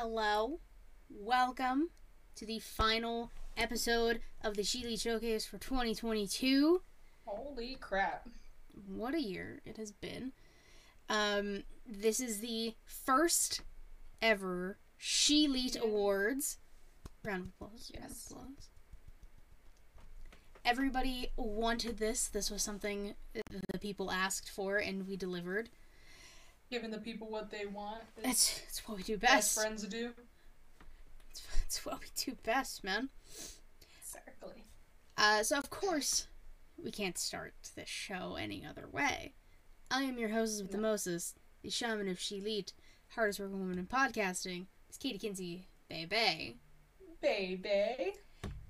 hello. 0.00 0.60
Welcome 1.10 1.90
to 2.36 2.46
the 2.46 2.60
final 2.60 3.32
episode 3.56 4.20
of 4.44 4.54
the 4.54 4.62
Sheely 4.62 5.00
Showcase 5.00 5.44
for 5.44 5.58
2022. 5.58 6.82
Holy 7.26 7.76
crap. 7.80 8.28
What 8.86 9.14
a 9.16 9.20
year 9.20 9.60
it 9.64 9.76
has 9.76 9.90
been. 9.90 10.30
Um, 11.08 11.64
this 11.84 12.20
is 12.20 12.38
the 12.38 12.74
first 12.84 13.62
ever 14.22 14.78
She 14.98 15.46
Awards. 15.82 16.58
Round 17.24 17.42
of 17.42 17.48
applause. 17.48 17.90
round 17.92 18.04
of 18.04 18.10
Yes. 18.12 18.30
applause. 18.30 18.68
Everybody 20.64 21.32
wanted 21.36 21.98
this. 21.98 22.28
This 22.28 22.52
was 22.52 22.62
something 22.62 23.14
the 23.72 23.78
people 23.80 24.12
asked 24.12 24.48
for, 24.48 24.76
and 24.76 25.08
we 25.08 25.16
delivered. 25.16 25.70
Giving 26.70 26.90
the 26.90 26.98
people 26.98 27.30
what 27.30 27.50
they 27.50 27.66
want. 27.66 28.02
It's, 28.22 28.60
it's 28.68 28.86
what 28.86 28.98
we 28.98 29.02
do 29.02 29.16
best 29.16 29.32
best. 29.32 29.58
friends 29.58 29.82
do. 29.84 30.10
It's, 31.30 31.42
it's 31.64 31.86
what 31.86 32.00
we 32.00 32.06
do 32.16 32.36
best, 32.42 32.84
man. 32.84 33.08
Exactly. 34.00 34.64
Uh, 35.16 35.42
so 35.42 35.56
of 35.56 35.70
course, 35.70 36.26
we 36.82 36.90
can't 36.90 37.18
start 37.18 37.54
this 37.74 37.88
show 37.88 38.36
any 38.38 38.64
other 38.64 38.86
way. 38.90 39.32
I 39.90 40.02
am 40.02 40.18
your 40.18 40.28
hostess 40.28 40.62
with 40.62 40.72
the 40.72 40.78
mostest, 40.78 41.38
the 41.62 41.70
shaman 41.70 42.08
of 42.08 42.18
Shelit, 42.18 42.72
hardest 43.14 43.40
working 43.40 43.58
woman 43.58 43.78
in 43.78 43.86
podcasting. 43.86 44.66
It's 44.88 44.98
Katie 44.98 45.18
Kinsey, 45.18 45.68
baby. 45.88 46.58
Baby. 47.22 48.12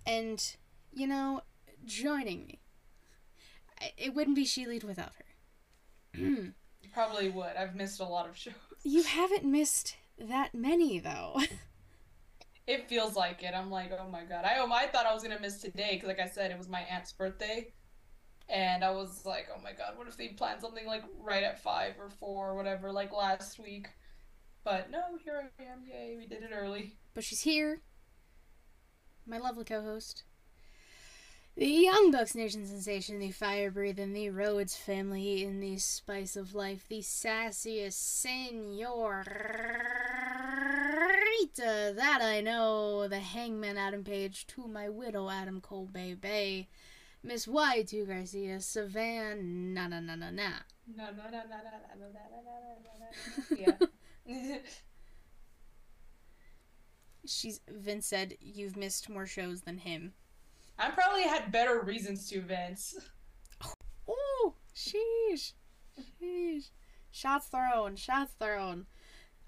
And, 0.06 0.56
you 0.92 1.06
know, 1.06 1.42
joining 1.84 2.46
me, 2.46 2.60
it 3.96 4.14
wouldn't 4.14 4.36
be 4.36 4.44
Shelit 4.44 4.84
without 4.84 5.12
her. 6.14 6.54
Probably 6.98 7.28
would. 7.28 7.54
I've 7.56 7.76
missed 7.76 8.00
a 8.00 8.04
lot 8.04 8.28
of 8.28 8.36
shows. 8.36 8.54
you 8.82 9.04
haven't 9.04 9.44
missed 9.44 9.94
that 10.18 10.52
many, 10.52 10.98
though. 10.98 11.40
It 12.66 12.86
feels 12.86 13.14
like 13.16 13.42
it. 13.42 13.54
I'm 13.54 13.70
like, 13.70 13.92
oh 13.98 14.10
my 14.10 14.24
god. 14.24 14.44
I 14.44 14.58
um, 14.58 14.70
I 14.74 14.88
thought 14.88 15.06
I 15.06 15.14
was 15.14 15.22
gonna 15.22 15.40
miss 15.40 15.58
today 15.58 15.92
because, 15.92 16.08
like 16.08 16.20
I 16.20 16.28
said, 16.28 16.50
it 16.50 16.58
was 16.58 16.68
my 16.68 16.80
aunt's 16.80 17.14
birthday, 17.14 17.72
and 18.50 18.84
I 18.84 18.90
was 18.90 19.24
like, 19.24 19.46
oh 19.56 19.58
my 19.64 19.72
god, 19.72 19.96
what 19.96 20.06
if 20.06 20.18
they 20.18 20.28
planned 20.28 20.60
something 20.60 20.86
like 20.86 21.02
right 21.18 21.42
at 21.42 21.62
five 21.62 21.94
or 21.98 22.10
four 22.10 22.50
or 22.50 22.56
whatever, 22.56 22.92
like 22.92 23.10
last 23.10 23.58
week? 23.58 23.86
But 24.64 24.90
no, 24.90 25.00
here 25.24 25.50
I 25.58 25.62
am. 25.62 25.78
Yay, 25.88 26.16
we 26.18 26.26
did 26.26 26.42
it 26.42 26.50
early. 26.52 26.98
but 27.14 27.24
she's 27.24 27.40
here. 27.40 27.80
My 29.26 29.38
lovely 29.38 29.64
co-host. 29.64 30.24
The 31.58 31.66
Young 31.66 32.12
Bucks 32.12 32.36
Nation 32.36 32.64
sensation, 32.64 33.18
the 33.18 33.32
fire 33.32 33.72
breathing, 33.72 34.12
the 34.12 34.30
Rhodes 34.30 34.76
family 34.76 35.42
in 35.42 35.58
the 35.58 35.76
spice 35.78 36.36
of 36.36 36.54
life, 36.54 36.86
the 36.88 37.00
sassiest 37.00 37.94
senorita 37.94 39.24
that 41.96 42.20
I 42.22 42.40
know, 42.42 43.08
the 43.08 43.18
hangman 43.18 43.76
Adam 43.76 44.04
Page 44.04 44.46
to 44.46 44.68
my 44.68 44.88
widow 44.88 45.28
Adam 45.28 45.60
Cole 45.60 45.88
Bay 45.92 46.14
Bay, 46.14 46.68
Miss 47.24 47.46
Y2 47.46 48.06
Garcia, 48.06 48.60
Savannah, 48.60 49.42
na 49.42 49.88
na 49.88 49.98
na 49.98 50.14
na 50.14 50.30
na. 50.30 50.50
No, 50.86 51.06
no, 51.06 51.24
no, 51.24 51.30
no, 51.30 51.40
no, 51.42 51.42
no, 51.98 52.06
no, 52.44 52.76
no, 52.84 53.76
no. 53.80 53.88
Yeah. 54.26 54.58
She's 57.26 57.60
Vince 57.68 58.06
said 58.06 58.36
you've 58.40 58.76
missed 58.76 59.08
more 59.08 59.26
shows 59.26 59.62
than 59.62 59.78
him. 59.78 60.12
I 60.78 60.90
probably 60.90 61.22
had 61.22 61.50
better 61.50 61.80
reasons 61.80 62.28
to, 62.30 62.40
Vince. 62.40 62.94
Oh, 64.10 64.54
sheesh. 64.74 65.52
Sheesh. 66.00 66.70
Shots 67.10 67.48
thrown. 67.48 67.96
Shots 67.96 68.32
thrown. 68.38 68.86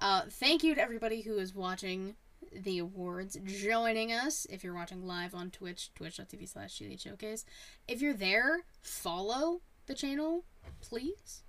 Uh, 0.00 0.22
thank 0.28 0.62
you 0.62 0.74
to 0.74 0.82
everybody 0.82 1.22
who 1.22 1.38
is 1.38 1.54
watching 1.54 2.16
the 2.52 2.78
awards, 2.78 3.38
joining 3.44 4.12
us. 4.12 4.46
If 4.50 4.64
you're 4.64 4.74
watching 4.74 5.06
live 5.06 5.34
on 5.34 5.50
Twitch, 5.50 5.94
twitch.tv 5.94 6.48
slash 6.48 6.78
Sheely 6.78 7.00
Showcase. 7.00 7.44
If 7.88 8.02
you're 8.02 8.12
there, 8.12 8.64
follow 8.82 9.60
the 9.86 9.94
channel, 9.94 10.44
please. 10.80 11.42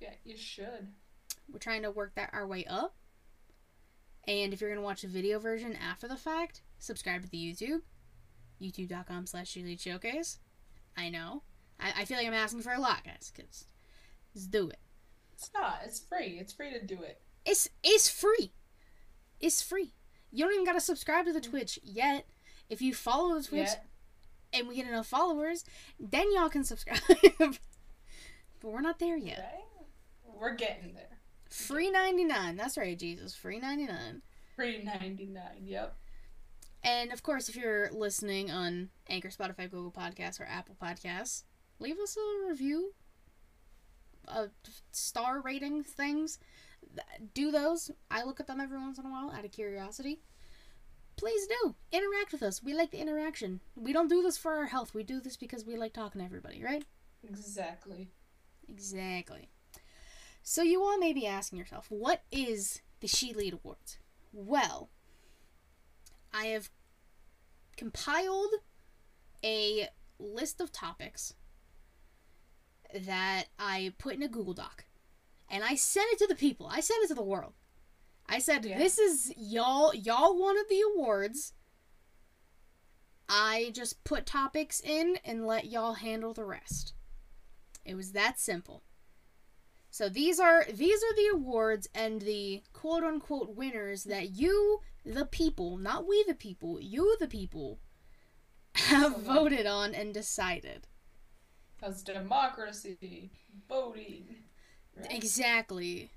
Yeah, 0.00 0.14
you 0.24 0.36
should. 0.36 0.88
We're 1.50 1.58
trying 1.58 1.82
to 1.82 1.90
work 1.90 2.14
that 2.16 2.30
our 2.32 2.46
way 2.46 2.64
up. 2.66 2.96
And 4.26 4.52
if 4.52 4.60
you're 4.60 4.70
going 4.70 4.80
to 4.80 4.84
watch 4.84 5.02
the 5.02 5.08
video 5.08 5.38
version 5.38 5.76
after 5.76 6.08
the 6.08 6.16
fact, 6.16 6.62
subscribe 6.78 7.22
to 7.22 7.30
the 7.30 7.38
YouTube. 7.38 7.82
YouTube.com 8.60 9.26
slash 9.26 9.52
Sheely 9.52 9.80
Showcase. 9.80 10.38
I 10.96 11.08
know. 11.10 11.42
I, 11.78 11.92
I 11.98 12.04
feel 12.04 12.16
like 12.16 12.26
I'm 12.26 12.34
asking 12.34 12.62
for 12.62 12.72
a 12.72 12.80
lot, 12.80 13.04
guys, 13.04 13.32
because 13.34 13.66
let's 14.34 14.46
do 14.46 14.68
it. 14.68 14.78
It's 15.34 15.50
not. 15.54 15.80
It's 15.84 16.00
free. 16.00 16.38
It's 16.40 16.52
free 16.52 16.70
to 16.72 16.84
do 16.84 17.02
it. 17.02 17.20
It's 17.44 17.68
it's 17.84 18.08
free. 18.08 18.52
It's 19.40 19.60
free. 19.62 19.92
You 20.32 20.44
don't 20.44 20.54
even 20.54 20.64
gotta 20.64 20.80
subscribe 20.80 21.26
to 21.26 21.32
the 21.32 21.40
mm. 21.40 21.50
Twitch 21.50 21.78
yet. 21.82 22.26
If 22.68 22.80
you 22.80 22.94
follow 22.94 23.34
the 23.38 23.46
Twitch 23.46 23.68
Yeah. 23.68 24.58
and 24.58 24.68
we 24.68 24.76
get 24.76 24.88
enough 24.88 25.06
followers, 25.06 25.64
then 26.00 26.32
y'all 26.32 26.48
can 26.48 26.64
subscribe. 26.64 27.00
but 27.38 27.58
we're 28.62 28.80
not 28.80 28.98
there 28.98 29.16
yet. 29.16 29.38
Right? 29.54 30.36
We're 30.40 30.54
getting 30.54 30.94
there. 30.94 31.18
Free 31.50 31.90
ninety 31.90 32.24
nine. 32.24 32.56
That's 32.56 32.76
right, 32.76 32.98
Jesus. 32.98 33.34
Free 33.34 33.58
ninety 33.58 33.86
nine. 33.86 34.22
Free 34.56 34.82
99. 34.82 35.42
Yep. 35.64 35.96
And 36.82 37.12
of 37.12 37.22
course, 37.22 37.48
if 37.48 37.56
you're 37.56 37.90
listening 37.92 38.50
on 38.50 38.90
Anchor, 39.08 39.28
Spotify, 39.28 39.70
Google 39.70 39.90
Podcasts, 39.90 40.40
or 40.40 40.44
Apple 40.44 40.76
Podcasts, 40.80 41.42
leave 41.80 41.98
us 41.98 42.16
a 42.16 42.48
review. 42.48 42.92
Uh, 44.28 44.46
star 44.92 45.40
rating 45.40 45.82
things. 45.82 46.38
Do 47.34 47.50
those. 47.50 47.90
I 48.10 48.22
look 48.22 48.40
at 48.40 48.46
them 48.46 48.60
every 48.60 48.78
once 48.78 48.98
in 48.98 49.06
a 49.06 49.10
while 49.10 49.30
out 49.30 49.44
of 49.44 49.52
curiosity. 49.52 50.20
Please 51.16 51.46
do. 51.46 51.74
Interact 51.92 52.32
with 52.32 52.42
us. 52.42 52.62
We 52.62 52.74
like 52.74 52.90
the 52.90 53.00
interaction. 53.00 53.60
We 53.74 53.92
don't 53.92 54.08
do 54.08 54.22
this 54.22 54.36
for 54.36 54.54
our 54.54 54.66
health. 54.66 54.94
We 54.94 55.02
do 55.02 55.20
this 55.20 55.36
because 55.36 55.64
we 55.64 55.76
like 55.76 55.92
talking 55.92 56.20
to 56.20 56.24
everybody, 56.24 56.62
right? 56.62 56.84
Exactly. 57.26 58.08
Exactly. 58.68 59.48
So 60.42 60.62
you 60.62 60.82
all 60.82 60.98
may 60.98 61.12
be 61.12 61.26
asking 61.26 61.58
yourself, 61.58 61.86
what 61.88 62.22
is 62.30 62.82
the 63.00 63.08
She 63.08 63.32
Lead 63.32 63.54
Awards? 63.54 63.98
Well, 64.32 64.90
I 66.32 66.46
have 66.46 66.70
compiled 67.76 68.50
a 69.44 69.88
list 70.18 70.60
of 70.60 70.72
topics 70.72 71.34
that 72.94 73.44
I 73.58 73.94
put 73.98 74.14
in 74.14 74.22
a 74.22 74.28
Google 74.28 74.54
Doc. 74.54 74.84
And 75.48 75.62
I 75.62 75.74
sent 75.74 76.12
it 76.12 76.18
to 76.18 76.26
the 76.26 76.34
people. 76.34 76.66
I 76.66 76.80
sent 76.80 77.04
it 77.04 77.08
to 77.08 77.14
the 77.14 77.22
world. 77.22 77.54
I 78.28 78.38
said, 78.40 78.64
Yeah. 78.64 78.78
"This 78.78 78.98
is 78.98 79.32
y'all 79.36 79.94
y'all 79.94 80.36
wanted 80.36 80.68
the 80.68 80.80
awards. 80.80 81.52
I 83.28 83.70
just 83.72 84.02
put 84.04 84.26
topics 84.26 84.80
in 84.80 85.18
and 85.24 85.46
let 85.46 85.66
y'all 85.66 85.94
handle 85.94 86.34
the 86.34 86.44
rest." 86.44 86.94
It 87.84 87.94
was 87.94 88.12
that 88.12 88.40
simple. 88.40 88.82
So 89.90 90.08
these 90.08 90.40
are 90.40 90.64
these 90.64 91.02
are 91.02 91.14
the 91.14 91.30
awards 91.32 91.88
and 91.94 92.20
the 92.20 92.64
quote 92.72 93.04
unquote 93.04 93.54
winners 93.54 94.04
that 94.04 94.30
you 94.30 94.80
the 95.06 95.24
people, 95.24 95.78
not 95.78 96.06
we 96.06 96.24
the 96.26 96.34
people, 96.34 96.80
you 96.80 97.16
the 97.20 97.28
people 97.28 97.78
have 98.74 99.12
like- 99.12 99.22
voted 99.22 99.66
on 99.66 99.94
and 99.94 100.12
decided. 100.12 100.88
Because 101.78 102.02
democracy, 102.02 103.30
voting. 103.68 104.36
Right? 104.96 105.12
Exactly. 105.12 106.10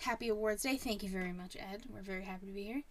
Happy 0.00 0.28
Awards 0.28 0.62
Day. 0.62 0.76
Thank 0.76 1.02
you 1.02 1.08
very 1.08 1.32
much, 1.32 1.56
Ed. 1.56 1.84
We're 1.88 2.02
very 2.02 2.24
happy 2.24 2.46
to 2.46 2.52
be 2.52 2.64
here. 2.64 2.82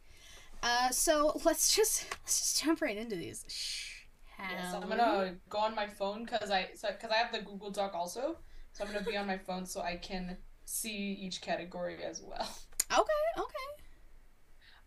Uh, 0.64 0.90
so 0.90 1.40
let's 1.46 1.76
just 1.76 2.06
let's 2.24 2.40
just 2.40 2.64
jump 2.64 2.82
right 2.82 2.98
into 2.98 3.16
these. 3.16 3.46
Shh. 3.48 3.94
I'm 4.40 4.88
gonna 4.88 5.36
go 5.50 5.58
on 5.58 5.76
my 5.76 5.88
phone 5.88 6.24
because 6.24 6.52
I 6.52 6.70
so, 6.76 6.90
cause 7.00 7.10
I 7.12 7.16
have 7.16 7.32
the 7.32 7.40
Google 7.40 7.72
Doc 7.72 7.94
also, 7.94 8.38
so 8.72 8.84
I'm 8.84 8.92
gonna 8.92 9.04
be 9.06 9.18
on 9.18 9.28
my 9.28 9.38
phone 9.38 9.66
so 9.66 9.82
I 9.82 9.98
can 9.98 10.38
see 10.66 11.14
each 11.20 11.42
category 11.42 12.04
as 12.04 12.22
well. 12.22 12.48
Okay, 12.90 13.42
okay. 13.42 13.84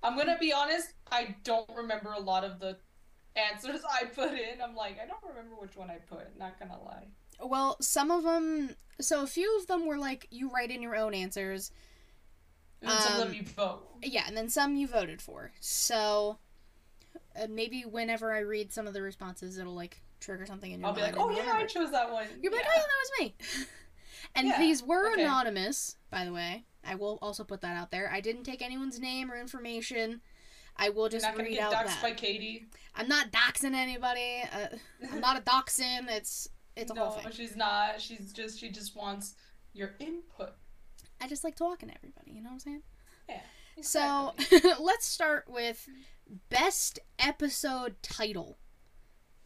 I'm 0.02 0.16
gonna 0.16 0.38
be 0.38 0.52
honest, 0.52 0.92
I 1.10 1.34
don't 1.44 1.68
remember 1.76 2.12
a 2.12 2.20
lot 2.20 2.44
of 2.44 2.58
the 2.60 2.76
answers 3.36 3.80
I 3.90 4.06
put 4.06 4.32
in. 4.32 4.60
I'm 4.62 4.74
like, 4.74 4.98
I 5.02 5.06
don't 5.06 5.22
remember 5.28 5.56
which 5.60 5.76
one 5.76 5.90
I 5.90 5.96
put. 5.98 6.38
Not 6.38 6.58
gonna 6.58 6.80
lie. 6.82 7.06
Well, 7.42 7.76
some 7.80 8.10
of 8.10 8.22
them. 8.24 8.76
So 9.00 9.22
a 9.22 9.26
few 9.26 9.58
of 9.58 9.66
them 9.66 9.86
were 9.86 9.98
like 9.98 10.26
you 10.30 10.50
write 10.50 10.70
in 10.70 10.82
your 10.82 10.96
own 10.96 11.14
answers. 11.14 11.70
And 12.82 12.90
some 12.90 13.14
of 13.14 13.20
Um, 13.20 13.26
them 13.28 13.34
you 13.36 13.42
vote. 13.44 13.86
Yeah, 14.02 14.24
and 14.26 14.36
then 14.36 14.48
some 14.48 14.74
you 14.76 14.86
voted 14.86 15.20
for. 15.20 15.52
So 15.60 16.38
uh, 17.36 17.46
maybe 17.48 17.82
whenever 17.82 18.32
I 18.32 18.38
read 18.40 18.72
some 18.72 18.86
of 18.86 18.94
the 18.94 19.02
responses, 19.02 19.58
it'll 19.58 19.74
like 19.74 20.00
trigger 20.20 20.46
something 20.46 20.70
in 20.72 20.80
your 20.80 20.88
I'll 20.88 20.94
be 20.94 21.02
like, 21.02 21.16
oh 21.18 21.30
yeah, 21.30 21.44
you'll 21.44 21.54
I 21.56 21.66
chose 21.66 21.90
that 21.92 22.10
one. 22.12 22.26
You'll 22.42 22.52
be 22.52 22.58
like, 22.58 22.66
oh 22.68 22.74
yeah, 22.74 22.82
that 22.82 22.88
was 23.02 23.10
me. 23.20 23.66
and 24.34 24.46
Yeah, 24.48 24.58
these 24.58 24.82
were 24.82 25.12
okay. 25.12 25.22
anonymous, 25.24 25.96
by 26.10 26.24
the 26.24 26.32
way. 26.32 26.64
I 26.84 26.94
will 26.94 27.18
also 27.20 27.44
put 27.44 27.60
that 27.60 27.76
out 27.76 27.90
there. 27.90 28.10
I 28.10 28.20
didn't 28.20 28.44
take 28.44 28.62
anyone's 28.62 28.98
name 28.98 29.30
or 29.30 29.38
information. 29.38 30.20
I 30.76 30.88
will 30.88 31.02
You're 31.04 31.10
just 31.20 31.26
not 31.26 31.36
read 31.36 31.50
get 31.50 31.60
out 31.60 31.72
doxxed 31.72 31.86
that. 31.86 32.02
by 32.02 32.12
Katie. 32.12 32.66
I'm 32.94 33.08
not 33.08 33.30
doxing 33.32 33.74
anybody. 33.74 34.42
Uh, 34.52 34.76
I'm 35.12 35.20
not 35.20 35.36
a 35.36 35.40
dachshund. 35.42 36.08
It's 36.08 36.48
it's 36.76 36.90
a 36.90 36.94
no, 36.94 37.06
whole 37.06 37.18
thing. 37.20 37.32
she's 37.32 37.54
not. 37.56 38.00
She's 38.00 38.32
just 38.32 38.58
she 38.58 38.70
just 38.70 38.96
wants 38.96 39.34
your 39.74 39.94
input. 39.98 40.54
I 41.20 41.28
just 41.28 41.44
like 41.44 41.54
talking 41.56 41.90
to 41.90 41.94
everybody. 41.96 42.30
You 42.32 42.42
know 42.42 42.48
what 42.48 42.54
I'm 42.54 42.60
saying? 42.60 42.82
Yeah. 43.28 43.40
So 43.82 44.32
let's 44.80 45.06
start 45.06 45.44
with 45.48 45.86
best 46.48 46.98
episode 47.18 47.96
title. 48.02 48.56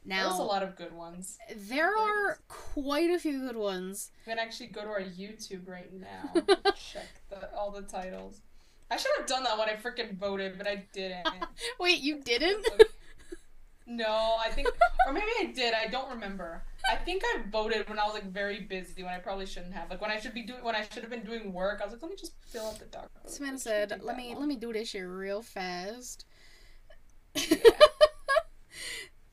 There's 0.07 0.39
a 0.39 0.43
lot 0.43 0.63
of 0.63 0.77
good 0.77 0.93
ones. 0.93 1.39
there 1.69 1.97
are 1.97 2.39
quite 2.49 3.11
a 3.11 3.19
few 3.19 3.41
good 3.41 3.57
ones. 3.57 4.11
We 4.27 4.33
can 4.33 4.39
actually 4.39 4.67
go 4.67 4.83
to 4.83 4.89
our 4.89 5.01
YouTube 5.01 5.69
right 5.69 5.91
now. 5.93 6.31
check 6.77 7.09
the, 7.31 7.55
all 7.55 7.71
the 7.71 7.83
titles. 7.83 8.41
I 8.91 8.97
should 8.97 9.13
have 9.19 9.27
done 9.27 9.45
that 9.45 9.59
when 9.59 9.69
I 9.69 9.75
freaking 9.77 10.17
voted, 10.17 10.59
but 10.59 10.67
I 10.67 10.85
didn't. 10.93 11.27
Wait, 11.81 12.01
you 12.01 12.21
didn't? 12.21 12.67
no, 13.87 14.37
I 14.39 14.51
think, 14.51 14.69
or 15.07 15.13
maybe 15.13 15.27
I 15.41 15.47
did. 15.47 15.73
I 15.75 15.87
don't 15.87 16.11
remember. 16.11 16.63
I 16.91 16.97
think 16.97 17.23
I 17.25 17.41
voted 17.51 17.89
when 17.89 17.99
I 17.99 18.05
was 18.05 18.13
like 18.13 18.31
very 18.31 18.61
busy, 18.61 19.03
when 19.03 19.15
I 19.15 19.19
probably 19.19 19.47
shouldn't 19.47 19.73
have. 19.73 19.89
Like 19.89 20.03
when 20.03 20.11
I 20.11 20.21
should 20.21 20.35
be 20.35 20.43
doing, 20.43 20.63
when 20.63 20.75
I 20.75 20.83
should 20.83 21.03
have 21.03 21.11
been 21.11 21.25
doing 21.25 21.53
work. 21.53 21.81
I 21.81 21.85
was 21.85 21.95
like, 21.95 22.03
let 22.03 22.11
me 22.11 22.17
just 22.17 22.35
fill 22.47 22.67
out 22.67 22.79
the 22.79 22.85
doc. 22.85 23.11
Savannah 23.27 23.59
said, 23.59 24.01
"Let 24.03 24.19
me 24.19 24.35
let 24.37 24.47
me 24.47 24.57
do 24.57 24.71
this 24.73 24.91
shit 24.91 25.07
real 25.07 25.41
fast." 25.41 26.27
Yeah. 27.35 27.57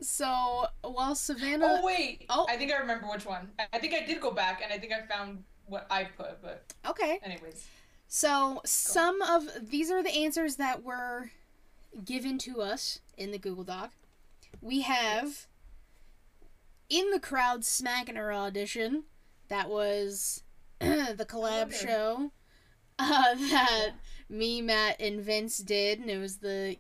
So 0.02 0.66
while 0.84 1.16
Savannah, 1.16 1.78
Oh 1.82 1.86
wait, 1.86 2.26
Oh. 2.30 2.46
I 2.50 2.58
think 2.58 2.72
I 2.74 2.78
remember 2.78 3.08
which 3.08 3.26
one. 3.26 3.52
I- 3.72 3.80
think 3.80 3.94
I 3.94 4.06
did 4.06 4.20
go 4.20 4.32
back 4.32 4.62
and 4.64 4.74
I 4.74 4.78
think 4.80 4.92
I 4.94 5.02
found 5.06 5.44
what 5.66 5.86
I 5.90 6.06
put, 6.06 6.42
but 6.42 6.74
okay, 6.86 7.20
anyways. 7.24 7.66
so 8.08 8.62
some 8.66 9.22
of 9.22 9.48
these 9.70 9.90
are 9.92 10.04
the 10.04 10.10
answers 10.14 10.56
that 10.58 10.84
were 10.84 11.32
given 12.04 12.38
to 12.40 12.62
us 12.62 13.00
in 13.18 13.32
the 13.32 13.38
Google 13.38 13.64
Doc. 13.64 13.92
We 14.62 14.82
have 14.82 15.48
in 16.90 17.12
the 17.12 17.20
crowd 17.20 17.64
smacking 17.64 18.16
her 18.16 18.34
audition. 18.34 19.04
That 19.50 19.70
was 19.70 20.44
the 20.80 21.26
collab 21.30 21.68
Okay. 21.68 21.78
show 21.86 22.32
uh, 23.00 23.36
that 23.36 23.92
me, 24.30 24.62
Matt, 24.62 25.00
and 25.00 25.22
Vince 25.22 25.58
did, 25.60 26.00
and 26.00 26.10
it 26.10 26.18
was 26.18 26.38
the 26.38 26.78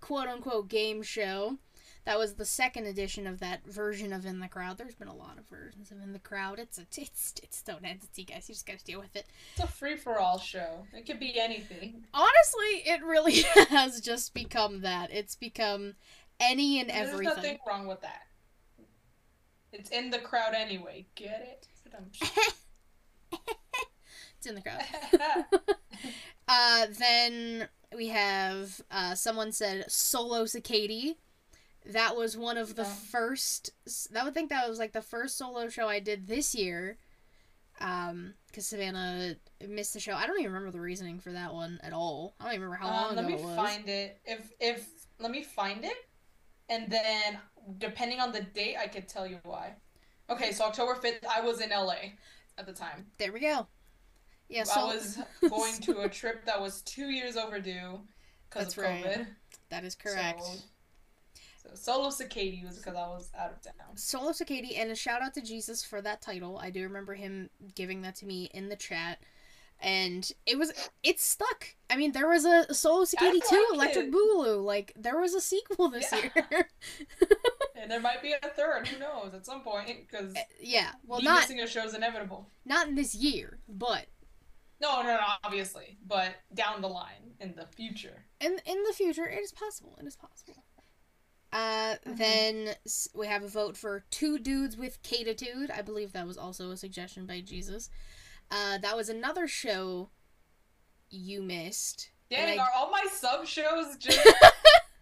quote 0.00 0.28
unquote 0.28 0.68
game 0.68 1.02
show. 1.02 1.58
That 2.06 2.18
was 2.18 2.34
the 2.34 2.44
second 2.44 2.86
edition 2.86 3.26
of 3.26 3.40
that 3.40 3.66
version 3.66 4.12
of 4.12 4.24
In 4.24 4.38
the 4.38 4.46
Crowd. 4.46 4.78
There's 4.78 4.94
been 4.94 5.08
a 5.08 5.14
lot 5.14 5.38
of 5.38 5.48
versions 5.48 5.90
of 5.90 6.00
In 6.00 6.12
the 6.12 6.20
Crowd. 6.20 6.60
It's 6.60 6.78
a 6.78 6.82
it's 6.82 7.34
it's 7.42 7.60
its 7.60 7.68
own 7.68 7.84
entity, 7.84 8.24
guys. 8.24 8.48
You 8.48 8.54
just 8.54 8.64
gotta 8.64 8.84
deal 8.84 9.00
with 9.00 9.16
it. 9.16 9.26
It's 9.54 9.64
a 9.64 9.66
free 9.66 9.96
for 9.96 10.18
all 10.18 10.38
show. 10.38 10.86
It 10.94 11.04
could 11.04 11.18
be 11.18 11.38
anything. 11.38 12.04
Honestly, 12.14 12.82
it 12.86 13.04
really 13.04 13.42
has 13.70 14.00
just 14.00 14.34
become 14.34 14.82
that. 14.82 15.10
It's 15.12 15.34
become 15.34 15.96
any 16.38 16.80
and 16.80 16.90
There's 16.90 17.08
everything. 17.08 17.24
There's 17.24 17.36
nothing 17.36 17.58
wrong 17.66 17.86
with 17.88 18.00
that. 18.02 18.22
It's 19.72 19.90
in 19.90 20.10
the 20.10 20.18
crowd 20.18 20.54
anyway. 20.54 21.06
Get 21.16 21.42
it? 21.42 21.68
It's 24.38 24.46
in 24.46 24.54
the 24.54 24.62
crowd. 24.62 24.84
Uh, 26.48 26.86
then 26.96 27.66
we 27.92 28.06
have 28.06 28.80
uh, 28.88 29.16
someone 29.16 29.50
said 29.50 29.90
Solo 29.90 30.44
Cicady. 30.44 31.16
That 31.86 32.16
was 32.16 32.36
one 32.36 32.56
of 32.58 32.74
the 32.74 32.82
Yeah. 32.82 32.94
first. 32.94 33.70
I 34.14 34.24
would 34.24 34.34
think 34.34 34.50
that 34.50 34.68
was 34.68 34.78
like 34.78 34.92
the 34.92 35.02
first 35.02 35.38
solo 35.38 35.68
show 35.68 35.88
I 35.88 36.00
did 36.00 36.26
this 36.26 36.54
year. 36.54 36.98
Um, 37.78 38.34
because 38.46 38.66
Savannah 38.66 39.36
missed 39.68 39.92
the 39.92 40.00
show. 40.00 40.14
I 40.14 40.26
don't 40.26 40.38
even 40.40 40.50
remember 40.52 40.70
the 40.70 40.80
reasoning 40.80 41.20
for 41.20 41.32
that 41.32 41.52
one 41.52 41.78
at 41.82 41.92
all. 41.92 42.34
I 42.40 42.44
don't 42.44 42.54
even 42.54 42.64
remember 42.64 42.84
how 42.86 42.90
long 42.90 43.10
um, 43.10 43.16
let 43.16 43.24
ago 43.26 43.36
me 43.36 43.54
find 43.56 43.88
it. 43.88 44.18
If 44.24 44.50
if 44.58 44.88
let 45.18 45.30
me 45.30 45.42
find 45.42 45.84
it, 45.84 45.96
and 46.70 46.90
then 46.90 47.38
depending 47.78 48.18
on 48.18 48.32
the 48.32 48.40
date, 48.40 48.76
I 48.78 48.86
could 48.86 49.08
tell 49.08 49.26
you 49.26 49.38
why. 49.44 49.74
Okay, 50.30 50.52
so 50.52 50.64
October 50.64 50.94
fifth, 50.94 51.24
I 51.28 51.42
was 51.42 51.60
in 51.60 51.68
LA 51.70 52.14
at 52.56 52.66
the 52.66 52.72
time. 52.72 53.06
There 53.18 53.32
we 53.32 53.40
go. 53.40 53.66
Yeah, 54.48 54.64
so 54.64 54.80
I 54.80 54.84
was 54.94 55.18
going 55.50 55.74
to 55.82 56.00
a 56.00 56.08
trip 56.08 56.46
that 56.46 56.60
was 56.60 56.80
two 56.82 57.10
years 57.10 57.36
overdue 57.36 58.00
because 58.48 58.72
of 58.76 58.84
right. 58.84 59.04
COVID. 59.04 59.26
that 59.68 59.84
is 59.84 59.94
correct. 59.94 60.42
So 60.42 60.58
solo 61.76 62.08
cicady 62.10 62.64
was 62.64 62.76
because 62.78 62.94
I 62.96 63.06
was 63.08 63.30
out 63.38 63.52
of 63.52 63.62
town. 63.62 63.96
Solo 63.96 64.32
Cicady, 64.32 64.76
and 64.76 64.90
a 64.90 64.94
shout 64.94 65.22
out 65.22 65.34
to 65.34 65.40
Jesus 65.42 65.84
for 65.84 66.00
that 66.02 66.20
title. 66.22 66.58
I 66.58 66.70
do 66.70 66.82
remember 66.82 67.14
him 67.14 67.50
giving 67.74 68.02
that 68.02 68.16
to 68.16 68.26
me 68.26 68.50
in 68.54 68.68
the 68.68 68.76
chat. 68.76 69.18
And 69.78 70.30
it 70.46 70.58
was 70.58 70.72
it 71.02 71.20
stuck. 71.20 71.74
I 71.90 71.96
mean, 71.96 72.12
there 72.12 72.28
was 72.28 72.46
a 72.46 72.72
Solo 72.72 73.04
Cicady 73.04 73.40
2 73.46 73.66
like 73.72 73.74
Electric 73.74 74.06
it. 74.06 74.12
Boogaloo. 74.12 74.64
Like 74.64 74.92
there 74.96 75.20
was 75.20 75.34
a 75.34 75.40
sequel 75.40 75.90
this 75.90 76.10
Yeah. 76.12 76.30
year. 76.50 76.68
And 77.78 77.90
there 77.90 78.00
might 78.00 78.22
be 78.22 78.32
a 78.32 78.48
third. 78.48 78.88
Who 78.88 78.98
knows? 78.98 79.34
At 79.34 79.44
some 79.44 79.60
point, 79.60 80.08
because 80.10 80.34
eh, 80.34 80.42
yeah. 80.60 80.92
Well, 81.06 81.20
not 81.20 81.42
missing 81.42 81.60
a 81.60 81.66
show 81.66 81.84
is 81.84 81.94
inevitable. 81.94 82.48
not 82.64 82.88
in 82.88 82.94
this 82.94 83.14
year, 83.14 83.58
but 83.68 84.06
No, 84.80 85.02
no, 85.02 85.08
no, 85.08 85.20
obviously, 85.44 85.98
but 86.06 86.34
down 86.54 86.80
the 86.80 86.88
line 86.88 87.34
in 87.38 87.54
the 87.54 87.66
future. 87.66 88.24
in 88.40 88.58
in 88.64 88.82
the 88.84 88.94
future 88.94 89.26
it 89.28 89.40
is 89.40 89.52
possible. 89.52 89.98
It 90.00 90.06
is 90.06 90.16
possible. 90.16 90.64
Uh, 91.56 91.96
Mhm. 92.04 92.16
then 92.18 92.76
we 93.14 93.26
have 93.28 93.42
a 93.42 93.48
vote 93.48 93.78
for 93.78 94.00
two 94.10 94.38
dudes 94.38 94.76
with 94.76 95.02
catitude. 95.02 95.70
I 95.70 95.80
believe 95.80 96.12
that 96.12 96.26
was 96.26 96.36
also 96.36 96.70
a 96.70 96.76
suggestion 96.76 97.24
by 97.24 97.40
Jesus. 97.40 97.88
Uh, 98.50 98.76
that 98.78 98.94
was 98.94 99.08
another 99.08 99.48
show 99.48 100.10
you 101.08 101.40
missed. 101.42 102.10
And 102.30 102.46
Dang, 102.48 102.60
I- 102.60 102.62
are 102.62 102.70
all 102.76 102.90
my 102.90 103.06
sub 103.10 103.46
shows 103.46 103.96
just 103.98 104.18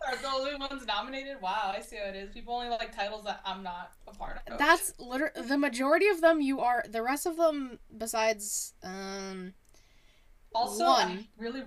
are 0.07 0.17
the 0.17 0.29
only 0.29 0.55
ones 0.55 0.87
nominated? 0.87 1.41
Wow, 1.41 1.73
I 1.77 1.81
see 1.81 1.97
how 1.97 2.05
it 2.05 2.15
is. 2.15 2.31
People 2.33 2.55
only 2.55 2.69
like 2.69 2.95
titles 2.95 3.25
that 3.25 3.41
I'm 3.45 3.65
not 3.65 3.93
a 4.07 4.13
part 4.15 4.39
of. 4.47 4.57
That's 4.59 4.93
literally 5.01 5.49
the 5.49 5.59
majority 5.59 6.07
of 6.09 6.21
them. 6.21 6.41
You 6.41 6.61
are 6.61 6.85
the 6.89 7.03
rest 7.03 7.27
of 7.27 7.37
them. 7.37 7.81
Besides, 7.97 8.75
um, 8.85 9.55
also 10.55 10.85
one. 10.85 11.19
I 11.19 11.29
really. 11.37 11.65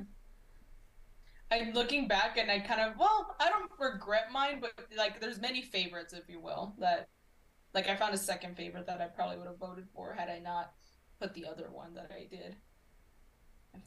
I'm 1.49 1.73
looking 1.73 2.07
back 2.07 2.37
and 2.37 2.51
I 2.51 2.59
kind 2.59 2.81
of 2.81 2.97
well, 2.97 3.35
I 3.39 3.49
don't 3.49 3.71
regret 3.79 4.31
mine, 4.31 4.59
but 4.59 4.73
like 4.97 5.21
there's 5.21 5.39
many 5.39 5.61
favorites, 5.61 6.13
if 6.13 6.29
you 6.29 6.39
will, 6.39 6.75
that 6.79 7.09
like 7.73 7.89
I 7.89 7.95
found 7.95 8.13
a 8.13 8.17
second 8.17 8.57
favorite 8.57 8.87
that 8.87 9.01
I 9.01 9.05
probably 9.05 9.37
would 9.37 9.47
have 9.47 9.57
voted 9.57 9.87
for 9.93 10.13
had 10.13 10.29
I 10.29 10.39
not 10.39 10.73
put 11.19 11.33
the 11.33 11.45
other 11.45 11.69
one 11.71 11.93
that 11.95 12.11
I 12.13 12.27
did. 12.29 12.55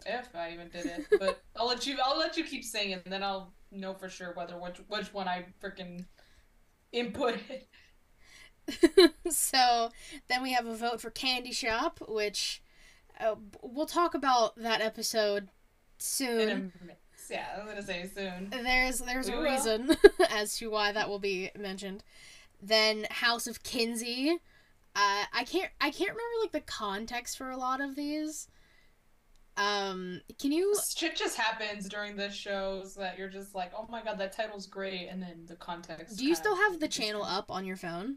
If, 0.07 0.29
if 0.29 0.35
I 0.35 0.52
even 0.52 0.69
did 0.69 0.87
it, 0.87 1.07
but 1.19 1.43
I'll 1.57 1.67
let 1.67 1.87
you. 1.87 1.99
I'll 2.02 2.19
let 2.19 2.37
you 2.37 2.45
keep 2.45 2.64
saying 2.64 2.93
it, 2.93 3.02
and 3.05 3.12
then 3.12 3.23
I'll 3.23 3.52
know 3.71 3.95
for 3.95 4.09
sure 4.09 4.33
whether 4.35 4.59
which 4.59 4.81
which 4.88 5.12
one 5.12 5.29
I 5.29 5.47
freaking 5.62 6.05
inputted. 6.95 7.62
so 9.31 9.90
then 10.29 10.43
we 10.43 10.52
have 10.52 10.67
a 10.67 10.76
vote 10.76 11.00
for 11.00 11.11
Candy 11.11 11.52
Shop, 11.52 11.99
which 12.09 12.62
uh, 13.19 13.35
we'll 13.62 13.87
talk 13.87 14.14
about 14.14 14.57
that 14.57 14.81
episode 14.81 15.49
soon. 15.99 16.73
Yeah, 17.29 17.47
I'm 17.59 17.67
gonna 17.67 17.83
say 17.83 18.09
soon. 18.15 18.50
There's 18.50 18.99
there's 19.00 19.29
We 19.29 19.35
a 19.35 19.37
will. 19.39 19.45
reason 19.45 19.97
as 20.31 20.57
to 20.59 20.71
why 20.71 20.93
that 20.93 21.09
will 21.09 21.19
be 21.19 21.50
mentioned. 21.59 22.03
Then 22.62 23.07
House 23.11 23.47
of 23.47 23.62
Kinsey. 23.62 24.31
Uh, 24.97 25.25
I 25.33 25.45
can't 25.45 25.71
I 25.81 25.91
can't 25.91 26.11
remember 26.11 26.35
like 26.43 26.53
the 26.53 26.61
context 26.61 27.37
for 27.39 27.50
a 27.50 27.57
lot 27.57 27.81
of 27.81 27.95
these. 27.97 28.49
Um, 29.57 30.21
can 30.41 30.53
you 30.53 30.75
Shit 30.97 31.17
just 31.17 31.37
happens 31.37 31.89
during 31.89 32.17
the 32.17 32.31
shows 32.31 32.95
that 32.95 33.19
you're 33.19 33.29
just 33.29 33.55
like, 33.55 33.73
oh 33.77 33.87
my 33.91 34.03
god, 34.03 34.17
that 34.19 34.33
title's 34.33 34.67
great, 34.67 35.09
and 35.09 35.21
then 35.23 35.45
the 35.47 35.57
context. 35.57 36.17
do 36.19 36.25
you 36.25 36.35
still 36.35 36.57
have 36.57 36.81
the 36.81 36.89
channel 36.89 37.23
up 37.23 37.50
on 37.50 37.67
your 37.67 37.77
phone? 37.77 38.17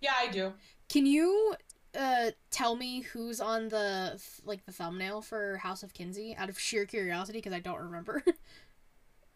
Yeah, 0.00 0.12
I 0.18 0.28
do. 0.28 0.52
Can 0.88 1.06
you 1.06 1.54
uh 1.98 2.30
tell 2.50 2.76
me 2.76 3.00
who's 3.00 3.40
on 3.40 3.68
the 3.68 4.10
th- 4.12 4.46
like 4.46 4.64
the 4.66 4.72
thumbnail 4.72 5.22
for 5.22 5.56
House 5.58 5.82
of 5.82 5.92
Kinsey 5.94 6.34
out 6.36 6.48
of 6.48 6.58
sheer 6.58 6.86
curiosity 6.86 7.38
because 7.38 7.52
I 7.52 7.60
don't 7.60 7.80
remember. 7.80 8.22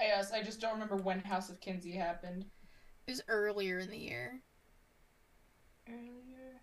Yes, 0.01 0.33
I 0.33 0.43
just 0.43 0.61
don't 0.61 0.73
remember 0.73 0.97
when 0.97 1.21
House 1.21 1.49
of 1.49 1.61
Kinsey 1.61 1.93
happened. 1.93 2.45
It 3.07 3.11
was 3.13 3.23
earlier 3.29 3.79
in 3.79 3.89
the 3.91 3.97
year. 3.97 4.41
Earlier. 5.89 6.61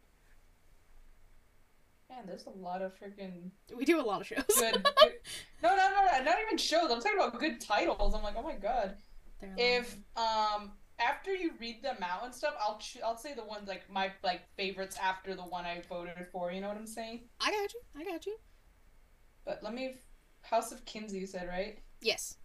Man, 2.10 2.24
there's 2.28 2.46
a 2.46 2.50
lot 2.50 2.82
of 2.82 2.92
freaking 3.00 3.52
We 3.76 3.86
do 3.86 4.00
a 4.00 4.04
lot 4.04 4.22
of 4.22 4.28
shows. 4.28 4.44
good. 4.60 4.74
good... 5.00 5.14
No, 5.64 5.70
no, 5.70 5.76
no, 5.76 6.18
no, 6.18 6.24
not 6.24 6.38
even 6.46 6.58
shows. 6.58 6.92
I'm 6.92 7.02
talking 7.02 7.18
about 7.18 7.40
good 7.40 7.62
titles. 7.62 8.14
I'm 8.14 8.22
like, 8.22 8.36
oh 8.38 8.44
my 8.44 8.56
god. 8.56 8.98
They're 9.40 9.54
If 9.58 9.98
long. 10.16 10.58
um 10.62 10.72
after 11.02 11.34
you 11.34 11.52
read 11.60 11.82
them 11.84 11.98
out 12.02 12.24
and 12.26 12.34
stuff, 12.34 12.54
I'll 12.60 12.78
ch- 12.78 13.00
I'll 13.04 13.18
say 13.18 13.34
the 13.34 13.44
ones 13.44 13.68
like 13.68 13.90
my 13.90 14.12
like 14.24 14.42
favorites 14.56 14.98
after 15.02 15.36
the 15.36 15.42
one 15.44 15.66
I 15.66 15.82
voted 15.90 16.28
for. 16.32 16.52
You 16.52 16.62
know 16.62 16.68
what 16.68 16.78
I'm 16.78 16.88
saying? 16.88 17.22
I 17.40 17.52
got 17.52 17.74
you. 17.74 17.82
I 17.98 18.04
got 18.04 18.26
you. 18.26 18.38
But 19.46 19.62
let 19.64 19.74
me. 19.74 19.96
House 20.42 20.72
of 20.72 20.84
Kinsey, 20.86 21.20
you 21.20 21.28
said 21.28 21.48
right? 21.48 21.80
Yes. 22.02 22.38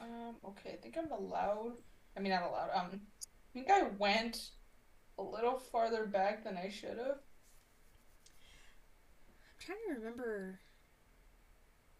Um. 0.00 0.36
Okay, 0.44 0.70
I 0.72 0.76
think 0.76 0.96
I'm 0.98 1.10
allowed. 1.10 1.72
I 2.16 2.20
mean, 2.20 2.32
not 2.32 2.42
allowed. 2.42 2.70
Um, 2.74 2.90
I 2.92 2.98
think 3.52 3.70
I 3.70 3.84
went 3.98 4.50
a 5.18 5.22
little 5.22 5.58
farther 5.58 6.06
back 6.06 6.44
than 6.44 6.56
I 6.56 6.68
should 6.68 6.98
have. 6.98 7.18
I'm 9.48 9.58
trying 9.58 9.78
to 9.88 9.94
remember 9.94 10.60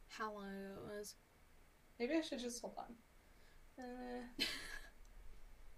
how 0.08 0.32
long 0.32 0.44
ago 0.44 0.90
it 0.92 0.98
was. 0.98 1.14
Maybe 1.98 2.14
I 2.14 2.20
should 2.20 2.40
just 2.40 2.60
hold 2.60 2.74
on. 2.78 2.94
Uh, 3.78 4.22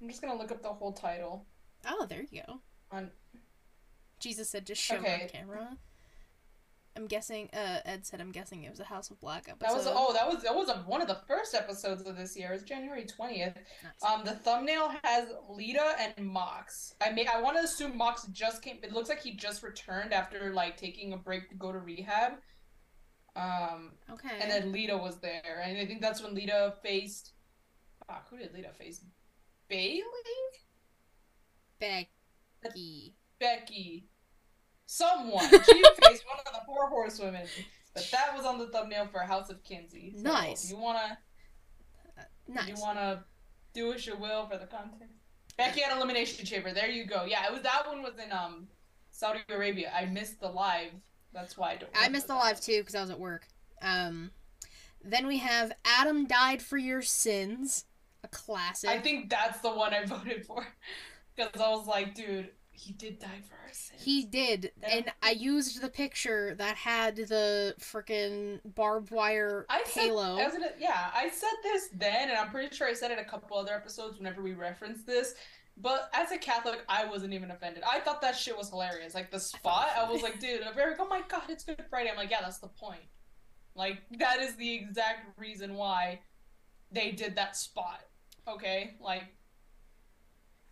I'm 0.00 0.08
just 0.08 0.22
gonna 0.22 0.36
look 0.38 0.50
up 0.52 0.62
the 0.62 0.68
whole 0.72 0.92
title 0.92 1.46
Oh, 1.86 2.06
there 2.08 2.22
you 2.30 2.42
go. 2.46 2.60
on. 2.90 3.10
Jesus 4.20 4.50
said 4.50 4.66
just 4.66 4.82
show 4.82 4.96
Okay. 4.96 5.22
on 5.22 5.28
camera. 5.28 5.76
I'm 6.96 7.06
guessing. 7.06 7.48
Uh, 7.52 7.78
Ed 7.84 8.04
said 8.04 8.20
I'm 8.20 8.32
guessing 8.32 8.64
it 8.64 8.70
was 8.70 8.80
a 8.80 8.84
House 8.84 9.10
of 9.12 9.20
Black 9.20 9.48
episode. 9.48 9.68
That 9.68 9.76
was 9.76 9.86
oh, 9.88 10.12
that 10.14 10.26
was 10.26 10.42
that 10.42 10.52
was 10.54 10.68
a, 10.68 10.78
one 10.78 11.00
of 11.00 11.06
the 11.06 11.20
first 11.28 11.54
episodes 11.54 12.02
of 12.02 12.16
this 12.16 12.36
year. 12.36 12.52
It's 12.52 12.64
January 12.64 13.04
twentieth. 13.06 13.54
Nice. 13.54 14.02
Um, 14.12 14.24
the 14.24 14.32
thumbnail 14.32 14.90
has 15.04 15.28
Lita 15.48 15.94
and 16.00 16.26
Mox. 16.26 16.94
I 17.00 17.12
mean, 17.12 17.26
I 17.32 17.40
want 17.40 17.56
to 17.56 17.62
assume 17.62 17.96
Mox 17.96 18.26
just 18.32 18.62
came. 18.62 18.78
It 18.82 18.92
looks 18.92 19.08
like 19.08 19.22
he 19.22 19.34
just 19.36 19.62
returned 19.62 20.12
after 20.12 20.52
like 20.52 20.76
taking 20.76 21.12
a 21.12 21.16
break 21.16 21.48
to 21.50 21.54
go 21.54 21.70
to 21.70 21.78
rehab. 21.78 22.32
Um, 23.36 23.92
okay. 24.10 24.36
and 24.40 24.50
then 24.50 24.72
Lita 24.72 24.96
was 24.96 25.18
there, 25.20 25.62
and 25.64 25.78
I 25.78 25.86
think 25.86 26.00
that's 26.00 26.20
when 26.20 26.34
Lita 26.34 26.74
faced. 26.82 27.34
Fuck, 28.08 28.28
who 28.30 28.38
did 28.38 28.52
Lita 28.52 28.70
face? 28.76 29.04
Bayley, 29.68 30.02
Becky. 31.80 33.14
Becky, 33.38 34.08
someone. 34.87 35.48
She 35.48 35.56
faced 36.02 36.25
one 36.26 36.38
of 36.38 36.52
the 36.52 36.60
four 36.66 36.88
horsewomen. 36.88 37.46
But 37.94 38.08
that 38.12 38.37
was 38.37 38.44
on 38.44 38.58
the 38.58 38.68
thumbnail 38.68 39.06
for 39.06 39.20
House 39.20 39.50
of 39.50 39.62
Kinsey. 39.64 40.14
So 40.16 40.22
Nice. 40.22 40.70
You 40.70 40.76
wanna 40.76 41.18
Nice. 42.46 42.68
You 42.68 42.75
wanna 42.78 43.25
do 43.75 43.92
as 43.92 44.06
you 44.06 44.16
will 44.16 44.46
for 44.46 44.56
the 44.58 44.66
content. 44.66 45.10
Becky 45.56 45.82
at 45.82 45.94
Elimination 45.96 46.46
Chamber. 46.46 46.72
There 46.72 46.88
you 46.88 47.04
go. 47.04 47.25
Yeah, 47.25 47.46
it 47.46 47.52
was 47.52 47.62
that 47.62 47.87
one 47.87 48.02
was 48.02 48.14
in 48.25 48.32
um 48.32 48.68
Saudi 49.10 49.40
Arabia. 49.48 49.92
I 49.94 50.06
missed 50.06 50.40
the 50.40 50.48
live. 50.48 50.92
That's 51.32 51.56
why 51.58 51.72
I 51.72 51.76
don't. 51.76 51.90
I 51.94 52.08
missed 52.08 52.28
the 52.28 52.34
remember 52.34 52.48
live 52.48 52.60
too 52.60 52.80
because 52.80 52.94
I 52.94 53.00
was 53.00 53.10
at 53.10 53.20
work. 53.20 53.46
Um, 53.82 54.30
then 55.04 55.26
we 55.26 55.38
have 55.38 55.72
Adam 55.84 56.26
died 56.26 56.62
for 56.62 56.78
your 56.78 57.02
sins, 57.02 57.84
a 58.32 58.37
classic. 58.37 58.90
I 58.90 58.99
think 58.99 59.30
that's 59.30 59.61
the 59.61 59.70
one 59.70 59.94
I 59.94 60.04
voted 60.04 60.47
for 60.47 60.66
because 61.37 61.61
I 61.61 61.68
was 61.68 61.87
like, 61.87 62.14
dude, 62.14 62.50
he 62.70 62.92
did 62.92 63.18
die 63.18 63.42
our 63.50 63.58
he 63.99 64.25
did, 64.25 64.73
and 64.82 65.11
I 65.23 65.32
used 65.32 65.82
the 65.82 65.88
picture 65.88 66.54
that 66.54 66.76
had 66.76 67.16
the 67.16 67.75
freaking 67.80 68.61
barbed 68.64 69.11
wire 69.11 69.66
I 69.68 69.82
said, 69.85 70.04
halo. 70.04 70.38
I 70.38 70.44
was 70.44 70.52
gonna, 70.52 70.70
yeah, 70.78 71.11
I 71.12 71.28
said 71.28 71.50
this 71.62 71.88
then, 71.92 72.28
and 72.28 72.38
I'm 72.38 72.50
pretty 72.50 72.75
sure 72.75 72.87
I 72.87 72.94
said 72.94 73.11
it 73.11 73.18
a 73.18 73.25
couple 73.25 73.58
other 73.58 73.75
episodes 73.75 74.18
whenever 74.18 74.42
we 74.42 74.54
referenced 74.54 75.06
this. 75.06 75.35
But 75.80 76.11
as 76.12 76.32
a 76.32 76.38
Catholic, 76.38 76.82
I 76.88 77.04
wasn't 77.04 77.35
even 77.35 77.50
offended. 77.50 77.85
I 77.88 78.00
thought 78.00 78.20
that 78.23 78.37
shit 78.37 78.56
was 78.56 78.68
hilarious. 78.70 79.14
Like 79.14 79.30
the 79.30 79.38
spot, 79.38 79.90
I 79.97 80.11
was 80.11 80.23
like, 80.23 80.40
dude, 80.40 80.62
very, 80.75 80.94
oh 80.99 81.06
my 81.06 81.23
god, 81.28 81.42
it's 81.49 81.64
Good 81.64 81.85
Friday. 81.88 82.11
I'm 82.11 82.16
like, 82.16 82.30
yeah, 82.30 82.40
that's 82.40 82.58
the 82.58 82.68
point. 82.68 83.02
Like 83.75 83.99
that 84.18 84.40
is 84.40 84.56
the 84.56 84.75
exact 84.75 85.38
reason 85.38 85.75
why 85.75 86.20
they 86.90 87.12
did 87.12 87.37
that 87.37 87.56
spot. 87.56 88.00
Okay, 88.48 88.94
like 89.00 89.24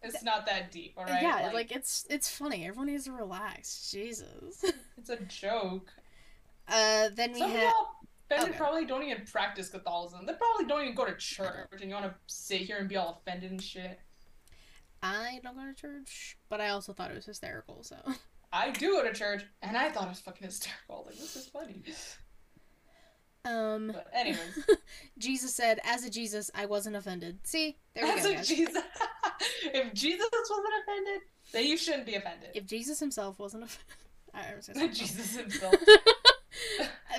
it's 0.02 0.22
not 0.22 0.46
that 0.46 0.70
deep, 0.70 0.94
all 0.96 1.04
right? 1.04 1.22
yeah, 1.22 1.50
like, 1.52 1.72
it's 1.72 2.06
it's 2.08 2.30
funny. 2.30 2.66
Everyone 2.66 2.86
needs 2.86 3.04
to 3.04 3.12
relax. 3.12 3.90
Jesus. 3.90 4.64
it's 4.98 5.10
a 5.10 5.16
joke. 5.24 5.92
uh, 6.68 7.08
then 7.14 7.32
we 7.32 7.40
Some 7.40 7.50
have 7.50 7.72
offended 8.30 8.50
okay. 8.50 8.58
probably 8.58 8.84
don't 8.84 9.02
even 9.02 9.24
practice 9.24 9.68
Catholicism. 9.68 10.26
They 10.26 10.34
probably 10.34 10.66
don't 10.66 10.82
even 10.82 10.94
go 10.94 11.04
to 11.04 11.14
church, 11.16 11.80
and 11.80 11.88
you 11.88 11.94
want 11.94 12.06
to 12.06 12.14
sit 12.26 12.62
here 12.62 12.78
and 12.78 12.88
be 12.88 12.96
all 12.96 13.20
offended 13.20 13.50
and 13.50 13.62
shit. 13.62 13.98
I 15.02 15.40
don't 15.42 15.56
go 15.56 15.64
to 15.64 15.74
church, 15.74 16.36
but 16.48 16.60
I 16.60 16.70
also 16.70 16.92
thought 16.92 17.10
it 17.10 17.14
was 17.14 17.26
hysterical. 17.26 17.82
So 17.82 17.96
I 18.52 18.70
do 18.70 18.92
go 18.92 19.02
to 19.02 19.12
church, 19.12 19.44
and 19.62 19.76
I 19.76 19.90
thought 19.90 20.04
it 20.04 20.10
was 20.10 20.20
fucking 20.20 20.46
hysterical. 20.46 21.04
Like 21.06 21.16
this 21.16 21.36
is 21.36 21.46
funny. 21.46 21.82
Um, 23.46 23.92
But 23.94 24.08
anyways, 24.14 24.66
Jesus 25.18 25.54
said, 25.54 25.80
"As 25.84 26.04
a 26.04 26.10
Jesus, 26.10 26.50
I 26.54 26.66
wasn't 26.66 26.96
offended." 26.96 27.38
See, 27.44 27.76
there 27.94 28.04
we 28.04 28.10
that's 28.10 28.22
go. 28.22 28.28
what 28.30 28.36
guys. 28.38 28.48
Jesus. 28.48 28.76
if 29.64 29.94
Jesus 29.94 30.28
wasn't 30.32 30.74
offended, 30.82 31.20
then 31.52 31.64
you 31.66 31.76
shouldn't 31.76 32.06
be 32.06 32.14
offended. 32.16 32.50
If 32.54 32.66
Jesus 32.66 32.98
himself 33.00 33.38
wasn't 33.38 33.64
offended, 33.64 34.56
was 34.88 34.98
Jesus 34.98 35.36
himself. 35.36 35.74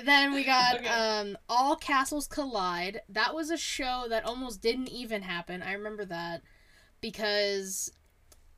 then 0.04 0.32
we 0.32 0.44
got 0.44 0.76
Okay. 0.76 0.86
um 0.88 1.36
all 1.48 1.76
castles 1.76 2.26
collide 2.26 3.00
that 3.08 3.34
was 3.34 3.50
a 3.50 3.56
show 3.56 4.06
that 4.08 4.24
almost 4.24 4.60
didn't 4.60 4.88
even 4.88 5.22
happen 5.22 5.62
i 5.62 5.72
remember 5.72 6.04
that 6.04 6.42
because 7.00 7.90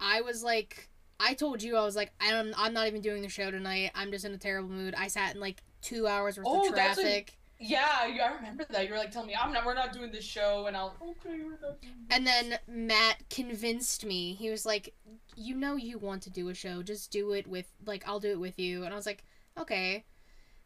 i 0.01 0.21
was 0.23 0.43
like 0.43 0.89
i 1.19 1.35
told 1.35 1.63
you 1.63 1.77
i 1.77 1.85
was 1.85 1.97
like 1.97 2.13
i'm, 2.21 2.55
I'm 2.57 2.73
not 2.73 2.87
even 2.87 3.01
doing 3.03 3.23
the 3.23 3.29
show 3.29 3.51
tonight 3.51 3.91
i'm 3.95 4.11
just 4.11 4.25
in 4.25 4.33
a 4.33 4.39
terrible 4.39 4.71
mood 4.71 4.95
i 4.97 5.09
sat 5.09 5.35
in 5.35 5.41
like 5.41 5.63
two 5.83 6.07
hours 6.07 6.37
worth 6.39 6.47
Oh, 6.49 6.69
of 6.69 6.75
traffic 6.75 7.37
Yeah, 7.61 8.07
you- 8.07 8.23
I 8.23 8.33
remember 8.33 8.65
that. 8.71 8.85
You 8.87 8.93
were 8.93 8.99
like 8.99 9.11
telling 9.11 9.29
me, 9.29 9.35
"I'm 9.35 9.53
not. 9.53 9.67
We're 9.67 9.75
not 9.75 9.93
doing 9.93 10.11
this 10.11 10.25
show," 10.25 10.67
and 10.67 10.77
I'll. 10.77 10.97
okay. 11.03 11.41
We're 11.43 11.59
not 11.61 11.81
doing 11.83 11.95
and 12.13 12.27
then 12.27 12.59
matt 12.67 13.29
convinced 13.31 14.05
me 14.05 14.35
he 14.35 14.51
was 14.51 14.67
like 14.67 14.93
you 15.37 15.55
know 15.55 15.77
you 15.77 15.97
want 15.97 16.23
to 16.23 16.31
do 16.31 16.49
a 16.49 16.55
show 16.55 16.83
just 16.83 17.13
do 17.13 17.31
it 17.33 17.47
with 17.47 17.73
like 17.87 18.03
i'll 18.09 18.19
do 18.19 18.31
it 18.33 18.41
with 18.41 18.59
you 18.59 18.83
and 18.83 18.93
i 18.93 18.97
was 18.97 19.07
like 19.07 19.23
okay 19.57 20.05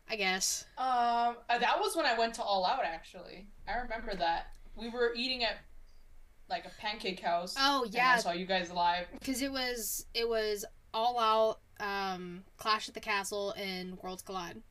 i 0.09 0.17
guess 0.17 0.65
Um, 0.79 1.37
uh, 1.51 1.59
that 1.59 1.79
was 1.79 1.95
when 1.97 2.07
I 2.07 2.19
went 2.19 2.33
to 2.37 2.43
All 2.43 2.65
Out. 2.65 2.83
Actually, 2.85 3.47
I 3.69 3.75
remember 3.77 4.15
that 4.15 4.47
we 4.75 4.89
were 4.89 5.13
eating 5.15 5.45
at 5.45 5.57
like 6.49 6.65
a 6.65 6.71
pancake 6.81 7.21
house. 7.21 7.55
oh 7.59 7.85
and 7.85 7.93
yeah 7.95 8.15
I 8.17 8.21
saw 8.21 8.33
you 8.33 8.47
guys 8.47 8.71
live. 8.73 9.07
because 9.13 9.43
it 9.43 9.53
was 9.53 10.07
it 10.15 10.27
was 10.29 10.65
all 10.95 11.19
out 11.19 11.61
um 11.81 12.45
clash 12.57 12.89
at 12.89 12.95
the 12.95 13.01
castle 13.01 13.51
and 13.53 13.99
worlds 13.99 14.23
collide 14.23 14.63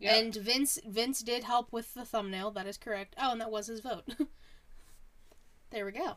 Yep. 0.00 0.12
and 0.16 0.34
vince 0.34 0.78
vince 0.88 1.20
did 1.22 1.44
help 1.44 1.72
with 1.72 1.92
the 1.94 2.04
thumbnail 2.06 2.50
that 2.52 2.66
is 2.66 2.76
correct 2.78 3.14
oh 3.20 3.32
and 3.32 3.40
that 3.40 3.50
was 3.50 3.66
his 3.66 3.80
vote 3.80 4.04
there 5.70 5.84
we 5.84 5.92
go 5.92 6.16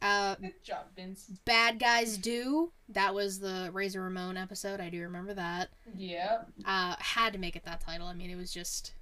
uh 0.00 0.34
Good 0.34 0.62
job, 0.64 0.86
Vince. 0.96 1.30
bad 1.44 1.78
guys 1.78 2.18
do 2.18 2.72
that 2.88 3.14
was 3.14 3.38
the 3.38 3.70
razor 3.72 4.02
ramon 4.02 4.36
episode 4.36 4.80
i 4.80 4.88
do 4.90 5.00
remember 5.02 5.32
that 5.34 5.70
Yeah, 5.96 6.42
uh 6.64 6.96
had 6.98 7.32
to 7.32 7.38
make 7.38 7.56
it 7.56 7.64
that 7.64 7.80
title 7.80 8.06
i 8.08 8.14
mean 8.14 8.30
it 8.30 8.36
was 8.36 8.52
just 8.52 8.94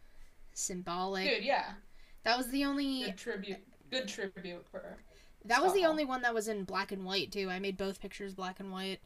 symbolic 0.53 1.29
dude. 1.29 1.45
Yeah, 1.45 1.65
that 2.25 2.37
was 2.37 2.49
the 2.49 2.65
only 2.65 3.05
good 3.05 3.17
tribute. 3.17 3.59
Good 3.91 4.07
tribute 4.09 4.65
for. 4.71 4.99
that 5.47 5.63
was 5.63 5.73
the 5.75 5.85
only 5.87 6.05
one 6.05 6.23
that 6.23 6.35
was 6.35 6.49
in 6.49 6.65
black 6.65 6.93
and 6.93 7.05
white 7.05 7.33
too 7.33 7.49
i 7.51 7.59
made 7.59 7.77
both 7.77 8.01
pictures 8.01 8.35
black 8.35 8.61
and 8.61 8.71
white 8.71 9.01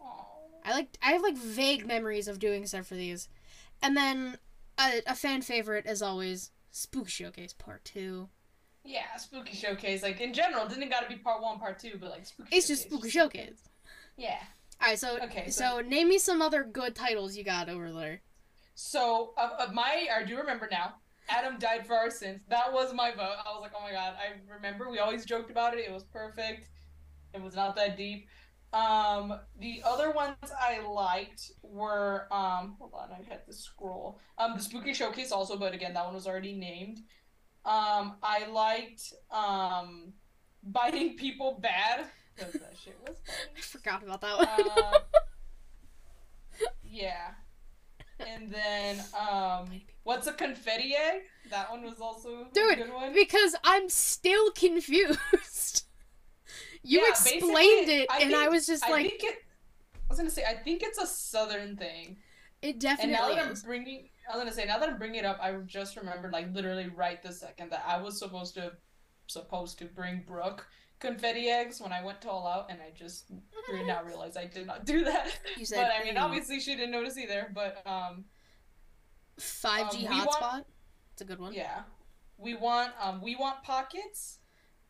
Aw. 0.00 0.24
I 0.64 0.72
like 0.72 0.88
I 1.02 1.12
have 1.12 1.22
like 1.22 1.36
vague 1.38 1.86
memories 1.86 2.28
of 2.28 2.38
doing 2.38 2.66
stuff 2.66 2.86
for 2.86 2.94
these, 2.94 3.28
and 3.82 3.96
then 3.96 4.38
a, 4.78 5.02
a 5.06 5.14
fan 5.14 5.42
favorite 5.42 5.86
as 5.86 6.02
always, 6.02 6.50
Spooky 6.70 7.10
Showcase 7.10 7.52
Part 7.52 7.84
Two. 7.84 8.28
Yeah, 8.84 9.14
spooky 9.18 9.56
showcase. 9.56 10.02
Like 10.02 10.20
in 10.20 10.32
general, 10.32 10.66
didn't 10.66 10.88
got 10.88 11.02
to 11.02 11.08
be 11.08 11.16
part 11.16 11.42
one, 11.42 11.58
part 11.58 11.78
two, 11.78 11.92
but 12.00 12.10
like 12.10 12.24
spooky. 12.24 12.56
It's 12.56 12.66
just 12.66 12.84
Spooky 12.84 13.10
Showcase. 13.10 13.68
Yeah. 14.16 14.38
All 14.80 14.88
right, 14.88 14.98
so 14.98 15.18
Okay, 15.24 15.50
so, 15.50 15.64
so- 15.64 15.80
name 15.80 16.08
me 16.08 16.18
some 16.18 16.40
other 16.40 16.64
good 16.64 16.94
titles 16.94 17.36
you 17.36 17.44
got 17.44 17.68
over 17.68 17.92
there. 17.92 18.22
So 18.74 19.34
of, 19.36 19.50
of 19.68 19.74
my, 19.74 20.06
I 20.14 20.24
do 20.24 20.38
remember 20.38 20.66
now. 20.70 20.94
Adam 21.28 21.58
died 21.58 21.86
for 21.86 21.94
our 21.94 22.10
sins. 22.10 22.40
That 22.48 22.72
was 22.72 22.92
my 22.94 23.10
vote. 23.10 23.36
I 23.46 23.52
was 23.52 23.60
like, 23.60 23.72
oh 23.76 23.82
my 23.82 23.92
god, 23.92 24.14
I 24.18 24.52
remember. 24.52 24.90
We 24.90 24.98
always 24.98 25.24
joked 25.26 25.50
about 25.50 25.74
it. 25.76 25.80
It 25.86 25.92
was 25.92 26.02
perfect. 26.04 26.68
It 27.34 27.42
was 27.42 27.54
not 27.54 27.76
that 27.76 27.96
deep. 27.96 28.26
Um, 28.72 29.34
the 29.58 29.82
other 29.84 30.12
ones 30.12 30.36
I 30.60 30.80
liked 30.86 31.50
were 31.62 32.28
um, 32.30 32.76
hold 32.78 32.92
on, 32.94 33.08
I 33.10 33.22
had 33.28 33.44
to 33.46 33.52
scroll. 33.52 34.20
Um, 34.38 34.54
the 34.56 34.62
spooky 34.62 34.94
showcase 34.94 35.32
also, 35.32 35.56
but 35.56 35.74
again, 35.74 35.92
that 35.94 36.04
one 36.04 36.14
was 36.14 36.26
already 36.26 36.54
named. 36.54 36.98
Um, 37.64 38.16
I 38.22 38.46
liked 38.50 39.12
um, 39.30 40.12
biting 40.62 41.16
people 41.16 41.58
bad. 41.60 42.06
that 42.38 42.52
shit 42.82 42.96
was 43.06 43.16
funny. 43.26 43.50
I 43.58 43.60
forgot 43.60 44.02
about 44.02 44.20
that 44.20 44.38
one. 44.38 44.48
Uh, 44.48 44.98
yeah. 46.82 47.30
And 48.26 48.52
then, 48.52 49.02
um, 49.18 49.80
what's 50.04 50.26
a 50.26 50.32
confetti 50.32 50.94
egg? 50.94 51.22
That 51.50 51.70
one 51.70 51.82
was 51.82 52.00
also 52.00 52.48
Dude, 52.52 52.72
a 52.72 52.76
good 52.76 52.92
one. 52.92 53.14
because 53.14 53.56
I'm 53.64 53.88
still 53.88 54.50
confused. 54.52 55.86
You 56.82 57.00
Yeah, 57.00 57.08
explained 57.08 57.88
it, 57.88 58.08
I 58.10 58.20
and 58.20 58.34
I 58.34 58.48
was 58.48 58.66
just 58.66 58.84
I 58.84 58.90
like, 58.90 59.06
think 59.10 59.24
it. 59.24 59.38
I 59.94 59.98
was 60.08 60.18
gonna 60.18 60.30
say, 60.30 60.44
I 60.48 60.54
think 60.54 60.82
it's 60.82 60.98
a 60.98 61.06
southern 61.06 61.76
thing. 61.76 62.16
it 62.62 62.80
definitely. 62.80 63.14
And 63.14 63.22
now 63.22 63.34
that 63.34 63.44
I'm 63.46 63.54
bringing, 63.64 64.08
I 64.28 64.36
was 64.36 64.40
gonna 64.42 64.52
say, 64.54 64.64
now 64.66 64.78
that 64.78 64.88
I'm 64.88 64.98
bringing 64.98 65.20
it 65.20 65.24
up, 65.24 65.38
I 65.40 65.52
just 65.66 65.96
remembered, 65.96 66.32
like 66.32 66.52
literally 66.54 66.88
right 66.88 67.22
this 67.22 67.40
second, 67.40 67.70
that 67.70 67.84
I 67.86 68.00
was 68.00 68.18
supposed 68.18 68.54
to, 68.54 68.72
supposed 69.26 69.78
to 69.78 69.84
bring 69.84 70.24
Brooke 70.26 70.66
confetti 70.98 71.48
eggs 71.48 71.80
when 71.80 71.92
I 71.92 72.02
went 72.04 72.20
to 72.22 72.30
All 72.30 72.46
Out, 72.46 72.66
and 72.70 72.78
I 72.82 72.90
just 72.94 73.28
did 73.70 73.86
not 73.86 74.04
realize 74.06 74.36
I 74.36 74.44
did 74.46 74.66
not 74.66 74.84
do 74.84 75.04
that. 75.04 75.38
You 75.56 75.64
said, 75.66 75.82
but 75.86 75.92
I 76.00 76.04
mean, 76.04 76.16
"Ooh, 76.16 76.20
obviously 76.20 76.60
she 76.60 76.74
didn't 76.74 76.90
notice 76.90 77.16
either. 77.16 77.50
But 77.54 77.82
um, 77.86 78.24
5G 79.38 79.78
um, 79.80 79.88
we 80.00 80.04
want- 80.06 80.30
hotspot. 80.30 80.64
It's 81.12 81.22
a 81.22 81.24
good 81.24 81.38
one. 81.38 81.52
Yeah. 81.52 81.82
We 82.38 82.54
want 82.54 82.92
um 83.00 83.20
we 83.20 83.36
want 83.36 83.62
pockets. 83.62 84.38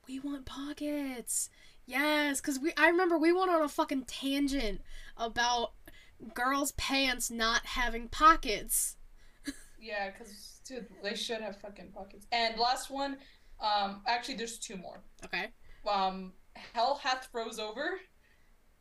We 0.06 0.20
want 0.20 0.46
pockets. 0.46 1.50
Yes, 1.90 2.40
because 2.40 2.58
we 2.60 2.72
I 2.76 2.88
remember 2.88 3.18
we 3.18 3.32
went 3.32 3.50
on 3.50 3.62
a 3.62 3.68
fucking 3.68 4.04
tangent 4.04 4.80
about 5.16 5.72
girls' 6.34 6.72
pants 6.72 7.30
not 7.30 7.66
having 7.66 8.08
pockets. 8.08 8.96
Yeah, 9.80 10.10
cuz 10.10 10.60
dude, 10.66 10.86
they 11.02 11.14
should 11.16 11.40
have 11.40 11.56
fucking 11.60 11.92
pockets. 11.92 12.26
And 12.32 12.58
last 12.58 12.90
one, 12.90 13.18
um 13.60 14.02
actually 14.06 14.36
there's 14.36 14.58
two 14.58 14.76
more. 14.76 15.02
Okay. 15.24 15.48
Um 15.88 16.32
Hell 16.74 16.96
Hath 17.02 17.28
Froze 17.32 17.58
Over. 17.58 18.00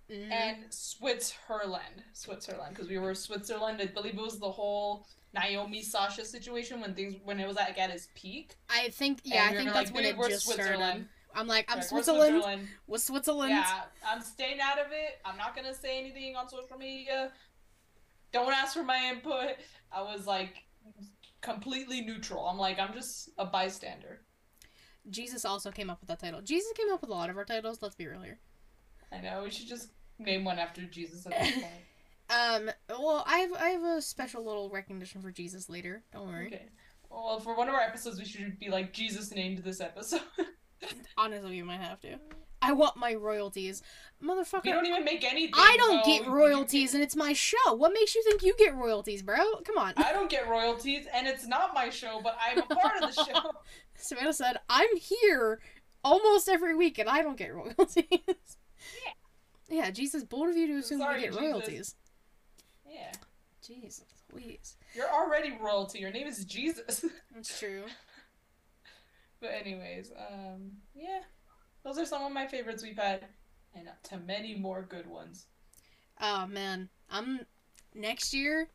Mhm. 0.10 0.32
and 0.32 0.74
Switzerland. 0.74 2.04
Switzerland, 2.13 2.75
because 2.75 2.89
we 2.89 2.98
were 2.98 3.13
Switzerland. 3.13 3.80
I 3.80 3.86
believe 3.86 4.16
it 4.18 4.22
was 4.22 4.39
the 4.39 4.51
whole 4.51 5.06
Naomi 5.34 5.84
Sasha 5.84 6.25
situation 6.25 6.82
when 6.82 6.96
things 6.96 7.16
when 7.24 7.39
it 7.39 7.48
was 7.48 7.56
like 7.56 7.78
at 7.78 7.92
its 7.92 8.08
peak. 8.16 8.56
I 8.70 8.89
think 8.89 9.22
yeah, 9.24 9.50
And 9.50 9.56
I 9.56 9.58
think 9.58 9.68
were 9.68 9.74
that's 9.74 9.89
like, 9.92 9.96
when 9.96 10.06
it 10.06 10.18
we're 10.18 10.32
started. 10.32 11.08
Switzerland. 11.32 11.42
I'm 11.42 11.48
like, 11.48 11.66
I'm 11.72 11.78
Like, 11.80 11.92
we're 11.92 12.04
Switzerland. 12.04 12.68
With 12.88 13.02
Switzerland. 13.02 13.52
Yeah, 13.52 13.82
I'm 14.08 14.22
staying 14.22 14.60
out 14.62 14.80
of 14.80 14.88
it. 14.92 15.20
I'm 15.26 15.38
not 15.38 15.56
gonna 15.56 15.74
say 15.74 16.00
anything 16.00 16.36
on 16.36 16.50
social 16.50 16.78
media. 16.78 17.32
Don't 18.32 18.54
ask 18.54 18.74
for 18.74 18.84
my 18.84 19.10
input. 19.12 19.56
I 19.92 20.02
was 20.02 20.28
like 20.28 20.64
completely 21.42 22.02
neutral. 22.02 22.46
I'm 22.48 22.58
like, 22.58 22.80
I'm 22.80 22.94
just 22.94 23.30
a 23.38 23.46
bystander. 23.46 24.22
Jesus 25.10 25.46
also 25.46 25.72
came 25.72 25.90
up 25.90 26.00
with 26.02 26.10
that 26.10 26.20
title. 26.20 26.42
Jesus 26.42 26.72
came 26.74 26.92
up 26.92 27.02
with 27.02 27.10
a 27.10 27.14
lot 27.14 27.30
of 27.30 27.38
our 27.38 27.46
titles. 27.46 27.82
Let's 27.82 27.96
be 27.96 28.08
real 28.08 28.22
here. 28.22 28.40
I 29.12 29.22
know 29.22 29.44
we 29.44 29.50
should 29.50 29.68
just 29.68 29.90
name 30.20 30.44
one 30.44 30.60
after 30.60 30.84
Jesus 30.84 31.26
at 31.26 31.32
this 31.40 31.52
point. 31.54 31.66
Um. 32.30 32.70
Well, 32.90 33.24
I 33.26 33.40
have 33.40 33.54
I 33.54 33.70
have 33.70 33.84
a 33.84 34.02
special 34.02 34.46
little 34.46 34.70
recognition 34.70 35.22
for 35.22 35.32
Jesus 35.32 35.70
later. 35.70 36.04
Don't 36.14 36.28
worry. 36.28 36.48
Okay. 36.48 36.66
Well, 37.10 37.40
for 37.40 37.56
one 37.56 37.68
of 37.68 37.74
our 37.74 37.82
episodes, 37.82 38.20
we 38.20 38.26
should 38.26 38.60
be 38.60 38.70
like 38.70 38.94
Jesus 38.94 39.32
named 39.32 39.60
this 39.60 39.82
episode. 39.82 40.22
Honestly, 41.18 41.56
you 41.58 41.66
might 41.66 41.82
have 41.82 42.00
to. 42.02 42.16
I 42.62 42.74
want 42.74 42.98
my 42.98 43.14
royalties, 43.14 43.82
motherfucker. 44.22 44.66
we 44.66 44.72
don't 44.72 44.86
even 44.86 45.06
make 45.06 45.24
anything. 45.24 45.54
I 45.56 45.78
don't 45.80 46.04
so 46.04 46.12
get 46.12 46.28
royalties, 46.28 46.94
and 46.94 47.02
it's 47.02 47.16
my 47.16 47.32
show. 47.32 47.74
What 47.74 47.94
makes 47.94 48.16
you 48.16 48.24
think 48.24 48.44
you 48.44 48.54
get 48.58 48.76
royalties, 48.76 49.22
bro? 49.22 49.38
Come 49.66 49.78
on. 49.78 49.94
I 49.96 50.12
don't 50.12 50.30
get 50.30 50.48
royalties, 50.50 51.06
and 51.14 51.26
it's 51.26 51.48
not 51.48 51.74
my 51.74 51.90
show, 51.90 52.20
but 52.22 52.38
I'm 52.42 52.58
a 52.58 52.66
part 52.66 53.02
of 53.02 53.16
the 53.16 53.24
show. 53.26 53.52
Savannah 53.96 54.34
said, 54.34 54.58
"I'm 54.70 54.94
here 54.98 55.62
almost 56.04 56.50
every 56.50 56.76
week, 56.76 57.00
and 57.00 57.08
I 57.08 57.22
don't 57.22 57.38
get 57.38 57.54
royalties." 57.56 58.04
yeah. 58.10 59.12
Yeah. 59.70 59.92
Jesus, 59.92 60.24
bold 60.26 60.50
of 60.50 60.58
you 60.58 60.68
to 60.68 60.74
assume 60.80 61.00
Sorry, 61.00 61.16
we 61.16 61.22
get 61.22 61.30
Jesus. 61.32 61.42
royalties. 61.42 61.96
Yeah, 62.90 63.12
Jesus, 63.66 64.04
please. 64.30 64.76
you're 64.96 65.10
already 65.10 65.58
royalty. 65.62 66.00
Your 66.00 66.12
name 66.12 66.28
is 66.28 66.44
Jesus. 66.44 67.06
That's 67.34 67.58
true. 67.60 67.84
But 69.41 69.51
anyways, 69.51 70.12
um, 70.17 70.72
yeah, 70.93 71.22
those 71.84 71.98
are 71.98 72.05
some 72.05 72.24
of 72.24 72.31
my 72.31 72.48
favorites 72.48 72.84
we've 72.84 72.98
had, 72.98 73.25
and 73.74 73.88
up 73.88 74.01
to 74.03 74.17
many 74.17 74.55
more 74.55 74.81
good 74.81 75.08
ones. 75.08 75.46
Oh 76.19 76.46
man, 76.48 76.89
I'm 77.10 77.41
next 77.96 78.34
year. 78.34 78.69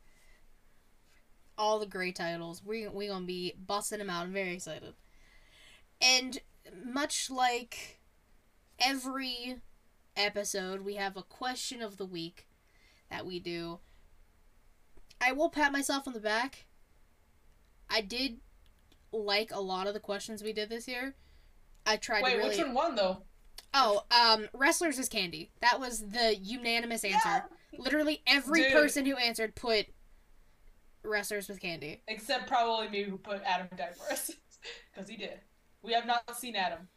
All 1.57 1.79
the 1.79 1.85
great 1.85 2.15
titles. 2.15 2.63
We 2.65 2.87
we 2.87 3.07
gonna 3.07 3.25
be 3.25 3.53
busting 3.57 3.99
them 3.99 4.09
out. 4.09 4.23
I'm 4.23 4.33
very 4.33 4.53
excited. 4.53 4.93
And 6.01 6.39
much 6.83 7.29
like 7.29 7.99
every 8.79 9.57
episode, 10.17 10.81
we 10.81 10.95
have 10.95 11.15
a 11.15 11.23
question 11.23 11.81
of 11.81 11.97
the 11.97 12.05
week 12.05 12.47
that 13.09 13.25
we 13.25 13.39
do. 13.39 13.79
I 15.21 15.31
will 15.31 15.49
pat 15.49 15.71
myself 15.71 16.07
on 16.07 16.13
the 16.13 16.19
back. 16.19 16.65
I 17.89 18.01
did 18.01 18.39
like 19.15 19.51
a 19.51 19.59
lot 19.59 19.87
of 19.87 19.93
the 19.93 19.99
questions 19.99 20.43
we 20.43 20.53
did 20.53 20.69
this 20.69 20.87
year. 20.87 21.15
I 21.85 21.97
tried 21.97 22.23
Wait, 22.23 22.31
to 22.31 22.37
really. 22.37 22.49
which 22.49 22.59
one 22.59 22.73
won 22.73 22.95
though? 22.95 23.17
Oh, 23.73 24.03
um, 24.09 24.47
wrestlers 24.53 24.99
is 24.99 25.09
candy. 25.09 25.51
That 25.61 25.79
was 25.79 25.99
the 25.99 26.35
unanimous 26.35 27.03
answer. 27.03 27.45
Literally 27.77 28.21
every 28.25 28.63
Dude. 28.63 28.71
person 28.71 29.05
who 29.05 29.17
answered 29.17 29.53
put 29.55 29.87
wrestlers 31.03 31.49
with 31.49 31.59
candy. 31.59 32.01
Except 32.07 32.47
probably 32.47 32.89
me 32.89 33.03
who 33.03 33.17
put 33.17 33.41
Adam 33.43 33.67
Diverse. 33.75 34.31
Because 34.91 35.07
he 35.07 35.15
did. 35.15 35.41
We 35.83 35.93
have 35.93 36.07
not 36.07 36.35
seen 36.35 36.55
Adam. 36.55 36.87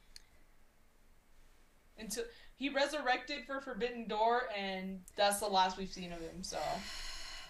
Until 1.98 2.24
he 2.56 2.70
resurrected 2.70 3.44
for 3.46 3.60
Forbidden 3.60 4.08
Door, 4.08 4.44
and 4.56 5.00
that's 5.16 5.40
the 5.40 5.48
last 5.48 5.76
we've 5.76 5.92
seen 5.92 6.12
of 6.12 6.20
him, 6.20 6.42
so 6.42 6.58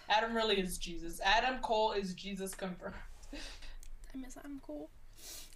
Adam 0.09 0.35
really 0.35 0.59
is 0.59 0.77
Jesus. 0.77 1.21
Adam 1.23 1.59
Cole 1.61 1.93
is 1.93 2.13
Jesus 2.15 2.53
confirmed. 2.53 2.95
I 4.13 4.17
miss 4.17 4.37
Adam 4.37 4.59
Cole. 4.65 4.89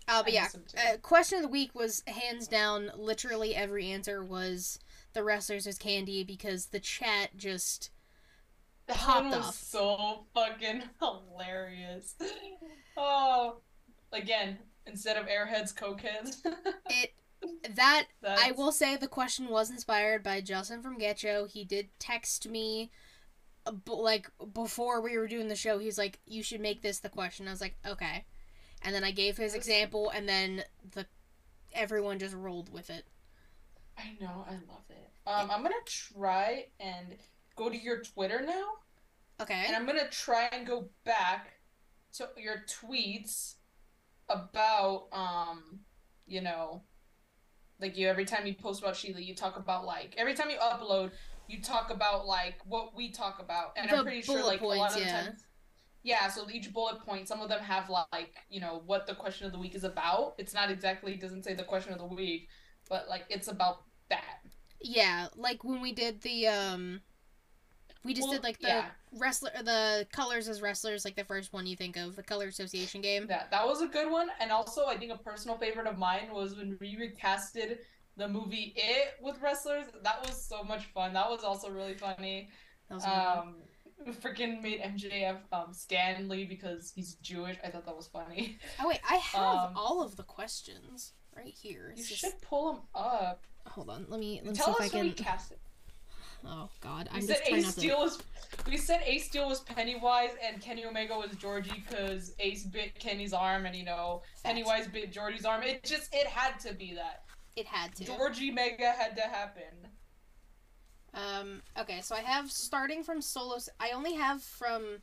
Uh, 0.08 0.22
but 0.24 0.32
I 0.32 0.34
yeah, 0.34 0.44
miss 0.44 0.56
him 0.56 0.64
too. 0.68 0.78
uh, 0.78 0.98
question 0.98 1.38
of 1.38 1.44
the 1.44 1.48
week 1.50 1.74
was 1.74 2.04
hands 2.08 2.48
down. 2.48 2.92
Literally 2.96 3.56
every 3.56 3.90
answer 3.90 4.24
was 4.24 4.80
the 5.14 5.24
wrestlers 5.24 5.66
is 5.68 5.78
candy 5.78 6.24
because 6.24 6.68
the 6.68 6.80
chat 6.80 7.38
just 7.38 7.90
That 8.88 8.98
popped 8.98 9.22
one 9.22 9.32
was 9.32 9.46
off. 9.48 9.56
so 9.56 10.26
fucking 10.34 10.84
hilarious. 11.00 12.16
Oh, 12.98 13.62
again, 14.12 14.58
instead 14.86 15.18
of 15.18 15.26
airheads, 15.28 15.74
cokeheads. 15.74 16.38
it 16.90 17.14
that 17.76 18.06
I 18.26 18.52
will 18.52 18.72
say 18.72 18.96
the 18.96 19.08
question 19.08 19.50
was 19.50 19.70
inspired 19.70 20.24
by 20.24 20.42
Justin 20.42 20.82
from 20.82 20.98
Getcho. 21.00 21.50
He 21.50 21.66
did 21.66 21.90
text 22.00 22.48
me, 22.48 22.90
uh, 23.66 23.72
b- 23.72 23.92
like 23.92 24.30
before 24.54 25.02
we 25.02 25.18
were 25.18 25.28
doing 25.28 25.50
the 25.50 25.56
show. 25.56 25.78
He's 25.78 25.98
like, 25.98 26.20
"You 26.26 26.42
should 26.44 26.62
make 26.62 26.82
this 26.82 27.00
the 27.00 27.10
question." 27.10 27.48
I 27.48 27.52
was 27.52 27.60
like, 27.62 27.76
"Okay," 27.86 28.26
and 28.84 28.94
then 28.94 29.04
I 29.04 29.12
gave 29.12 29.38
his 29.38 29.56
example, 29.56 30.10
and 30.10 30.28
then 30.28 30.64
the 30.92 31.06
everyone 31.74 32.20
just 32.20 32.36
rolled 32.36 32.72
with 32.72 32.90
it. 32.90 33.06
I 33.98 34.16
know, 34.20 34.46
I 34.48 34.54
love 34.54 34.86
it. 34.90 35.10
Um, 35.26 35.50
I'm 35.52 35.64
gonna 35.64 35.76
try 35.86 36.66
and 36.80 37.16
go 37.56 37.70
to 37.70 37.78
your 37.78 38.02
Twitter 38.02 38.42
now, 38.42 38.64
Okay. 39.42 39.64
and 39.68 39.76
I'm 39.76 39.86
gonna 39.86 40.10
try 40.10 40.50
and 40.52 40.66
go 40.68 40.90
back 41.06 41.54
to 42.14 42.30
your 42.38 42.64
tweets 42.68 43.56
about 44.30 45.08
um, 45.12 45.80
you 46.26 46.42
know, 46.42 46.84
like 47.80 47.98
you 47.98 48.08
every 48.08 48.26
time 48.26 48.46
you 48.46 48.54
post 48.54 48.82
about 48.82 48.96
Sheila, 48.96 49.20
you 49.20 49.36
talk 49.36 49.58
about 49.58 49.86
like 49.86 50.14
every 50.18 50.34
time 50.34 50.50
you 50.50 50.58
upload, 50.58 51.12
you 51.48 51.62
talk 51.62 51.90
about 51.92 52.26
like 52.26 52.56
what 52.66 52.96
we 52.96 53.12
talk 53.12 53.40
about, 53.40 53.74
and 53.78 53.90
The 53.90 53.98
I'm 53.98 54.04
pretty 54.04 54.22
sure 54.22 54.44
like 54.44 54.62
a 54.62 54.66
lot 54.68 54.94
of 54.96 55.00
yeah. 55.02 55.24
times. 55.24 55.44
Yeah, 56.04 56.28
so 56.28 56.50
each 56.50 56.74
bullet 56.74 57.00
point, 57.00 57.28
some 57.28 57.42
of 57.42 57.50
them 57.50 57.62
have 57.64 57.90
like, 57.90 58.36
you 58.50 58.60
know, 58.60 58.82
what 58.86 59.08
the 59.08 59.16
question 59.16 59.46
of 59.46 59.54
the 59.54 59.60
week 59.60 59.74
is 59.76 59.84
about. 59.86 60.36
It's 60.38 60.54
not 60.54 60.70
exactly, 60.70 61.14
it 61.14 61.22
doesn't 61.22 61.44
say 61.44 61.54
the 61.54 61.64
question 61.64 61.94
of 61.94 62.00
the 62.00 62.06
week, 62.06 62.50
but 62.90 63.08
like 63.10 63.26
it's 63.30 63.48
about 63.48 63.84
that. 64.10 64.40
Yeah, 64.82 65.28
like 65.36 65.64
when 65.64 65.82
we 65.82 65.94
did 65.94 66.22
the 66.22 66.48
um, 66.48 67.02
we 68.04 68.14
just 68.14 68.28
Well, 68.28 68.34
did 68.34 68.44
like 68.44 68.60
the 68.60 68.68
yeah. 68.68 68.86
wrestler, 69.18 69.52
the 69.64 70.06
colors 70.12 70.50
as 70.50 70.62
wrestlers, 70.62 71.06
like 71.06 71.16
the 71.16 71.24
first 71.24 71.54
one 71.54 71.66
you 71.66 71.76
think 71.76 71.96
of, 71.96 72.16
the 72.16 72.24
color 72.24 72.48
association 72.48 73.02
game. 73.02 73.28
That 73.28 73.50
that 73.52 73.66
was 73.66 73.82
a 73.82 73.88
good 73.88 74.12
one, 74.12 74.30
and 74.40 74.52
also 74.52 74.86
I 74.88 74.98
think 74.98 75.12
a 75.12 75.18
personal 75.18 75.58
favorite 75.58 75.88
of 75.88 75.98
mine 75.98 76.30
was 76.34 76.56
when 76.58 76.78
we 76.82 76.98
recasted 76.98 77.78
the 78.18 78.28
movie 78.28 78.74
It 78.76 79.16
with 79.22 79.40
wrestlers. 79.42 79.86
That 80.04 80.22
was 80.28 80.46
so 80.46 80.64
much 80.64 80.86
fun. 80.88 81.14
That 81.14 81.30
was 81.30 81.44
also 81.44 81.70
really 81.70 81.96
funny. 81.96 82.50
That 82.90 82.96
was. 82.96 83.06
Um, 83.06 83.56
freaking 84.22 84.62
made 84.62 84.82
MJF 84.82 85.38
um 85.52 85.74
Stanley 85.74 86.46
because 86.46 86.92
he's 86.96 87.16
Jewish. 87.16 87.58
I 87.64 87.70
thought 87.70 87.86
that 87.86 87.96
was 87.96 88.08
funny. 88.08 88.58
Oh 88.80 88.88
wait, 88.88 89.00
I 89.10 89.16
have 89.16 89.70
um, 89.70 89.74
all 89.76 90.02
of 90.04 90.16
the 90.16 90.24
questions 90.24 91.14
right 91.36 91.54
here. 91.54 91.94
You 91.96 92.04
just 92.04 92.20
should 92.20 92.42
pull 92.42 92.74
them 92.74 92.82
up. 92.96 93.44
hold 93.68 93.90
on. 93.90 94.06
Let 94.10 94.20
me 94.20 94.42
let 94.44 94.52
me 94.52 94.56
Tell 94.56 94.76
see 94.78 94.84
us 94.84 94.88
if 94.88 94.96
I 94.96 94.98
who 95.00 95.04
we 95.06 95.12
can. 95.14 95.26
casted. 95.26 95.58
Oh 96.46 96.68
God, 96.82 97.08
We 97.14 97.20
I'm 97.20 97.22
said 97.26 97.38
just 97.38 97.46
trying 97.48 97.60
Ace 97.60 97.66
not 97.68 97.74
to. 97.76 97.80
Steel 97.80 98.00
was. 98.00 98.22
We 98.68 98.76
said 98.76 99.02
Ace 99.06 99.28
Steel 99.28 99.48
was 99.48 99.62
Pennywise 99.62 100.32
and 100.46 100.62
Kenny 100.62 100.84
Omega 100.86 101.18
was 101.18 101.32
Georgie 101.38 101.72
because 101.88 102.34
Ace 102.40 102.66
bit 102.66 103.00
Kenny's 103.00 103.32
arm 103.32 103.66
and 103.66 103.74
you 103.74 103.86
know 103.86 104.24
Pennywise 104.44 104.88
bit 104.90 105.14
Georgie's 105.14 105.46
arm. 105.46 105.64
It 105.64 105.84
just 105.84 106.14
it 106.14 106.28
had 106.28 106.60
to 106.68 106.74
be 106.74 106.96
that. 106.96 107.24
It 107.56 107.66
had 107.66 107.96
to. 107.96 108.04
Georgie 108.04 108.52
Mega 108.52 108.92
had 108.92 109.16
to 109.16 109.22
happen. 109.22 109.88
Um. 111.14 111.62
Okay, 111.80 112.02
so 112.02 112.16
I 112.16 112.22
have 112.22 112.52
starting 112.52 113.04
from 113.04 113.22
solos. 113.22 113.70
I 113.80 113.92
only 113.92 114.14
have 114.14 114.42
from 114.42 115.02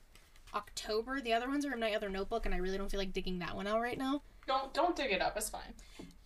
October. 0.54 1.20
The 1.20 1.32
other 1.32 1.48
ones 1.48 1.64
are 1.64 1.72
in 1.72 1.80
my 1.80 1.94
other 1.94 2.08
notebook, 2.08 2.46
and 2.46 2.54
I 2.54 2.58
really 2.58 2.78
don't 2.78 2.90
feel 2.90 3.00
like 3.00 3.12
digging 3.12 3.38
that 3.38 3.54
one 3.54 3.66
out 3.66 3.80
right 3.80 3.98
now. 3.98 4.22
Don't 4.46 4.74
don't 4.74 4.96
dig 4.96 5.12
it 5.12 5.22
up. 5.22 5.36
It's 5.36 5.50
fine. 5.50 5.74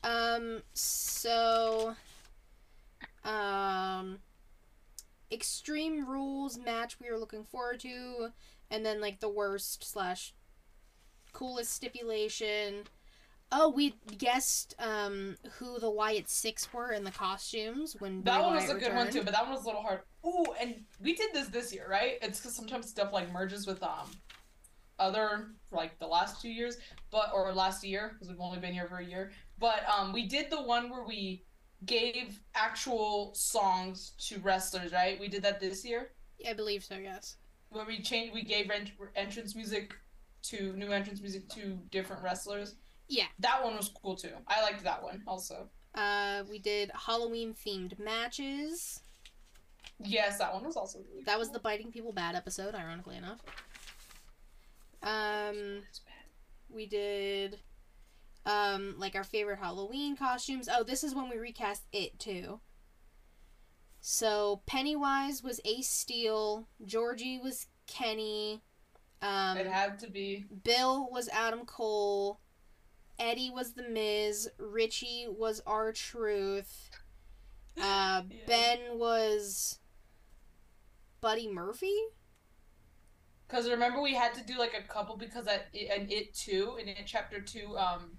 Um. 0.02 0.62
So. 0.72 1.94
Um. 3.24 4.18
Extreme 5.32 6.06
Rules 6.08 6.58
match 6.58 6.98
we 7.00 7.10
were 7.10 7.18
looking 7.18 7.44
forward 7.44 7.80
to, 7.80 8.28
and 8.70 8.86
then 8.86 9.00
like 9.00 9.20
the 9.20 9.28
worst 9.28 9.84
slash 9.84 10.32
coolest 11.32 11.72
stipulation. 11.72 12.84
Oh, 13.56 13.68
we 13.68 13.94
guessed 14.18 14.74
um 14.80 15.36
who 15.58 15.78
the 15.78 15.90
Wyatt 15.90 16.28
Six 16.28 16.72
were 16.72 16.90
in 16.90 17.04
the 17.04 17.12
costumes 17.12 17.94
when 18.00 18.20
Bray 18.22 18.32
That 18.32 18.42
one 18.42 18.54
was 18.54 18.64
Wyatt 18.64 18.76
a 18.76 18.80
good 18.80 18.94
one 18.94 19.10
too, 19.10 19.22
but 19.22 19.32
that 19.32 19.44
one 19.44 19.52
was 19.52 19.62
a 19.62 19.66
little 19.66 19.80
hard. 19.82 20.00
Ooh, 20.26 20.52
and 20.60 20.82
we 21.00 21.14
did 21.14 21.32
this 21.32 21.48
this 21.48 21.72
year, 21.72 21.86
right? 21.88 22.18
It's 22.20 22.40
because 22.40 22.56
sometimes 22.56 22.88
stuff 22.88 23.12
like 23.12 23.32
merges 23.32 23.64
with 23.66 23.80
um 23.82 24.10
other 24.98 25.50
like 25.70 25.98
the 26.00 26.06
last 26.06 26.42
two 26.42 26.48
years, 26.48 26.78
but 27.12 27.30
or 27.32 27.52
last 27.52 27.84
year 27.84 28.10
because 28.12 28.28
we've 28.28 28.40
only 28.40 28.58
been 28.58 28.72
here 28.72 28.88
for 28.88 28.98
a 28.98 29.04
year. 29.04 29.30
But 29.58 29.84
um, 29.88 30.12
we 30.12 30.26
did 30.26 30.50
the 30.50 30.62
one 30.62 30.90
where 30.90 31.04
we 31.04 31.44
gave 31.86 32.40
actual 32.56 33.32
songs 33.34 34.14
to 34.18 34.40
wrestlers, 34.40 34.92
right? 34.92 35.18
We 35.20 35.28
did 35.28 35.42
that 35.42 35.60
this 35.60 35.84
year 35.84 36.10
Yeah, 36.38 36.50
I 36.50 36.54
believe 36.54 36.82
so. 36.82 36.96
Yes. 36.96 37.36
where 37.70 37.84
we 37.84 38.00
changed, 38.02 38.34
we 38.34 38.42
gave 38.42 38.70
ent- 38.70 38.92
entrance 39.14 39.54
music 39.54 39.94
to 40.44 40.72
new 40.74 40.90
entrance 40.90 41.20
music 41.20 41.48
to 41.50 41.78
different 41.90 42.22
wrestlers. 42.22 42.74
Yeah. 43.08 43.26
That 43.38 43.62
one 43.62 43.76
was 43.76 43.88
cool 43.88 44.16
too. 44.16 44.32
I 44.48 44.62
liked 44.62 44.84
that 44.84 45.02
one 45.02 45.22
also. 45.26 45.68
Uh, 45.94 46.42
we 46.50 46.58
did 46.58 46.90
Halloween 46.94 47.54
themed 47.54 47.98
matches. 47.98 49.00
Yes, 50.02 50.38
that 50.38 50.52
one 50.52 50.64
was 50.64 50.76
also 50.76 50.98
really 51.08 51.22
That 51.24 51.38
was 51.38 51.50
the 51.50 51.60
biting 51.60 51.92
people 51.92 52.12
bad 52.12 52.34
episode, 52.34 52.74
ironically 52.74 53.16
enough. 53.16 53.40
Um, 55.02 55.82
we 56.68 56.86
did 56.86 57.60
um 58.46 58.94
like 58.98 59.14
our 59.14 59.24
favorite 59.24 59.58
Halloween 59.58 60.16
costumes. 60.16 60.68
Oh, 60.70 60.82
this 60.82 61.04
is 61.04 61.14
when 61.14 61.30
we 61.30 61.36
recast 61.36 61.84
it 61.92 62.18
too. 62.18 62.60
So 64.00 64.62
Pennywise 64.66 65.42
was 65.42 65.60
Ace 65.64 65.88
Steel, 65.88 66.68
Georgie 66.84 67.38
was 67.38 67.68
Kenny, 67.86 68.60
um, 69.24 69.56
it 69.56 69.66
had 69.66 69.98
to 70.00 70.10
be. 70.10 70.44
Bill 70.64 71.08
was 71.10 71.28
Adam 71.30 71.64
Cole, 71.64 72.40
Eddie 73.18 73.50
was 73.50 73.72
the 73.74 73.82
Miz, 73.88 74.48
Richie 74.58 75.26
was 75.28 75.60
R-Truth, 75.66 76.90
uh, 77.80 78.22
Yeah. 78.30 78.36
Ben 78.46 78.78
was 78.98 79.78
Buddy 81.20 81.48
Murphy. 81.48 81.94
Because 83.46 83.68
remember, 83.68 84.00
we 84.00 84.14
had 84.14 84.34
to 84.34 84.42
do 84.44 84.58
like 84.58 84.72
a 84.74 84.82
couple 84.92 85.16
because 85.16 85.46
at 85.46 85.66
and 85.74 86.10
it 86.10 86.34
too 86.34 86.76
in 86.80 86.88
it 86.88 86.98
chapter 87.06 87.40
two, 87.40 87.76
um, 87.78 88.12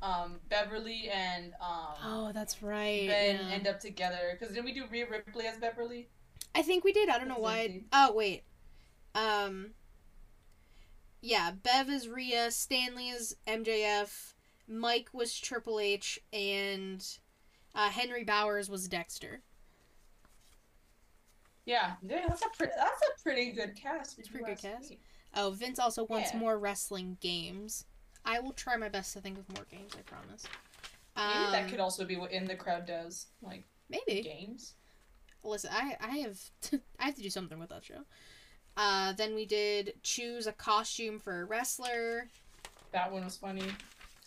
um, 0.00 0.40
Beverly 0.48 1.10
and 1.12 1.52
um 1.60 1.94
Oh, 2.04 2.30
that's 2.32 2.62
right. 2.62 3.08
Ben 3.08 3.36
yeah. 3.36 3.54
end 3.54 3.66
up 3.66 3.80
together. 3.80 4.36
Because 4.38 4.54
didn't 4.54 4.64
we 4.64 4.72
do 4.72 4.84
Rhea 4.90 5.06
Ripley 5.10 5.46
as 5.46 5.58
Beverly? 5.58 6.08
I 6.54 6.62
think 6.62 6.84
we 6.84 6.92
did. 6.92 7.08
I 7.08 7.18
don't 7.18 7.28
know 7.28 7.38
why. 7.38 7.82
Oh 7.92 8.14
wait. 8.14 8.44
Um. 9.14 9.72
Yeah, 11.20 11.50
Bev 11.62 11.88
is 11.90 12.08
Rhea, 12.08 12.50
Stanley 12.50 13.08
is 13.08 13.36
MJF, 13.46 14.34
Mike 14.68 15.08
was 15.12 15.38
Triple 15.38 15.80
H, 15.80 16.18
and 16.32 17.04
uh, 17.74 17.88
Henry 17.90 18.22
Bowers 18.24 18.70
was 18.70 18.86
Dexter. 18.88 19.40
Yeah, 21.66 21.94
yeah, 22.02 22.24
that's 22.28 22.42
a 22.42 22.48
pretty 22.56 22.72
that's 22.76 23.02
a 23.02 23.22
pretty 23.22 23.52
good 23.52 23.74
cast. 23.76 24.18
It's 24.18 24.28
pretty 24.28 24.46
good 24.46 24.58
cast. 24.58 24.90
me. 24.90 24.98
Oh, 25.36 25.50
Vince 25.50 25.78
also 25.78 26.04
wants 26.04 26.30
Yeah. 26.32 26.38
more 26.38 26.58
wrestling 26.58 27.18
games. 27.20 27.84
I 28.24 28.40
will 28.40 28.52
try 28.52 28.76
my 28.76 28.88
best 28.88 29.12
to 29.14 29.20
think 29.20 29.38
of 29.38 29.48
more 29.54 29.66
games. 29.70 29.92
I 29.98 30.02
promise. 30.02 30.44
Maybe 31.16 31.28
Um, 31.46 31.52
that 31.52 31.68
could 31.68 31.80
also 31.80 32.04
be 32.06 32.16
what 32.16 32.32
in 32.32 32.46
the 32.46 32.54
crowd 32.56 32.86
does, 32.86 33.26
like 33.42 33.64
maybe. 33.90 34.22
games. 34.22 34.74
Listen, 35.42 35.70
I 35.74 35.96
I 36.00 36.18
have 36.18 36.40
I 36.98 37.04
have 37.06 37.16
to 37.16 37.22
do 37.22 37.28
something 37.30 37.58
with 37.58 37.68
that 37.68 37.84
show. 37.84 38.04
Uh, 38.78 39.12
then 39.12 39.34
we 39.34 39.44
did 39.44 39.92
choose 40.02 40.46
a 40.46 40.52
costume 40.52 41.18
for 41.18 41.40
a 41.40 41.44
wrestler. 41.44 42.28
That 42.92 43.12
one 43.12 43.24
was 43.24 43.36
funny. 43.36 43.64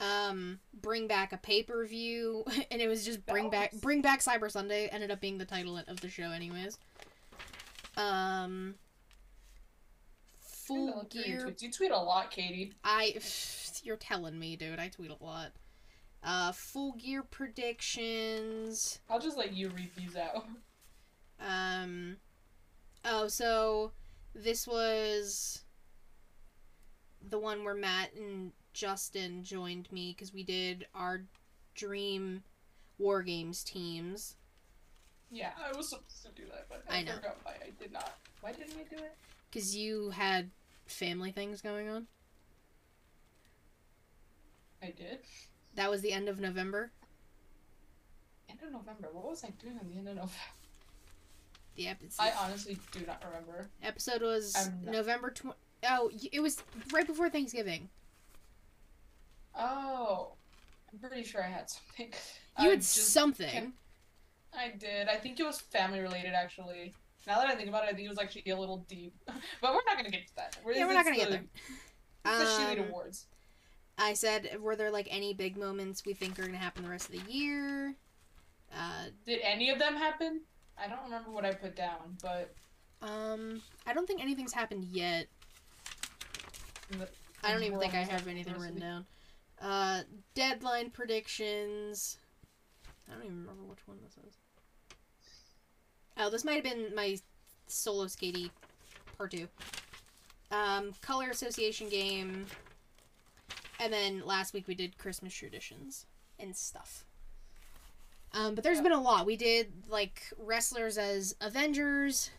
um 0.02 0.60
bring 0.82 1.08
back 1.08 1.32
a 1.32 1.38
pay-per-view 1.38 2.44
and 2.72 2.82
it 2.82 2.88
was 2.88 3.06
just 3.06 3.26
bring 3.26 3.50
back 3.52 3.72
bring 3.82 4.02
back 4.02 4.20
cyber 4.20 4.50
sunday 4.52 4.88
ended 4.92 5.12
up 5.12 5.22
being 5.22 5.38
the 5.38 5.46
title 5.46 5.78
of 5.78 6.02
the 6.02 6.10
show 6.10 6.32
anyways 6.32 6.80
um 7.98 8.74
full 10.40 10.88
looked 10.88 11.14
through 11.14 11.22
your 11.24 11.46
gear. 11.46 11.56
You 11.60 11.72
tweet 11.72 11.92
a 11.92 11.98
lot, 11.98 12.32
Katie. 12.32 12.74
i 12.84 13.16
you're 13.84 13.96
telling 13.96 14.38
me 14.40 14.56
dude 14.56 14.80
i 14.80 14.88
tweet 14.88 15.12
a 15.12 15.24
lot 15.24 15.52
uh 16.24 16.52
full 16.52 16.94
gear 16.94 17.22
predictions 17.24 19.00
I'll 19.10 19.20
just 19.20 19.38
let 19.38 19.54
you 19.54 19.70
read 19.70 19.92
these 19.96 20.16
out. 20.16 20.46
um 21.48 22.18
oh 23.06 23.28
so 23.28 23.92
this 24.34 24.68
was 24.68 25.64
the 27.30 27.38
one 27.40 27.64
where 27.64 27.76
matt 27.76 28.14
and 28.16 28.52
justin 28.74 29.44
joined 29.44 29.92
me 29.92 30.14
because 30.16 30.34
we 30.34 30.44
did 30.44 30.86
our 30.96 31.22
dream 31.76 32.44
war 32.98 33.22
games 33.22 33.64
teams 33.64 34.36
Yeah, 35.30 35.52
I 35.64 35.76
was 35.76 35.90
supposed 35.90 36.24
to 36.26 36.32
do 36.42 36.48
that, 36.52 36.68
but 36.70 36.84
I, 36.90 36.98
I 37.00 37.04
know. 37.04 37.14
forgot 37.14 37.38
why 37.44 37.54
I 37.66 37.70
did 37.82 37.92
not. 37.94 38.12
Why 38.42 38.52
didn't 38.52 38.74
I 38.78 38.84
do 38.96 39.02
it? 39.04 39.16
because 39.50 39.76
you 39.76 40.10
had 40.12 40.50
family 40.88 41.32
things 41.32 41.62
going 41.62 41.90
on 41.90 42.08
I 44.82 44.88
did. 44.92 45.20
that 45.76 45.90
was 45.92 46.02
the 46.02 46.12
end 46.14 46.28
of 46.30 46.40
november 46.40 46.92
End 48.50 48.60
of 48.64 48.72
November. 48.74 49.08
What 49.14 49.30
was 49.30 49.44
I 49.46 49.50
doing 49.52 49.78
at 49.78 49.88
the 49.90 49.98
end 49.98 50.08
of 50.10 50.16
November? 50.16 50.34
The 51.76 51.88
ep- 51.88 52.00
I 52.20 52.32
honestly 52.40 52.78
do 52.92 53.00
not 53.08 53.24
remember. 53.26 53.68
episode 53.84 54.22
was 54.22 54.70
november 54.86 55.30
20 55.32 55.56
oh 55.90 56.12
it 56.32 56.40
was 56.42 56.62
right 56.94 57.08
before 57.08 57.30
thanksgiving 57.30 57.90
Oh, 59.58 60.34
I'm 60.92 61.00
pretty 61.00 61.24
sure 61.24 61.44
I 61.44 61.48
had 61.50 61.70
something. 61.70 62.14
you 62.60 62.70
had 62.70 62.84
something 62.84 63.74
I 64.58 64.70
did. 64.78 65.08
I 65.08 65.16
think 65.16 65.40
it 65.40 65.44
was 65.46 65.60
family 65.62 66.00
related, 66.00 66.34
actually. 66.34 66.94
Now 67.28 67.40
that 67.40 67.48
I 67.48 67.56
think 67.56 67.70
about 67.70 67.84
it, 67.84 67.90
I 67.90 67.94
think 67.94 68.06
it 68.06 68.10
was 68.10 68.18
actually 68.20 68.50
a 68.52 68.56
little 68.58 68.86
deep. 68.90 69.14
but 69.26 69.74
we're 69.74 69.82
not 69.86 69.98
gonna 69.98 70.10
get 70.10 70.28
to 70.28 70.36
that. 70.38 70.58
yeah 70.74 70.86
we're 70.86 70.94
not 70.94 71.06
gonna 71.06 71.18
get 71.18 71.30
there 71.30 71.44
It's 72.26 72.58
the 72.58 72.82
Um, 72.82 72.88
Awards. 72.90 73.26
I 73.98 74.14
said, 74.14 74.58
were 74.62 74.76
there 74.76 74.90
like 74.92 75.08
any 75.12 75.34
big 75.34 75.58
moments 75.58 76.06
we 76.06 76.14
think 76.14 76.40
are 76.40 76.46
gonna 76.46 76.58
happen 76.58 76.84
the 76.84 76.90
rest 76.90 77.10
of 77.14 77.24
the 77.26 77.32
year? 77.32 77.96
Uh, 78.74 79.06
Did 79.26 79.42
any 79.44 79.70
of 79.70 79.80
them 79.80 79.96
happen? 79.96 80.42
I 80.82 80.88
don't 80.88 81.04
remember 81.04 81.32
what 81.32 81.46
I 81.46 81.54
put 81.54 81.76
down, 81.76 82.18
but 82.22 82.54
um, 83.02 83.62
I 83.86 83.94
don't 83.94 84.08
think 84.08 84.22
anything's 84.22 84.54
happened 84.54 84.86
yet. 84.86 85.28
the- 86.92 87.08
I 87.44 87.52
don't 87.52 87.64
even 87.64 87.80
think 87.80 87.94
I 87.94 88.04
have 88.04 88.28
anything 88.28 88.58
written 88.60 88.80
down. 88.80 89.06
Uh, 89.60 90.02
deadline 90.36 90.90
predictions. 90.90 92.18
I 93.10 93.14
don't 93.14 93.24
even 93.26 93.40
remember 93.42 93.64
which 93.64 93.80
one 93.88 93.98
this 94.04 94.14
is. 94.28 94.38
Oh, 96.18 96.30
this 96.30 96.44
might 96.44 96.54
have 96.54 96.64
been 96.64 96.94
my 96.96 97.18
solo 97.68 98.06
skatey 98.06 98.50
part 99.18 99.32
two. 99.32 99.48
Um, 100.52 100.94
color 101.02 101.30
association 101.30 101.90
game. 101.90 102.46
And 103.80 103.92
then 103.92 104.22
last 104.26 104.54
week 104.54 104.68
we 104.68 104.76
did 104.76 104.98
Christmas 104.98 105.34
traditions 105.34 106.06
and 106.38 106.56
stuff. 106.56 107.06
Um, 108.34 108.56
but 108.56 108.64
there's 108.64 108.78
Yeah. 108.78 108.84
been 108.84 108.92
a 108.94 109.02
lot. 109.02 109.26
We 109.26 109.36
did 109.36 109.72
like 109.90 110.22
wrestlers 110.38 110.98
as 110.98 111.36
Avengers, 111.42 112.30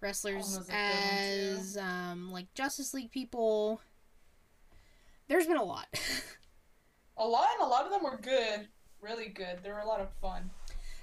wrestlers 0.00 0.44
That 0.44 0.50
one 0.50 0.58
was 0.60 0.68
a 0.68 0.72
good 0.72 0.78
one, 0.78 1.56
too. 1.56 1.60
as 1.60 1.76
um, 1.76 2.30
like 2.30 2.52
Justice 2.54 2.94
League 2.94 3.10
people. 3.10 3.80
There's 5.28 5.46
been 5.46 5.56
a 5.56 5.64
lot. 5.64 5.86
A 7.20 7.26
lot, 7.26 7.48
and 7.58 7.66
a 7.66 7.68
lot 7.68 7.84
of 7.84 7.90
them 7.90 8.04
were 8.04 8.16
good, 8.22 8.68
really 9.00 9.26
good. 9.26 9.58
They 9.64 9.72
were 9.72 9.80
a 9.80 9.86
lot 9.88 10.00
of 10.00 10.06
fun. 10.22 10.48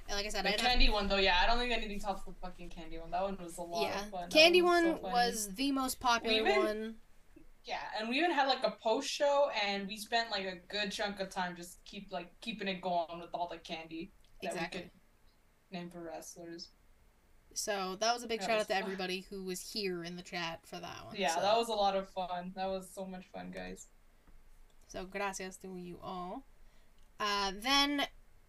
And 0.08 0.16
like 0.16 0.26
I 0.26 0.30
said, 0.30 0.46
The 0.46 0.54
I 0.54 0.56
candy 0.56 0.90
one, 0.90 1.10
though, 1.10 1.18
yeah, 1.18 1.36
I 1.42 1.46
don't 1.46 1.58
think 1.60 1.74
anything 1.74 2.00
tops 2.00 2.24
the 2.24 2.32
fucking 2.42 2.70
candy 2.70 2.98
one. 3.00 3.12
That 3.12 3.22
one 3.24 3.38
was 3.38 3.58
a 3.58 3.62
lot 3.62 3.82
yeah, 3.82 4.00
of 4.02 4.10
fun. 4.12 4.30
Candy 4.30 4.62
was 4.62 4.72
one 4.86 5.00
funny. 5.00 5.14
was 5.14 5.54
the 5.56 5.74
most 5.74 6.00
popular 6.00 6.38
even- 6.50 6.64
one. 6.64 6.96
Yeah, 7.66 7.80
and 8.00 8.08
we 8.08 8.20
even 8.20 8.32
had 8.32 8.48
like 8.48 8.64
a 8.64 8.76
post 8.82 9.10
show, 9.10 9.50
and 9.66 9.88
we 9.88 9.98
spent 9.98 10.30
like 10.30 10.46
a 10.46 10.58
good 10.72 10.92
chunk 10.92 11.20
of 11.20 11.30
time 11.32 11.56
just 11.56 11.84
keep 11.84 12.12
like 12.12 12.30
keeping 12.42 12.68
it 12.68 12.80
going 12.80 13.20
with 13.20 13.30
all 13.34 13.48
the 13.52 13.58
candy 13.58 14.12
that 14.44 14.54
Exactly. 14.54 14.80
we 14.80 14.84
could 14.84 14.92
name 15.72 15.90
for 15.90 16.04
wrestlers. 16.04 16.70
So 17.56 17.98
that 18.02 18.14
was 18.14 18.22
a 18.24 18.28
big 18.28 18.42
That 18.42 18.48
shout 18.48 18.60
out 18.60 18.68
to 18.68 18.74
fun. 18.74 18.84
everybody 18.84 19.26
who 19.30 19.44
was 19.44 19.62
here 19.62 20.04
in 20.04 20.16
the 20.16 20.22
chat 20.22 20.60
for 20.66 20.76
that 20.80 21.06
one. 21.06 21.16
Yeah, 21.18 21.34
so. 21.34 21.42
that 21.42 21.58
was 21.58 21.70
a 21.70 21.74
lot 21.74 21.96
of 21.96 22.08
fun. 22.10 22.52
That 22.56 22.68
was 22.68 22.90
so 22.94 23.06
much 23.06 23.26
fun, 23.34 23.52
guys. 23.52 23.88
So 24.88 25.06
gracias 25.06 25.58
to 25.58 25.76
you 25.78 25.98
all. 26.04 26.46
Uh, 27.20 27.54
then 27.58 28.04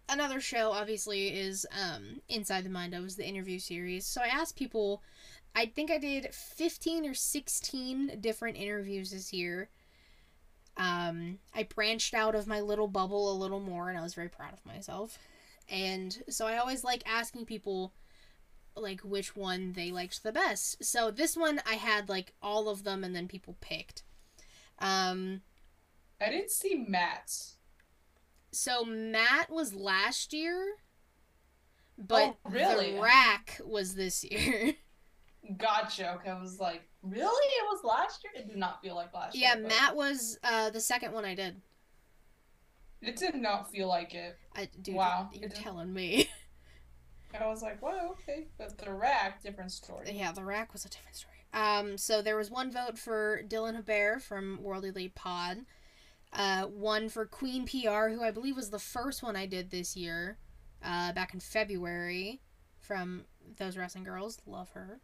another 0.08 0.40
show 0.40 0.72
obviously 0.72 1.28
is 1.28 1.64
um, 1.72 2.20
Inside 2.28 2.64
the 2.64 2.70
Mind. 2.70 2.92
It 2.94 3.00
was 3.00 3.16
the 3.16 3.26
interview 3.26 3.58
series. 3.60 4.06
So 4.06 4.20
I 4.20 4.26
asked 4.26 4.56
people. 4.56 5.02
I 5.56 5.66
think 5.66 5.90
I 5.90 5.98
did 5.98 6.32
fifteen 6.34 7.04
or 7.06 7.14
sixteen 7.14 8.18
different 8.20 8.58
interviews 8.58 9.10
this 9.10 9.32
year. 9.32 9.70
Um, 10.76 11.38
I 11.54 11.62
branched 11.62 12.12
out 12.12 12.34
of 12.34 12.46
my 12.46 12.60
little 12.60 12.86
bubble 12.88 13.32
a 13.32 13.40
little 13.40 13.60
more, 13.60 13.88
and 13.88 13.98
I 13.98 14.02
was 14.02 14.14
very 14.14 14.28
proud 14.28 14.52
of 14.52 14.64
myself. 14.66 15.18
And 15.68 16.22
so 16.28 16.46
I 16.46 16.58
always 16.58 16.84
like 16.84 17.02
asking 17.06 17.46
people 17.46 17.94
like 18.76 19.00
which 19.00 19.34
one 19.34 19.72
they 19.72 19.90
liked 19.90 20.22
the 20.22 20.32
best. 20.32 20.84
So 20.84 21.10
this 21.10 21.34
one 21.34 21.60
I 21.66 21.74
had 21.74 22.10
like 22.10 22.34
all 22.42 22.68
of 22.68 22.84
them, 22.84 23.02
and 23.02 23.16
then 23.16 23.26
people 23.26 23.56
picked. 23.62 24.02
Um, 24.78 25.40
I 26.20 26.28
didn't 26.28 26.50
see 26.50 26.84
Matt's. 26.86 27.54
So 28.52 28.84
Matt 28.84 29.50
was 29.50 29.74
last 29.74 30.34
year, 30.34 30.76
but 31.96 32.36
Oh, 32.44 32.50
really? 32.50 32.92
the 32.92 33.00
rack 33.00 33.58
was 33.64 33.94
this 33.94 34.22
year. 34.22 34.74
Gotcha. 35.58 36.14
Okay, 36.14 36.30
I 36.30 36.40
was 36.40 36.58
like, 36.58 36.82
really? 37.02 37.24
It 37.24 37.64
was 37.70 37.84
last 37.84 38.24
year? 38.24 38.32
It 38.42 38.48
did 38.48 38.56
not 38.56 38.82
feel 38.82 38.94
like 38.94 39.14
last 39.14 39.36
yeah, 39.36 39.54
year. 39.54 39.62
but 39.62 39.68
Matt 39.68 39.96
was 39.96 40.38
uh, 40.42 40.70
the 40.70 40.80
second 40.80 41.12
one 41.12 41.24
I 41.24 41.34
did. 41.34 41.60
It 43.02 43.16
did 43.16 43.34
not 43.34 43.70
feel 43.70 43.88
like 43.88 44.14
it. 44.14 44.36
I, 44.56 44.68
dude, 44.82 44.94
Wow. 44.94 45.28
you're 45.32 45.48
telling 45.50 45.92
me. 45.92 46.28
I 47.38 47.46
was 47.46 47.62
like, 47.62 47.82
wow, 47.82 48.12
okay. 48.12 48.46
But 48.58 48.78
the 48.78 48.92
rack, 48.92 49.42
different 49.42 49.70
story. 49.72 50.10
yeah, 50.12 50.32
the 50.32 50.42
rack 50.44 50.72
was 50.72 50.84
a 50.84 50.88
different 50.88 51.16
story. 51.16 51.34
Um, 51.52 51.98
so 51.98 52.22
there 52.22 52.36
was 52.36 52.50
one 52.50 52.72
vote 52.72 52.98
for 52.98 53.42
Dylan 53.46 53.74
Hebert 53.74 54.22
from 54.22 54.58
World 54.62 54.84
Elite 54.84 55.14
Pod. 55.14 55.58
Uh, 56.32 56.62
one 56.64 57.08
for 57.08 57.24
Queen 57.26 57.66
PR, 57.66 58.08
who 58.08 58.22
I 58.22 58.30
believe 58.30 58.56
was 58.56 58.70
the 58.70 58.78
first 58.78 59.22
one 59.22 59.36
I 59.36 59.46
did 59.46 59.70
this 59.70 59.96
year, 59.96 60.38
uh, 60.84 61.12
back 61.12 61.34
in 61.34 61.40
February, 61.40 62.40
from 62.80 63.24
Those 63.58 63.76
Wrestling 63.76 64.04
Girls. 64.04 64.38
Love 64.46 64.70
her. 64.70 65.00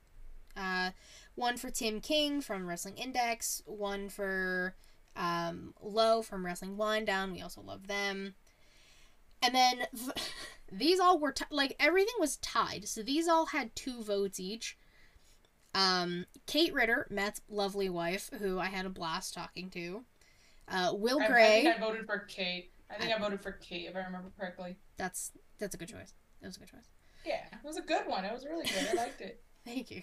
Uh, 0.57 0.91
one 1.35 1.57
for 1.57 1.71
Tim 1.71 2.01
King 2.01 2.41
from 2.41 2.67
Wrestling 2.67 2.97
Index. 2.99 3.63
One 3.67 4.09
for 4.09 4.75
um, 5.17 5.75
Low 5.81 6.23
from 6.23 6.45
Wrestling 6.45 6.77
Wind 6.77 7.07
Down. 7.07 7.33
We 7.33 7.43
also 7.43 7.61
love 7.61 7.87
them. 7.87 8.35
And 9.43 9.55
then 9.55 9.87
these 10.73 11.01
all 11.01 11.19
were 11.19 11.33
t- 11.33 11.45
like 11.51 11.75
everything 11.81 12.15
was 12.19 12.37
tied. 12.37 12.87
So 12.87 13.03
these 13.03 13.29
all 13.29 13.47
had 13.47 13.75
two 13.75 14.03
votes 14.03 14.39
each. 14.39 14.77
Um, 15.75 16.27
Kate 16.47 16.75
Ritter, 16.75 17.07
Matt's 17.11 17.41
lovely 17.49 17.89
wife, 17.89 18.31
who 18.39 18.59
I 18.59 18.67
had 18.67 18.85
a 18.85 18.91
blast 18.91 19.35
talking 19.35 19.71
to. 19.71 20.05
Uh, 20.69 20.93
Will 20.95 21.21
I, 21.21 21.25
I 21.25 21.29
Gray. 21.29 21.63
think 21.65 21.77
I 21.77 21.81
voted 21.81 22.07
for 22.07 22.19
Kate. 22.21 22.71
I 22.91 22.99
think 22.99 23.15
I, 23.15 23.19
voted 23.19 23.41
for 23.41 23.53
Kate 23.53 23.89
if 23.89 23.97
I 23.97 24.01
remember 24.01 24.31
correctly. 24.39 24.77
That's 24.99 25.33
that's 25.59 25.75
a 25.75 25.79
good 25.79 25.89
choice. 25.89 26.13
That 26.41 26.49
was 26.49 26.57
a 26.57 26.61
good 26.61 26.71
choice. 26.71 26.91
Yeah, 27.25 27.45
it 27.53 27.67
was 27.67 27.79
a 27.79 27.83
good 27.83 28.07
one. 28.07 28.25
It 28.25 28.33
was 28.33 28.45
really 28.45 28.67
good. 28.67 28.89
I 28.93 28.95
liked 28.95 29.21
it. 29.23 29.43
Thank 29.67 29.91
you. 29.91 30.03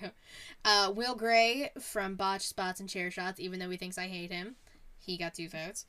Uh, 0.64 0.92
Will 0.96 1.16
Gray 1.16 1.72
from 1.80 2.16
Botch 2.16 2.44
Spots 2.44 2.80
and 2.80 2.88
Chair 2.90 3.12
Shots, 3.12 3.40
even 3.40 3.60
though 3.60 3.70
he 3.70 3.78
thinks 3.78 3.98
I 3.98 4.08
hate 4.08 4.32
him, 4.32 4.56
he 4.98 5.18
got 5.18 5.34
two 5.34 5.50
votes. 5.50 5.86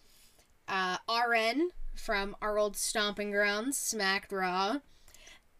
Uh, 0.68 0.96
RN 1.08 1.70
from 1.94 2.36
our 2.40 2.58
old 2.58 2.76
stomping 2.76 3.30
grounds, 3.30 3.76
Smacked 3.78 4.32
Raw. 4.32 4.78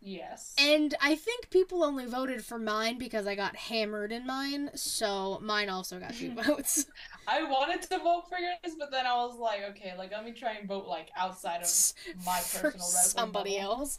Yes. 0.03 0.55
And 0.59 0.95
I 1.03 1.15
think 1.15 1.51
people 1.51 1.85
only 1.85 2.07
voted 2.07 2.43
for 2.45 2.59
mine 2.59 2.97
because 2.97 3.27
I 3.27 3.35
got 3.35 3.55
hammered 3.55 4.13
in 4.13 4.27
mine, 4.27 4.71
so 4.75 5.39
mine 5.43 5.69
also 5.69 6.01
got 6.01 6.15
two 6.15 6.33
votes. 6.43 6.87
I 7.29 7.43
wanted 7.43 7.83
to 7.83 7.99
vote 7.99 8.25
for 8.29 8.39
yours, 8.39 8.77
but 8.79 8.91
then 8.91 9.05
I 9.07 9.15
was 9.17 9.37
like, 9.39 9.61
okay, 9.71 9.93
like 9.99 10.11
let 10.13 10.25
me 10.25 10.33
try 10.33 10.55
and 10.55 10.67
vote 10.67 10.87
like 10.87 11.11
outside 11.17 11.63
of 11.63 11.93
my 12.25 12.41
personal 12.55 12.87
somebody 12.87 13.59
bubble. 13.59 13.81
else. 13.81 13.99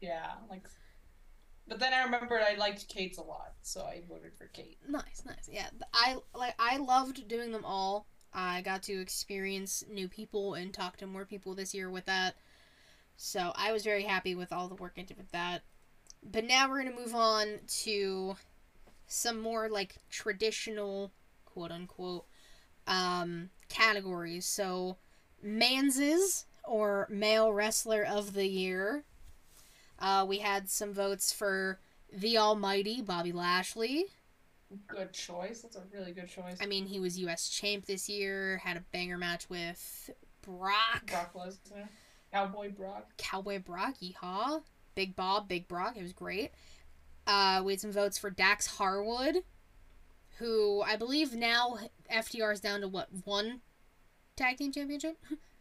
Yeah, 0.00 0.30
like. 0.48 0.62
But 1.66 1.78
then 1.78 1.94
I 1.94 2.02
remembered 2.04 2.42
I 2.42 2.56
liked 2.56 2.88
Kate's 2.88 3.18
a 3.18 3.22
lot, 3.22 3.54
so 3.62 3.82
I 3.82 4.02
voted 4.08 4.34
for 4.36 4.46
Kate. 4.46 4.78
Nice, 4.88 5.22
nice. 5.26 5.48
Yeah, 5.50 5.68
I 5.92 6.16
like 6.34 6.54
I 6.58 6.76
loved 6.76 7.26
doing 7.28 7.52
them 7.52 7.64
all. 7.64 8.06
I 8.32 8.62
got 8.62 8.82
to 8.84 9.00
experience 9.00 9.84
new 9.90 10.08
people 10.08 10.54
and 10.54 10.74
talk 10.74 10.96
to 10.98 11.06
more 11.06 11.24
people 11.24 11.54
this 11.54 11.74
year 11.74 11.90
with 11.90 12.06
that. 12.06 12.34
So 13.16 13.52
I 13.54 13.72
was 13.72 13.84
very 13.84 14.02
happy 14.02 14.34
with 14.34 14.52
all 14.52 14.68
the 14.68 14.74
work 14.74 14.94
I 14.98 15.02
did 15.02 15.16
with 15.16 15.30
that. 15.32 15.62
But 16.22 16.44
now 16.44 16.68
we're 16.68 16.82
gonna 16.82 16.96
move 16.96 17.14
on 17.14 17.60
to 17.82 18.36
some 19.06 19.40
more 19.40 19.68
like 19.68 19.96
traditional 20.10 21.12
quote 21.46 21.70
unquote 21.70 22.26
um 22.86 23.50
categories. 23.68 24.44
So 24.44 24.98
Manses 25.44 26.46
or 26.64 27.06
male 27.10 27.52
wrestler 27.52 28.02
of 28.02 28.32
the 28.32 28.46
year. 28.46 29.04
Uh, 30.04 30.22
we 30.22 30.36
had 30.36 30.68
some 30.68 30.92
votes 30.92 31.32
for 31.32 31.80
the 32.12 32.36
Almighty 32.36 33.00
Bobby 33.00 33.32
Lashley. 33.32 34.04
Good 34.86 35.14
choice. 35.14 35.62
That's 35.62 35.76
a 35.76 35.82
really 35.94 36.12
good 36.12 36.28
choice. 36.28 36.58
I 36.60 36.66
mean, 36.66 36.84
he 36.84 37.00
was 37.00 37.18
U.S. 37.20 37.48
champ 37.48 37.86
this 37.86 38.06
year. 38.06 38.58
Had 38.58 38.76
a 38.76 38.84
banger 38.92 39.16
match 39.16 39.48
with 39.48 40.10
Brock, 40.42 41.06
Brock 41.06 41.32
Lesnar, 41.32 41.88
Cowboy 42.30 42.70
Brock. 42.70 43.12
Cowboy 43.16 43.60
Brock, 43.60 43.94
yeehaw! 44.02 44.62
Big 44.94 45.16
Bob, 45.16 45.48
Big 45.48 45.68
Brock. 45.68 45.96
It 45.96 46.02
was 46.02 46.12
great. 46.12 46.50
Uh, 47.26 47.62
we 47.64 47.72
had 47.72 47.80
some 47.80 47.92
votes 47.92 48.18
for 48.18 48.28
Dax 48.28 48.66
Harwood, 48.66 49.38
who 50.36 50.82
I 50.82 50.96
believe 50.96 51.34
now 51.34 51.78
FTR 52.12 52.52
is 52.52 52.60
down 52.60 52.82
to 52.82 52.88
what 52.88 53.08
one 53.24 53.62
tag 54.36 54.58
team 54.58 54.70
championship. 54.70 55.16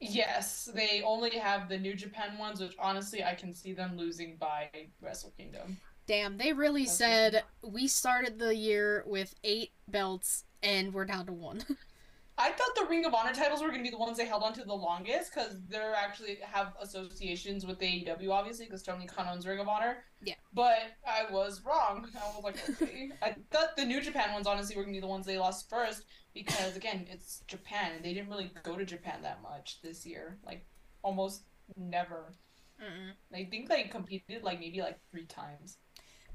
Yes, 0.00 0.68
they 0.72 1.02
only 1.02 1.30
have 1.30 1.68
the 1.68 1.78
New 1.78 1.94
Japan 1.94 2.38
ones, 2.38 2.60
which 2.60 2.74
honestly 2.78 3.24
I 3.24 3.34
can 3.34 3.52
see 3.52 3.72
them 3.72 3.96
losing 3.96 4.36
by 4.36 4.68
Wrestle 5.00 5.32
Kingdom. 5.36 5.78
Damn, 6.06 6.38
they 6.38 6.52
really 6.52 6.84
That's 6.84 6.96
said 6.96 7.42
we 7.62 7.88
started 7.88 8.38
the 8.38 8.54
year 8.54 9.04
with 9.06 9.34
eight 9.44 9.72
belts 9.88 10.44
and 10.62 10.94
we're 10.94 11.04
down 11.04 11.26
to 11.26 11.32
one. 11.32 11.64
I 12.38 12.52
thought 12.52 12.74
the 12.76 12.86
Ring 12.88 13.04
of 13.04 13.14
Honor 13.14 13.34
titles 13.34 13.60
were 13.60 13.68
going 13.68 13.80
to 13.80 13.84
be 13.84 13.90
the 13.90 13.98
ones 13.98 14.16
they 14.16 14.24
held 14.24 14.44
on 14.44 14.52
to 14.54 14.64
the 14.64 14.72
longest 14.72 15.34
because 15.34 15.56
they're 15.68 15.94
actually 15.94 16.38
have 16.40 16.74
associations 16.80 17.66
with 17.66 17.80
AEW, 17.80 18.30
obviously, 18.30 18.66
because 18.66 18.84
Tony 18.84 19.06
Khan 19.06 19.26
owns 19.28 19.44
Ring 19.44 19.58
of 19.58 19.66
Honor. 19.66 20.04
Yeah. 20.22 20.34
But 20.54 20.78
I 21.04 21.32
was 21.32 21.62
wrong. 21.66 22.08
I 22.14 22.36
was 22.36 22.44
like, 22.44 22.56
okay. 22.70 23.10
I 23.22 23.34
thought 23.50 23.76
the 23.76 23.84
New 23.84 24.00
Japan 24.00 24.32
ones, 24.32 24.46
honestly, 24.46 24.76
were 24.76 24.84
going 24.84 24.94
to 24.94 24.98
be 24.98 25.00
the 25.00 25.08
ones 25.08 25.26
they 25.26 25.36
lost 25.36 25.68
first 25.68 26.04
because, 26.32 26.76
again, 26.76 27.06
it's 27.10 27.42
Japan 27.48 27.92
and 27.96 28.04
they 28.04 28.14
didn't 28.14 28.30
really 28.30 28.52
go 28.62 28.76
to 28.76 28.84
Japan 28.84 29.20
that 29.22 29.42
much 29.42 29.80
this 29.82 30.06
year. 30.06 30.38
Like, 30.46 30.64
almost 31.02 31.42
never. 31.76 32.32
Mm-mm. 32.80 33.36
I 33.36 33.48
think 33.50 33.68
they 33.68 33.82
competed, 33.84 34.44
like, 34.44 34.60
maybe 34.60 34.80
like 34.80 35.00
three 35.10 35.26
times 35.26 35.78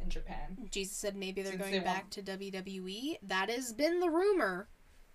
in 0.02 0.10
Japan. 0.10 0.58
Jesus 0.70 0.98
said 0.98 1.16
maybe 1.16 1.42
they're 1.42 1.54
Since 1.54 1.62
going 1.62 1.74
they 1.74 1.80
back 1.80 2.10
to 2.12 2.22
WWE. 2.22 3.20
That 3.24 3.50
has 3.50 3.72
been 3.72 4.02
the 4.02 4.10
rumor 4.10 4.68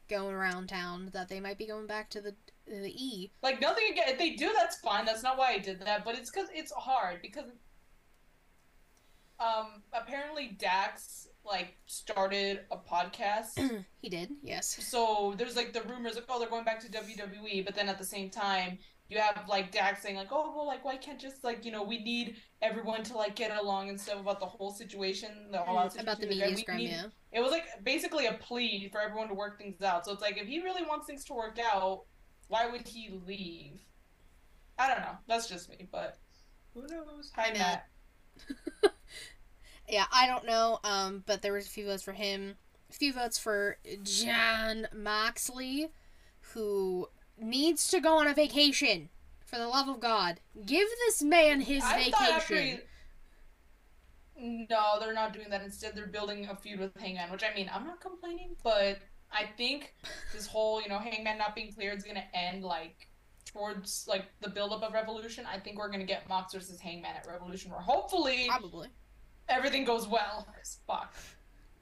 going 0.08 0.34
around 0.34 0.68
town 0.68 1.10
that 1.12 1.28
they 1.28 1.40
might 1.40 1.58
be 1.58 1.66
going 1.66 1.86
back 1.86 2.10
to 2.10 2.20
the 2.20 2.34
the 2.66 2.92
E. 2.94 3.30
Like 3.42 3.60
nothing 3.60 3.84
again. 3.90 4.04
If 4.08 4.18
they 4.18 4.30
do, 4.30 4.52
that's 4.54 4.76
fine. 4.80 5.04
That's 5.04 5.22
not 5.22 5.38
why 5.38 5.52
I 5.52 5.58
did 5.58 5.80
that. 5.80 6.04
But 6.04 6.16
it's 6.16 6.30
because 6.30 6.48
it's 6.52 6.72
hard 6.72 7.22
because 7.22 7.46
um 9.40 9.82
apparently 9.92 10.56
Dax 10.58 11.28
like 11.44 11.76
started 11.86 12.60
a 12.70 12.76
podcast. 12.76 13.84
he 14.02 14.08
did, 14.08 14.30
yes. 14.42 14.76
so 14.86 15.34
there's 15.38 15.56
like 15.56 15.72
the 15.72 15.82
rumors 15.82 16.14
like 16.14 16.24
oh 16.28 16.38
they're 16.38 16.48
going 16.48 16.64
back 16.64 16.80
to 16.80 16.88
WWE, 16.88 17.64
but 17.64 17.74
then 17.74 17.88
at 17.88 17.98
the 17.98 18.04
same 18.04 18.30
time 18.30 18.78
you 19.08 19.18
have 19.18 19.44
like 19.48 19.72
Dax 19.72 20.02
saying 20.02 20.16
like 20.16 20.28
oh 20.30 20.52
well 20.54 20.66
like 20.66 20.84
why 20.84 20.96
can't 20.96 21.18
just 21.18 21.42
like 21.44 21.64
you 21.64 21.72
know 21.72 21.82
we 21.82 22.02
need 22.02 22.36
everyone 22.62 23.02
to 23.04 23.16
like 23.16 23.34
get 23.36 23.56
along 23.56 23.88
and 23.88 24.00
stuff 24.00 24.20
about 24.20 24.38
the 24.40 24.46
whole 24.46 24.70
situation 24.70 25.48
the 25.50 25.58
whole 25.58 25.76
Mm, 25.78 26.00
About 26.00 26.20
the 26.20 26.26
situation. 26.26 26.28
media 26.28 26.54
We 26.54 26.62
scrum, 26.62 26.76
need- 26.78 26.90
yeah. 26.90 27.04
It 27.32 27.40
was 27.40 27.50
like 27.50 27.64
basically 27.84 28.26
a 28.26 28.34
plea 28.34 28.88
for 28.90 29.00
everyone 29.00 29.28
to 29.28 29.34
work 29.34 29.58
things 29.58 29.82
out. 29.82 30.04
So 30.06 30.12
it's 30.12 30.22
like 30.22 30.38
if 30.38 30.46
he 30.46 30.60
really 30.62 30.82
wants 30.82 31.06
things 31.06 31.24
to 31.26 31.34
work 31.34 31.58
out, 31.58 32.04
why 32.48 32.66
would 32.70 32.86
he 32.88 33.10
leave? 33.26 33.80
I 34.78 34.88
don't 34.88 35.00
know. 35.00 35.18
That's 35.26 35.46
just 35.48 35.68
me, 35.68 35.88
but 35.92 36.16
who 36.72 36.82
knows? 36.86 37.30
Hi, 37.36 37.50
know. 37.50 37.58
Matt. 37.58 37.86
Yeah, 39.88 40.04
I 40.12 40.26
don't 40.26 40.44
know, 40.44 40.80
um, 40.84 41.22
but 41.26 41.40
there 41.40 41.52
was 41.54 41.66
a 41.66 41.70
few 41.70 41.86
votes 41.86 42.02
for 42.02 42.12
him. 42.12 42.56
A 42.90 42.92
few 42.92 43.12
votes 43.12 43.38
for 43.38 43.78
John 44.02 44.86
Moxley, 44.94 45.88
who 46.52 47.08
needs 47.40 47.88
to 47.88 48.00
go 48.00 48.18
on 48.18 48.26
a 48.26 48.34
vacation. 48.34 49.08
For 49.46 49.56
the 49.56 49.66
love 49.68 49.88
of 49.88 49.98
God, 50.00 50.40
give 50.66 50.86
this 51.06 51.22
man 51.22 51.62
his 51.62 51.82
I 51.82 52.10
vacation. 52.10 52.80
he... 54.36 54.66
No, 54.70 54.98
they're 55.00 55.14
not 55.14 55.32
doing 55.32 55.48
that. 55.50 55.62
Instead, 55.62 55.96
they're 55.96 56.06
building 56.06 56.46
a 56.48 56.54
feud 56.54 56.78
with 56.78 56.96
Hangman, 56.96 57.30
which 57.32 57.42
I 57.42 57.54
mean, 57.56 57.68
I'm 57.74 57.86
not 57.86 58.00
complaining, 58.00 58.54
but 58.62 58.98
I 59.32 59.44
think 59.56 59.94
this 60.32 60.46
whole, 60.46 60.80
you 60.80 60.88
know, 60.88 60.98
Hangman 60.98 61.38
not 61.38 61.54
being 61.54 61.72
cleared 61.72 61.98
is 61.98 62.04
gonna 62.04 62.24
end 62.34 62.62
like 62.62 63.08
towards 63.44 64.06
like 64.06 64.26
the 64.40 64.48
buildup 64.48 64.82
of 64.82 64.92
Revolution. 64.92 65.44
I 65.52 65.58
think 65.58 65.78
we're 65.78 65.90
gonna 65.90 66.04
get 66.04 66.28
Mox 66.28 66.52
versus 66.54 66.78
Hangman 66.78 67.16
at 67.16 67.26
Revolution, 67.26 67.70
where 67.72 67.80
hopefully 67.80 68.46
Probably. 68.48 68.88
everything 69.48 69.84
goes 69.84 70.06
well. 70.06 70.46
Fuck. 70.86 71.14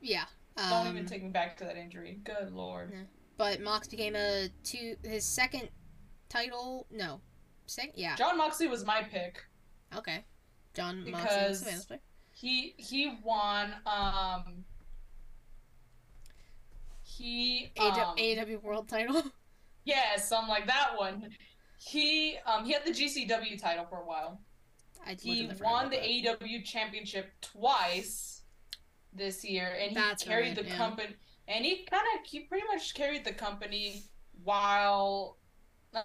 Yeah. 0.01 0.25
Don't 0.57 0.87
Um, 0.87 0.89
even 0.95 1.05
take 1.07 1.23
me 1.23 1.29
back 1.29 1.59
to 1.59 1.65
that 1.65 1.77
injury. 1.77 2.21
Good 2.25 2.53
lord. 2.53 2.93
But 3.37 3.61
Mox 3.61 3.89
became 3.89 4.17
a 4.17 4.49
two 4.65 4.97
his 5.03 5.25
second 5.25 5.69
title. 6.29 6.87
No, 6.91 7.21
second. 7.67 7.93
Yeah. 7.97 8.17
John 8.17 8.37
Moxley 8.39 8.69
was 8.69 8.85
my 8.85 9.03
pick. 9.03 9.45
Okay. 9.97 10.25
John 10.75 11.11
Moxley 11.11 11.49
was. 11.49 11.87
He 12.33 12.75
he 12.77 13.19
won. 13.25 13.75
Um. 13.87 14.65
He 17.03 17.73
um, 17.79 18.17
AEW 18.17 18.63
World 18.63 18.89
title. 18.89 19.23
yeah, 19.85 20.17
something 20.19 20.49
like 20.49 20.67
that 20.67 20.91
one. 20.97 21.31
He 21.79 22.37
um 22.47 22.65
he 22.65 22.73
had 22.73 22.85
the 22.85 22.91
GCW 22.91 23.61
title 23.61 23.87
for 23.89 24.01
a 24.01 24.05
while. 24.07 24.41
I 25.07 25.17
He 25.21 25.49
won 25.63 25.89
the 25.89 25.97
that. 25.97 26.41
AEW 26.41 26.65
championship 26.65 27.31
twice 27.41 28.43
this 29.13 29.45
year, 29.45 29.77
and 29.81 29.91
he 29.91 29.95
That's 29.95 30.25
carried 30.25 30.49
right, 30.49 30.57
the 30.57 30.65
yeah. 30.65 30.77
company. 30.77 31.15
And 31.49 31.65
he 31.65 31.87
kind 31.91 32.03
of 32.15 32.27
he 32.27 32.41
pretty 32.41 32.67
much 32.67 32.95
carried 32.95 33.25
the 33.25 33.33
company 33.33 34.05
while 34.43 35.39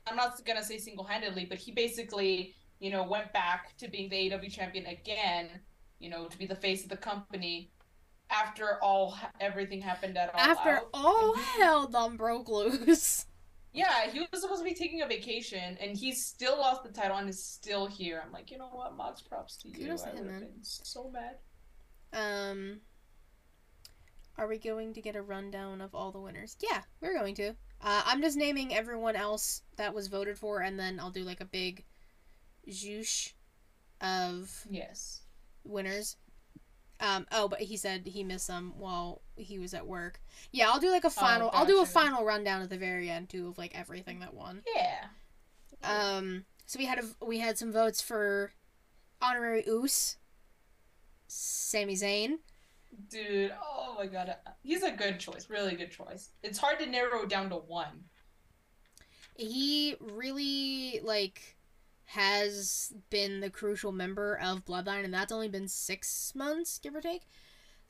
I'm 0.08 0.16
not 0.16 0.44
gonna 0.46 0.64
say 0.64 0.78
single 0.78 1.04
handedly, 1.04 1.46
but 1.46 1.58
he 1.58 1.72
basically 1.72 2.56
you 2.80 2.92
know 2.92 3.04
went 3.04 3.34
back 3.34 3.78
to 3.78 3.88
being 3.88 4.10
the 4.10 4.34
AW 4.34 4.50
champion 4.50 4.86
again. 4.86 5.50
You 6.00 6.10
know, 6.10 6.26
to 6.28 6.38
be 6.38 6.48
the 6.48 6.56
face 6.56 6.84
of 6.84 6.90
the 6.90 6.98
company 6.98 7.72
after 8.32 8.82
all 8.82 9.18
everything 9.40 9.82
happened 9.82 10.18
at 10.18 10.34
all. 10.34 10.40
After 10.40 10.70
Out. 10.78 10.90
all 10.94 11.36
hell 11.36 11.88
done 11.88 12.18
broke 12.18 12.50
loose. 12.50 13.26
Yeah, 13.74 14.10
he 14.12 14.20
was 14.20 14.42
supposed 14.42 14.60
to 14.60 14.66
be 14.66 14.74
taking 14.74 15.02
a 15.02 15.08
vacation, 15.08 15.78
and 15.80 15.96
he 15.96 16.12
still 16.12 16.58
lost 16.58 16.84
the 16.84 16.90
title 16.90 17.18
and 17.18 17.30
is 17.30 17.42
still 17.42 17.88
here. 17.88 18.22
I'm 18.26 18.32
like, 18.32 18.52
you 18.52 18.58
know 18.58 18.68
what, 18.68 18.98
Mox, 18.98 19.22
props 19.22 19.56
to 19.58 19.70
you. 19.70 19.76
Kudos 19.76 20.04
I 20.04 20.10
would 20.10 20.18
have 20.18 20.28
been 20.28 20.50
so 20.62 21.10
mad. 21.10 21.38
Um, 22.12 22.82
are 24.42 24.48
we 24.48 24.58
going 24.58 24.92
to 24.92 25.02
get 25.02 25.16
a 25.16 25.22
rundown 25.22 25.82
of 25.82 25.94
all 25.94 26.12
the 26.12 26.20
winners? 26.20 26.58
Yeah, 26.60 26.82
we're 27.00 27.14
going 27.14 27.36
to. 27.36 27.50
Uh, 27.80 28.02
I'm 28.06 28.22
just 28.24 28.36
naming 28.36 28.74
everyone 28.74 29.16
else 29.16 29.62
that 29.78 29.94
was 29.94 30.08
voted 30.08 30.36
for, 30.36 30.62
and 30.62 30.80
then 30.80 31.00
I'll 31.00 31.12
do 31.12 31.24
like 31.24 31.42
a 31.42 31.46
big 31.46 31.86
zhoosh 32.68 33.34
of 34.02 34.66
Yes. 34.68 35.22
winners. 35.64 36.18
Um, 37.00 37.28
oh, 37.32 37.48
but 37.48 37.60
he 37.62 37.78
said 37.78 38.08
he 38.08 38.24
missed 38.24 38.48
some 38.48 38.74
while 38.80 39.22
he 39.36 39.60
was 39.60 39.76
at 39.76 39.86
work. 39.86 40.20
Yeah, 40.52 40.72
I'll 40.72 40.80
do 40.80 40.90
like 40.90 41.04
a 41.04 41.10
final. 41.12 41.52
I'll 41.54 41.66
do 41.68 41.82
a 41.82 41.86
final 41.86 42.26
rundown 42.26 42.64
at 42.64 42.70
the 42.72 42.78
very 42.78 43.12
end 43.12 43.30
too 43.30 43.48
of 43.48 43.60
like 43.60 43.78
everything 43.78 44.22
that 44.22 44.34
won. 44.34 44.64
Yeah. 44.76 45.06
Um, 45.84 46.46
so 46.66 46.80
we 46.80 46.86
had 46.86 46.98
a 47.00 47.26
we 47.26 47.38
had 47.40 47.60
some 47.60 47.72
votes 47.72 48.02
for 48.02 48.52
honorary 49.22 49.64
Oos, 49.68 50.18
Sami 51.28 51.96
Zayn. 51.96 52.40
Dude, 53.10 53.54
oh 53.62 53.96
my 53.98 54.08
god. 54.08 54.36
He's 54.64 54.84
a 54.84 54.92
good 54.92 55.20
choice. 55.20 55.50
Really 55.50 55.76
good 55.76 55.92
choice. 55.92 56.32
It's 56.44 56.60
hard 56.60 56.80
to 56.80 56.86
narrow 56.86 57.26
down 57.26 57.50
to 57.50 57.56
one. 57.56 58.06
He 59.36 59.96
really 60.00 61.00
like 61.04 61.58
has 62.06 62.94
been 63.10 63.40
the 63.40 63.50
crucial 63.50 63.92
member 63.92 64.38
of 64.42 64.66
Bloodline, 64.66 65.06
and 65.06 65.14
that's 65.14 65.32
only 65.32 65.48
been 65.48 65.68
six 65.68 66.34
months, 66.36 66.78
give 66.78 66.96
or 66.96 67.02
take. 67.02 67.24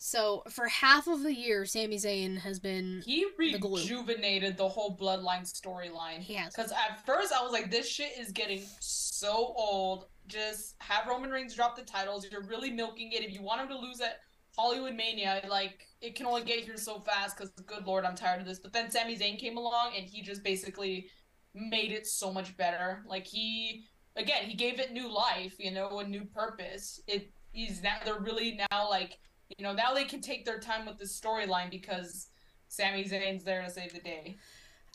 So 0.03 0.41
for 0.49 0.67
half 0.67 1.07
of 1.07 1.21
the 1.21 1.33
year, 1.33 1.63
Sami 1.63 1.97
Zayn 1.97 2.39
has 2.39 2.59
been 2.59 3.03
He 3.05 3.23
The 3.37 3.59
rejuvenated 3.61 4.57
the 4.57 4.67
whole 4.67 4.97
bloodline 4.97 5.43
storyline. 5.43 6.21
he 6.21 6.33
has 6.33 6.55
Because 6.55 6.71
at 6.71 7.05
first 7.05 7.31
I 7.31 7.43
was 7.43 7.51
like, 7.51 7.69
this 7.69 7.87
shit 7.87 8.13
is 8.17 8.31
getting 8.31 8.63
so 8.79 9.53
old. 9.55 10.05
Just 10.27 10.73
have 10.79 11.05
Roman 11.05 11.29
Reigns 11.29 11.53
drop 11.53 11.75
the 11.75 11.83
titles. 11.83 12.25
You're 12.31 12.41
really 12.41 12.71
milking 12.71 13.11
it. 13.11 13.23
If 13.23 13.31
you 13.31 13.43
want 13.43 13.61
him 13.61 13.67
to 13.67 13.77
lose 13.77 14.01
at 14.01 14.21
Hollywood 14.57 14.95
Mania, 14.95 15.41
like, 15.49 15.87
it 16.01 16.15
can 16.15 16.25
only 16.25 16.43
get 16.43 16.59
here 16.59 16.77
so 16.77 16.99
fast 16.99 17.37
because, 17.37 17.51
good 17.65 17.85
lord, 17.85 18.05
I'm 18.05 18.15
tired 18.15 18.41
of 18.41 18.47
this. 18.47 18.59
But 18.59 18.73
then 18.73 18.91
Sami 18.91 19.17
Zayn 19.17 19.37
came 19.37 19.57
along 19.57 19.93
and 19.97 20.05
he 20.05 20.21
just 20.21 20.43
basically 20.43 21.07
made 21.53 21.91
it 21.91 22.07
so 22.07 22.31
much 22.31 22.55
better. 22.57 23.03
Like, 23.07 23.25
he, 23.25 23.85
again, 24.15 24.45
he 24.45 24.55
gave 24.55 24.79
it 24.79 24.91
new 24.91 25.13
life, 25.13 25.55
you 25.57 25.71
know, 25.71 25.99
a 25.99 26.07
new 26.07 26.25
purpose. 26.25 27.01
It 27.07 27.31
is 27.53 27.81
now, 27.81 27.97
they're 28.03 28.19
really 28.19 28.59
now, 28.71 28.89
like, 28.89 29.17
you 29.57 29.63
know, 29.63 29.73
now 29.73 29.93
they 29.93 30.05
can 30.05 30.21
take 30.21 30.45
their 30.45 30.59
time 30.59 30.85
with 30.85 30.97
this 30.97 31.19
storyline 31.19 31.69
because 31.69 32.27
Sami 32.67 33.03
Zayn's 33.03 33.43
there 33.43 33.61
to 33.63 33.69
save 33.69 33.93
the 33.93 33.99
day. 33.99 34.37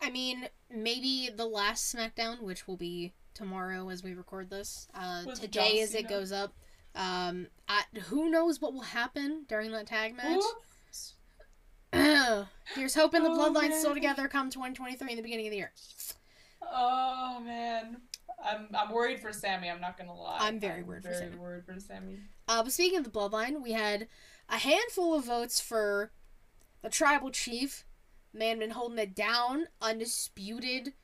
I 0.02 0.10
mean, 0.10 0.48
maybe 0.70 1.30
the 1.34 1.46
last 1.46 1.94
SmackDown, 1.94 2.42
which 2.42 2.66
will 2.66 2.76
be 2.76 3.14
tomorrow 3.34 3.88
as 3.88 4.02
we 4.02 4.14
record 4.14 4.50
this, 4.50 4.88
uh, 4.94 5.24
today 5.34 5.80
as 5.80 5.94
it 5.94 6.08
goes 6.08 6.32
up. 6.32 6.54
Um, 6.96 7.48
I, 7.68 7.82
who 8.06 8.30
knows 8.30 8.60
what 8.60 8.72
will 8.72 8.80
happen 8.80 9.44
during 9.48 9.70
that 9.72 9.86
tag 9.86 10.16
match? 10.16 10.42
Here's 12.74 12.94
hoping 12.94 13.22
the 13.22 13.30
Oh, 13.30 13.36
Bloodline's 13.52 13.78
still 13.78 13.94
together 13.94 14.28
come 14.28 14.50
2023 14.50 15.10
in 15.10 15.16
the 15.16 15.22
beginning 15.22 15.46
of 15.46 15.50
the 15.52 15.56
year. 15.58 15.72
Oh 16.62 17.40
man, 17.44 17.98
I'm 18.44 18.68
I'm 18.74 18.90
worried 18.92 19.20
for 19.20 19.32
Sami. 19.32 19.70
I'm 19.70 19.80
not 19.80 19.96
gonna 19.96 20.14
lie. 20.14 20.38
I'm 20.40 20.58
very 20.58 20.82
worried 20.82 21.04
for 21.04 21.10
very 21.10 21.30
Sami. 21.30 21.36
worried 21.36 21.64
for 21.64 21.78
Sami. 21.78 22.18
Uh, 22.48 22.62
but 22.62 22.72
speaking 22.72 22.98
of 22.98 23.04
the 23.04 23.10
Bloodline, 23.10 23.62
we 23.62 23.72
had 23.72 24.08
a 24.48 24.58
handful 24.58 25.14
of 25.14 25.24
votes 25.24 25.60
for 25.60 26.10
the 26.82 26.88
Tribal 26.88 27.30
Chief, 27.30 27.84
man 28.32 28.58
been 28.58 28.70
holding 28.70 28.98
it 28.98 29.14
down, 29.14 29.66
undisputed 29.80 30.94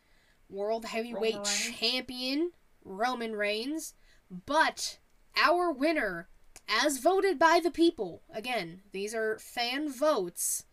World 0.48 0.87
Heavyweight 0.87 1.35
Roman 1.35 1.44
Reigns. 1.44 1.70
Champion 1.78 2.50
Roman 2.85 3.33
Reigns. 3.37 3.94
But 4.46 4.98
our 5.36 5.72
winner, 5.72 6.28
as 6.68 6.98
voted 6.98 7.38
by 7.38 7.60
the 7.62 7.70
people, 7.70 8.22
again, 8.32 8.82
these 8.92 9.14
are 9.14 9.38
fan 9.38 9.90
votes. 9.92 10.64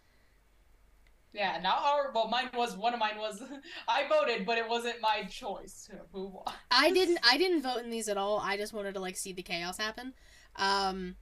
Yeah, 1.33 1.59
not 1.61 1.83
our. 1.83 2.11
Well, 2.11 2.27
mine 2.27 2.49
was 2.55 2.75
one 2.75 2.93
of 2.93 2.99
mine 2.99 3.17
was 3.17 3.41
I 3.87 4.07
voted, 4.07 4.45
but 4.45 4.57
it 4.57 4.67
wasn't 4.67 5.01
my 5.01 5.23
choice. 5.29 5.89
Who 6.11 6.27
won? 6.27 6.53
I 6.71 6.91
didn't 6.93 7.19
I 7.23 7.37
didn't 7.37 7.61
vote 7.61 7.83
in 7.83 7.91
these 7.91 8.09
at 8.09 8.17
all. 8.17 8.39
I 8.39 8.57
just 8.57 8.73
wanted 8.73 8.95
to 8.95 8.99
like 8.99 9.15
see 9.15 9.31
the 9.31 9.43
chaos 9.43 9.77
happen. 9.77 10.13
Um 10.55 11.15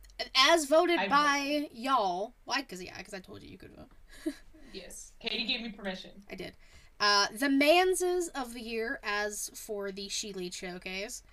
as 0.49 0.65
voted 0.65 0.97
I 0.97 1.07
by 1.09 1.67
y'all. 1.73 2.35
Why? 2.45 2.61
Cuz 2.61 2.81
yeah, 2.81 3.01
cuz 3.01 3.13
I 3.13 3.19
told 3.19 3.43
you 3.43 3.49
you 3.49 3.57
could 3.57 3.75
vote. 3.75 3.89
Yes, 4.73 5.13
Katie 5.19 5.45
gave 5.45 5.61
me 5.61 5.69
permission. 5.69 6.11
I 6.29 6.35
did. 6.35 6.53
Uh, 6.99 7.27
the 7.33 7.49
Manses 7.49 8.27
of 8.29 8.53
the 8.53 8.61
year, 8.61 8.99
as 9.01 9.49
for 9.53 9.91
the 9.91 10.09
She 10.09 10.33
Lead 10.33 10.53
showcase, 10.53 11.23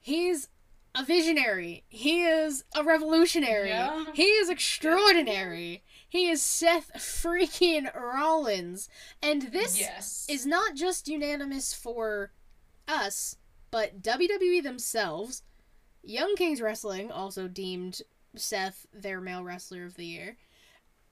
he's 0.00 0.48
a 0.94 1.04
visionary. 1.04 1.84
He 1.88 2.22
is 2.22 2.64
a 2.74 2.82
revolutionary. 2.82 3.68
Yeah. 3.68 4.06
He 4.14 4.24
is 4.24 4.48
extraordinary. 4.48 5.82
He 6.08 6.28
is 6.28 6.42
Seth 6.42 6.90
freaking 6.94 7.94
Rollins. 7.94 8.88
And 9.22 9.42
this 9.52 9.78
yes. 9.78 10.26
is 10.28 10.46
not 10.46 10.74
just 10.74 11.08
unanimous 11.08 11.74
for 11.74 12.32
us, 12.86 13.36
but 13.70 14.02
WWE 14.02 14.62
themselves. 14.62 15.42
Young 16.02 16.34
Kings 16.36 16.60
Wrestling 16.60 17.10
also 17.10 17.48
deemed 17.48 18.02
Seth 18.34 18.86
their 18.92 19.20
male 19.20 19.44
wrestler 19.44 19.84
of 19.84 19.96
the 19.96 20.06
year. 20.06 20.36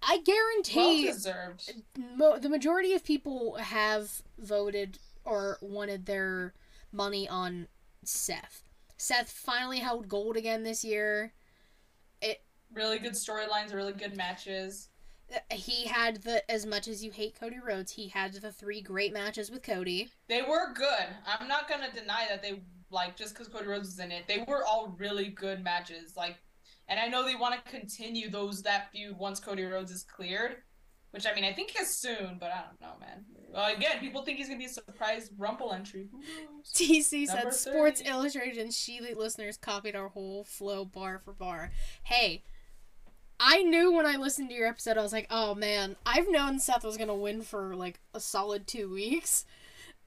I 0.03 0.19
guarantee 0.19 1.07
deserved. 1.07 1.83
mo- 2.17 2.39
the 2.39 2.49
majority 2.49 2.93
of 2.93 3.05
people 3.05 3.57
have 3.57 4.23
voted 4.39 4.99
or 5.25 5.59
wanted 5.61 6.07
their 6.07 6.55
money 6.93 7.29
on 7.29 7.69
Seth. 8.05 8.63
Seth 8.97 9.31
finally 9.31 9.79
held 9.79 10.09
gold 10.09 10.37
again 10.37 10.63
this 10.63 10.85
year. 10.85 11.33
It 12.21 12.43
really 12.73 12.99
good 12.99 13.13
storylines, 13.13 13.75
really 13.75 13.93
good 13.93 14.17
matches. 14.17 14.89
He 15.51 15.87
had 15.87 16.23
the 16.23 16.49
as 16.51 16.65
much 16.65 16.87
as 16.87 17.05
you 17.05 17.11
hate 17.11 17.39
Cody 17.39 17.59
Rhodes, 17.59 17.93
he 17.93 18.09
had 18.09 18.35
the 18.35 18.53
three 18.53 18.81
great 18.81 19.13
matches 19.13 19.51
with 19.51 19.63
Cody. 19.63 20.09
They 20.29 20.43
were 20.43 20.73
good. 20.73 21.07
I'm 21.27 21.49
not 21.49 21.69
gonna 21.69 21.93
deny 21.93 22.27
that 22.29 22.43
they 22.43 22.63
like 22.91 23.17
just 23.17 23.35
because 23.35 23.49
Cody 23.49 23.67
Rhodes 23.67 23.89
was 23.89 23.99
in 23.99 24.13
it. 24.13 24.29
They 24.29 24.45
were 24.47 24.65
all 24.65 24.95
really 24.99 25.29
good 25.29 25.63
matches. 25.63 26.17
Like, 26.17 26.37
and 26.89 27.01
I 27.01 27.09
know 27.09 27.25
they 27.25 27.35
want 27.35 27.55
to 27.55 27.71
continue 27.71 28.31
those 28.31 28.63
that 28.63 28.93
feud 28.93 29.19
once 29.19 29.41
Cody 29.41 29.65
Rhodes 29.65 29.91
is 29.91 30.05
cleared, 30.05 30.59
which 31.17 31.27
I 31.27 31.35
mean 31.35 31.45
I 31.45 31.53
think 31.53 31.75
is 31.81 31.89
soon, 31.93 32.37
but 32.39 32.51
I 32.53 32.61
don't 32.69 32.81
know, 32.81 32.97
man. 33.01 33.25
Well, 33.53 33.75
again, 33.75 33.99
people 34.01 34.23
think 34.23 34.39
he's 34.39 34.49
gonna 34.49 34.59
be 34.59 34.67
a 34.67 34.69
surprise 34.69 35.31
Rumble 35.37 35.73
entry. 35.73 36.09
Who 36.13 36.19
knows? 36.19 36.71
TC 36.75 37.27
said 37.27 37.37
Number 37.37 37.51
Sports 37.53 38.03
Illustrated 38.05 38.59
and 38.59 38.73
She 38.73 39.01
listeners 39.01 39.57
copied 39.57 39.97
our 39.97 40.09
whole 40.09 40.45
flow 40.45 40.85
bar 40.85 41.19
for 41.25 41.33
bar. 41.33 41.71
Hey, 42.05 42.43
I 43.41 43.63
knew 43.63 43.93
when 43.93 44.07
I 44.07 44.17
listened 44.17 44.51
to 44.51 44.55
your 44.55 44.69
episode, 44.69 44.97
I 44.99 45.03
was 45.03 45.13
like, 45.13 45.27
oh 45.31 45.55
man, 45.55 45.97
I've 46.05 46.31
known 46.31 46.59
Seth 46.59 46.85
was 46.85 46.97
gonna 46.99 47.15
win 47.15 47.41
for 47.43 47.75
like 47.75 47.99
a 48.15 48.21
solid 48.21 48.67
two 48.67 48.93
weeks. 48.93 49.45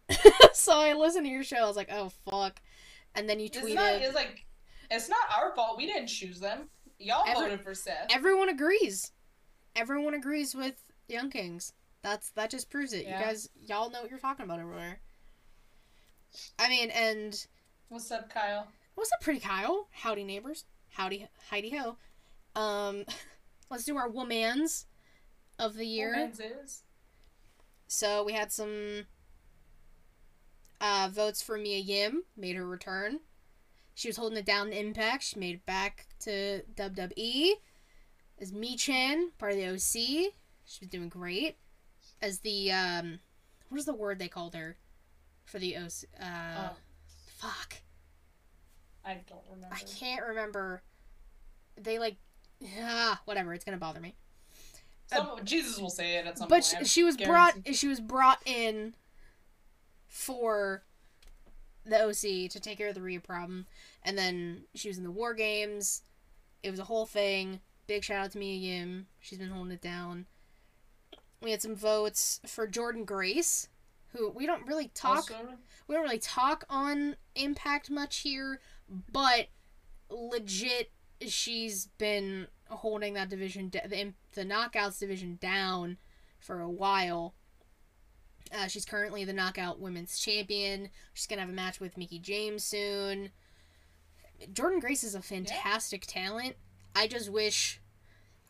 so 0.53 0.73
I 0.79 0.93
listened 0.93 1.25
to 1.25 1.31
your 1.31 1.43
show, 1.43 1.57
I 1.57 1.67
was 1.67 1.75
like, 1.75 1.89
oh 1.91 2.11
fuck. 2.29 2.61
And 3.15 3.27
then 3.27 3.39
you 3.39 3.47
It's 3.47 3.57
tweeted. 3.57 3.75
not. 3.75 3.93
It's 3.93 4.15
like 4.15 4.45
it's 4.91 5.09
not 5.09 5.25
our 5.35 5.55
fault. 5.55 5.77
We 5.77 5.85
didn't 5.87 6.07
choose 6.07 6.39
them. 6.39 6.69
Y'all 6.99 7.23
Every- 7.27 7.43
voted 7.49 7.61
for 7.61 7.73
Seth. 7.73 8.07
Everyone 8.11 8.49
agrees. 8.49 9.11
Everyone 9.75 10.13
agrees 10.13 10.53
with 10.55 10.88
Young 11.09 11.29
Kings. 11.29 11.73
That's 12.01 12.29
that 12.31 12.49
just 12.49 12.69
proves 12.69 12.93
it. 12.93 13.05
Yeah. 13.05 13.19
You 13.19 13.25
guys, 13.25 13.49
y'all 13.59 13.89
know 13.89 14.01
what 14.01 14.09
you're 14.09 14.19
talking 14.19 14.45
about 14.45 14.59
over 14.59 14.75
there. 14.75 14.99
I 16.57 16.69
mean, 16.69 16.89
and 16.91 17.45
What's 17.89 18.11
up, 18.11 18.29
Kyle? 18.29 18.67
what's 18.95 19.11
up, 19.11 19.21
pretty 19.21 19.39
Kyle? 19.39 19.87
Howdy, 19.91 20.23
neighbors. 20.23 20.65
Howdy, 20.91 21.27
Heidi 21.49 21.75
ho. 21.75 21.97
Um, 22.55 23.05
let's 23.71 23.83
do 23.85 23.97
our 23.97 24.09
womans 24.09 24.85
of 25.57 25.75
the 25.75 25.85
year. 25.85 26.11
Women's 26.11 26.39
is. 26.39 26.83
So 27.87 28.23
we 28.23 28.33
had 28.33 28.51
some 28.51 29.07
uh, 30.79 31.09
votes 31.11 31.41
for 31.41 31.57
Mia 31.57 31.79
Yim, 31.79 32.23
made 32.37 32.55
her 32.55 32.65
return. 32.65 33.19
She 33.95 34.07
was 34.07 34.17
holding 34.17 34.37
it 34.37 34.45
down 34.45 34.67
in 34.67 34.73
Impact. 34.73 35.23
She 35.23 35.39
made 35.39 35.55
it 35.55 35.65
back 35.65 36.07
to 36.21 36.61
WWE. 36.75 37.51
As 38.39 38.51
Michin, 38.53 39.29
part 39.37 39.53
of 39.53 39.57
the 39.57 39.67
OC. 39.67 40.33
She 40.69 40.79
was 40.81 40.89
doing 40.89 41.09
great. 41.09 41.57
As 42.21 42.39
the, 42.39 42.71
um, 42.71 43.19
what 43.69 43.79
is 43.79 43.85
the 43.85 43.93
word 43.93 44.19
they 44.19 44.27
called 44.27 44.53
her 44.53 44.77
for 45.45 45.57
the 45.57 45.75
OC? 45.75 45.91
Uh, 46.21 46.69
Oh, 46.69 46.75
fuck. 47.37 47.75
I 49.03 49.17
don't 49.27 49.41
remember. 49.49 49.75
I 49.75 49.79
can't 49.79 50.23
remember. 50.25 50.83
They 51.75 51.97
like, 51.97 52.17
ah, 52.81 53.19
whatever. 53.25 53.53
It's 53.53 53.63
gonna 53.65 53.77
bother 53.77 53.99
me. 53.99 54.13
Some, 55.07 55.39
Jesus 55.43 55.79
will 55.79 55.89
say 55.89 56.17
it 56.17 56.27
at 56.27 56.37
some 56.37 56.47
but 56.47 56.61
point. 56.61 56.65
she, 56.65 56.85
she 56.85 57.03
was 57.03 57.17
brought 57.17 57.55
she 57.73 57.87
was 57.87 57.99
brought 57.99 58.39
in 58.45 58.93
for 60.07 60.83
the 61.83 62.03
OC 62.03 62.51
to 62.51 62.59
take 62.59 62.77
care 62.77 62.89
of 62.89 62.95
the 62.95 63.01
Rhea 63.01 63.19
problem, 63.19 63.65
and 64.03 64.15
then 64.15 64.65
she 64.75 64.87
was 64.87 64.99
in 64.99 65.03
the 65.03 65.09
War 65.11 65.33
Games. 65.33 66.03
It 66.61 66.69
was 66.69 66.79
a 66.79 66.83
whole 66.83 67.07
thing. 67.07 67.61
Big 67.87 68.03
shout 68.03 68.25
out 68.25 68.31
to 68.33 68.37
Mia 68.37 68.55
Yim. 68.55 69.07
She's 69.19 69.39
been 69.39 69.49
holding 69.49 69.71
it 69.71 69.81
down. 69.81 70.27
We 71.41 71.51
had 71.51 71.61
some 71.61 71.75
votes 71.75 72.41
for 72.45 72.67
Jordynne 72.67 73.05
Grace, 73.05 73.69
who 74.09 74.29
we 74.29 74.45
don't 74.45 74.67
really 74.67 74.89
talk 74.93 75.17
Also, 75.17 75.35
we 75.87 75.95
don't 75.95 76.03
really 76.03 76.19
talk 76.19 76.65
on 76.69 77.15
Impact 77.35 77.89
much 77.89 78.17
here, 78.17 78.59
but 79.11 79.47
legit, 80.09 80.91
she's 81.25 81.87
been 81.97 82.47
holding 82.67 83.13
that 83.13 83.29
division, 83.29 83.69
the 83.71 84.13
the 84.33 84.43
Knockouts 84.43 84.99
division 84.99 85.37
down 85.41 85.97
for 86.39 86.59
a 86.61 86.69
while. 86.69 87.35
Uh, 88.51 88.67
she's 88.67 88.85
currently 88.85 89.23
the 89.25 89.33
Knockout 89.33 89.79
Women's 89.79 90.19
Champion. 90.19 90.89
She's 91.13 91.27
gonna 91.27 91.41
have 91.41 91.49
a 91.49 91.53
match 91.53 91.79
with 91.79 91.97
Mickie 91.97 92.19
James 92.19 92.63
soon. 92.63 93.29
Jordynne 94.53 94.81
Grace 94.81 95.03
is 95.03 95.15
a 95.15 95.21
fantastic 95.21 96.05
talent. 96.05 96.55
I 96.95 97.07
just 97.07 97.29
wish 97.29 97.79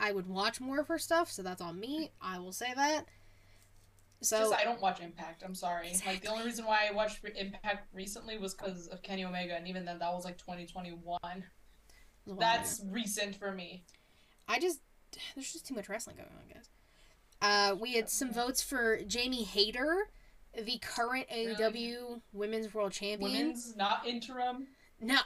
I 0.00 0.12
would 0.12 0.26
watch 0.26 0.60
more 0.60 0.80
of 0.80 0.88
her 0.88 0.98
stuff, 0.98 1.30
so 1.30 1.42
that's 1.42 1.60
on 1.60 1.78
me. 1.78 2.10
I 2.20 2.38
will 2.38 2.52
say 2.52 2.72
that. 2.74 3.04
So 4.22 4.38
Just 4.38 4.54
I 4.54 4.64
don't 4.64 4.80
watch 4.80 5.00
Impact. 5.00 5.42
I'm 5.44 5.54
sorry. 5.54 5.92
Like 6.06 6.22
the 6.22 6.28
only 6.28 6.44
reason 6.44 6.64
why 6.64 6.88
I 6.90 6.94
watched 6.94 7.20
Impact 7.36 7.88
recently 7.94 8.38
was 8.38 8.54
because 8.54 8.88
of 8.88 9.02
Kenny 9.02 9.24
Omega, 9.24 9.54
and 9.54 9.68
even 9.68 9.84
then 9.84 9.98
that 9.98 10.12
was 10.12 10.24
like 10.24 10.38
2021. 10.38 11.18
That's 12.38 12.82
recent 12.90 13.36
for 13.36 13.52
me. 13.52 13.84
I 14.48 14.58
just 14.58 14.80
there's 15.34 15.52
just 15.52 15.66
too 15.66 15.74
much 15.74 15.88
wrestling 15.88 16.16
going 16.16 16.28
on, 16.28 16.52
guys. 16.52 16.68
Uh, 17.42 17.76
we 17.80 17.94
had 17.94 18.10
some 18.10 18.32
votes 18.32 18.62
for 18.62 19.02
Jamie 19.04 19.44
Hayter, 19.44 20.10
the 20.54 20.78
current 20.78 21.26
AEW 21.34 22.20
Women's 22.32 22.72
World 22.74 22.92
Champion. 22.92 23.32
Women's 23.32 23.76
not 23.76 24.06
interim. 24.06 24.66
No, 25.00 25.18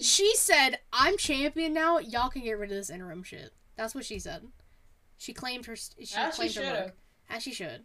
she 0.00 0.34
said, 0.36 0.78
"I'm 0.90 1.18
champion 1.18 1.74
now. 1.74 1.98
Y'all 1.98 2.30
can 2.30 2.42
get 2.42 2.58
rid 2.58 2.70
of 2.70 2.76
this 2.76 2.88
interim 2.88 3.22
shit." 3.22 3.52
That's 3.76 3.94
what 3.94 4.04
she 4.04 4.18
said. 4.18 4.46
She 5.16 5.32
claimed 5.32 5.66
her. 5.66 5.76
She 5.76 5.92
As 6.00 6.08
she 6.08 6.16
claimed 6.16 6.54
her 6.56 6.62
should 6.62 6.72
work, 6.84 6.96
as 7.30 7.42
she 7.42 7.52
should. 7.52 7.84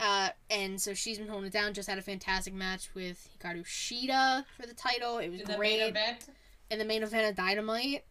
Uh, 0.00 0.30
and 0.50 0.80
so 0.80 0.94
she's 0.94 1.18
been 1.18 1.28
holding 1.28 1.46
it 1.46 1.52
down. 1.52 1.74
Just 1.74 1.88
had 1.88 1.98
a 1.98 2.02
fantastic 2.02 2.52
match 2.54 2.88
with 2.94 3.28
Hikaru 3.38 3.64
Shida 3.64 4.44
for 4.58 4.66
the 4.66 4.74
title. 4.74 5.18
It 5.18 5.30
was 5.30 5.40
In 5.42 5.46
the 5.46 5.56
great. 5.56 5.78
main 5.80 5.88
event. 5.90 6.26
in 6.70 6.78
the 6.78 6.84
main 6.84 7.02
event 7.02 7.28
of 7.30 7.36
Dynamite. 7.36 8.04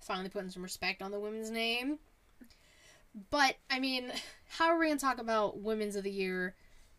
Finally 0.00 0.28
putting 0.30 0.50
some 0.50 0.62
respect 0.62 1.00
on 1.02 1.10
the 1.10 1.18
women's 1.20 1.50
name. 1.50 1.98
But, 3.30 3.56
I 3.70 3.78
mean, 3.78 4.10
how 4.50 4.66
are 4.68 4.78
we 4.78 4.88
to 4.90 4.96
talk 4.96 5.18
about 5.20 5.60
Women's 5.60 5.96
of 5.96 6.04
the 6.04 6.10
Year 6.10 6.54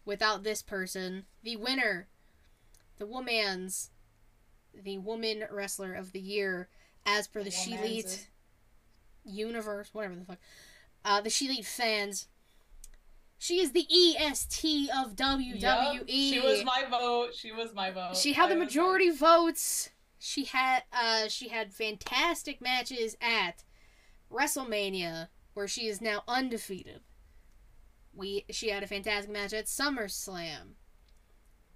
without 0.06 0.44
this 0.44 0.62
person? 0.62 1.26
The 1.44 1.56
winner, 1.56 2.08
the 2.98 3.06
woman's, 3.06 3.90
the 4.74 4.98
woman 5.00 5.44
wrestler 5.52 5.94
of 5.94 6.12
the 6.12 6.20
year, 6.20 6.70
as 7.06 7.28
per 7.28 7.44
the 7.44 7.52
She 7.52 7.72
Woman's 7.72 7.90
Elite 7.92 8.28
universe, 9.26 9.90
whatever 9.94 10.16
the 10.16 10.26
fuck. 10.26 10.40
Uh, 11.06 11.22
the 11.22 11.30
She 11.30 11.48
Elite 11.48 11.66
fans. 11.66 12.28
She 13.38 13.60
is 13.60 13.74
the 13.74 13.86
EST 13.92 14.90
of 14.98 15.16
WWE. 15.18 15.62
Yup, 15.62 16.08
She 16.08 16.40
was 16.40 16.64
my 16.64 16.86
vote. 16.90 17.36
She 17.36 17.52
was 17.52 17.74
my 17.74 17.92
vote. 17.92 18.16
She 18.16 18.34
had 18.34 18.50
the 18.50 18.56
I 18.56 18.60
was 18.60 18.68
majority 18.68 19.10
votes. 19.10 19.90
She 20.18 20.46
had 20.46 20.84
uh 20.94 21.28
she 21.28 21.50
had 21.50 21.74
fantastic 21.74 22.62
matches 22.62 23.18
at 23.20 23.66
WrestleMania 24.32 25.28
where 25.54 25.68
she 25.68 25.88
is 25.88 26.00
now 26.00 26.24
undefeated. 26.26 27.02
We 28.14 28.46
she 28.50 28.70
had 28.70 28.84
a 28.84 28.88
fantastic 28.88 29.30
match 29.30 29.52
at 29.52 29.66
SummerSlam. 29.66 30.76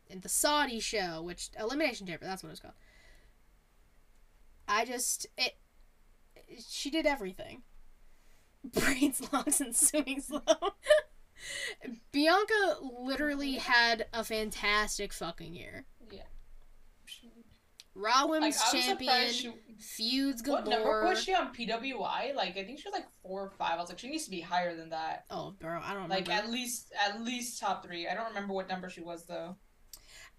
In 0.10 0.22
the 0.22 0.30
Saudi 0.30 0.80
show, 0.80 1.22
which 1.22 1.50
Elimination 1.60 2.08
Chamber, 2.08 2.24
that's 2.24 2.42
what 2.42 2.52
it's 2.52 2.62
called. 2.62 2.76
I 4.70 4.86
just 4.86 5.28
it 5.38 5.58
she 6.68 6.90
did 6.90 7.06
everything. 7.06 7.64
Brains 8.64 9.22
locks 9.32 9.62
and 9.62 9.76
swimming 9.76 10.22
slow. 10.22 10.42
Bianca 12.12 12.78
literally 13.00 13.54
had 13.54 14.08
a 14.14 14.24
fantastic 14.24 15.14
fucking 15.14 15.54
year. 15.54 15.86
Yeah. 16.12 16.22
Raw 17.96 18.22
Like, 18.22 18.30
Women's 18.30 18.62
I'm 18.74 18.82
Champion, 18.82 19.32
she. 19.32 19.54
feuds 19.80 20.44
What 20.46 20.68
number 20.68 20.84
galore. 20.84 21.06
was 21.06 21.24
she 21.24 21.34
on 21.34 21.54
PWI? 21.54 22.36
Like 22.36 22.58
I 22.58 22.64
think 22.64 22.80
she 22.80 22.88
was 22.88 22.94
like 22.94 23.08
four 23.24 23.42
or 23.44 23.50
five. 23.52 23.74
I 23.74 23.82
was 23.82 23.90
like, 23.90 24.00
she 24.00 24.10
needs 24.10 24.26
to 24.26 24.32
be 24.32 24.42
higher 24.42 24.76
than 24.76 24.90
that. 24.90 25.26
Oh, 25.32 25.56
bro, 25.60 25.80
I 25.84 25.94
don't 25.94 26.10
Like 26.10 26.28
remember. 26.28 26.46
at 26.48 26.52
least 26.52 26.94
at 27.04 27.22
least 27.24 27.60
top 27.60 27.84
three. 27.86 28.08
I 28.08 28.14
don't 28.14 28.28
remember 28.28 28.54
what 28.54 28.68
number 28.70 28.90
she 28.90 29.02
was 29.02 29.26
though. 29.26 29.56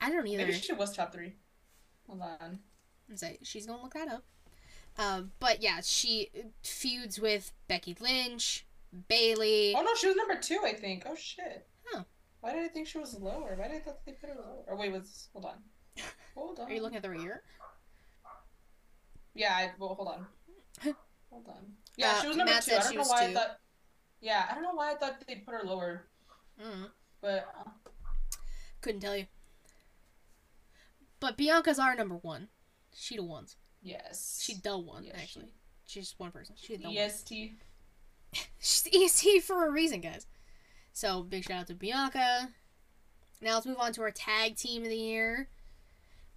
I 0.01 0.11
don't 0.11 0.27
either. 0.27 0.45
Maybe 0.47 0.59
she 0.59 0.73
was 0.73 0.95
top 0.95 1.13
three. 1.13 1.35
Hold 2.07 2.23
on. 2.23 2.61
I'm 3.11 3.17
Say 3.17 3.39
she's 3.43 3.67
gonna 3.67 3.83
look 3.83 3.95
that 3.95 4.09
up. 4.09 4.25
Um, 4.99 5.31
but 5.39 5.63
yeah, 5.63 5.81
she 5.83 6.29
feuds 6.63 7.21
with 7.21 7.53
Becky 7.69 7.97
Lynch, 8.01 8.67
Bayley. 9.09 9.75
Oh 9.77 9.83
no, 9.83 9.95
she 9.95 10.09
was 10.09 10.17
number 10.17 10.37
two, 10.37 10.61
I 10.65 10.73
think. 10.73 11.05
Oh 11.07 11.15
shit. 11.15 11.67
Huh. 11.87 12.03
Why 12.41 12.53
did 12.53 12.65
I 12.65 12.69
think 12.69 12.89
she 12.89 12.99
was 12.99 13.15
lower? 13.19 13.55
Why 13.57 13.69
did 13.69 13.77
I 13.77 13.81
thought 13.81 14.05
they 14.05 14.13
put 14.13 14.31
her 14.31 14.35
lower? 14.37 14.65
Or 14.67 14.77
wait, 14.77 14.91
was 14.93 15.29
hold 15.33 15.45
on. 15.45 16.05
Hold 16.35 16.59
on. 16.61 16.67
Are 16.71 16.73
you 16.73 16.83
looking 16.83 16.97
at 16.97 17.03
the 17.03 17.13
year? 17.13 17.43
Yeah, 19.35 19.53
I, 19.55 19.71
well, 19.79 19.95
hold 19.95 20.09
on. 20.09 20.27
hold 21.31 21.47
on. 21.49 21.73
Yeah, 21.97 22.15
Uh, 22.17 22.21
she 22.23 22.29
was 22.29 22.37
number 22.37 22.53
Matt 22.53 22.65
two. 22.65 22.75
I 22.75 22.79
don't 22.81 22.97
know 22.97 23.03
why 23.05 23.27
two. 23.27 23.31
I 23.31 23.35
thought. 23.35 23.59
Yeah, 24.21 24.47
I 24.51 24.55
don't 24.55 24.65
know 24.65 24.75
why 24.75 24.93
I 24.93 24.95
thought 24.97 25.23
they'd 25.29 25.45
put 25.45 25.55
her 25.55 25.63
lower, 25.65 26.07
Mm, 26.61 26.89
but 27.21 27.47
uh, 27.57 27.71
couldn't 28.81 29.01
tell 29.01 29.17
you. 29.17 29.27
But 31.21 31.37
Bianca's 31.37 31.79
our 31.79 31.95
number 31.95 32.17
one. 32.17 32.49
She 32.93 33.15
the 33.17 33.23
ones. 33.23 33.55
Yes. 33.83 34.41
She 34.43 34.55
the 34.55 34.79
one 34.79 35.05
Yes, 35.05 35.15
actually. 35.21 35.53
She's 35.87 36.05
just 36.05 36.21
one 36.21 36.31
person. 36.31 36.55
She 36.59 36.77
the 36.77 36.85
one. 36.85 36.97
EST. 36.97 37.53
She's 38.59 38.89
EST 38.93 39.43
for 39.43 39.67
a 39.67 39.71
reason, 39.71 40.01
guys. 40.01 40.27
So 40.93 41.23
big 41.23 41.45
shout 41.45 41.61
out 41.61 41.67
to 41.69 41.75
Bianca. 41.75 42.49
Now 43.41 43.55
let's 43.55 43.67
move 43.67 43.79
on 43.79 43.93
to 43.93 44.03
our 44.03 44.11
tag 44.11 44.57
team 44.57 44.83
of 44.83 44.89
the 44.89 44.97
year. 44.97 45.49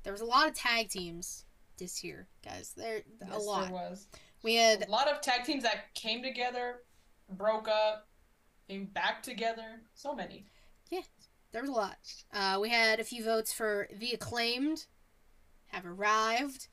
There 0.03 0.13
was 0.13 0.21
a 0.21 0.25
lot 0.25 0.47
of 0.47 0.53
tag 0.53 0.89
teams 0.89 1.45
this 1.77 2.03
year, 2.03 2.27
guys. 2.43 2.73
There 2.77 3.01
a 3.31 3.37
lot. 3.37 3.65
There 3.65 3.73
was 3.73 4.07
We 4.43 4.55
had 4.55 4.87
a 4.87 4.91
lot 4.91 5.07
of 5.07 5.21
tag 5.21 5.43
teams 5.43 5.63
that 5.63 5.93
came 5.95 6.21
together, 6.21 6.81
broke 7.29 7.67
up, 7.67 8.07
came 8.67 8.85
back 8.85 9.23
together. 9.23 9.81
So 9.95 10.13
many. 10.13 10.45
Yeah, 10.89 11.01
there 11.51 11.61
was 11.61 11.69
a 11.69 11.73
lot. 11.73 11.97
Uh, 12.31 12.59
we 12.61 12.69
had 12.69 12.99
a 12.99 13.03
few 13.03 13.23
votes 13.23 13.51
for 13.51 13.87
the 13.99 14.11
acclaimed 14.11 14.85
have 15.71 15.85
arrived. 15.85 16.67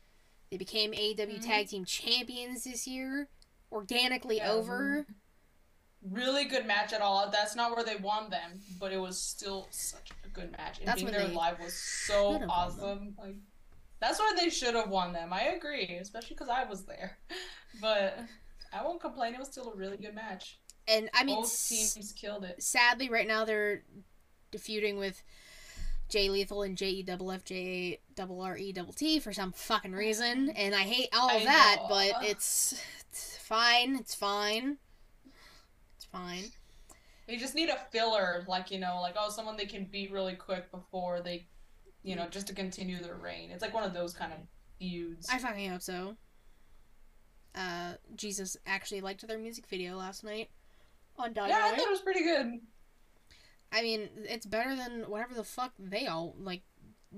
They 0.51 0.57
became 0.57 0.92
AEW 0.92 1.38
Mhm. 1.38 1.44
Tag 1.44 1.68
Team 1.68 1.84
Champions 1.84 2.64
this 2.64 2.86
year, 2.86 3.28
organically 3.70 4.38
Yeah, 4.38 4.53
over. 4.53 5.07
Really 6.01 6.44
good 6.44 6.64
match 6.64 6.92
at 6.92 7.01
all. 7.01 7.28
That's 7.30 7.55
not 7.57 7.74
where 7.74 7.84
they 7.84 7.96
won 7.96 8.30
them, 8.30 8.62
but 8.78 8.92
it 8.92 8.99
was 8.99 9.20
still 9.20 9.66
such 9.70 10.11
a 10.24 10.28
good 10.28 10.53
match. 10.53 10.78
And 10.78 10.86
That's 10.88 11.03
being 11.03 11.12
there 11.12 11.26
they 11.26 11.34
live 11.34 11.59
was 11.59 11.74
so 11.74 12.32
should 12.32 12.40
have 12.42 12.49
won 12.49 12.59
awesome. 12.59 13.16
Like 13.18 13.36
that's 14.01 14.18
why 14.20 14.32
they 14.38 14.49
should 14.49 14.74
have 14.74 14.88
won 14.90 15.12
them. 15.12 15.32
I 15.32 15.42
agree, 15.49 15.99
especially 16.01 16.34
because 16.36 16.49
I 16.49 16.64
was 16.64 16.84
there. 16.84 17.18
But 17.82 18.18
I 18.72 18.82
won't 18.82 19.01
complain. 19.01 19.34
It 19.34 19.38
was 19.40 19.49
still 19.49 19.70
a 19.72 19.76
really 19.76 19.99
good 19.99 20.14
match. 20.14 20.59
And 20.88 21.11
I 21.12 21.22
mean, 21.22 21.36
Both 21.36 21.44
s- 21.53 21.68
teams 21.68 22.12
killed 22.12 22.44
it. 22.44 22.62
sadly, 22.62 23.11
right 23.11 23.26
now 23.28 23.44
they're 23.44 23.82
feuding 24.59 24.96
with 24.99 25.22
Jay 26.09 26.30
Lethal 26.30 26.62
and 26.62 26.76
J 26.76 26.88
E 26.90 27.02
double 27.02 27.30
F 27.30 27.44
J 27.44 27.56
A 27.56 28.00
double 28.14 28.40
R 28.40 28.56
E 28.56 28.72
double 28.72 28.92
T 28.92 29.18
for 29.20 29.32
some 29.32 29.52
fucking 29.52 29.92
reason, 29.92 30.50
and 30.50 30.74
I 30.74 30.80
hate 30.82 31.09
all 31.14 31.28
of 31.28 31.42
I 31.42 31.44
that. 31.44 31.76
know. 31.80 31.86
But 31.88 32.12
it's 32.22 32.82
it's 33.11 33.36
fine. 33.38 33.96
It's 33.96 34.14
fine. 34.14 34.78
It's 35.96 36.04
fine. 36.06 36.44
They 37.26 37.36
just 37.36 37.54
need 37.54 37.68
a 37.68 37.76
filler, 37.92 38.44
like 38.48 38.70
you 38.70 38.78
know, 38.78 39.00
like 39.02 39.14
oh, 39.18 39.28
someone 39.30 39.56
they 39.56 39.66
can 39.66 39.84
beat 39.84 40.11
really 40.11 40.34
quick 40.34 40.70
before 40.70 41.20
they, 41.20 41.46
you 42.02 42.16
know, 42.16 42.26
just 42.30 42.46
to 42.46 42.54
continue 42.54 42.98
their 43.02 43.16
reign. 43.16 43.50
It's 43.50 43.62
like 43.62 43.74
one 43.74 43.84
of 43.84 43.92
those 43.92 44.14
kind 44.14 44.32
of 44.32 44.38
feuds. 44.78 45.28
I 45.30 45.38
fucking 45.38 45.70
hope 45.70 45.82
so. 45.82 46.16
Uh, 47.54 47.94
Jesus 48.14 48.56
actually 48.66 49.00
liked 49.00 49.26
their 49.26 49.38
music 49.38 49.66
video 49.66 49.96
last 49.96 50.24
night 50.24 50.48
on 51.18 51.32
Die. 51.32 51.48
yeah, 51.48 51.62
I 51.64 51.70
thought 51.70 51.80
it 51.86 51.90
was 51.90 52.00
pretty 52.00 52.22
good. 52.22 52.61
I 53.72 53.82
mean, 53.82 54.08
it's 54.16 54.46
better 54.46 54.74
than 54.74 55.02
whatever 55.08 55.34
the 55.34 55.44
fuck 55.44 55.72
they 55.78 56.06
all 56.06 56.34
like. 56.38 56.62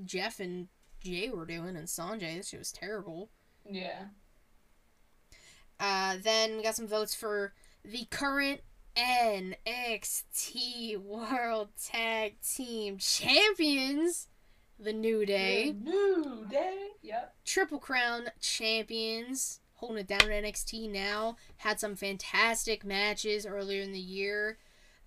Jeff 0.05 0.39
and 0.39 0.69
Jay 1.01 1.31
were 1.31 1.47
doing, 1.47 1.77
and 1.77 1.89
Sonjay. 1.89 2.37
This 2.37 2.49
shit 2.49 2.61
was 2.61 2.73
terrible. 2.73 3.31
Yeah. 3.69 4.05
Uh, 5.79 6.17
then 6.23 6.57
we 6.57 6.63
got 6.63 6.77
some 6.77 6.87
votes 6.87 7.15
for 7.15 7.55
the 7.85 8.07
current 8.11 8.61
NXT 8.97 10.99
World 10.99 11.69
Tag 11.83 12.35
Team 12.43 12.99
Champions, 12.99 14.29
the 14.79 14.93
New 14.93 15.25
Day, 15.25 15.73
The 15.73 15.91
New 15.91 16.47
Day. 16.51 16.89
Yep. 17.03 17.35
Triple 17.45 17.79
Crown 17.79 18.25
Champions, 18.41 19.61
holding 19.75 19.99
it 19.99 20.07
down 20.07 20.31
at 20.31 20.45
NXT 20.45 20.91
now. 20.91 21.37
Had 21.59 21.81
some 21.81 21.97
fantastic 21.97 22.85
matches 22.85 23.47
earlier 23.47 23.83
in 23.83 23.93
the 23.93 23.99
year. 23.99 24.59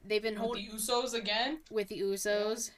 They've 0.04 0.22
been 0.22 0.36
holding 0.36 0.68
the 0.68 0.74
Usos 0.76 1.14
again. 1.14 1.60
with 1.72 1.88
the 1.88 2.00
Usos. 2.02 2.72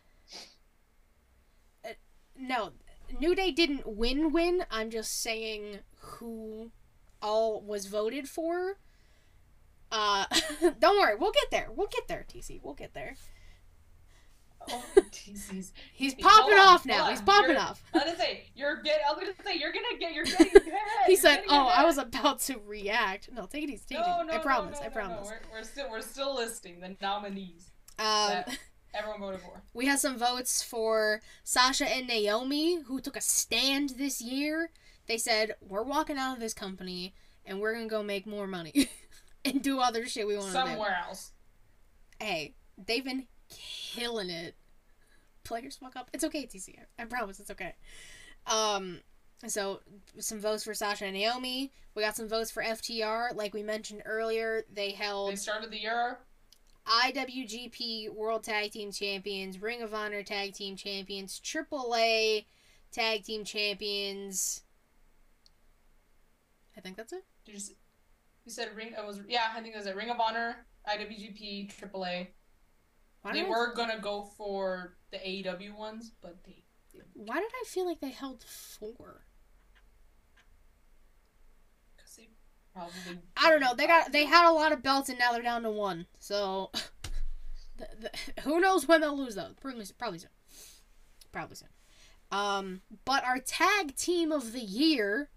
Uh, 1.83 1.89
no, 2.37 2.71
New 3.19 3.35
Day 3.35 3.51
didn't 3.51 3.87
win. 3.87 4.31
Win. 4.31 4.65
I'm 4.69 4.89
just 4.89 5.21
saying 5.21 5.79
who 5.99 6.71
all 7.21 7.61
was 7.61 7.87
voted 7.87 8.29
for. 8.29 8.77
Uh, 9.91 10.25
don't 10.79 10.99
worry, 10.99 11.15
we'll 11.15 11.31
get 11.31 11.51
there. 11.51 11.69
We'll 11.73 11.87
get 11.87 12.07
there, 12.07 12.25
TC. 12.31 12.59
We'll 12.61 12.73
get 12.73 12.93
there. 12.93 13.15
Oh. 14.69 14.83
He's 15.93 16.13
Hold 16.13 16.19
popping 16.21 16.53
on, 16.53 16.59
off 16.67 16.85
now. 16.85 17.07
He's 17.09 17.21
popping 17.21 17.51
You're- 17.51 17.61
off. 17.61 17.83
I 17.93 17.97
was 17.97 18.05
gonna 18.05 18.17
say 18.17 18.43
you're 18.55 18.81
get. 18.81 18.99
I 19.07 19.11
was 19.13 19.21
gonna 19.21 19.33
say 19.43 19.57
you're 19.59 19.71
gonna 19.71 19.97
get. 19.99 20.13
You're 20.13 20.23
getting 20.25 20.47
ahead. 20.55 20.79
He 21.07 21.15
said, 21.15 21.43
"Oh, 21.49 21.67
I 21.67 21.83
was 21.85 21.97
about 21.97 22.39
to 22.41 22.59
react." 22.65 23.29
No, 23.31 23.45
take 23.45 23.63
it 23.63 23.69
easy. 23.69 23.83
Take 23.89 23.99
it 23.99 24.01
No, 24.01 24.17
easy. 24.19 24.27
no, 24.27 24.33
I 24.33 24.37
promise. 24.39 24.79
no, 24.79 24.85
I 24.85 24.89
promise. 24.89 25.27
We're, 25.27 25.39
we're 25.59 25.63
still 25.63 25.89
we're 25.89 26.01
still 26.01 26.35
listing 26.35 26.79
the 26.79 26.95
nominees 27.01 27.71
Um, 27.99 28.05
that 28.29 28.57
everyone 28.93 29.19
voted 29.19 29.41
for. 29.41 29.61
we 29.73 29.85
have 29.87 29.99
some 29.99 30.17
votes 30.17 30.61
for 30.61 31.21
Sasha 31.43 31.87
and 31.87 32.07
Naomi, 32.07 32.81
who 32.83 32.99
took 33.01 33.15
a 33.17 33.21
stand 33.21 33.91
this 33.97 34.21
year 34.21 34.69
They 35.07 35.17
said, 35.17 35.55
we're 35.61 35.83
walking 35.83 36.17
out 36.17 36.33
of 36.35 36.39
this 36.39 36.53
company 36.53 37.13
and 37.45 37.59
we're 37.59 37.73
going 37.73 37.87
to 37.87 37.91
go 37.91 38.01
make 38.03 38.25
more 38.27 38.47
money 38.47 38.89
and 39.45 39.61
do 39.61 39.79
other 39.79 40.05
shit 40.07 40.25
we 40.27 40.35
want 40.37 40.47
to 40.51 40.53
do. 40.53 40.57
Somewhere 40.67 40.97
else. 41.07 41.31
Hey, 42.19 42.55
they've 42.77 43.03
been 43.05 43.27
killing 43.49 44.29
it. 44.29 44.55
Players 45.43 45.75
fuck 45.77 45.95
up. 45.95 46.09
It's 46.13 46.23
okay, 46.23 46.45
TC. 46.47 46.75
I 46.97 47.05
promise 47.05 47.39
it's 47.39 47.51
okay. 47.51 47.75
Um, 48.47 48.99
so 49.47 49.81
some 50.19 50.39
votes 50.39 50.63
for 50.63 50.73
Sasha 50.73 51.05
and 51.05 51.13
Naomi. 51.13 51.71
We 51.93 52.01
got 52.03 52.15
some 52.15 52.27
votes 52.27 52.49
for 52.51 52.63
FTR. 52.63 53.35
Like 53.35 53.53
we 53.53 53.61
mentioned 53.63 54.01
earlier, 54.05 54.63
they 54.73 54.91
held 54.91 55.31
They 55.31 55.35
started 55.35 55.71
the 55.71 55.79
year. 55.79 56.19
IWGP 56.87 58.13
World 58.13 58.43
Tag 58.43 58.71
Team 58.71 58.91
Champions, 58.91 59.59
Ring 59.61 59.81
of 59.81 59.93
Honor 59.93 60.21
Tag 60.23 60.53
Team 60.53 60.75
Champions, 60.75 61.39
AAA 61.43 62.45
Tag 62.91 63.23
Team 63.23 63.43
Champions. 63.43 64.61
I 66.77 66.81
think 66.81 66.97
that's 66.97 67.13
it. 67.13 67.23
Did 67.45 67.51
you, 67.53 67.57
s- 67.57 67.73
you 68.45 68.51
said 68.51 68.75
ring? 68.75 68.93
It 68.97 69.05
was 69.05 69.19
yeah. 69.27 69.47
I 69.55 69.61
think 69.61 69.73
it 69.73 69.77
was 69.77 69.87
a 69.87 69.95
Ring 69.95 70.09
of 70.09 70.19
Honor, 70.19 70.65
IWGP, 70.87 71.73
AAA. 71.73 72.27
Why 73.25 73.33
They 73.33 73.39
did, 73.39 73.47
I, 73.47 73.49
were 73.49 73.73
gonna 73.73 73.99
go 73.99 74.29
for 74.37 74.97
the 75.09 75.17
AEW 75.17 75.75
ones, 75.75 76.11
but 76.21 76.43
they 76.43 76.65
why 77.15 77.35
did 77.35 77.51
I 77.61 77.63
feel 77.65 77.85
like 77.85 77.99
they 77.99 78.11
held 78.11 78.43
four? 78.43 79.25
because 81.95 82.15
they 82.17 82.29
probably. 82.73 83.19
I 83.37 83.49
don't 83.49 83.61
know. 83.61 83.73
They 83.73 83.87
got 83.87 84.11
they 84.11 84.25
had 84.25 84.47
a 84.47 84.53
lot 84.53 84.71
of 84.71 84.83
belts 84.83 85.09
and 85.09 85.17
now 85.17 85.31
they're 85.31 85.41
down 85.41 85.63
to 85.63 85.71
one. 85.71 86.05
So 86.19 86.71
the, 87.77 87.87
the, 87.99 88.41
who 88.41 88.59
knows 88.59 88.87
when 88.87 89.01
they'll 89.01 89.17
lose 89.17 89.35
though? 89.35 89.51
Probably 89.59 89.85
probably 89.97 90.19
soon. 90.19 90.29
Probably 91.31 91.55
soon. 91.55 91.69
Um, 92.31 92.81
but 93.05 93.23
our 93.23 93.39
tag 93.39 93.95
team 93.95 94.31
of 94.31 94.51
the 94.51 94.59
year, 94.59 95.29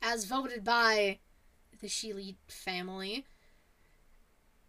as 0.00 0.24
voted 0.24 0.62
by 0.62 1.20
the 1.80 1.86
Sheely 1.86 2.36
family, 2.48 3.24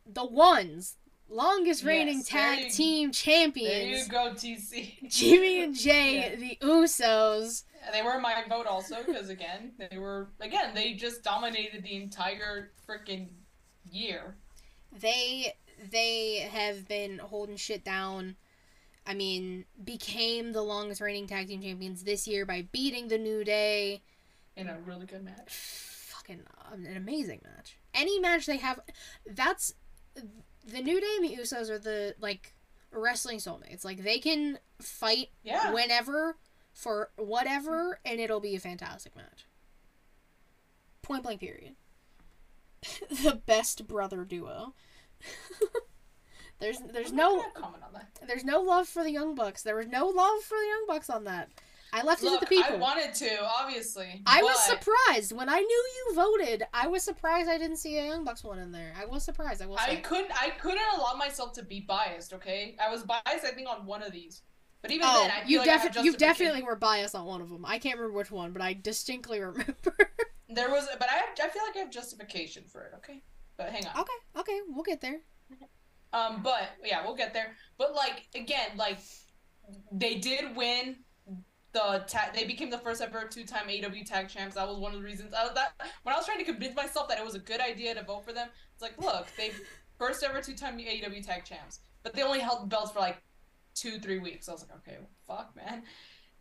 the 0.05 0.25
ones 0.25 0.97
longest 1.33 1.83
reigning 1.83 2.17
Yes, 2.17 2.27
tag 2.27 2.71
team 2.71 3.11
There 3.11 3.31
you 3.31 3.51
champions, 3.53 4.07
go, 4.07 4.31
TC. 4.33 4.95
Jimmy 5.09 5.63
and 5.63 5.75
Jay, 5.75 6.15
Yeah. 6.15 6.35
the 6.35 6.57
Usos. 6.61 7.63
They 7.91 8.01
were 8.01 8.19
my 8.19 8.43
vote 8.47 8.65
also 8.65 9.03
because 9.05 9.29
again 9.29 9.73
they 9.77 9.97
were 9.97 10.29
again 10.39 10.73
they 10.73 10.93
just 10.93 11.23
dominated 11.23 11.83
the 11.83 11.95
entire 11.95 12.71
freaking 12.87 13.27
year. 13.91 14.35
they 14.97 15.53
they 15.91 16.47
have 16.51 16.87
been 16.87 17.17
holding 17.19 17.57
shit 17.57 17.83
down. 17.83 18.35
I 19.05 19.13
mean, 19.15 19.65
became 19.83 20.53
the 20.53 20.61
longest 20.61 21.01
reigning 21.01 21.27
tag 21.27 21.47
team 21.49 21.61
champions 21.61 22.03
this 22.05 22.25
year 22.25 22.45
by 22.45 22.67
beating 22.71 23.09
the 23.09 23.17
New 23.17 23.43
Day. 23.43 24.01
In 24.55 24.69
a 24.69 24.77
really 24.85 25.05
good 25.05 25.25
match. 25.25 25.49
Fucking 25.51 26.39
um, 26.71 26.85
an 26.85 26.95
amazing 26.95 27.41
match. 27.43 27.77
Any 27.93 28.17
match 28.19 28.45
they 28.45 28.55
have, 28.57 28.79
that's 29.29 29.73
the 30.65 30.81
New 30.81 30.99
Day 30.99 31.07
and 31.17 31.29
the 31.29 31.35
Usos 31.41 31.69
are 31.69 31.79
the 31.79 32.15
like 32.19 32.53
wrestling 32.91 33.37
soulmates. 33.39 33.83
Like 33.83 34.03
they 34.03 34.19
can 34.19 34.59
fight 34.81 35.29
Yeah. 35.43 35.71
whenever 35.71 36.37
for 36.73 37.11
whatever, 37.17 37.99
and 38.05 38.19
it'll 38.19 38.39
be 38.39 38.55
a 38.55 38.59
fantastic 38.59 39.15
match. 39.15 39.45
Point 41.01 41.23
blank. 41.23 41.39
Period. 41.39 41.75
the 43.23 43.41
best 43.45 43.87
brother 43.87 44.25
duo. 44.25 44.73
there's 46.59 46.79
there's 46.91 47.11
no 47.11 47.41
comment 47.53 47.83
on 47.85 47.93
that. 47.93 48.07
there's 48.27 48.43
no 48.43 48.61
love 48.61 48.87
for 48.87 49.03
the 49.03 49.11
Young 49.11 49.35
Bucks. 49.35 49.63
There 49.63 49.75
was 49.75 49.87
no 49.87 50.07
love 50.07 50.41
for 50.43 50.57
the 50.57 50.67
Young 50.67 50.85
Bucks 50.87 51.09
on 51.09 51.23
that. 51.25 51.49
I 51.95 52.01
left 52.01 52.23
it 52.23 52.25
Look, 52.25 52.39
to 52.39 52.45
the 52.45 52.49
people. 52.49 52.73
I 52.73 52.77
wanted 52.77 53.13
to, 53.13 53.45
obviously. 53.45 54.23
I 54.25 54.41
was 54.41 54.57
surprised 54.63 55.31
when 55.31 55.47
I 55.47 55.59
knew 55.59 55.85
you 55.95 56.15
voted. 56.15 56.63
I 56.73 56.87
was 56.87 57.03
surprised 57.03 57.47
I 57.47 57.59
didn't 57.59 57.77
see 57.77 57.99
a 57.99 58.05
Young 58.05 58.23
Bucks 58.23 58.43
one 58.43 58.57
in 58.57 58.71
there. 58.71 58.93
I 58.99 59.05
was 59.05 59.23
surprised. 59.23 59.61
I 59.61 59.67
was. 59.67 59.79
I 59.79 59.97
couldn't. 59.97 60.31
I 60.33 60.49
couldn't 60.49 60.81
allow 60.97 61.13
myself 61.13 61.53
to 61.53 61.63
be 61.63 61.81
biased. 61.81 62.33
Okay, 62.33 62.75
I 62.83 62.89
was 62.89 63.03
biased. 63.03 63.45
I 63.45 63.51
think 63.51 63.69
on 63.69 63.85
one 63.85 64.01
of 64.01 64.11
these, 64.11 64.41
but 64.81 64.89
even 64.89 65.05
oh, 65.07 65.21
then, 65.21 65.31
I 65.31 65.41
feel 65.41 65.49
you 65.51 65.59
like 65.59 65.67
I 65.67 65.71
have 65.73 65.81
definitely 65.83 66.09
you 66.09 66.17
definitely 66.17 66.63
were 66.63 66.75
biased 66.75 67.13
on 67.13 67.25
one 67.25 67.41
of 67.41 67.49
them. 67.49 67.63
I 67.63 67.77
can't 67.77 67.99
remember 67.99 68.17
which 68.17 68.31
one, 68.31 68.53
but 68.53 68.63
I 68.63 68.73
distinctly 68.73 69.39
remember. 69.41 69.95
There 70.49 70.71
was, 70.71 70.87
but 70.97 71.09
I 71.09 71.13
have, 71.13 71.29
I 71.43 71.47
feel 71.49 71.61
like 71.67 71.75
I 71.75 71.79
have 71.79 71.91
justification 71.91 72.63
for 72.67 72.81
it. 72.81 72.93
Okay, 72.97 73.21
but 73.55 73.69
hang 73.69 73.85
on. 73.85 74.01
okay, 74.01 74.39
okay, 74.39 74.59
we'll 74.67 74.83
get 74.83 74.99
there. 74.99 75.19
Um, 76.11 76.41
but 76.43 76.71
yeah, 76.83 77.05
we'll 77.05 77.15
get 77.15 77.33
there. 77.33 77.55
But 77.77 77.93
like 77.93 78.27
again, 78.33 78.69
like 78.77 78.97
they 79.91 80.15
did 80.15 80.55
win 80.55 80.97
the 81.73 82.03
tag. 82.07 82.33
They 82.33 82.45
became 82.45 82.69
the 82.69 82.77
first 82.77 83.01
ever 83.01 83.25
two-time 83.29 83.67
AW 83.67 84.03
tag 84.05 84.29
champs. 84.29 84.55
That 84.55 84.67
was 84.67 84.77
one 84.77 84.93
of 84.93 84.99
the 84.99 85.05
reasons. 85.05 85.33
I 85.33 85.51
that 85.53 85.73
when 86.03 86.13
I 86.13 86.17
was 86.17 86.25
trying 86.25 86.39
to 86.39 86.45
convince 86.45 86.75
myself 86.75 87.07
that 87.09 87.17
it 87.19 87.25
was 87.25 87.35
a 87.35 87.39
good 87.39 87.59
idea 87.59 87.93
to 87.95 88.03
vote 88.03 88.23
for 88.25 88.31
them. 88.33 88.49
It's 88.73 88.81
like, 88.81 88.97
look, 89.01 89.27
they 89.37 89.51
first 89.97 90.23
ever 90.23 90.41
two-time 90.41 90.79
AW 90.79 91.21
tag 91.21 91.43
champs, 91.45 91.79
but 92.03 92.13
they 92.13 92.21
only 92.21 92.39
held 92.39 92.63
the 92.63 92.67
belts 92.67 92.91
for 92.91 92.99
like 92.99 93.21
two, 93.73 93.99
three 93.99 94.19
weeks. 94.19 94.47
I 94.47 94.53
was 94.53 94.61
like, 94.67 94.77
okay, 94.87 94.97
fuck, 95.27 95.55
man. 95.55 95.83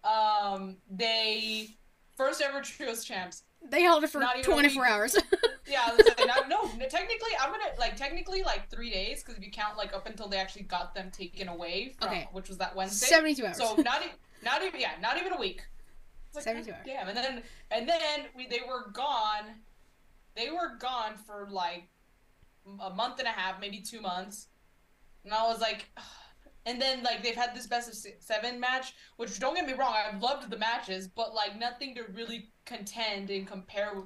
Um, 0.04 0.76
they 0.90 1.76
first 2.16 2.42
ever 2.42 2.60
trios 2.60 3.04
champs. 3.04 3.44
They 3.64 3.82
held 3.82 4.02
it 4.02 4.10
for 4.10 4.18
Not 4.20 4.42
24 4.42 4.86
hours. 4.86 5.16
Yeah, 5.64 5.80
I 5.86 5.94
was 5.94 6.02
gonna 6.16 6.26
not, 6.26 6.48
no, 6.48 6.62
no, 6.76 6.88
technically, 6.88 7.30
I'm 7.40 7.50
gonna 7.52 7.62
like 7.78 7.94
technically 7.96 8.42
like 8.42 8.68
three 8.68 8.90
days 8.90 9.22
because 9.22 9.38
if 9.38 9.44
you 9.44 9.50
count 9.52 9.78
like 9.78 9.94
up 9.94 10.06
until 10.06 10.26
they 10.26 10.36
actually 10.36 10.64
got 10.64 10.92
them 10.92 11.10
taken 11.12 11.46
away 11.46 11.94
from, 11.98 12.08
Okay. 12.08 12.28
which 12.32 12.48
was 12.48 12.58
that 12.58 12.74
Wednesday. 12.74 13.06
72 13.06 13.46
hours. 13.46 13.56
So 13.58 13.76
not 13.76 14.02
even, 14.02 14.16
not 14.42 14.62
even, 14.62 14.80
yeah, 14.80 14.92
not 15.00 15.18
even 15.18 15.32
a 15.32 15.38
week. 15.38 15.62
Like, 16.34 16.44
72 16.44 16.72
hours. 16.72 16.80
Damn, 16.86 17.08
and 17.08 17.16
then 17.16 17.42
and 17.70 17.88
then 17.88 18.26
we 18.36 18.46
they 18.46 18.60
were 18.66 18.90
gone. 18.92 19.44
They 20.34 20.50
were 20.50 20.76
gone 20.78 21.16
for 21.26 21.48
like 21.50 21.88
a 22.80 22.90
month 22.90 23.18
and 23.18 23.28
a 23.28 23.32
half, 23.32 23.60
maybe 23.60 23.80
two 23.80 24.00
months, 24.00 24.48
and 25.24 25.32
I 25.32 25.46
was 25.46 25.60
like. 25.60 25.90
And 26.64 26.80
then 26.80 27.02
like 27.02 27.24
they've 27.24 27.34
had 27.34 27.56
this 27.56 27.66
best 27.66 27.88
of 27.88 28.12
seven 28.20 28.60
match, 28.60 28.94
which 29.16 29.40
don't 29.40 29.56
get 29.56 29.66
me 29.66 29.72
wrong, 29.72 29.96
I've 29.96 30.22
loved 30.22 30.48
the 30.48 30.56
matches, 30.56 31.08
but 31.08 31.34
like 31.34 31.58
nothing 31.58 31.92
to 31.96 32.04
really 32.14 32.52
contend 32.64 33.30
and 33.30 33.48
compare 33.48 34.04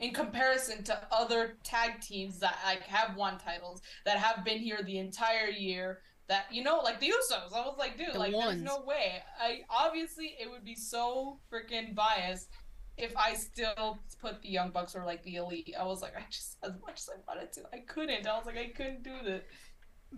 in 0.00 0.12
comparison 0.12 0.82
to 0.84 1.06
other 1.10 1.56
tag 1.62 2.00
teams 2.00 2.38
that 2.40 2.58
like 2.64 2.82
have 2.82 3.16
won 3.16 3.38
titles 3.38 3.80
that 4.04 4.18
have 4.18 4.44
been 4.44 4.58
here 4.58 4.80
the 4.84 4.98
entire 4.98 5.48
year 5.48 6.00
that 6.28 6.46
you 6.50 6.62
know 6.64 6.78
like 6.82 7.00
the 7.00 7.06
usos 7.08 7.52
i 7.54 7.60
was 7.60 7.76
like 7.78 7.98
dude 7.98 8.14
The 8.14 8.18
like 8.18 8.32
ones. 8.34 8.52
there's 8.52 8.62
no 8.62 8.82
way 8.84 9.22
i 9.40 9.60
obviously 9.68 10.34
it 10.40 10.50
would 10.50 10.64
be 10.64 10.74
so 10.74 11.38
freaking 11.52 11.94
biased 11.94 12.48
if 12.96 13.14
i 13.16 13.34
still 13.34 13.98
put 14.20 14.40
the 14.42 14.48
young 14.48 14.70
bucks 14.70 14.94
or 14.96 15.04
like 15.04 15.22
the 15.24 15.36
elite 15.36 15.74
i 15.78 15.84
was 15.84 16.00
like 16.02 16.16
i 16.16 16.22
just 16.30 16.56
as 16.62 16.72
much 16.86 17.00
as 17.00 17.10
i 17.10 17.18
wanted 17.32 17.52
to 17.52 17.60
i 17.72 17.78
couldn't 17.78 18.26
i 18.26 18.36
was 18.36 18.46
like 18.46 18.56
i 18.56 18.68
couldn't 18.68 19.02
do 19.02 19.12
this 19.24 19.42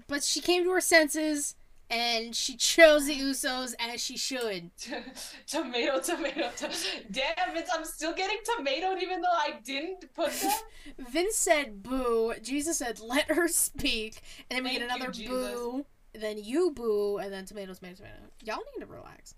but 0.08 0.22
she 0.22 0.40
came 0.40 0.62
to 0.64 0.70
her 0.70 0.80
senses 0.80 1.54
and 1.88 2.34
she 2.34 2.56
chose 2.56 3.06
the 3.06 3.14
Usos 3.16 3.72
as 3.78 4.02
she 4.02 4.16
should. 4.18 4.72
tomato 5.46 6.00
tomato 6.00 6.50
to- 6.56 6.68
damn 7.12 7.56
it 7.56 7.64
i'm 7.72 7.84
still 7.84 8.12
getting 8.12 8.38
tomatoed 8.56 9.00
even 9.00 9.20
though 9.20 9.28
i 9.30 9.54
didn't 9.64 10.04
put 10.14 10.32
them 10.32 10.52
Vince 11.10 11.36
said 11.36 11.82
boo. 11.84 12.34
Jesus 12.42 12.78
said 12.78 12.98
let 13.00 13.28
her 13.30 13.46
speak. 13.48 14.20
And 14.50 14.56
then 14.58 14.64
we 14.64 14.78
get 14.78 14.88
Thank 14.88 14.90
you, 14.90 14.96
another 14.96 15.12
Jesus. 15.12 15.60
boo. 15.60 15.84
Then 16.20 16.38
you 16.38 16.70
boo. 16.72 17.18
And 17.18 17.32
then 17.32 17.44
tomato, 17.44 17.74
tomato, 17.74 17.96
tomato. 17.96 18.16
Y'all 18.44 18.62
need 18.74 18.84
to 18.84 18.86
relax. 18.86 19.34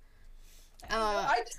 Uh, 0.91 0.95
I, 0.95 1.33
I 1.33 1.37
didn't 1.37 1.51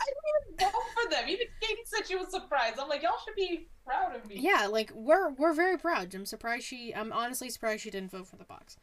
even 0.62 0.72
vote 0.72 0.84
for 0.94 1.10
them. 1.10 1.24
Even 1.28 1.48
Katie 1.62 1.82
said 1.86 2.08
she 2.08 2.16
was 2.16 2.32
surprised. 2.32 2.80
I'm 2.80 2.88
like, 2.88 3.04
y'all 3.04 3.18
should 3.26 3.36
be 3.36 3.68
proud 3.86 4.16
of 4.16 4.26
me. 4.26 4.38
Yeah, 4.40 4.68
like 4.68 4.92
we're 4.96 5.32
we're 5.32 5.54
very 5.54 5.78
proud. 5.78 6.14
I'm 6.16 6.26
surprised 6.26 6.66
she. 6.66 6.94
I'm 6.96 7.12
honestly 7.12 7.50
surprised 7.50 7.84
she 7.84 7.92
didn't 7.92 8.12
vote 8.12 8.28
for 8.28 8.38
the 8.38 8.46
box. 8.46 8.78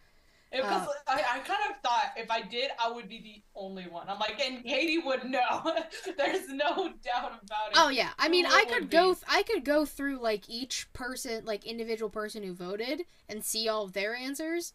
Because 0.53 0.87
Uh, 0.87 0.93
I, 1.09 1.14
I 1.14 1.39
kind 1.41 1.59
of 1.70 1.80
thought 1.82 2.12
if 2.16 2.30
I 2.30 2.41
did, 2.43 2.70
I 2.78 2.91
would 2.91 3.09
be 3.09 3.20
the 3.20 3.43
only 3.61 3.84
one. 3.84 4.09
I'm 4.09 4.18
like, 4.20 4.41
and 4.41 4.62
Katie 4.62 4.99
would 4.99 5.24
know. 5.24 5.74
There's 6.16 6.49
no 6.49 6.93
doubt 7.03 7.41
about 7.43 7.70
it. 7.70 7.74
Oh 7.74 7.89
yeah, 7.89 8.11
I 8.18 8.28
mean, 8.28 8.45
Who 8.45 8.55
I 8.55 8.64
could 8.64 8.91
go. 8.91 9.14
Th- 9.14 9.24
I 9.28 9.43
could 9.43 9.64
go 9.64 9.84
through 9.84 10.20
like 10.22 10.49
each 10.49 10.93
person, 10.93 11.45
like 11.45 11.64
individual 11.66 12.11
person 12.11 12.43
who 12.43 12.55
voted, 12.55 13.03
and 13.28 13.43
see 13.45 13.68
all 13.68 13.84
of 13.84 13.93
their 13.95 14.14
answers. 14.14 14.72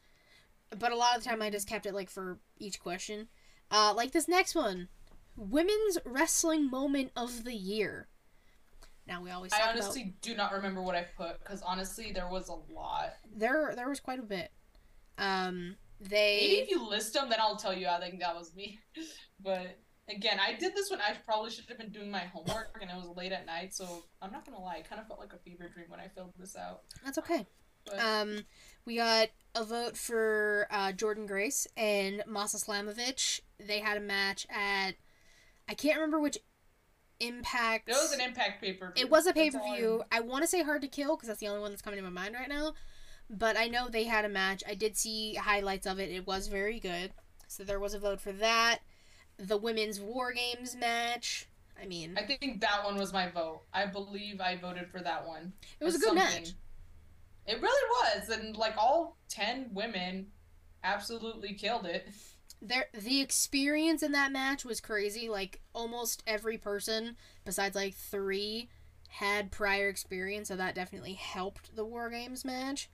But 0.78 0.91
a 0.91 0.95
lot 0.95 1.17
of 1.17 1.24
the 1.24 1.30
time, 1.30 1.41
I 1.41 1.49
just 1.49 1.67
kept 1.67 1.86
it 1.86 1.93
like 1.93 2.09
for 2.09 2.39
each 2.57 2.80
question. 2.80 3.28
Uh, 3.69 3.93
like 3.95 4.11
this 4.11 4.28
next 4.28 4.55
one, 4.55 4.88
women's 5.36 5.97
wrestling 6.05 6.69
moment 6.69 7.11
of 7.15 7.43
the 7.43 7.53
year. 7.55 8.07
Now 9.07 9.22
we 9.22 9.32
always 9.32 9.51
I 9.51 9.57
about 9.57 9.69
honestly 9.74 10.15
do 10.22 10.36
not 10.36 10.53
remember 10.53 10.82
what 10.82 10.95
I 10.95 11.05
put 11.17 11.39
because 11.39 11.61
honestly, 11.61 12.11
there 12.11 12.30
was 12.30 12.49
a 12.49 12.74
lot. 12.74 13.13
there. 13.36 13.74
There 13.76 13.89
was 13.89 13.99
quite 13.99 14.19
a 14.19 14.24
bit. 14.24 14.51
Um, 15.17 15.76
they. 15.99 16.38
Maybe 16.41 16.61
if 16.61 16.69
you 16.69 16.88
list 16.88 17.13
them, 17.13 17.30
then 17.30 17.39
I'll 17.41 17.57
tell 17.57 17.74
you. 17.74 17.88
I 17.88 17.99
think 17.99 18.19
that 18.19 18.36
was 18.36 18.55
me. 18.55 18.80
But 19.43 19.80
again, 20.07 20.39
I 20.39 20.53
did 20.53 20.76
this 20.76 20.91
when 20.91 21.01
I 21.01 21.15
probably 21.26 21.49
should 21.49 21.65
have 21.67 21.80
been 21.80 21.89
doing 21.89 22.11
my 22.11 22.19
homework, 22.19 22.78
and 22.80 22.91
it 22.91 22.95
was 22.95 23.07
late 23.17 23.32
at 23.32 23.47
night. 23.47 23.74
So 23.74 24.03
I'm 24.22 24.32
not 24.32 24.45
gonna 24.45 24.61
lie, 24.61 24.76
it 24.76 24.88
kind 24.88 25.01
of 25.01 25.07
felt 25.07 25.19
like 25.19 25.34
a 25.34 25.38
fever 25.38 25.67
dream 25.74 25.88
when 25.89 25.99
I 25.99 26.07
filled 26.09 26.34
this 26.38 26.55
out. 26.55 26.82
that's 27.03 27.17
okay. 27.17 27.47
Um, 27.97 28.45
we 28.86 28.97
got 28.97 29.29
a 29.55 29.63
vote 29.63 29.97
for 29.97 30.67
uh, 30.71 30.91
Jordynne 30.93 31.27
Grace 31.27 31.67
and 31.75 32.23
Masha 32.27 32.57
Slamovich. 32.57 33.41
They 33.59 33.79
had 33.79 33.97
a 33.97 34.01
match 34.01 34.47
at 34.49 34.95
I 35.69 35.73
can't 35.73 35.95
remember 35.95 36.19
which 36.19 36.38
Impact. 37.19 37.88
It 37.88 37.91
was 37.91 38.13
an 38.13 38.21
Impact 38.21 38.61
pay 38.61 38.73
per 38.73 38.91
view. 38.91 39.05
It 39.05 39.11
was 39.11 39.27
a 39.27 39.34
pay 39.34 39.51
per 39.51 39.61
view. 39.75 40.03
I 40.11 40.21
want 40.21 40.43
to 40.43 40.47
say 40.47 40.63
Hard 40.63 40.82
to 40.82 40.88
Kill 40.88 41.15
because 41.15 41.27
that's 41.27 41.39
the 41.39 41.47
only 41.47 41.61
one 41.61 41.69
that's 41.69 41.84
coming 41.84 41.97
to 41.97 42.03
my 42.03 42.09
mind 42.09 42.34
right 42.34 42.49
now. 42.49 42.73
But 43.29 43.57
I 43.57 43.67
know 43.67 43.88
they 43.88 44.05
had 44.05 44.25
a 44.25 44.29
match. 44.29 44.63
I 44.67 44.73
did 44.73 44.97
see 44.97 45.36
highlights 45.36 45.86
of 45.86 45.99
it. 45.99 46.09
It 46.09 46.25
was 46.25 46.47
very 46.47 46.79
good. 46.79 47.11
So 47.47 47.63
there 47.63 47.79
was 47.79 47.93
a 47.93 47.99
vote 47.99 48.19
for 48.19 48.32
that. 48.34 48.79
The 49.38 49.55
women's 49.55 49.99
War 49.99 50.34
Games 50.34 50.75
match. 50.75 51.47
I 51.82 51.86
mean, 51.86 52.17
I 52.17 52.23
think 52.23 52.61
that 52.61 52.84
one 52.84 52.97
was 52.97 53.13
my 53.13 53.29
vote. 53.29 53.61
I 53.73 53.86
believe 53.86 54.41
I 54.41 54.55
voted 54.55 54.89
for 54.89 54.99
that 54.99 55.27
one. 55.27 55.53
it 55.79 55.84
was 55.84 55.95
a 55.95 55.99
good 55.99 56.17
something. 56.17 56.41
match. 56.41 56.53
It 57.47 57.61
really 57.61 57.89
was, 58.19 58.29
and 58.29 58.55
like 58.55 58.77
all 58.77 59.17
ten 59.27 59.69
women 59.73 60.27
absolutely 60.83 61.53
killed 61.53 61.85
it. 61.85 62.07
There, 62.61 62.85
the 62.93 63.21
experience 63.21 64.03
in 64.03 64.11
that 64.11 64.31
match 64.31 64.63
was 64.63 64.79
crazy. 64.79 65.29
Like 65.29 65.61
almost 65.73 66.23
every 66.27 66.57
person, 66.57 67.17
besides 67.43 67.75
like 67.75 67.95
three, 67.95 68.69
had 69.09 69.51
prior 69.51 69.89
experience, 69.89 70.47
so 70.47 70.55
that 70.55 70.75
definitely 70.75 71.13
helped 71.13 71.75
the 71.75 71.83
War 71.83 72.09
Games 72.09 72.45
match. 72.45 72.89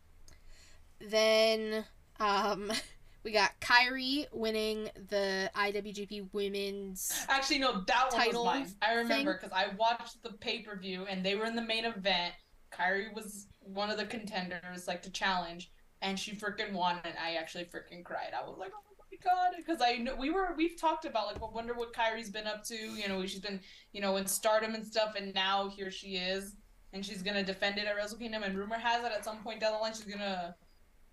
Then, 1.00 1.86
um, 2.20 2.72
we 3.24 3.32
got 3.32 3.60
Kairi 3.60 4.26
winning 4.32 4.90
the 5.10 5.52
IWGP 5.56 6.34
Women's. 6.34 7.26
Actually, 7.28 7.60
no, 7.60 7.82
that 7.88 8.12
one 8.12 8.22
Title 8.22 8.46
was 8.46 8.56
mine. 8.56 8.76
I 8.82 8.94
remember 8.94 9.34
because 9.34 9.56
I 9.56 9.76
watched 9.78 10.24
the 10.24 10.32
pay 10.32 10.60
per 10.60 10.78
view 10.78 11.06
and 11.10 11.26
they 11.26 11.36
were 11.36 11.46
in 11.46 11.56
the 11.56 11.62
main 11.62 11.86
event. 11.86 12.34
Kairi 12.72 13.14
was 13.14 13.48
one 13.74 13.90
of 13.90 13.98
the 13.98 14.06
contenders, 14.06 14.88
like 14.88 15.02
to 15.04 15.10
challenge, 15.10 15.72
and 16.02 16.20
she 16.20 16.34
freaking 16.34 16.74
won, 16.74 17.00
and 17.04 17.14
I 17.22 17.36
actually 17.36 17.66
freaking 17.66 18.04
cried. 18.04 18.34
I 18.36 18.48
was 18.48 18.58
like, 18.58 18.72
oh 18.76 18.96
my 19.00 19.18
god, 19.24 19.54
because 19.58 19.82
I 19.82 19.98
know 19.98 20.16
we 20.16 20.30
were 20.30 20.54
we've 20.56 20.80
talked 20.80 21.06
about 21.06 21.28
like, 21.28 21.42
I 21.42 21.54
wonder 21.54 21.74
what 21.74 21.94
Kairi's 21.94 22.30
been 22.30 22.48
up 22.48 22.64
to. 22.66 22.76
You 22.76 23.08
know, 23.08 23.26
she's 23.26 23.40
been 23.42 23.60
you 23.92 24.02
know 24.02 24.18
in 24.18 24.26
Stardom 24.26 24.76
and 24.76 24.86
stuff, 24.86 25.16
and 25.16 25.34
now 25.34 25.70
here 25.70 25.92
she 25.92 26.18
is, 26.18 26.56
and 26.94 27.06
she's 27.06 27.22
gonna 27.22 27.44
defend 27.44 27.78
it 27.78 27.86
at 27.86 27.96
Wrestle 27.96 28.18
Kingdom. 28.18 28.44
And 28.44 28.58
rumor 28.58 28.78
has 28.78 29.04
it 29.04 29.12
at 29.12 29.26
some 29.26 29.38
point 29.40 29.62
down 29.62 29.74
the 29.74 29.80
line 29.80 29.94
she's 29.94 30.06
gonna 30.06 30.56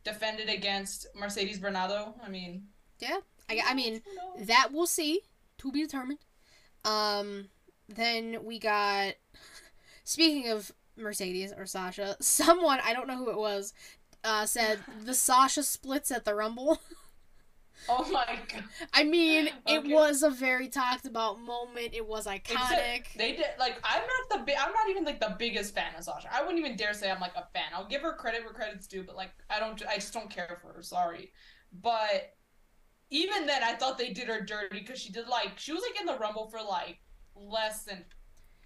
defend 0.05 0.41
it 0.41 0.49
against 0.49 1.07
Mercedes 1.15 1.59
Varnado. 1.59 2.15
I 2.25 2.29
mean, 2.29 2.65
yeah, 2.99 3.19
I, 3.49 3.61
I 3.67 3.75
mean, 3.75 4.03
knows? 4.37 4.47
that 4.47 4.69
we'll 4.73 4.87
see. 4.87 5.21
To 5.59 5.71
be 5.71 5.83
determined. 5.83 6.19
Um, 6.85 7.49
then 7.89 8.45
we 8.45 8.59
got. 8.59 9.15
Speaking 10.05 10.51
of 10.51 10.73
Mercedes 10.97 11.53
or 11.57 11.67
Sasha, 11.67 12.17
someone 12.21 12.81
I 12.85 12.93
don't 12.93 13.09
know 13.09 13.17
who 13.17 13.31
it 13.31 13.39
was, 13.39 13.73
uh, 14.23 14.47
said 14.47 14.81
the 15.05 15.15
Sasha 15.15 15.63
splits 15.63 16.11
at 16.11 16.25
the 16.25 16.35
Rumble. 16.35 16.81
oh 17.89 18.09
my 18.11 18.39
god. 18.49 18.65
I 18.93 19.05
mean, 19.05 19.51
it 19.67 19.85
was 19.87 20.23
a 20.23 20.31
very 20.31 20.69
talked 20.69 21.07
about 21.07 21.41
moment. 21.41 21.91
It 21.93 22.07
was 22.07 22.27
iconic. 22.27 23.01
Except 23.01 23.19
they 23.19 23.33
did 23.33 23.47
like 23.59 23.79
I'm 23.85 24.03
not 24.03 24.39
the 24.39 24.45
big 24.45 24.57
I'm 24.59 24.73
not 24.73 24.89
even 24.89 25.05
like 25.05 25.21
the 25.21 25.35
biggest 25.39 25.75
fan 25.75 25.95
of 25.97 26.05
Sasha. 26.05 26.29
I 26.33 26.43
wouldn't 26.43 26.59
even 26.59 26.77
dare 26.77 26.95
say 26.95 27.11
I'm 27.11 27.21
like 27.21 27.37
a 27.37 27.47
fan. 27.53 27.67
I'll 27.75 27.89
give 27.89 28.03
her 28.03 28.15
credit 28.15 28.45
where 28.45 28.53
credit's 28.53 28.87
due, 28.87 29.03
but 29.03 29.17
like 29.17 29.31
I 29.51 29.59
don't 29.61 29.83
I 29.89 29.97
just 29.97 30.15
don't 30.15 30.31
care 30.31 30.59
for 30.63 30.73
her. 30.73 30.83
Sorry, 30.83 31.33
but 31.83 32.35
even 33.11 33.47
then 33.47 33.63
I 33.63 33.75
thought 33.75 33.99
they 33.99 34.13
did 34.13 34.29
her 34.29 34.41
dirty 34.41 34.81
because 34.81 35.01
she 35.01 35.13
did 35.13 35.29
like 35.29 35.59
she 35.59 35.73
was 35.73 35.83
like 35.83 36.01
in 36.01 36.07
the 36.07 36.19
rumble 36.19 36.49
for 36.49 36.61
like 36.61 37.01
less 37.37 37.85
than. 37.85 38.05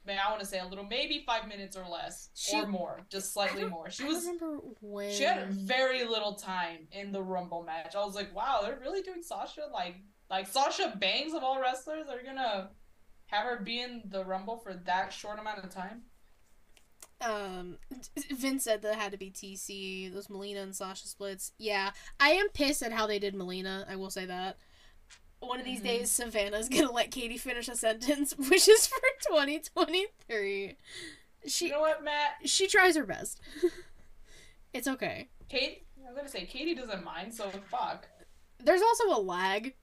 I 0.07 0.31
want 0.31 0.41
to 0.41 0.47
say 0.47 0.59
a 0.59 0.67
little, 0.67 0.85
maybe 0.85 1.23
five 1.27 1.47
minutes 1.49 1.77
or 1.77 1.87
less, 1.89 2.31
She- 2.35 2.57
or 2.57 2.67
more, 2.67 3.01
just 3.11 3.33
slightly 3.33 3.65
more. 3.65 3.91
She 3.91 4.05
I 4.05 4.07
was 4.09 4.25
remember 4.25 4.59
when 4.81 5.11
she 5.13 5.25
had 5.25 5.51
very 5.51 6.05
little 6.05 6.35
time 6.35 6.89
in 6.93 7.13
the 7.13 7.23
Rumble 7.23 7.63
match. 7.63 7.95
I 7.95 8.05
was 8.05 8.15
like, 8.15 8.35
wow, 8.35 8.61
they're 8.63 8.79
really 8.81 9.03
doing 9.03 9.23
Sasha 9.23 9.63
like 9.73 9.97
like 10.31 10.47
Sasha 10.47 10.95
Banks 10.99 11.35
of 11.35 11.43
all 11.43 11.61
wrestlers. 11.61 12.07
They're 12.07 12.23
gonna 12.25 12.71
have 13.27 13.45
her 13.45 13.61
be 13.61 13.81
in 13.81 14.03
the 14.07 14.25
Rumble 14.25 14.57
for 14.59 14.75
that 14.75 15.13
short 15.13 15.39
amount 15.39 15.63
of 15.65 15.71
time. 15.71 16.03
um 17.21 17.79
Vince 18.31 18.65
said 18.65 18.83
that 18.83 18.95
had 18.97 19.13
to 19.13 19.19
be 19.19 19.31
TC. 19.31 20.13
Those 20.13 20.31
Melina 20.31 20.61
and 20.61 20.75
Sasha 20.77 21.09
splits. 21.09 21.53
Yeah, 21.59 21.91
I 22.21 22.31
am 22.31 22.49
pissed 22.51 22.83
at 22.83 22.93
how 22.93 23.07
they 23.07 23.19
did 23.19 23.35
Melina. 23.35 23.85
I 23.89 23.97
will 23.97 24.11
say 24.11 24.25
that. 24.27 24.57
One 25.41 25.61
of 25.61 25.65
these 25.65 25.81
Mhm. 25.81 25.85
days, 25.85 26.11
Savannah's 26.11 26.69
gonna 26.71 26.91
let 26.93 27.11
Katie 27.11 27.39
finish 27.39 27.69
a 27.69 27.77
sentence, 27.77 28.33
which 28.37 28.69
is 28.69 28.87
for 28.87 28.99
2023. 29.29 30.77
She 31.47 31.67
you 31.67 31.73
know 31.73 31.81
what, 31.81 32.03
Matt? 32.03 32.37
she 32.49 32.67
tries 32.67 32.97
her 32.97 33.05
best. 33.07 33.41
it's 34.73 34.89
okay. 34.89 35.29
Kate, 35.49 35.87
I'm 36.07 36.15
gonna 36.15 36.29
say 36.29 36.45
Katie 36.47 36.75
doesn't 36.75 37.05
mind, 37.05 37.33
so 37.35 37.51
fuck. 37.71 38.09
There's 38.59 38.83
also 38.83 39.05
a 39.17 39.21
lag, 39.21 39.75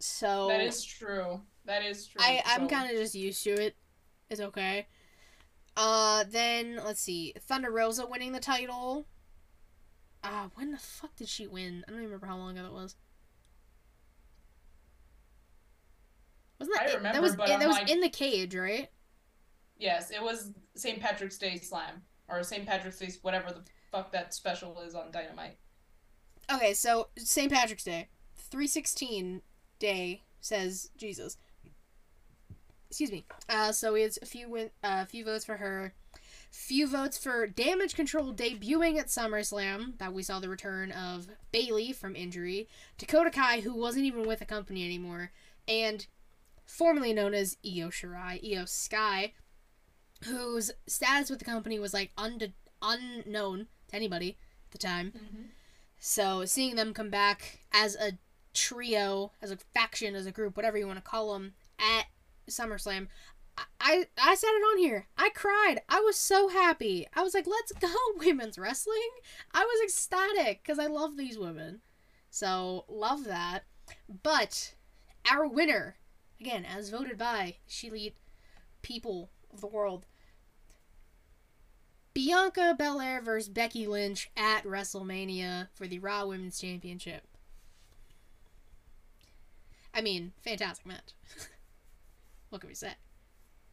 so 0.00 0.48
That 0.48 0.60
is 0.60 0.82
true. 0.84 1.42
That 1.64 1.84
is 1.84 2.08
true. 2.08 2.20
I 2.22 2.42
I'm 2.44 2.62
so- 2.62 2.74
kind 2.74 2.90
of 2.90 2.96
just 2.96 3.14
used 3.14 3.44
to 3.44 3.50
it. 3.50 3.76
It's 4.28 4.40
okay. 4.40 4.88
Uh, 5.76 6.24
then 6.28 6.80
let's 6.84 7.00
see, 7.00 7.32
Thunder 7.38 7.70
Rosa 7.70 8.04
winning 8.06 8.32
the 8.32 8.40
title. 8.40 9.06
Ah, 10.24 10.50
when 10.54 10.72
the 10.72 10.78
fuck 10.78 11.14
did 11.16 11.28
she 11.28 11.46
win? 11.46 11.84
I 11.86 11.90
don't 11.90 12.00
even 12.00 12.04
remember 12.10 12.26
how 12.26 12.36
long 12.36 12.50
ago 12.58 12.64
that 12.64 12.72
was. 12.72 12.96
Wasn't 16.68 16.76
that 16.76 16.90
I 16.90 16.94
remember, 16.94 17.12
that 17.16 17.22
was 17.22 17.36
but 17.36 17.48
it- 17.48 17.52
I'm 17.54 17.60
that 17.60 17.68
was 17.68 17.76
like- 17.78 17.90
in 17.90 18.00
the 18.00 18.08
cage, 18.08 18.54
right? 18.54 18.88
Yes, 19.78 20.10
it 20.10 20.22
was 20.22 20.52
St. 20.76 21.00
Patrick's 21.00 21.38
Day 21.38 21.58
Slam 21.58 22.02
or 22.28 22.42
St. 22.44 22.64
Patrick's 22.66 22.98
Day, 22.98 23.10
whatever 23.22 23.50
the 23.52 23.62
fuck 23.90 24.12
that 24.12 24.32
special 24.32 24.80
is 24.80 24.94
on 24.94 25.10
Dynamite. 25.10 25.58
Okay, 26.52 26.72
so 26.74 27.08
St. 27.18 27.50
Patrick's 27.50 27.84
Day, 27.84 28.08
three 28.36 28.66
sixteen 28.68 29.42
day 29.78 30.22
says 30.40 30.90
Jesus. 30.96 31.36
Excuse 32.88 33.10
me. 33.10 33.24
Uh, 33.48 33.72
so 33.72 33.94
it's 33.94 34.18
a 34.20 34.26
few 34.26 34.48
win, 34.50 34.70
uh, 34.84 35.04
few 35.06 35.24
votes 35.24 35.44
for 35.46 35.56
her, 35.56 35.94
few 36.50 36.86
votes 36.86 37.16
for 37.16 37.46
Damage 37.46 37.94
Control 37.94 38.34
debuting 38.34 38.98
at 38.98 39.06
SummerSlam. 39.06 39.96
That 39.98 40.12
we 40.12 40.22
saw 40.22 40.40
the 40.40 40.48
return 40.50 40.92
of 40.92 41.26
Bayley 41.52 41.92
from 41.92 42.14
injury, 42.14 42.68
Dakota 42.98 43.30
Kai, 43.30 43.60
who 43.60 43.74
wasn't 43.74 44.04
even 44.04 44.26
with 44.26 44.40
the 44.40 44.44
company 44.44 44.84
anymore, 44.84 45.32
and 45.66 46.06
formerly 46.72 47.12
known 47.12 47.34
as 47.34 47.58
Io 47.64 47.88
Shirai, 47.88 48.42
Iyo 48.42 48.66
Sky, 48.66 49.34
whose 50.24 50.70
status 50.86 51.28
with 51.28 51.38
the 51.38 51.44
company 51.44 51.78
was 51.78 51.92
like 51.92 52.12
unde- 52.16 52.54
unknown 52.80 53.66
to 53.88 53.96
anybody 53.96 54.38
at 54.66 54.70
the 54.72 54.78
time. 54.78 55.12
Mm-hmm. 55.14 55.42
So 55.98 56.46
seeing 56.46 56.76
them 56.76 56.94
come 56.94 57.10
back 57.10 57.60
as 57.72 57.94
a 57.96 58.12
trio, 58.54 59.32
as 59.42 59.50
a 59.50 59.58
faction, 59.74 60.14
as 60.14 60.24
a 60.24 60.32
group, 60.32 60.56
whatever 60.56 60.78
you 60.78 60.86
want 60.86 60.98
to 60.98 61.10
call 61.10 61.34
them, 61.34 61.52
at 61.78 62.06
SummerSlam, 62.48 63.08
I, 63.58 63.64
I 63.78 64.06
I 64.18 64.34
said 64.34 64.48
it 64.48 64.64
on 64.72 64.78
here. 64.78 65.08
I 65.18 65.28
cried. 65.28 65.82
I 65.90 66.00
was 66.00 66.16
so 66.16 66.48
happy. 66.48 67.06
I 67.14 67.22
was 67.22 67.34
like, 67.34 67.46
"Let's 67.46 67.72
go, 67.72 67.92
women's 68.16 68.56
wrestling!" 68.58 69.10
I 69.52 69.62
was 69.62 69.82
ecstatic 69.84 70.62
because 70.62 70.78
I 70.78 70.86
love 70.86 71.18
these 71.18 71.38
women. 71.38 71.82
So 72.30 72.86
love 72.88 73.24
that. 73.24 73.64
But 74.22 74.74
our 75.30 75.46
winner, 75.46 75.96
again, 76.42 76.64
as 76.64 76.90
voted 76.90 77.16
by 77.16 77.54
she 77.66 77.88
lead 77.88 78.14
people 78.82 79.30
of 79.52 79.60
the 79.60 79.66
world, 79.68 80.06
Bianca 82.14 82.74
Belair 82.76 83.20
versus 83.22 83.48
Becky 83.48 83.86
Lynch 83.86 84.28
at 84.36 84.64
WrestleMania 84.64 85.68
for 85.72 85.86
the 85.86 86.00
Raw 86.00 86.26
Women's 86.26 86.60
Championship. 86.60 87.22
I 89.94 90.00
mean, 90.00 90.32
fantastic 90.42 90.84
match. 90.84 91.12
what 92.50 92.60
can 92.60 92.68
we 92.68 92.74
say? 92.74 92.92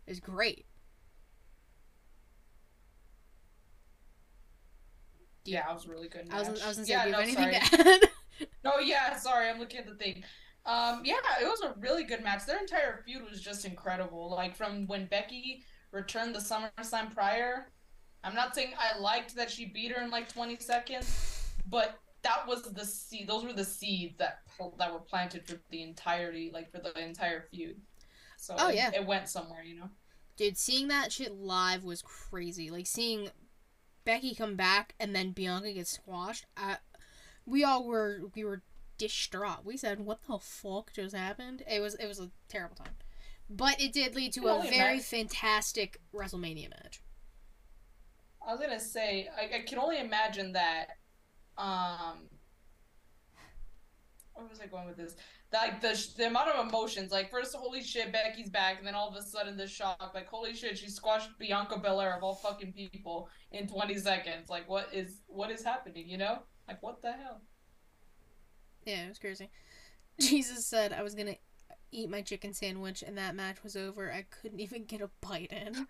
It 0.05 0.11
was 0.11 0.19
great. 0.19 0.65
You- 5.45 5.53
Yeah, 5.55 5.69
it 5.71 5.73
was 5.73 5.87
really 5.87 6.07
good. 6.07 6.27
Match. 6.27 6.45
I 6.47 6.51
was, 6.51 6.61
I 6.61 6.67
was 6.67 6.77
gonna 6.77 6.85
say, 6.85 6.93
yeah, 6.93 7.03
do 7.03 7.09
you 7.09 7.11
no, 7.13 7.19
have 7.19 7.27
anything 7.27 7.61
sorry. 7.71 7.87
to 7.87 7.89
add? 8.03 8.09
No, 8.63 8.77
yeah, 8.79 9.17
sorry, 9.17 9.49
I'm 9.49 9.59
looking 9.59 9.79
at 9.79 9.85
the 9.87 9.95
thing. 9.95 10.23
Um, 10.69 11.01
yeah, 11.03 11.15
it 11.41 11.45
was 11.45 11.61
a 11.61 11.73
really 11.79 12.03
good 12.03 12.23
match. 12.23 12.45
Their 12.45 12.59
entire 12.59 13.01
feud 13.03 13.27
was 13.27 13.41
just 13.41 13.65
incredible. 13.65 14.29
Like 14.29 14.55
from 14.55 14.85
when 14.85 15.07
Becky 15.07 15.63
returned 15.91 16.35
the 16.35 16.39
SummerSlam 16.39 17.13
prior. 17.13 17.71
I'm 18.23 18.35
not 18.35 18.53
saying 18.53 18.73
I 18.77 18.99
liked 18.99 19.35
that 19.35 19.49
she 19.49 19.65
beat 19.65 19.91
her 19.91 20.03
in 20.03 20.11
like 20.11 20.31
20 20.31 20.57
seconds, 20.57 21.47
but 21.67 21.99
that 22.21 22.45
was 22.47 22.63
the 22.63 22.85
seed. 22.85 23.27
Those 23.27 23.45
were 23.45 23.53
the 23.53 23.65
seeds 23.65 24.15
that 24.17 24.41
that 24.77 24.91
were 24.93 24.99
planted 24.99 25.47
for 25.47 25.55
the 25.71 25.81
entirety, 25.81 26.51
like 26.53 26.69
for 26.69 26.79
the 26.79 26.97
entire 26.99 27.45
feud. 27.49 27.77
So 28.37 28.55
Oh, 28.59 28.69
it, 28.69 28.75
yeah. 28.75 28.91
it 28.93 29.05
went 29.05 29.29
somewhere, 29.29 29.63
you 29.63 29.75
know. 29.75 29.89
Dude, 30.37 30.57
seeing 30.57 30.89
that 30.89 31.11
shit 31.11 31.33
live 31.33 31.83
was 31.83 32.01
crazy. 32.01 32.69
Like 32.69 32.87
seeing 32.87 33.29
Becky 34.05 34.35
come 34.35 34.55
back 34.55 34.93
and 34.99 35.15
then 35.15 35.31
Bianca 35.31 35.71
get 35.71 35.87
squashed. 35.87 36.45
I, 36.55 36.77
we 37.45 37.63
all 37.63 37.85
were 37.85 38.21
we 38.35 38.43
were 38.43 38.61
distraught. 38.99 39.65
We 39.65 39.77
said, 39.77 39.99
"What 40.01 40.21
the 40.27 40.37
fuck 40.37 40.93
just 40.93 41.15
happened?" 41.15 41.63
It 41.67 41.79
was 41.79 41.95
it 41.95 42.05
was 42.05 42.19
a 42.19 42.29
terrible 42.47 42.75
time, 42.75 42.93
but 43.49 43.81
it 43.81 43.91
did 43.91 44.15
lead 44.15 44.33
to 44.33 44.47
a 44.47 44.61
very 44.61 44.97
mac- 44.97 45.03
fantastic 45.03 45.99
WrestleMania 46.13 46.69
match. 46.69 47.01
I 48.45 48.51
was 48.51 48.61
gonna 48.61 48.79
say 48.79 49.27
I, 49.35 49.57
I 49.57 49.59
can 49.61 49.79
only 49.79 49.99
imagine 49.99 50.53
that. 50.53 50.97
Um, 51.57 52.29
where 54.33 54.47
was 54.47 54.59
I 54.61 54.67
going 54.67 54.85
with 54.85 54.97
this? 54.97 55.15
like 55.51 55.81
the 55.81 56.07
the 56.17 56.27
amount 56.27 56.49
of 56.49 56.67
emotions. 56.67 57.11
Like 57.11 57.31
first, 57.31 57.55
holy 57.55 57.83
shit, 57.83 58.11
Becky's 58.11 58.49
back, 58.49 58.77
and 58.77 58.87
then 58.87 58.95
all 58.95 59.09
of 59.09 59.15
a 59.15 59.21
sudden 59.21 59.57
the 59.57 59.67
shock. 59.67 60.11
Like 60.13 60.27
holy 60.27 60.53
shit, 60.53 60.77
she 60.77 60.89
squashed 60.89 61.29
Bianca 61.39 61.79
Belair 61.79 62.15
of 62.15 62.23
all 62.23 62.35
fucking 62.35 62.73
people 62.73 63.29
in 63.51 63.67
20 63.67 63.97
seconds. 63.97 64.49
Like 64.49 64.69
what 64.69 64.89
is 64.93 65.21
what 65.27 65.51
is 65.51 65.63
happening? 65.63 66.07
You 66.07 66.17
know, 66.17 66.39
like 66.67 66.81
what 66.83 67.01
the 67.01 67.11
hell? 67.11 67.41
Yeah, 68.89 69.05
it 69.05 69.09
was 69.09 69.19
crazy. 69.19 69.49
Jesus 70.19 70.65
said 70.65 70.93
I 70.93 71.03
was 71.03 71.13
gonna 71.13 71.35
eat 71.91 72.09
my 72.09 72.21
chicken 72.21 72.53
sandwich, 72.53 73.03
and 73.05 73.17
that 73.17 73.35
match 73.35 73.63
was 73.63 73.75
over. 73.75 74.11
I 74.11 74.25
couldn't 74.41 74.59
even 74.67 74.85
get 74.85 75.01
a 75.01 75.09
bite 75.21 75.51
in. 75.51 75.87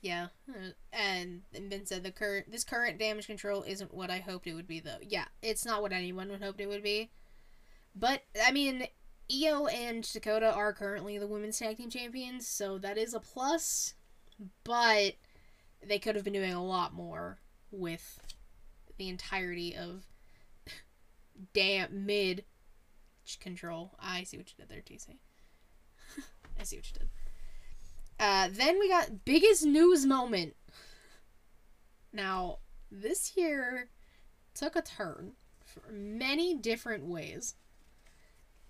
Yeah, 0.00 0.28
uh, 0.48 0.70
and 0.92 1.42
Vince 1.52 1.88
said 1.88 2.04
the 2.04 2.12
current 2.12 2.52
this 2.52 2.62
current 2.62 2.98
damage 2.98 3.26
control 3.26 3.64
isn't 3.66 3.92
what 3.92 4.10
I 4.10 4.18
hoped 4.18 4.46
it 4.46 4.54
would 4.54 4.68
be 4.68 4.78
though. 4.78 4.98
Yeah, 5.02 5.24
it's 5.42 5.66
not 5.66 5.82
what 5.82 5.92
anyone 5.92 6.28
would 6.30 6.42
hoped 6.42 6.60
it 6.60 6.68
would 6.68 6.84
be. 6.84 7.10
But 7.96 8.22
I 8.46 8.52
mean, 8.52 8.86
Io 9.32 9.66
and 9.66 10.04
Dakota 10.10 10.52
are 10.52 10.72
currently 10.72 11.18
the 11.18 11.26
women's 11.26 11.58
tag 11.58 11.78
team 11.78 11.90
champions, 11.90 12.46
so 12.46 12.78
that 12.78 12.96
is 12.96 13.12
a 13.12 13.18
plus. 13.18 13.94
But 14.62 15.14
they 15.84 15.98
could 15.98 16.14
have 16.14 16.22
been 16.22 16.32
doing 16.32 16.52
a 16.52 16.64
lot 16.64 16.94
more 16.94 17.40
with 17.72 18.20
the 18.98 19.08
entirety 19.08 19.74
of 19.74 20.04
damn 21.52 22.06
mid 22.06 22.44
control. 23.40 23.94
I 24.00 24.24
see 24.24 24.36
what 24.36 24.50
you 24.50 24.54
did 24.56 24.68
there, 24.68 24.80
TC. 24.80 25.16
I 26.60 26.62
see 26.62 26.76
what 26.76 26.86
you 26.86 26.98
did. 26.98 27.08
Uh, 28.20 28.48
then 28.50 28.78
we 28.78 28.88
got 28.88 29.24
biggest 29.24 29.64
news 29.64 30.04
moment. 30.04 30.56
Now, 32.12 32.58
this 32.90 33.36
year 33.36 33.90
took 34.54 34.74
a 34.74 34.82
turn 34.82 35.32
for 35.64 35.92
many 35.92 36.54
different 36.54 37.04
ways. 37.04 37.54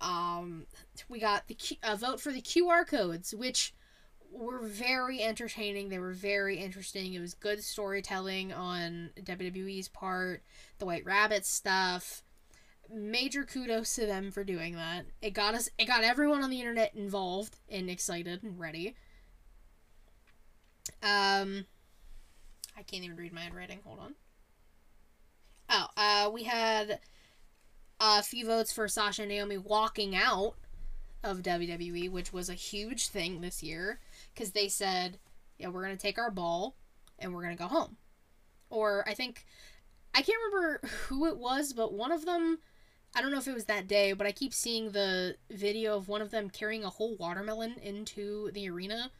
Um, 0.01 0.65
we 1.07 1.19
got 1.19 1.47
the 1.47 1.55
Q- 1.55 1.77
uh, 1.83 1.95
vote 1.95 2.21
for 2.21 2.31
the 2.31 2.41
QR 2.41 2.85
codes, 2.85 3.33
which 3.33 3.73
were 4.31 4.59
very 4.61 5.21
entertaining. 5.21 5.89
They 5.89 5.99
were 5.99 6.13
very 6.13 6.57
interesting. 6.57 7.13
It 7.13 7.19
was 7.19 7.33
good 7.33 7.63
storytelling 7.63 8.53
on 8.53 9.09
WWE's 9.21 9.87
part. 9.87 10.43
The 10.77 10.85
White 10.85 11.05
Rabbit 11.05 11.45
stuff. 11.45 12.23
Major 12.91 13.43
kudos 13.43 13.93
to 13.95 14.05
them 14.05 14.31
for 14.31 14.43
doing 14.43 14.75
that. 14.75 15.05
It 15.21 15.31
got 15.31 15.55
us. 15.55 15.69
It 15.77 15.85
got 15.85 16.03
everyone 16.03 16.43
on 16.43 16.49
the 16.49 16.59
internet 16.59 16.95
involved 16.95 17.57
and 17.69 17.89
excited 17.89 18.43
and 18.43 18.59
ready. 18.59 18.95
Um, 21.03 21.65
I 22.77 22.83
can't 22.83 23.03
even 23.03 23.17
read 23.17 23.33
my 23.33 23.41
handwriting. 23.41 23.79
Hold 23.85 23.99
on. 23.99 24.15
Oh, 25.69 25.87
uh, 25.97 26.31
we 26.31 26.43
had 26.43 26.99
a 27.99 28.23
few 28.23 28.45
votes 28.45 28.71
for 28.71 28.87
Sasha 28.87 29.23
and 29.23 29.29
Naomi 29.29 29.57
walking 29.57 30.15
out 30.15 30.55
of 31.23 31.43
WWE, 31.43 32.09
which 32.09 32.33
was 32.33 32.49
a 32.49 32.53
huge 32.53 33.09
thing 33.09 33.41
this 33.41 33.61
year 33.61 33.99
because 34.33 34.51
they 34.51 34.67
said, 34.67 35.19
"Yeah, 35.57 35.67
we're 35.67 35.83
gonna 35.83 35.97
take 35.97 36.17
our 36.17 36.31
ball 36.31 36.75
and 37.19 37.33
we're 37.33 37.43
gonna 37.43 37.55
go 37.55 37.67
home." 37.67 37.97
Or 38.69 39.07
I 39.07 39.13
think 39.13 39.45
I 40.13 40.21
can't 40.21 40.39
remember 40.45 40.87
who 41.07 41.25
it 41.27 41.37
was, 41.37 41.73
but 41.73 41.93
one 41.93 42.11
of 42.11 42.25
them. 42.25 42.59
I 43.15 43.21
don't 43.21 43.31
know 43.31 43.39
if 43.39 43.47
it 43.47 43.53
was 43.53 43.65
that 43.65 43.87
day, 43.87 44.13
but 44.13 44.27
I 44.27 44.31
keep 44.31 44.53
seeing 44.53 44.91
the 44.91 45.35
video 45.49 45.97
of 45.97 46.07
one 46.07 46.21
of 46.21 46.31
them 46.31 46.49
carrying 46.49 46.83
a 46.83 46.89
whole 46.89 47.15
watermelon 47.17 47.75
into 47.81 48.51
the 48.51 48.69
arena 48.69 49.11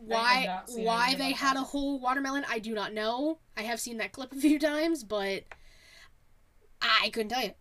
why 0.00 0.62
why 0.68 1.14
they 1.14 1.32
had 1.32 1.56
a 1.56 1.62
whole 1.62 1.98
watermelon, 1.98 2.44
I 2.48 2.58
do 2.58 2.74
not 2.74 2.92
know. 2.92 3.38
I 3.56 3.62
have 3.62 3.80
seen 3.80 3.98
that 3.98 4.12
clip 4.12 4.32
a 4.32 4.36
few 4.36 4.58
times, 4.60 5.04
but 5.04 5.44
I 6.80 7.10
couldn't 7.10 7.30
tell 7.30 7.42
you. 7.42 7.52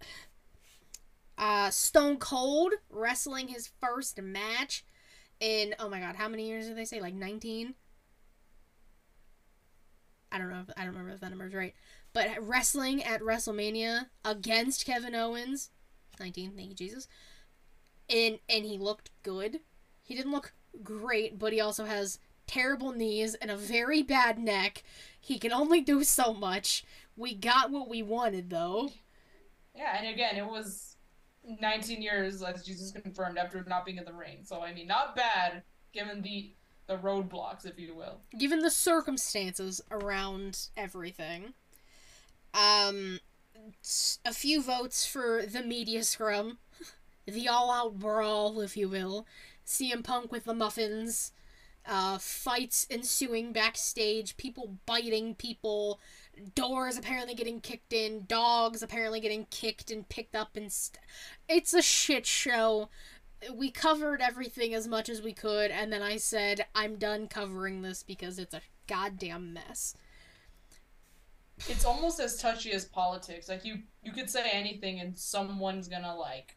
Uh, 1.37 1.69
Stone 1.69 2.17
Cold 2.17 2.73
wrestling 2.89 3.47
his 3.47 3.69
first 3.81 4.21
match 4.21 4.85
in 5.39 5.75
oh 5.79 5.89
my 5.89 5.99
god, 5.99 6.15
how 6.15 6.27
many 6.27 6.47
years 6.47 6.67
did 6.67 6.77
they 6.77 6.85
say? 6.85 7.01
Like 7.01 7.13
nineteen. 7.13 7.75
I 10.31 10.39
don't 10.39 10.49
know. 10.49 10.63
If, 10.67 10.73
I 10.75 10.81
don't 10.81 10.93
remember 10.93 11.11
if 11.11 11.19
that 11.19 11.29
number 11.29 11.45
is 11.45 11.53
right, 11.53 11.73
but 12.13 12.29
wrestling 12.39 13.03
at 13.03 13.21
WrestleMania 13.21 14.07
against 14.23 14.85
Kevin 14.85 15.15
Owens, 15.15 15.69
nineteen. 16.19 16.51
Thank 16.55 16.69
you, 16.69 16.75
Jesus. 16.75 17.07
And 18.09 18.39
and 18.47 18.65
he 18.65 18.77
looked 18.77 19.11
good. 19.23 19.59
He 20.03 20.15
didn't 20.15 20.31
look 20.31 20.53
great, 20.83 21.39
but 21.39 21.53
he 21.53 21.61
also 21.61 21.85
has 21.85 22.19
terrible 22.47 22.91
knees 22.91 23.35
and 23.35 23.49
a 23.49 23.57
very 23.57 24.03
bad 24.03 24.37
neck. 24.37 24.83
He 25.19 25.39
can 25.39 25.53
only 25.53 25.81
do 25.81 26.03
so 26.03 26.33
much. 26.33 26.83
We 27.15 27.33
got 27.35 27.71
what 27.71 27.89
we 27.89 28.01
wanted, 28.03 28.49
though. 28.49 28.89
Yeah, 29.75 29.97
and 29.97 30.07
again, 30.07 30.35
it 30.35 30.45
was 30.45 30.97
19 31.43 32.01
years, 32.01 32.41
as 32.43 32.63
Jesus 32.63 32.91
confirmed, 32.91 33.37
after 33.37 33.63
not 33.67 33.85
being 33.85 33.97
in 33.97 34.05
the 34.05 34.13
ring. 34.13 34.39
So 34.43 34.61
I 34.61 34.73
mean, 34.73 34.87
not 34.87 35.15
bad 35.15 35.63
given 35.93 36.21
the 36.21 36.53
the 36.87 36.97
roadblocks, 36.97 37.65
if 37.65 37.79
you 37.79 37.95
will. 37.95 38.19
Given 38.37 38.59
the 38.59 38.69
circumstances 38.69 39.81
around 39.89 40.67
everything. 40.75 41.53
Um, 42.53 43.19
a 44.25 44.33
few 44.33 44.61
votes 44.61 45.05
for 45.05 45.43
the 45.45 45.61
media 45.61 46.03
scrum, 46.03 46.59
the 47.25 47.47
all-out 47.47 47.99
brawl, 47.99 48.61
if 48.61 48.77
you 48.77 48.89
will. 48.89 49.25
CM 49.65 50.03
Punk 50.03 50.31
with 50.31 50.43
the 50.45 50.53
muffins, 50.53 51.31
uh, 51.85 52.17
fights 52.17 52.87
ensuing 52.89 53.53
backstage, 53.53 54.37
people 54.37 54.77
biting 54.85 55.35
people, 55.35 55.99
doors 56.55 56.97
apparently 56.97 57.35
getting 57.35 57.61
kicked 57.61 57.93
in, 57.93 58.25
dogs 58.25 58.81
apparently 58.81 59.19
getting 59.19 59.45
kicked 59.49 59.91
and 59.91 60.07
picked 60.09 60.35
up 60.35 60.55
and 60.55 60.71
st- 60.71 60.99
it's 61.47 61.73
a 61.73 61.81
shit 61.81 62.25
show. 62.25 62.89
We 63.53 63.71
covered 63.71 64.21
everything 64.21 64.73
as 64.73 64.87
much 64.87 65.09
as 65.09 65.21
we 65.21 65.33
could 65.33 65.71
and 65.71 65.91
then 65.91 66.01
I 66.01 66.17
said 66.17 66.65
I'm 66.73 66.95
done 66.95 67.27
covering 67.27 67.81
this 67.81 68.03
because 68.03 68.39
it's 68.39 68.53
a 68.53 68.61
goddamn 68.87 69.53
mess. 69.53 69.95
It's 71.69 71.85
almost 71.85 72.19
as 72.19 72.37
touchy 72.37 72.71
as 72.71 72.85
politics. 72.85 73.47
Like 73.47 73.63
you 73.65 73.79
you 74.03 74.11
could 74.11 74.29
say 74.29 74.49
anything 74.51 74.99
and 74.99 75.17
someone's 75.17 75.87
to 76.03 76.13
like 76.15 76.55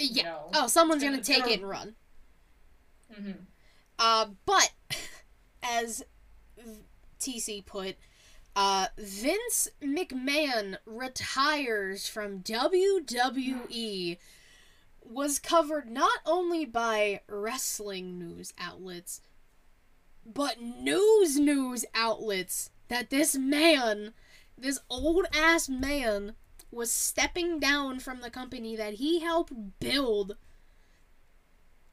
yeah. 0.00 0.16
You 0.16 0.22
know, 0.24 0.50
oh, 0.54 0.66
someone's 0.66 1.02
gonna, 1.02 1.16
gonna 1.16 1.24
take 1.24 1.40
gonna... 1.40 1.52
it 1.52 1.60
and 1.60 1.68
run. 1.68 1.94
Mm-hmm. 3.12 3.30
Uh, 3.98 4.26
but 4.46 4.70
as 5.62 6.04
TC 7.20 7.64
put, 7.64 7.96
uh, 8.56 8.86
Vince 8.98 9.68
McMahon 9.82 10.76
retires 10.86 12.08
from 12.08 12.40
WWE 12.40 14.18
was 15.02 15.38
covered 15.38 15.90
not 15.90 16.18
only 16.24 16.64
by 16.64 17.20
wrestling 17.28 18.18
news 18.18 18.52
outlets, 18.58 19.20
but 20.24 20.60
news 20.60 21.38
news 21.38 21.84
outlets 21.94 22.70
that 22.90 23.08
this 23.08 23.36
man, 23.36 24.12
this 24.58 24.78
old 24.90 25.26
ass 25.34 25.68
man, 25.68 26.34
was 26.70 26.92
stepping 26.92 27.58
down 27.58 27.98
from 27.98 28.20
the 28.20 28.30
company 28.30 28.76
that 28.76 28.94
he 28.94 29.20
helped 29.20 29.52
build. 29.80 30.36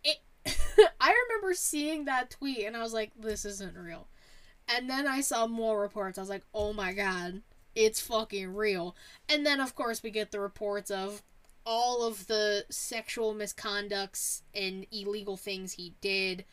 It 0.04 0.18
I 1.00 1.16
remember 1.30 1.54
seeing 1.54 2.06
that 2.06 2.32
tweet 2.32 2.66
and 2.66 2.76
I 2.76 2.84
was 2.84 2.94
like, 2.94 3.12
this 3.18 3.46
isn't 3.46 3.78
real. 3.78 4.08
And 4.68 4.90
then 4.90 5.08
I 5.08 5.22
saw 5.22 5.48
more 5.48 5.80
reports. 5.80 6.18
I 6.18 6.22
was 6.22 6.30
like, 6.30 6.44
oh 6.54 6.74
my 6.74 6.92
god, 6.92 7.42
it's 7.76 8.02
fucking 8.02 8.54
real. 8.54 8.96
And 9.30 9.46
then, 9.46 9.62
of 9.62 9.76
course, 9.76 10.04
we 10.04 10.10
get 10.10 10.32
the 10.32 10.40
reports 10.40 10.92
of 10.92 11.22
all 11.66 12.06
of 12.06 12.28
the 12.28 12.66
sexual 12.70 13.34
misconducts 13.34 14.42
and 14.54 14.86
illegal 14.92 15.38
things 15.38 15.74
he 15.74 15.94
did. 16.02 16.44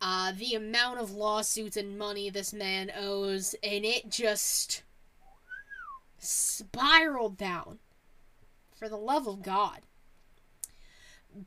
Uh, 0.00 0.32
the 0.36 0.54
amount 0.54 1.00
of 1.00 1.10
lawsuits 1.10 1.76
and 1.76 1.98
money 1.98 2.30
this 2.30 2.52
man 2.52 2.90
owes, 2.96 3.54
and 3.62 3.84
it 3.84 4.10
just 4.10 4.82
spiraled 6.18 7.36
down. 7.36 7.78
For 8.76 8.88
the 8.88 8.96
love 8.96 9.26
of 9.26 9.42
God. 9.42 9.80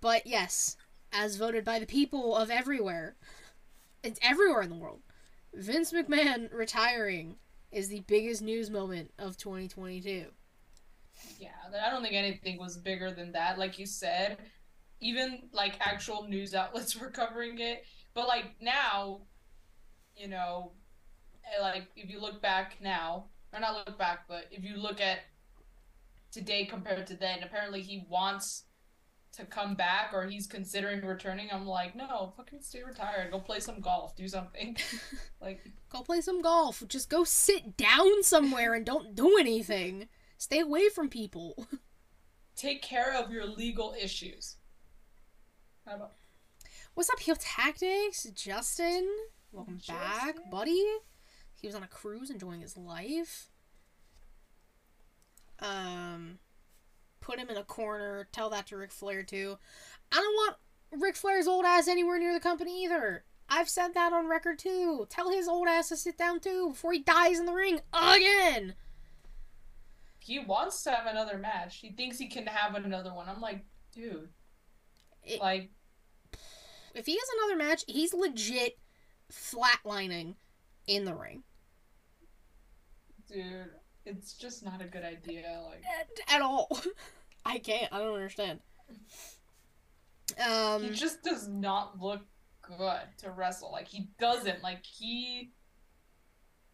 But 0.02 0.28
yes, 0.28 0.76
as 1.14 1.38
voted 1.38 1.64
by 1.64 1.80
the 1.80 1.86
people 1.86 2.36
of 2.36 2.50
everywhere, 2.50 3.16
it's 4.04 4.20
everywhere 4.22 4.62
in 4.62 4.70
the 4.70 4.76
world. 4.76 5.00
Vince 5.54 5.94
McMahon 5.94 6.54
retiring 6.54 7.36
is 7.72 7.88
the 7.88 8.02
biggest 8.02 8.42
news 8.42 8.70
moment 8.70 9.12
of 9.18 9.38
2022. 9.38 10.26
Yeah, 11.40 11.50
I 11.86 11.90
don't 11.90 12.02
think 12.02 12.16
anything 12.16 12.58
was 12.58 12.78
bigger 12.78 13.12
than 13.12 13.32
that. 13.34 13.58
Like 13.58 13.80
you 13.80 13.86
said, 13.86 14.38
even 15.00 15.44
like 15.52 15.76
actual 15.80 16.28
news 16.28 16.54
outlets 16.54 16.96
were 17.00 17.10
covering 17.10 17.60
it. 17.60 17.86
But 18.14 18.28
like 18.28 18.56
now, 18.62 19.22
you 20.16 20.28
know, 20.28 20.74
eh, 21.46 21.62
like 21.62 21.88
if 21.96 22.10
you 22.10 22.20
look 22.20 22.42
back 22.42 22.78
now, 22.82 23.26
or 23.54 23.60
not 23.60 23.88
look 23.88 23.98
back, 23.98 24.28
but 24.28 24.46
if 24.52 24.64
you 24.64 24.78
look 24.78 25.02
at 25.02 25.20
today 26.32 26.66
compared 26.66 27.08
to 27.08 27.16
then, 27.16 27.44
apparently 27.44 27.82
he 27.82 28.06
wants 28.10 28.64
to 29.34 29.46
come 29.46 29.76
back 29.76 30.12
or 30.14 30.26
he's 30.26 30.46
considering 30.46 31.06
returning. 31.06 31.50
I'm 31.52 31.66
like, 31.66 31.96
no, 31.96 32.34
fucking 32.36 32.62
stay 32.62 32.84
retired. 32.84 33.32
Go 33.32 33.40
play 33.40 33.60
some 33.60 33.80
golf. 33.80 34.16
Do 34.16 34.28
something. 34.28 34.76
like, 35.42 35.62
go 35.90 36.02
play 36.02 36.22
some 36.22 36.42
golf. 36.42 36.84
Just 36.88 37.10
go 37.10 37.24
sit 37.24 37.78
down 37.78 38.24
somewhere 38.24 38.74
and 38.74 38.86
don't 38.86 39.16
do 39.16 39.38
anything. 39.40 40.10
Stay 40.38 40.60
away 40.60 40.90
from 40.90 41.10
people. 41.10 41.68
Take 42.56 42.82
care 42.82 43.14
of 43.14 43.32
your 43.32 43.46
legal 43.46 43.96
issues. 44.00 44.58
How 45.88 45.96
about 45.96 46.12
What's 46.94 47.10
up, 47.10 47.20
Heel 47.20 47.36
Tactics? 47.40 48.24
Justin, 48.36 49.08
welcome 49.52 49.80
back, 49.88 50.36
buddy. 50.52 50.84
He 51.60 51.68
was 51.68 51.76
on 51.76 51.84
a 51.84 51.88
cruise 51.88 52.30
enjoying 52.30 52.62
his 52.62 52.78
life. 52.78 53.50
Um, 55.60 56.40
put 57.20 57.40
him 57.40 57.50
in 57.50 57.58
a 57.58 57.64
corner. 57.64 58.28
Tell 58.32 58.50
that 58.50 58.68
to 58.68 58.78
Ric 58.78 58.92
Flair 58.92 59.24
too. 59.24 59.58
I 60.12 60.16
don't 60.18 60.34
want 60.36 60.56
Ric 61.02 61.16
Flair's 61.16 61.48
old 61.48 61.66
ass 61.66 61.88
anywhere 61.88 62.20
near 62.20 62.34
the 62.34 62.40
company 62.40 62.84
either. 62.84 63.24
I've 63.48 63.70
said 63.70 63.94
that 63.94 64.14
on 64.14 64.28
record 64.28 64.60
too. 64.60 65.06
Tell 65.10 65.30
his 65.32 65.48
old 65.48 65.68
ass 65.68 65.90
to 65.90 65.98
sit 65.98 66.18
down 66.18 66.40
too 66.40 66.70
before 66.70 66.94
he 66.94 67.00
dies 67.00 67.40
in 67.40 67.46
the 67.46 67.54
ring 67.54 67.80
again. 67.94 68.76
he 70.20 70.40
wants 70.40 70.84
to 70.84 70.92
have 70.92 71.06
another 71.08 71.38
match. 71.38 71.78
He 71.78 71.92
thinks 71.92 72.18
he 72.18 72.28
can 72.28 72.46
have 72.48 72.76
another 72.76 73.14
one. 73.14 73.28
I'm 73.30 73.42
like, 73.42 73.64
dude. 73.94 74.30
It- 75.24 75.40
like 75.40 75.70
If 76.94 77.06
he 77.06 77.14
has 77.14 77.28
another 77.38 77.58
match, 77.58 77.84
he's 77.88 78.14
legit 78.14 78.78
flatlining 79.32 80.36
in 80.88 81.06
the 81.06 81.14
ring 81.14 81.44
dude, 83.32 83.70
it's 84.06 84.34
just 84.34 84.64
not 84.64 84.82
a 84.82 84.86
good 84.86 85.04
idea. 85.04 85.62
Like 85.68 85.84
at, 86.00 86.36
at 86.36 86.42
all. 86.42 86.80
I 87.46 87.58
can't. 87.58 87.92
I 87.92 88.00
don't 88.00 88.14
understand. 88.14 88.60
Um. 90.46 90.84
he 90.84 90.90
just 90.92 91.24
does 91.24 91.48
not 91.48 92.00
look 92.00 92.22
good 92.62 93.02
to 93.20 93.32
wrestle. 93.32 93.72
Like 93.72 93.88
he 93.88 94.10
doesn't. 94.20 94.62
Like 94.62 94.86
he 94.86 95.52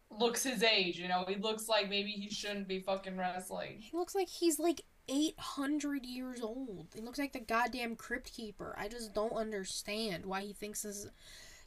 looks 0.10 0.44
his 0.44 0.64
age, 0.64 0.98
you 0.98 1.08
know. 1.08 1.26
He 1.28 1.36
looks 1.36 1.68
like 1.68 1.90
maybe 1.90 2.12
he 2.12 2.30
shouldn't 2.30 2.68
be 2.68 2.80
fucking 2.80 3.18
wrestling. 3.18 3.78
He 3.80 3.96
looks 3.96 4.16
like 4.16 4.28
he's 4.28 4.60
like 4.60 4.82
800 5.10 6.06
years 6.06 6.42
old. 6.42 6.88
He 6.94 7.02
looks 7.02 7.20
like 7.20 7.34
the 7.34 7.40
goddamn 7.40 7.96
crypt 7.96 8.34
keeper. 8.34 8.76
I 8.78 8.88
just 8.88 9.14
don't 9.14 9.34
understand 9.34 10.26
why 10.26 10.42
he 10.42 10.54
thinks 10.54 10.84
this 10.84 10.98
is. 10.98 11.12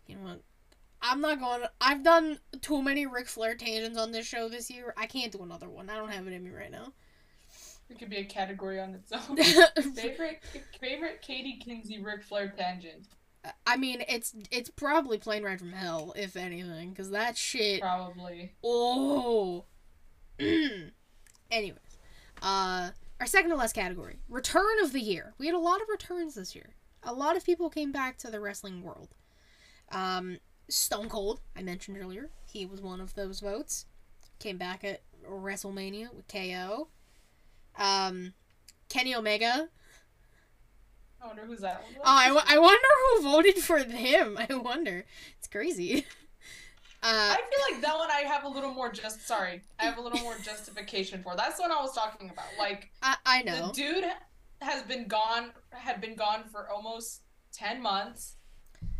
You 0.06 0.16
know 0.16 0.22
what? 0.22 0.42
I'm 1.02 1.20
not 1.20 1.40
going 1.40 1.62
to. 1.62 1.70
I've 1.80 2.02
done 2.02 2.38
too 2.60 2.82
many 2.82 3.06
Ric 3.06 3.26
Flair 3.26 3.54
tangents 3.54 3.98
on 3.98 4.12
this 4.12 4.26
show 4.26 4.48
this 4.48 4.70
year. 4.70 4.92
I 4.96 5.06
can't 5.06 5.32
do 5.32 5.42
another 5.42 5.68
one. 5.68 5.88
I 5.88 5.96
don't 5.96 6.10
have 6.10 6.26
it 6.26 6.32
in 6.32 6.44
me 6.44 6.50
right 6.50 6.70
now. 6.70 6.92
It 7.88 7.98
could 7.98 8.10
be 8.10 8.18
a 8.18 8.24
category 8.24 8.80
on 8.80 8.94
its 8.94 9.10
own. 9.12 9.36
favorite 9.94 10.42
favorite 10.78 11.22
Katie 11.22 11.58
Kinsey 11.58 12.00
Ric 12.00 12.22
Flair 12.22 12.52
tangent. 12.56 13.06
I 13.66 13.76
mean, 13.76 14.04
it's 14.08 14.34
it's 14.50 14.70
probably 14.70 15.18
Plane 15.18 15.42
Ride 15.42 15.58
from 15.58 15.72
Hell, 15.72 16.12
if 16.16 16.36
anything, 16.36 16.90
because 16.90 17.10
that 17.10 17.36
shit. 17.36 17.80
Probably. 17.80 18.52
Oh. 18.62 19.64
Anyways, 20.38 21.78
uh, 22.42 22.90
our 23.20 23.26
second 23.26 23.50
to 23.50 23.56
last 23.56 23.74
category, 23.74 24.18
return 24.28 24.80
of 24.82 24.92
the 24.92 25.00
year. 25.00 25.34
We 25.38 25.46
had 25.46 25.54
a 25.54 25.58
lot 25.58 25.82
of 25.82 25.88
returns 25.88 26.34
this 26.34 26.54
year. 26.54 26.70
A 27.02 27.12
lot 27.12 27.36
of 27.36 27.44
people 27.44 27.68
came 27.70 27.92
back 27.92 28.16
to 28.18 28.30
the 28.30 28.40
wrestling 28.40 28.82
world. 28.82 29.08
Um, 29.92 30.38
Stone 30.68 31.08
Cold, 31.10 31.40
I 31.56 31.62
mentioned 31.62 31.98
earlier, 31.98 32.30
he 32.46 32.64
was 32.64 32.80
one 32.80 33.00
of 33.00 33.14
those 33.14 33.40
votes. 33.40 33.86
Came 34.38 34.56
back 34.56 34.84
at 34.84 35.02
WrestleMania 35.28 36.14
with 36.14 36.28
KO. 36.28 36.88
Um, 37.78 38.32
Kenny 38.88 39.14
Omega. 39.14 39.68
I 41.22 41.26
wonder 41.26 41.42
who's 41.44 41.60
that 41.60 41.82
one. 41.82 41.92
Oh, 41.98 42.02
I, 42.04 42.28
w- 42.28 42.46
I 42.48 42.58
wonder 42.58 42.88
who 43.10 43.22
voted 43.22 43.56
for 43.56 43.78
him. 43.78 44.38
I 44.48 44.54
wonder. 44.54 45.04
It's 45.38 45.48
crazy. 45.48 46.06
Uh, 47.02 47.34
I 47.34 47.36
feel 47.36 47.74
like 47.74 47.82
that 47.82 47.96
one 47.96 48.10
I 48.10 48.28
have 48.28 48.44
a 48.44 48.48
little 48.48 48.74
more 48.74 48.92
just 48.92 49.26
sorry. 49.26 49.62
I 49.78 49.84
have 49.84 49.96
a 49.96 50.02
little 50.02 50.20
more 50.20 50.36
justification 50.42 51.22
for. 51.22 51.34
That's 51.34 51.58
what 51.58 51.70
I 51.70 51.80
was 51.80 51.94
talking 51.94 52.28
about. 52.28 52.46
Like 52.58 52.90
I, 53.02 53.16
I 53.24 53.42
know. 53.42 53.68
the 53.68 53.72
dude 53.72 54.04
has 54.60 54.82
been 54.82 55.08
gone 55.08 55.52
had 55.72 56.00
been 56.02 56.14
gone 56.14 56.44
for 56.52 56.68
almost 56.68 57.22
10 57.52 57.80
months. 57.80 58.36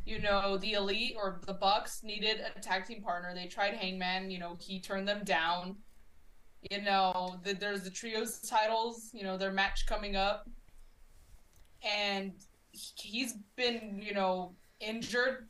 You 0.07 0.19
know, 0.19 0.57
the 0.57 0.73
elite 0.73 1.15
or 1.17 1.41
the 1.47 1.53
Bucks 1.53 2.03
needed 2.03 2.41
a 2.57 2.59
tag 2.61 2.87
team 2.87 3.03
partner. 3.03 3.35
They 3.35 3.47
tried 3.47 3.75
Hangman, 3.75 4.31
you 4.31 4.39
know, 4.39 4.57
he 4.59 4.81
turned 4.81 5.07
them 5.07 5.23
down. 5.25 5.77
You 6.71 6.83
know, 6.83 7.39
the, 7.45 7.55
there's 7.55 7.83
the 7.83 7.91
trios 7.91 8.41
titles, 8.41 9.11
you 9.13 9.25
know, 9.25 9.37
their 9.37 9.53
match 9.53 9.87
coming 9.87 10.17
up. 10.17 10.49
And 11.83 12.33
he's 12.73 13.35
been, 13.57 14.01
you 14.03 14.15
know, 14.15 14.55
injured 14.81 15.49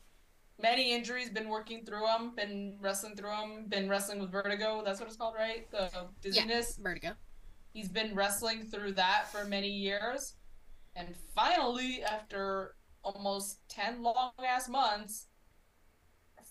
many 0.61 0.93
injuries, 0.93 1.29
been 1.29 1.49
working 1.49 1.85
through 1.85 2.01
them, 2.05 2.33
been 2.35 2.77
wrestling 2.81 3.15
through 3.15 3.29
them, 3.29 3.65
been 3.67 3.89
wrestling 3.89 4.19
with 4.19 4.31
vertigo. 4.31 4.81
That's 4.85 4.99
what 4.99 5.07
it's 5.07 5.17
called, 5.17 5.35
right? 5.37 5.69
The 5.71 5.89
dizziness. 6.21 6.75
Yeah, 6.77 6.83
Vertigo. 6.83 7.11
He's 7.73 7.89
been 7.89 8.13
wrestling 8.15 8.65
through 8.65 8.93
that 8.93 9.31
for 9.31 9.45
many 9.45 9.69
years. 9.69 10.35
And 10.95 11.15
finally, 11.33 12.03
after 12.03 12.75
almost 13.03 13.59
10 13.69 14.03
long 14.03 14.31
ass 14.45 14.67
months, 14.67 15.27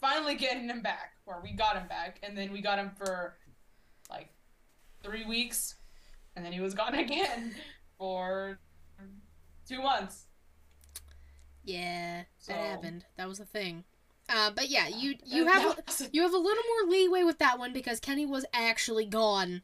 finally 0.00 0.34
getting 0.34 0.68
him 0.68 0.80
back, 0.82 1.12
or 1.26 1.40
we 1.42 1.52
got 1.52 1.76
him 1.76 1.86
back. 1.88 2.18
And 2.22 2.36
then 2.36 2.52
we 2.52 2.62
got 2.62 2.78
him 2.78 2.90
for 2.96 3.36
like 4.11 4.30
three 5.02 5.26
weeks. 5.26 5.74
And 6.36 6.44
then 6.44 6.52
he 6.52 6.61
was 6.61 6.72
gone 6.74 6.94
again 7.06 7.54
for 7.98 8.58
two 9.68 9.82
months. 9.82 10.26
Yeah, 11.64 12.22
So- 12.38 12.52
that 12.54 12.61
happened. 12.61 13.04
That 13.18 13.28
was 13.28 13.40
a 13.40 13.44
thing. 13.44 13.84
Uh, 14.31 14.51
but 14.55 14.70
yeah, 14.70 14.89
you 14.89 15.16
you 15.26 15.47
have 15.47 15.76
that 15.76 16.09
you 16.12 16.22
have 16.22 16.33
a 16.33 16.39
little 16.39 16.62
more 16.64 16.91
leeway 16.91 17.22
with 17.24 17.39
that 17.39 17.59
one 17.59 17.72
because 17.72 18.01
Kenny 18.01 18.24
was 18.24 18.47
actually 18.55 19.05
gone 19.05 19.62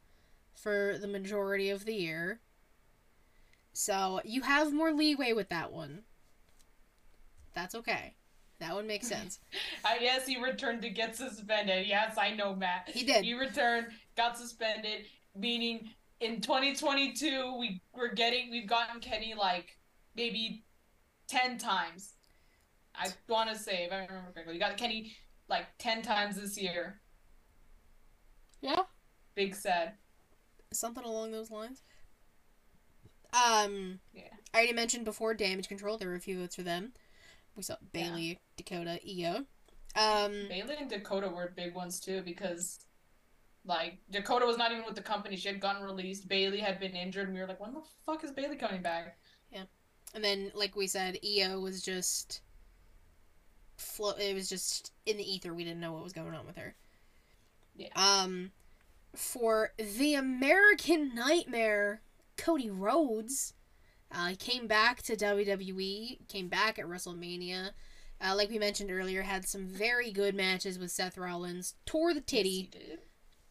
for 0.55 0.99
the 1.01 1.09
majority 1.09 1.71
of 1.71 1.85
the 1.85 1.95
year. 1.95 2.41
So 3.73 4.21
you 4.25 4.43
have 4.43 4.73
more 4.73 4.93
leeway 4.93 5.33
with 5.33 5.51
that 5.51 5.73
one. 5.73 6.03
That's 7.55 7.75
okay. 7.75 8.15
That 8.59 8.75
one 8.75 8.87
makes 8.87 9.07
sense. 9.07 9.39
I 9.85 9.99
guess 9.99 10.27
he 10.27 10.43
returned 10.43 10.83
to 10.83 10.91
get 10.91 11.15
suspended. 11.15 11.87
Yes, 11.87 12.17
I 12.19 12.35
know, 12.35 12.55
Matt. 12.55 12.89
He 12.89 13.05
did. 13.05 13.25
He 13.25 13.35
returned, 13.35 13.89
got 14.17 14.39
suspended, 14.39 15.05
meaning 15.35 15.91
in 16.21 16.41
2022 16.41 17.57
we 17.59 17.83
we're 17.95 18.15
getting 18.15 18.51
we've 18.51 18.67
gotten 18.67 19.01
Kenny 19.01 19.35
like 19.37 19.77
maybe 20.17 20.65
10 21.29 21.59
times. 21.59 22.15
I 22.99 23.09
want 23.29 23.51
to 23.51 23.57
say 23.59 23.85
if 23.85 23.93
I 23.93 24.07
remember 24.07 24.33
correctly, 24.33 24.55
we 24.55 24.59
got 24.59 24.77
Kenny 24.77 25.13
like 25.49 25.67
10 25.79 26.03
times 26.03 26.37
this 26.37 26.59
year. 26.59 27.01
Yeah. 28.61 28.83
Big 29.35 29.55
sad. 29.55 29.93
Something 30.73 31.05
along 31.05 31.33
those 31.33 31.51
lines. 31.51 31.83
Um, 33.33 34.01
Yeah. 34.13 34.23
I 34.55 34.59
already 34.59 34.73
mentioned 34.73 35.05
before 35.05 35.35
Damage 35.35 35.69
Control. 35.69 35.99
There 35.99 36.09
were 36.09 36.15
a 36.15 36.21
few 36.21 36.39
votes 36.39 36.57
for 36.57 36.63
them. 36.63 36.93
We 37.55 37.63
saw 37.63 37.77
Bayley, 37.93 38.41
Dakota, 38.57 38.99
Io. 39.07 39.45
Um, 39.95 40.47
Bayley 40.49 40.77
and 40.79 40.91
Dakota 40.91 41.29
were 41.29 41.53
big 41.57 41.75
ones 41.75 42.01
too 42.01 42.23
because 42.23 42.81
like 43.65 43.99
Dakota 44.11 44.47
was 44.47 44.57
not 44.57 44.73
even 44.73 44.85
with 44.85 44.95
the 44.95 45.03
company. 45.03 45.37
She 45.37 45.49
had 45.49 45.61
gotten 45.61 45.83
released. 45.83 46.29
Bayley 46.29 46.61
had 46.61 46.79
been 46.79 46.95
injured 46.95 47.29
and 47.29 47.35
we 47.35 47.41
were 47.41 47.47
like, 47.47 47.61
when 47.61 47.75
the 47.75 47.83
fuck 48.05 48.25
is 48.25 48.31
Bayley 48.31 48.57
coming 48.57 48.83
back? 48.83 49.19
Yeah. 49.51 49.65
And 50.15 50.23
then, 50.25 50.53
like 50.55 50.77
we 50.77 50.87
said, 50.87 51.19
Io 51.25 51.61
was 51.61 51.83
just 51.83 52.41
flo- 53.77 54.17
It 54.19 54.35
was 54.35 54.49
just 54.49 54.93
in 55.07 55.17
the 55.17 55.31
ether. 55.31 55.53
We 55.55 55.65
didn't 55.65 55.81
know 55.81 55.93
what 55.93 56.03
was 56.05 56.13
going 56.13 56.35
on 56.35 56.47
with 56.47 56.57
her. 56.57 56.75
Yeah. 57.77 57.89
Um, 57.95 58.53
for 59.15 59.73
the 59.79 60.15
American 60.15 61.15
Nightmare, 61.15 62.01
Cody 62.37 62.71
Rhodes, 62.71 63.55
uh, 64.13 64.29
he 64.29 64.37
came 64.37 64.67
back 64.67 65.03
to 65.03 65.17
WWE. 65.17 66.27
Came 66.29 66.49
back 66.49 66.79
at 66.79 66.87
WrestleMania. 66.87 67.71
Uh, 68.25 68.35
like 68.35 68.49
we 68.51 68.59
mentioned 68.59 68.91
earlier, 68.91 69.23
had 69.23 69.47
some 69.47 69.67
very 69.67 70.11
good 70.11 70.35
matches 70.35 70.79
with 70.79 70.91
Seth 70.91 71.19
Rollins. 71.19 71.75
Tore 71.85 72.15
the 72.15 72.21
Yes, 72.21 72.31
he 72.31 72.37
titty, 72.39 72.69
did. 72.73 72.99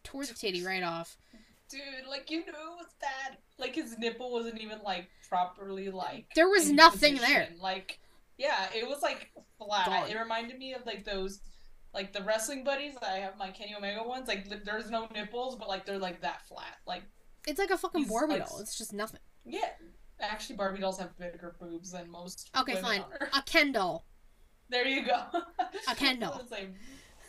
tore 0.04 0.26
the 0.26 0.34
titty 0.34 0.66
right 0.66 0.82
off. 0.84 1.18
Dude, 1.70 1.82
like 2.10 2.30
you 2.32 2.40
knew 2.40 2.46
it 2.52 2.78
was 2.78 2.88
bad. 3.00 3.38
Like 3.58 3.76
his 3.76 3.98
nipple 3.98 4.32
wasn't 4.32 4.60
even 4.62 4.80
like 4.84 5.08
properly 5.30 5.90
like. 5.90 6.28
There 6.36 6.50
was 6.50 6.70
in 6.70 6.76
nothing 6.76 7.16
there. 7.16 7.50
Like, 7.60 8.00
yeah, 8.38 8.68
it 8.76 8.88
was 8.88 9.02
like 9.02 9.32
flat. 9.58 9.88
Gone. 9.88 10.10
It 10.10 10.18
reminded 10.20 10.58
me 10.58 10.74
of 10.74 10.86
like 10.86 11.06
those, 11.06 11.40
like 11.94 12.14
the 12.14 12.22
wrestling 12.24 12.64
buddies. 12.64 12.94
that 12.96 13.12
I 13.12 13.18
have 13.20 13.38
my 13.38 13.52
Kenny 13.52 13.76
Omega 13.76 14.04
ones. 14.04 14.28
Like 14.28 14.48
there's 14.66 14.90
no 14.90 15.08
nipples, 15.14 15.56
but 15.56 15.68
like 15.68 15.86
they're 15.86 15.98
like 16.00 16.22
that 16.22 16.48
flat. 16.48 16.78
Like 16.86 17.04
It's 17.48 17.60
like 17.60 17.70
a 17.72 17.78
fucking 17.78 18.06
Barbie 18.06 18.34
like, 18.34 18.48
doll. 18.48 18.60
It's 18.60 18.78
just 18.78 18.94
nothing. 18.94 19.22
yeah, 19.46 19.70
actually 20.20 20.56
Barbie 20.56 20.80
dolls 20.80 21.00
have 21.00 21.18
bigger 21.18 21.56
boobs 21.60 21.92
than 21.92 22.10
most. 22.10 22.50
Okay, 22.58 22.76
fine. 22.82 23.04
A 23.34 23.42
Ken 23.46 23.72
doll. 23.72 24.06
There 24.70 24.88
you 24.88 25.06
go. 25.06 25.22
A 25.90 25.96
Ken 25.96 26.20
doll. 26.20 26.42
Like 26.52 26.74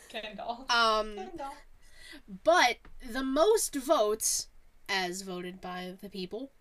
Ken 0.09 0.35
doll. 0.37 0.65
Um, 0.69 1.15
Ken 1.15 1.31
doll. 1.37 1.53
but 2.43 2.77
the 3.11 3.23
most 3.23 3.75
votes, 3.75 4.47
as 4.89 5.21
voted 5.21 5.61
by 5.61 5.93
the 6.01 6.09
people, 6.09 6.51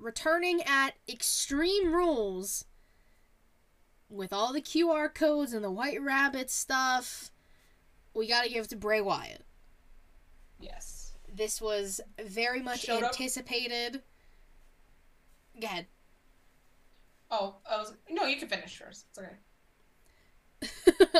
returning 0.00 0.62
at 0.62 0.94
Extreme 1.08 1.92
Rules 1.92 2.64
with 4.08 4.32
all 4.32 4.52
the 4.52 4.60
QR 4.62 5.12
codes 5.12 5.52
and 5.52 5.64
the 5.64 5.70
White 5.70 6.00
Rabbit 6.02 6.50
stuff, 6.50 7.30
we 8.14 8.26
gotta 8.26 8.48
give 8.48 8.64
it 8.64 8.70
to 8.70 8.76
Bray 8.76 9.00
Wyatt. 9.00 9.44
Yes. 10.58 11.12
This 11.32 11.60
was 11.60 12.00
very 12.22 12.60
much 12.60 12.80
Showed 12.80 13.02
up. 13.02 13.12
anticipated. 13.12 14.02
Go 15.60 15.66
ahead. 15.66 15.86
Oh, 17.30 17.56
I 17.70 17.76
was 17.76 17.94
no. 18.10 18.24
You 18.24 18.36
can 18.36 18.48
finish 18.48 18.76
first. 18.76 19.06
It's 19.10 19.18
okay. 19.18 19.36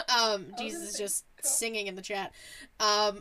um, 0.19 0.47
Jesus 0.59 0.91
is 0.91 0.99
just. 0.99 1.25
Singing 1.45 1.87
in 1.87 1.95
the 1.95 2.03
chat. 2.03 2.33
Um, 2.79 3.21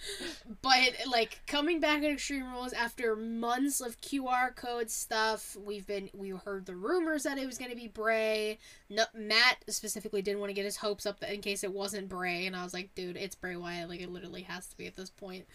but 0.62 0.92
like 1.10 1.40
coming 1.46 1.80
back 1.80 2.02
at 2.02 2.10
Extreme 2.10 2.52
Rules 2.52 2.72
after 2.72 3.16
months 3.16 3.80
of 3.80 4.00
QR 4.00 4.54
code 4.54 4.90
stuff, 4.90 5.56
we've 5.64 5.86
been 5.86 6.10
we 6.14 6.30
heard 6.30 6.66
the 6.66 6.76
rumors 6.76 7.24
that 7.24 7.38
it 7.38 7.46
was 7.46 7.58
going 7.58 7.70
to 7.70 7.76
be 7.76 7.88
Bray. 7.88 8.58
No, 8.88 9.04
Matt 9.14 9.64
specifically 9.68 10.22
didn't 10.22 10.40
want 10.40 10.50
to 10.50 10.54
get 10.54 10.64
his 10.64 10.76
hopes 10.76 11.06
up 11.06 11.22
in 11.22 11.40
case 11.40 11.64
it 11.64 11.72
wasn't 11.72 12.08
Bray, 12.08 12.46
and 12.46 12.56
I 12.56 12.64
was 12.64 12.74
like, 12.74 12.94
dude, 12.94 13.16
it's 13.16 13.34
Bray 13.34 13.56
Wyatt. 13.56 13.88
Like 13.88 14.00
it 14.00 14.10
literally 14.10 14.42
has 14.42 14.66
to 14.68 14.76
be 14.76 14.86
at 14.86 14.96
this 14.96 15.10
point. 15.10 15.46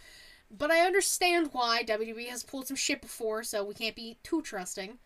But 0.55 0.70
I 0.70 0.86
understand 0.86 1.49
why 1.53 1.84
WWE 1.84 2.28
has 2.28 2.43
pulled 2.43 2.68
some 2.68 2.76
shit 2.76 3.01
before, 3.01 3.43
so 3.43 3.64
we 3.64 3.74
can't 3.74 3.95
be 3.95 4.18
too 4.22 4.41
trusting. 4.41 4.97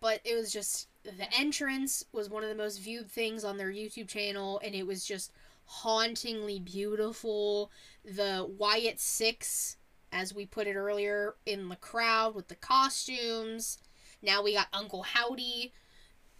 But 0.00 0.20
it 0.24 0.34
was 0.34 0.52
just 0.52 0.88
the 1.04 1.32
entrance 1.38 2.04
was 2.12 2.30
one 2.30 2.42
of 2.42 2.48
the 2.48 2.54
most 2.54 2.78
viewed 2.78 3.10
things 3.10 3.44
on 3.44 3.56
their 3.56 3.70
YouTube 3.70 4.08
channel, 4.08 4.60
and 4.64 4.74
it 4.74 4.86
was 4.86 5.04
just 5.04 5.32
hauntingly 5.64 6.58
beautiful. 6.58 7.70
The 8.04 8.48
Wyatt 8.58 8.98
Six, 8.98 9.76
as 10.12 10.34
we 10.34 10.46
put 10.46 10.66
it 10.66 10.74
earlier, 10.74 11.36
in 11.46 11.68
the 11.68 11.76
crowd 11.76 12.34
with 12.34 12.48
the 12.48 12.56
costumes. 12.56 13.78
Now 14.22 14.42
we 14.42 14.54
got 14.54 14.68
Uncle 14.72 15.02
Howdy. 15.02 15.72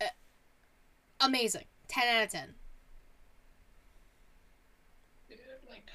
Uh, 0.00 0.06
amazing. 1.20 1.64
10 1.88 2.08
out 2.08 2.24
of 2.24 2.30
10. 2.30 2.54
Dude, 5.28 5.38
like 5.68 5.88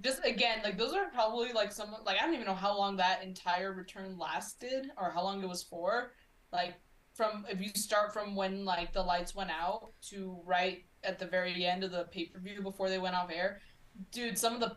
just 0.00 0.24
again 0.24 0.60
like 0.64 0.78
those 0.78 0.94
are 0.94 1.06
probably 1.12 1.52
like 1.52 1.72
some 1.72 1.94
like 2.06 2.16
i 2.20 2.24
don't 2.24 2.34
even 2.34 2.46
know 2.46 2.54
how 2.54 2.76
long 2.76 2.96
that 2.96 3.22
entire 3.22 3.72
return 3.72 4.16
lasted 4.16 4.90
or 4.96 5.10
how 5.10 5.22
long 5.22 5.42
it 5.42 5.48
was 5.48 5.62
for 5.62 6.12
like 6.52 6.74
from 7.18 7.44
if 7.50 7.60
you 7.60 7.68
start 7.74 8.12
from 8.12 8.34
when 8.34 8.64
like 8.64 8.92
the 8.92 9.02
lights 9.02 9.34
went 9.34 9.50
out 9.50 9.90
to 10.00 10.40
right 10.46 10.84
at 11.04 11.18
the 11.18 11.26
very 11.26 11.66
end 11.66 11.82
of 11.84 11.90
the 11.90 12.04
pay-per-view 12.12 12.62
before 12.62 12.88
they 12.88 12.98
went 12.98 13.14
off 13.14 13.30
air 13.30 13.60
dude 14.12 14.38
some 14.38 14.54
of 14.54 14.60
the 14.60 14.74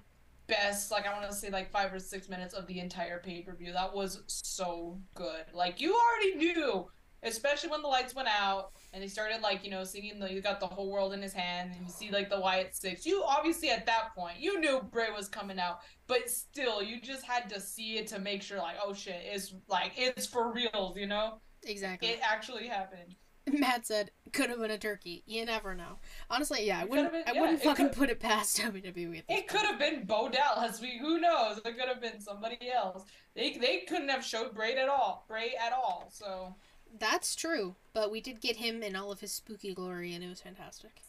best 0.48 0.92
like 0.92 1.08
i 1.08 1.14
want 1.14 1.30
to 1.30 1.36
say 1.36 1.50
like 1.50 1.72
five 1.72 1.94
or 1.94 2.00
six 2.00 2.28
minutes 2.28 2.54
of 2.54 2.68
the 2.68 2.80
entire 2.80 3.20
pay-per-view. 3.20 3.72
That 3.72 3.94
was 3.96 4.24
so 4.28 5.00
good. 5.16 5.46
Like 5.54 5.80
you 5.80 5.96
already 5.96 6.36
knew 6.36 6.88
especially 7.24 7.70
when 7.70 7.84
the 7.84 7.88
lights 7.88 8.16
went 8.16 8.28
out 8.28 8.72
and 8.94 9.04
he 9.04 9.08
started 9.08 9.42
like 9.42 9.64
you 9.64 9.70
know 9.70 9.84
singing 9.84 10.20
the 10.20 10.34
you 10.34 10.42
got 10.42 10.60
the 10.60 10.66
whole 10.66 10.92
world 10.92 11.14
in 11.14 11.22
his 11.22 11.34
hand 11.34 11.72
and 11.76 11.86
you 11.86 11.92
see 11.92 12.10
like 12.10 12.30
the 12.30 12.40
Wyatt 12.40 12.76
six. 12.76 13.06
You 13.06 13.24
obviously 13.24 13.70
at 13.70 13.86
that 13.86 14.16
point 14.16 14.40
you 14.40 14.60
knew 14.60 14.82
Bray 14.92 15.08
was 15.16 15.30
coming 15.30 15.60
out 15.60 15.80
but 16.08 16.30
still 16.30 16.82
you 16.82 17.00
just 17.00 17.24
had 17.24 17.48
to 17.50 17.62
see 17.62 17.98
it 17.98 18.08
to 18.08 18.20
make 18.20 18.42
sure 18.42 18.58
like 18.58 18.78
oh 18.84 18.94
shit 18.94 19.22
it's 19.24 19.54
like 19.70 19.94
it's 19.96 20.26
for 20.26 20.52
reals 20.52 20.98
you 20.98 21.08
know 21.08 21.40
Exactly. 21.64 22.10
it 22.10 22.20
actually 22.24 22.68
happened 22.68 23.16
Matt 23.52 23.88
said, 23.88 24.12
could 24.34 24.52
have 24.52 24.60
been 24.60 24.70
a 24.70 24.78
turkey. 24.78 25.24
You 25.26 25.46
never 25.46 25.74
know. 25.74 25.98
Honestly, 26.30 26.64
yeah, 26.64 26.80
I 26.82 26.86
wouldn't, 26.86 27.12
been- 27.12 27.24
I 27.26 27.32
yeah, 27.34 27.42
wouldn't 27.42 27.64
fucking 27.64 27.90
put 27.90 28.12
it 28.12 28.20
past 28.20 28.56
WWE 28.62 29.18
at 29.18 29.24
it 29.28 29.48
could 29.48 29.62
have 29.62 29.80
been 29.80 30.04
Bo 30.06 30.30
Dallas 30.30 30.80
we 30.80 31.00
who 31.00 31.20
knows 31.20 31.58
it 31.58 31.64
could 31.78 31.88
have 31.88 32.00
been 32.00 32.20
somebody 32.22 32.70
else 32.72 33.04
they 33.34 33.58
they 33.58 33.80
couldn't 33.88 34.10
have 34.10 34.24
showed 34.24 34.54
Bray 34.54 34.76
at 34.76 34.88
all 34.90 35.26
Bray 35.28 35.56
at 35.60 35.74
all 35.74 36.08
so 36.12 36.54
That's 37.00 37.36
true, 37.36 37.76
but 37.94 38.12
we 38.12 38.22
did 38.22 38.42
get 38.42 38.58
him 38.58 38.84
in 38.84 38.96
all 38.96 39.12
of 39.12 39.22
his 39.22 39.32
spooky 39.32 39.74
glory, 39.74 40.14
and 40.14 40.24
it 40.24 40.30
was 40.30 40.42
fantastic. 40.42 41.02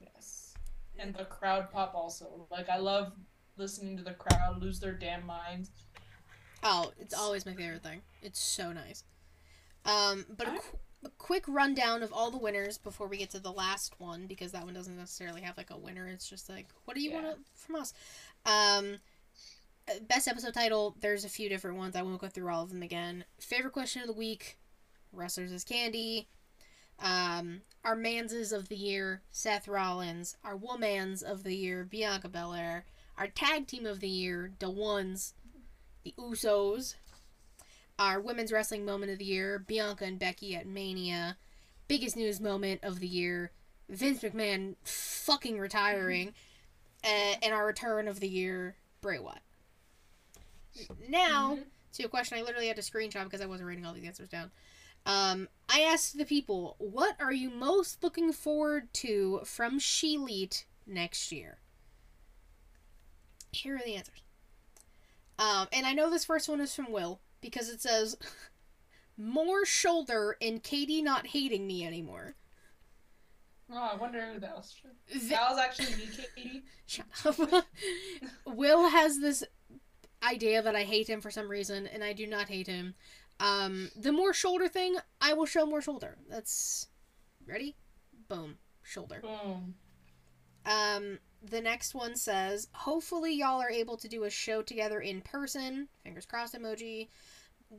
yes 0.00 0.54
and 0.98 1.14
the 1.14 1.24
crowd 1.26 1.70
pop 1.70 1.94
also 1.94 2.46
like 2.50 2.68
I 2.68 2.78
love 2.78 3.12
listening 3.56 3.96
to 3.98 4.02
the 4.02 4.14
crowd 4.14 4.60
lose 4.60 4.80
their 4.80 4.92
damn 4.92 5.24
minds 5.24 5.70
Oh, 6.62 6.90
it's 6.98 7.14
always 7.14 7.46
my 7.46 7.54
favorite 7.54 7.82
thing. 7.84 8.00
It's 8.22 8.40
so 8.40 8.72
nice. 8.72 9.04
Um, 9.86 10.26
but 10.36 10.48
a, 10.48 10.50
qu- 10.52 10.78
a 11.04 11.10
quick 11.18 11.44
rundown 11.46 12.02
of 12.02 12.12
all 12.12 12.30
the 12.30 12.38
winners 12.38 12.78
before 12.78 13.06
we 13.06 13.18
get 13.18 13.30
to 13.30 13.38
the 13.38 13.52
last 13.52 13.94
one, 13.98 14.26
because 14.26 14.52
that 14.52 14.64
one 14.64 14.74
doesn't 14.74 14.96
necessarily 14.96 15.40
have 15.42 15.56
like 15.56 15.70
a 15.70 15.76
winner. 15.78 16.06
It's 16.08 16.28
just 16.28 16.48
like, 16.48 16.66
what 16.84 16.94
do 16.96 17.02
you 17.02 17.10
Yeah. 17.10 17.22
want 17.22 17.38
from 17.54 17.76
us? 17.76 17.92
Um, 18.44 18.96
uh, 19.88 20.00
best 20.08 20.26
episode 20.28 20.54
title. 20.54 20.96
There's 21.00 21.24
a 21.24 21.28
few 21.28 21.48
different 21.48 21.76
ones. 21.76 21.94
I 21.94 22.02
won't 22.02 22.20
go 22.20 22.28
through 22.28 22.48
all 22.52 22.62
of 22.64 22.70
them 22.70 22.82
again. 22.82 23.24
Favorite 23.38 23.72
question 23.72 24.00
of 24.02 24.08
the 24.08 24.12
week. 24.12 24.58
Wrestlers 25.12 25.52
is 25.52 25.62
candy. 25.64 26.28
Um, 26.98 27.60
our 27.84 27.94
manses 27.94 28.52
of 28.52 28.68
the 28.68 28.76
year, 28.76 29.22
Seth 29.30 29.68
Rollins. 29.68 30.36
Our 30.42 30.56
womans 30.56 31.22
of 31.22 31.44
the 31.44 31.54
year, 31.54 31.84
Bianca 31.84 32.28
Belair. 32.28 32.84
Our 33.16 33.28
tag 33.28 33.66
team 33.66 33.86
of 33.86 34.00
the 34.00 34.08
year, 34.08 34.50
the 34.58 34.70
ones, 34.70 35.34
the 36.04 36.14
Usos. 36.18 36.96
Our 37.98 38.20
women's 38.20 38.52
wrestling 38.52 38.84
moment 38.84 39.12
of 39.12 39.18
the 39.18 39.24
year, 39.24 39.58
Bianca 39.58 40.04
and 40.04 40.18
Becky 40.18 40.54
at 40.54 40.66
Mania. 40.66 41.36
Biggest 41.88 42.16
news 42.16 42.40
moment 42.40 42.80
of 42.82 43.00
the 43.00 43.06
year, 43.06 43.52
Vince 43.88 44.22
McMahon 44.22 44.76
fucking 44.84 45.58
retiring. 45.58 46.34
uh, 47.04 47.36
and 47.40 47.52
our 47.54 47.64
return 47.66 48.08
of 48.08 48.18
the 48.18 48.26
year, 48.28 48.74
Bray 49.00 49.18
Wyatt. 49.20 49.38
Now, 51.08 51.56
Mhm. 51.56 51.64
to 51.92 52.02
a 52.04 52.08
question 52.08 52.36
I 52.36 52.42
literally 52.42 52.66
had 52.66 52.76
to 52.76 52.82
screenshot 52.82 53.24
because 53.24 53.40
I 53.40 53.46
wasn't 53.46 53.68
writing 53.68 53.86
all 53.86 53.94
these 53.94 54.04
answers 54.04 54.28
down. 54.28 54.50
Um, 55.04 55.48
I 55.68 55.82
asked 55.82 56.18
the 56.18 56.24
people, 56.24 56.74
what 56.78 57.14
are 57.20 57.32
you 57.32 57.48
most 57.48 58.02
looking 58.02 58.32
forward 58.32 58.92
to 58.94 59.42
from 59.44 59.78
Sheelite 59.78 60.64
next 60.84 61.30
year? 61.30 61.58
Here 63.52 63.76
are 63.76 63.82
the 63.84 63.94
answers. 63.94 64.22
Um, 65.38 65.68
and 65.70 65.86
I 65.86 65.92
know 65.92 66.10
this 66.10 66.24
first 66.24 66.48
one 66.48 66.60
is 66.60 66.74
from 66.74 66.90
Will 66.90 67.20
because 67.50 67.68
it 67.68 67.80
says, 67.80 68.16
more 69.16 69.64
shoulder 69.64 70.36
and 70.42 70.62
Katie 70.62 71.02
not 71.02 71.28
hating 71.28 71.66
me 71.66 71.86
anymore. 71.86 72.34
Oh, 73.72 73.90
I 73.92 73.96
wonder 73.96 74.20
who 74.20 74.38
that 74.40 74.54
was. 74.54 74.74
That 75.28 75.50
was 75.50 75.58
actually 75.58 75.96
me, 75.96 76.08
Katie. 76.34 76.62
Shut 76.86 77.06
up. 77.24 77.64
Will 78.46 78.88
has 78.88 79.18
this 79.18 79.42
idea 80.22 80.62
that 80.62 80.76
I 80.76 80.84
hate 80.84 81.08
him 81.08 81.20
for 81.20 81.30
some 81.30 81.48
reason, 81.48 81.86
and 81.86 82.04
I 82.04 82.12
do 82.12 82.26
not 82.26 82.48
hate 82.48 82.66
him. 82.66 82.94
Um, 83.40 83.90
the 83.96 84.12
more 84.12 84.32
shoulder 84.32 84.68
thing, 84.68 84.96
I 85.20 85.34
will 85.34 85.46
show 85.46 85.66
more 85.66 85.82
shoulder. 85.82 86.16
That's 86.28 86.88
ready. 87.46 87.76
Boom, 88.28 88.56
shoulder. 88.82 89.20
Boom. 89.20 89.74
Um, 90.64 91.18
the 91.42 91.60
next 91.60 91.94
one 91.94 92.16
says, 92.16 92.68
hopefully 92.72 93.34
y'all 93.34 93.60
are 93.60 93.70
able 93.70 93.96
to 93.98 94.08
do 94.08 94.24
a 94.24 94.30
show 94.30 94.62
together 94.62 95.00
in 95.00 95.20
person. 95.20 95.88
Fingers 96.02 96.26
crossed 96.26 96.54
emoji. 96.54 97.08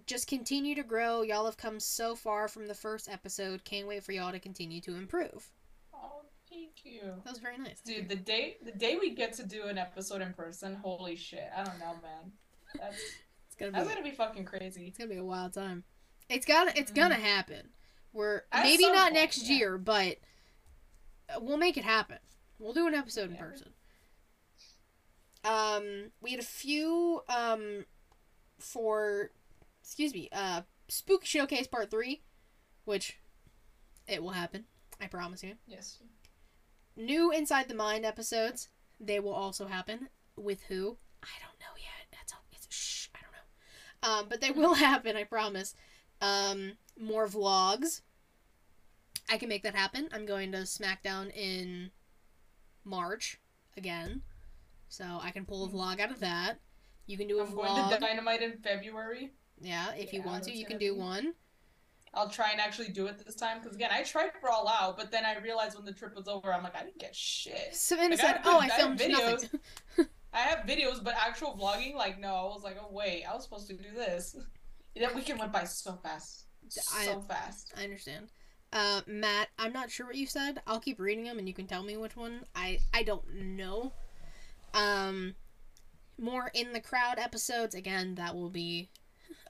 Just 0.06 0.28
continue 0.28 0.76
to 0.76 0.84
grow. 0.84 1.22
Y'all 1.22 1.46
have 1.46 1.58
come 1.58 1.80
so 1.80 2.16
far 2.16 2.48
from 2.48 2.68
the 2.68 2.74
first 2.74 3.10
episode. 3.10 3.64
Can't 3.64 3.88
wait 3.88 4.04
for 4.04 4.12
y'all 4.12 4.32
to 4.32 4.40
continue 4.40 4.82
to 4.82 4.96
improve. 4.96 5.50
Oh, 5.94 6.24
thank 6.50 6.84
you. 6.84 7.02
That 7.24 7.32
was 7.32 7.40
very 7.40 7.58
nice. 7.58 7.80
Dude, 7.82 8.10
the 8.10 8.16
day 8.16 8.58
the 8.64 8.72
day 8.72 8.98
we 9.00 9.16
get 9.16 9.34
to 9.34 9.44
do 9.44 9.64
an 9.68 9.78
episode 9.78 10.22
in 10.22 10.34
person, 10.34 10.76
holy 10.76 11.16
shit! 11.16 11.50
I 11.56 11.64
don't 11.64 11.80
know, 11.80 11.94
man. 12.02 12.32
That's 12.76 12.98
It's 13.48 13.56
gonna 13.56 13.72
be 13.72 13.78
that's 13.78 13.90
gonna 13.90 14.10
be 14.10 14.16
fucking 14.16 14.46
crazy. 14.46 14.86
It's 14.88 14.98
gonna 14.98 15.10
be 15.10 15.18
a 15.18 15.24
wild 15.24 15.54
time. 15.54 15.84
It's 16.30 16.46
gonna 16.46 16.72
it's 16.76 16.92
gonna 16.92 17.16
happen. 17.16 17.70
We're 18.14 18.42
At 18.52 18.64
maybe 18.64 18.84
not 18.84 19.04
point, 19.04 19.14
next 19.16 19.50
yeah. 19.50 19.58
year, 19.58 19.78
but 19.78 20.18
we'll 21.40 21.58
make 21.58 21.78
it 21.78 21.84
happen. 21.84 22.20
We'll 22.60 22.74
do 22.74 22.88
an 22.88 22.94
episode 22.94 23.32
in 23.32 23.38
person. 23.38 23.70
Um, 25.44 26.12
we 26.22 26.32
had 26.32 26.40
a 26.40 26.44
few 26.44 27.22
um 27.36 27.86
for 28.60 29.32
excuse 29.88 30.14
me 30.14 30.28
uh 30.34 30.62
Spooky 30.90 31.26
Showcase 31.26 31.68
Part 31.68 31.90
Three, 31.90 32.22
which 32.86 33.18
it 34.08 34.22
will 34.22 34.32
happen. 34.32 34.66
I 35.02 35.08
promise 35.08 35.44
you. 35.44 35.54
Yes. 35.66 36.00
New 36.96 37.32
Inside 37.32 37.68
the 37.68 37.76
Mind 37.76 38.06
episodes. 38.06 38.70
They 39.00 39.20
will 39.20 39.34
also 39.34 39.68
happen. 39.68 40.10
With 40.36 40.64
who? 40.64 40.98
I 41.24 41.28
don't 41.42 41.60
know 41.60 41.76
yet. 41.78 42.08
That's 42.12 42.34
all. 42.34 42.40
It's 42.52 42.68
shh. 42.74 43.10
I 43.14 43.20
don't 43.22 43.32
know. 43.32 44.20
Um, 44.20 44.26
but 44.30 44.42
they 44.42 44.52
will 44.52 44.74
happen. 44.88 45.16
I 45.16 45.24
promise. 45.24 45.76
Um, 46.22 46.74
more 47.00 47.28
vlogs. 47.28 48.02
I 49.30 49.38
can 49.38 49.50
make 49.50 49.64
that 49.64 49.76
happen. 49.76 50.10
I'm 50.14 50.26
going 50.26 50.52
to 50.54 50.60
SmackDown 50.60 51.36
in 51.36 51.92
March 52.86 53.40
again, 53.76 54.22
so 54.88 55.20
I 55.22 55.32
can 55.32 55.46
pull 55.46 55.66
a 55.66 55.70
vlog 55.70 56.00
out 56.00 56.12
of 56.12 56.22
that. 56.22 56.60
You 57.08 57.18
can 57.18 57.28
do 57.28 57.40
a 57.40 57.46
I'm 57.46 57.54
going 57.54 57.90
to 57.90 58.00
Dynamite 58.00 58.42
in 58.42 58.58
February. 58.58 59.34
Yeah, 59.62 59.94
if 59.94 60.14
you 60.14 60.22
want 60.22 60.44
to, 60.46 60.56
you 60.56 60.66
can 60.66 60.78
do 60.78 60.94
be- 60.94 61.00
one. 61.00 61.34
I'll 62.14 62.30
try 62.30 62.52
and 62.52 62.60
actually 62.60 62.88
do 62.90 63.06
it 63.08 63.24
this 63.24 63.36
time 63.36 63.60
because 63.60 63.76
again, 63.76 63.92
I 63.92 64.02
tried 64.02 64.32
for 64.42 64.50
all 64.50 64.68
out, 64.68 64.98
but 64.98 65.12
then 65.12 65.24
I 65.26 65.38
realized 65.40 65.76
when 65.76 65.86
the 65.86 65.92
trip 65.92 66.16
was 66.16 66.28
over, 66.28 66.52
I'm 66.54 66.64
like, 66.64 66.76
I 66.76 66.84
didn't 66.84 66.98
get 67.00 67.16
shit. 67.16 67.74
Savannah 67.76 68.16
Like, 68.16 68.24
I 68.24 68.28
said, 68.28 68.42
"Oh, 68.46 68.58
I 68.58 68.62
vid- 68.64 68.72
I 68.72 68.76
have 68.76 69.00
filmed 69.00 69.12
nothing." 69.12 69.60
I 70.34 70.40
have 70.40 70.60
videos, 70.66 71.04
but 71.04 71.14
actual 71.16 71.58
vlogging, 71.60 71.96
like, 71.96 72.20
no. 72.20 72.30
I 72.34 72.44
was 72.44 72.64
like, 72.64 72.78
oh 72.82 72.90
wait, 72.92 73.24
I 73.24 73.34
was 73.34 73.44
supposed 73.44 73.68
to 73.68 73.74
do 73.76 73.92
this. 73.96 74.36
That 75.00 75.14
weekend 75.14 75.38
went 75.38 75.52
by 75.52 75.64
so 75.66 76.00
fast, 76.02 76.48
so 76.70 76.82
I- 76.98 77.28
fast. 77.28 77.72
I 77.78 77.84
understand. 77.84 78.30
Uh, 78.74 79.02
Matt, 79.06 79.50
I'm 79.60 79.72
not 79.72 79.92
sure 79.92 80.08
what 80.08 80.16
you 80.16 80.26
said. 80.26 80.60
I'll 80.66 80.80
keep 80.80 81.00
reading 81.00 81.24
them, 81.26 81.38
and 81.38 81.48
you 81.48 81.54
can 81.54 81.68
tell 81.68 81.84
me 81.84 81.98
which 81.98 82.18
one. 82.18 82.46
I 82.56 82.80
I 82.94 83.04
don't 83.04 83.32
know. 83.36 83.94
Um, 84.74 85.36
more 86.18 86.50
in 86.54 86.74
the 86.74 86.80
crowd 86.82 87.20
episodes. 87.20 87.76
Again, 87.76 88.16
that 88.16 88.34
will 88.36 88.50
be. 88.50 88.90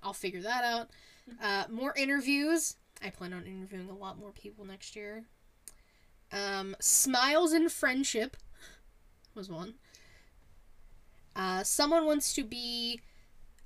I'll 0.04 0.14
figure 0.14 0.42
that 0.42 0.64
out. 0.64 0.90
Uh, 1.42 1.64
more 1.70 1.94
interviews. 1.98 2.76
I 3.04 3.10
plan 3.10 3.34
on 3.34 3.46
interviewing 3.46 3.90
a 3.90 3.96
lot 3.96 4.18
more 4.18 4.32
people 4.32 4.66
next 4.66 4.96
year. 4.96 5.26
Um, 6.32 6.76
smiles 6.80 7.54
and 7.54 7.72
friendship 7.72 8.38
was 9.36 9.50
one. 9.50 9.76
Uh, 11.36 11.64
someone 11.64 12.06
wants 12.06 12.34
to 12.34 12.44
be. 12.44 13.02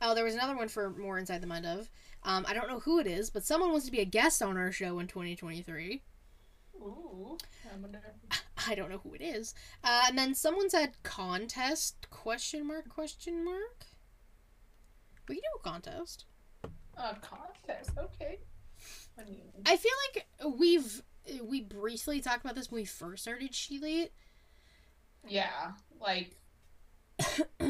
Oh, 0.02 0.16
there 0.16 0.26
was 0.26 0.34
another 0.34 0.56
one 0.56 0.68
for 0.68 0.90
more 0.90 1.18
inside 1.18 1.42
the 1.42 1.48
mind 1.48 1.66
of. 1.66 1.90
Um, 2.24 2.46
I 2.48 2.54
don't 2.54 2.68
know 2.68 2.80
who 2.80 3.00
it 3.00 3.08
is, 3.08 3.30
but 3.30 3.46
someone 3.46 3.72
wants 3.72 3.86
to 3.86 3.92
be 3.92 4.00
a 4.00 4.06
guest 4.06 4.42
on 4.42 4.58
our 4.58 4.72
show 4.72 5.00
in 5.00 5.08
2023. 5.08 6.02
Ooh, 6.76 7.38
I 7.66 7.78
wonder. 7.80 8.02
I 8.68 8.76
don't 8.76 8.90
know 8.90 9.00
who 9.04 9.14
it 9.14 9.22
is. 9.22 9.54
Uh, 9.84 10.04
and 10.08 10.18
then 10.18 10.36
someone 10.36 10.70
said 10.70 11.02
contest 11.04 12.08
question 12.10 12.68
mark 12.68 12.90
question 12.90 13.44
mark. 13.46 13.86
We 15.32 15.36
can 15.38 15.44
do 15.44 15.60
a 15.62 15.72
contest. 15.72 16.26
A 16.98 17.16
contest, 17.16 17.92
okay. 17.98 18.40
I 19.18 19.24
mean, 19.24 19.44
I 19.66 19.78
feel 19.78 19.92
like 20.14 20.60
we've 20.60 21.02
we 21.42 21.62
briefly 21.62 22.20
talked 22.20 22.44
about 22.44 22.56
this 22.56 22.70
when 22.70 22.82
we 22.82 22.86
first 22.86 23.24
started 23.24 23.54
Sheelate. 23.54 24.10
yeah, 25.26 25.72
like 26.02 26.36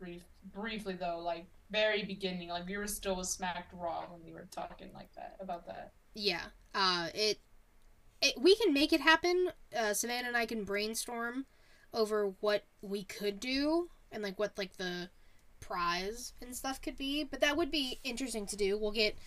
brief, 0.00 0.22
briefly 0.50 0.94
though, 0.98 1.18
like 1.22 1.44
very 1.70 2.04
beginning, 2.04 2.48
like 2.48 2.66
we 2.66 2.78
were 2.78 2.86
still 2.86 3.22
Smacked 3.22 3.74
Raw 3.74 4.06
when 4.10 4.24
we 4.24 4.32
were 4.32 4.48
talking 4.50 4.88
like 4.94 5.12
that 5.14 5.36
about 5.40 5.66
that. 5.66 5.92
yeah. 6.14 6.44
Uh, 6.74 7.08
it, 7.14 7.38
it 8.22 8.40
we 8.40 8.56
can 8.56 8.72
make 8.72 8.94
it 8.94 9.02
happen. 9.02 9.50
Uh, 9.78 9.92
Savannah 9.92 10.28
and 10.28 10.38
I 10.38 10.46
can 10.46 10.64
brainstorm 10.64 11.44
over 11.92 12.32
what 12.40 12.64
we 12.80 13.04
could 13.04 13.40
do 13.40 13.90
and 14.10 14.22
like 14.22 14.38
what 14.38 14.56
like 14.56 14.78
the 14.78 15.10
prize 15.68 16.32
and 16.40 16.54
stuff 16.56 16.80
could 16.80 16.96
be. 16.96 17.24
But 17.24 17.40
that 17.40 17.56
would 17.56 17.70
be 17.70 18.00
interesting 18.04 18.46
to 18.46 18.56
do. 18.56 18.78
We'll 18.78 18.92
get 18.92 19.18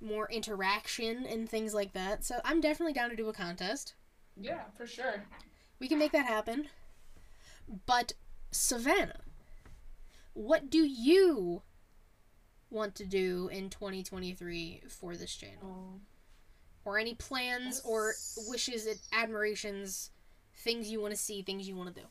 more 0.00 0.30
interaction 0.30 1.26
and 1.26 1.48
things 1.48 1.74
like 1.74 1.92
that. 1.92 2.24
So 2.24 2.40
I'm 2.44 2.60
definitely 2.60 2.92
down 2.92 3.10
to 3.10 3.16
do 3.16 3.28
a 3.28 3.32
contest. 3.32 3.94
Yeah, 4.40 4.62
for 4.76 4.86
sure. 4.86 5.24
We 5.80 5.88
can 5.88 5.98
make 5.98 6.12
that 6.12 6.26
happen. 6.26 6.68
But 7.86 8.12
Savannah, 8.50 9.20
what 10.32 10.70
do 10.70 10.78
you 10.84 11.62
want 12.70 12.94
to 12.96 13.04
do 13.04 13.48
in 13.52 13.70
2023 13.70 14.82
for 14.88 15.16
this 15.16 15.34
channel? 15.34 15.58
Um, 15.62 16.00
Or 16.84 16.98
any 16.98 17.14
plans 17.14 17.80
or 17.84 18.14
wishes 18.48 18.86
admirations, 19.12 20.10
things 20.54 20.90
you 20.90 21.00
want 21.00 21.12
to 21.12 21.20
see, 21.20 21.42
things 21.42 21.68
you 21.68 21.76
want 21.76 21.94
to 21.94 22.00
do? 22.02 22.06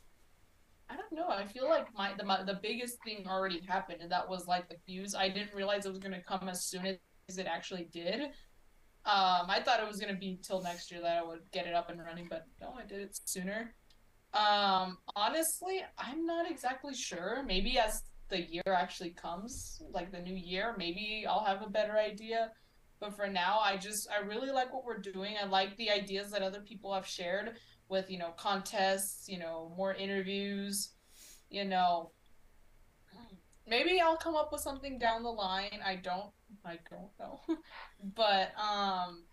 I 0.90 0.96
don't 0.96 1.12
know. 1.12 1.28
I 1.30 1.46
feel 1.46 1.68
like 1.68 1.94
my 1.94 2.14
the 2.18 2.24
my, 2.24 2.44
the 2.44 2.60
biggest 2.62 2.98
thing 3.04 3.26
already 3.28 3.62
happened, 3.68 4.02
and 4.02 4.12
that 4.12 4.28
was 4.28 4.48
like 4.48 4.70
the 4.70 4.76
fuse. 4.86 5.16
I 5.16 5.30
didn't 5.30 5.54
realize 5.54 5.86
it 5.86 5.90
was 5.90 6.00
gonna 6.00 6.22
come 6.22 6.48
as 6.48 6.66
soon 6.66 6.86
as 6.86 7.38
it 7.38 7.46
actually 7.46 7.90
did. 7.92 8.22
Um, 9.06 9.50
I 9.50 9.62
thought 9.64 9.80
it 9.80 9.88
was 9.88 10.00
gonna 10.00 10.16
be 10.18 10.40
till 10.42 10.62
next 10.62 10.92
year 10.92 11.02
that 11.02 11.18
I 11.18 11.24
would 11.24 11.42
get 11.52 11.68
it 11.68 11.74
up 11.74 11.90
and 11.90 12.00
running, 12.00 12.28
but 12.30 12.46
no, 12.62 12.74
I 12.78 12.86
did 12.86 13.02
it 13.02 13.20
sooner. 13.26 13.74
Um, 14.34 14.98
honestly, 15.16 15.82
I'm 15.98 16.26
not 16.26 16.50
exactly 16.50 16.94
sure. 16.94 17.44
Maybe 17.46 17.80
as 17.80 18.04
the 18.30 18.42
year 18.42 18.64
actually 18.68 19.12
comes, 19.12 19.82
like 19.92 20.12
the 20.12 20.20
new 20.20 20.36
year, 20.36 20.76
maybe 20.78 21.26
I'll 21.28 21.46
have 21.46 21.62
a 21.62 21.70
better 21.70 21.98
idea. 21.98 22.52
But 23.00 23.16
for 23.16 23.28
now, 23.28 23.60
I 23.60 23.78
just 23.78 24.08
I 24.10 24.26
really 24.26 24.52
like 24.52 24.74
what 24.74 24.84
we're 24.84 25.00
doing. 25.00 25.36
I 25.42 25.46
like 25.46 25.76
the 25.78 25.92
ideas 25.92 26.32
that 26.32 26.42
other 26.42 26.62
people 26.62 26.94
have 26.94 27.06
shared 27.06 27.58
with 27.90 28.10
you 28.10 28.18
know 28.18 28.32
contests, 28.38 29.28
you 29.28 29.40
know 29.40 29.74
more 29.78 29.94
interviews, 29.94 30.92
you 31.50 31.66
know. 31.66 32.12
Maybe 33.70 34.00
I'll 34.00 34.16
come 34.16 34.36
up 34.36 34.54
with 34.54 34.62
something 34.62 34.98
down 34.98 35.24
the 35.24 35.30
line. 35.30 35.80
I 35.86 35.98
don't 35.98 36.32
I 36.66 36.80
don't 36.90 37.10
know. 37.20 37.42
but 38.16 38.52
um 38.58 39.24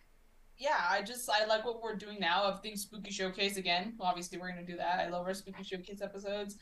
yeah, 0.56 0.86
I 0.88 1.02
just 1.02 1.28
I 1.30 1.46
like 1.46 1.64
what 1.64 1.82
we're 1.82 1.96
doing 1.96 2.18
now. 2.20 2.44
I 2.44 2.56
think 2.56 2.78
Spooky 2.78 3.10
Showcase 3.10 3.56
again. 3.56 3.94
Obviously, 4.00 4.38
we're 4.38 4.48
gonna 4.48 4.64
do 4.64 4.76
that. 4.76 5.00
I 5.00 5.08
love 5.08 5.26
our 5.26 5.34
Spooky 5.34 5.64
Showcase 5.64 6.00
episodes. 6.00 6.56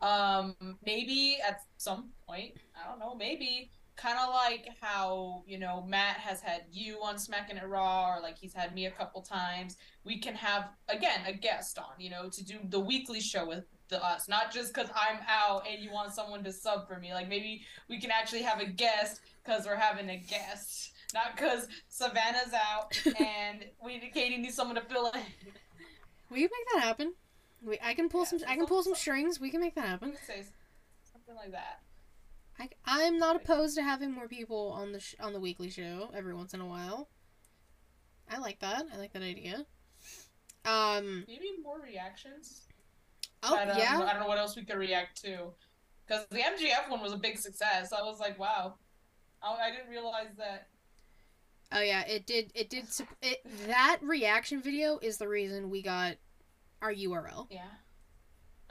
Um, 0.00 0.54
maybe 0.84 1.38
at 1.46 1.60
some 1.76 2.10
point, 2.26 2.52
I 2.76 2.88
don't 2.88 2.98
know, 2.98 3.14
maybe 3.14 3.70
kind 3.96 4.18
of 4.18 4.30
like 4.30 4.68
how 4.80 5.42
you 5.46 5.58
know 5.58 5.84
Matt 5.86 6.16
has 6.16 6.40
had 6.40 6.62
you 6.72 6.98
on 7.02 7.18
Smacking 7.18 7.56
It 7.56 7.66
Raw, 7.66 8.14
or 8.16 8.20
like 8.20 8.38
he's 8.38 8.54
had 8.54 8.74
me 8.74 8.86
a 8.86 8.90
couple 8.90 9.22
times. 9.22 9.76
We 10.04 10.18
can 10.18 10.34
have 10.34 10.70
again 10.88 11.20
a 11.26 11.32
guest 11.32 11.78
on, 11.78 11.98
you 11.98 12.10
know, 12.10 12.28
to 12.30 12.44
do 12.44 12.58
the 12.68 12.80
weekly 12.80 13.20
show 13.20 13.46
with 13.46 13.64
the 13.88 14.02
us, 14.04 14.28
not 14.28 14.52
just 14.52 14.72
because 14.72 14.88
I'm 14.94 15.18
out 15.28 15.66
and 15.70 15.82
you 15.82 15.92
want 15.92 16.12
someone 16.14 16.42
to 16.44 16.52
sub 16.52 16.88
for 16.88 16.98
me. 16.98 17.12
Like 17.12 17.28
maybe 17.28 17.62
we 17.88 18.00
can 18.00 18.10
actually 18.10 18.42
have 18.42 18.60
a 18.60 18.66
guest 18.66 19.20
because 19.44 19.66
we're 19.66 19.76
having 19.76 20.08
a 20.08 20.16
guest, 20.16 20.92
not 21.12 21.36
because 21.36 21.68
Savannah's 21.88 22.54
out 22.54 22.98
and 23.20 23.64
we 23.84 23.98
Katie 24.14 24.38
needs 24.38 24.54
someone 24.56 24.76
to 24.76 24.82
fill 24.82 25.06
in. 25.10 25.20
We 26.30 26.40
can 26.40 26.48
make 26.50 26.72
that 26.74 26.82
happen. 26.82 27.12
We, 27.64 27.78
I 27.82 27.92
can 27.94 28.08
pull 28.08 28.22
Yeah, 28.22 28.28
some. 28.28 28.38
I 28.48 28.56
can 28.56 28.66
pull 28.66 28.82
some 28.82 28.94
some- 28.94 29.00
strings. 29.00 29.38
We 29.38 29.50
can 29.50 29.60
make 29.60 29.74
that 29.74 29.86
happen. 29.86 30.14
say 30.26 30.42
something 31.12 31.34
like 31.36 31.52
that. 31.52 31.80
I, 32.58 32.68
I'm 32.84 33.18
not 33.18 33.36
opposed 33.36 33.76
to 33.76 33.82
having 33.82 34.12
more 34.12 34.28
people 34.28 34.72
on 34.72 34.92
the 34.92 35.00
sh- 35.00 35.14
on 35.20 35.32
the 35.32 35.40
weekly 35.40 35.70
show 35.70 36.10
every 36.14 36.34
once 36.34 36.54
in 36.54 36.60
a 36.60 36.66
while. 36.66 37.08
I 38.30 38.38
like 38.38 38.60
that. 38.60 38.84
I 38.92 38.98
like 38.98 39.12
that 39.12 39.22
idea. 39.22 39.66
Um. 40.64 41.24
Maybe 41.26 41.50
more 41.62 41.80
reactions. 41.80 42.62
Oh 43.42 43.56
I 43.56 43.64
don't, 43.64 43.78
yeah. 43.78 44.00
I 44.00 44.12
don't 44.12 44.20
know 44.20 44.28
what 44.28 44.38
else 44.38 44.54
we 44.54 44.64
could 44.64 44.76
react 44.76 45.20
to. 45.22 45.52
Because 46.06 46.26
the 46.30 46.38
MJF 46.38 46.88
one 46.88 47.00
was 47.00 47.12
a 47.12 47.16
big 47.16 47.38
success. 47.38 47.92
I 47.92 48.02
was 48.02 48.20
like, 48.20 48.38
wow. 48.38 48.74
I, 49.42 49.68
I 49.68 49.70
didn't 49.70 49.90
realize 49.90 50.36
that. 50.38 50.68
Oh 51.72 51.80
yeah. 51.80 52.06
It 52.06 52.26
did. 52.26 52.52
It 52.54 52.70
did. 52.70 52.84
It 53.22 53.44
that 53.66 53.98
reaction 54.02 54.62
video 54.62 54.98
is 55.02 55.18
the 55.18 55.28
reason 55.28 55.70
we 55.70 55.82
got 55.82 56.16
our 56.80 56.92
URL. 56.92 57.46
Yeah. 57.50 57.62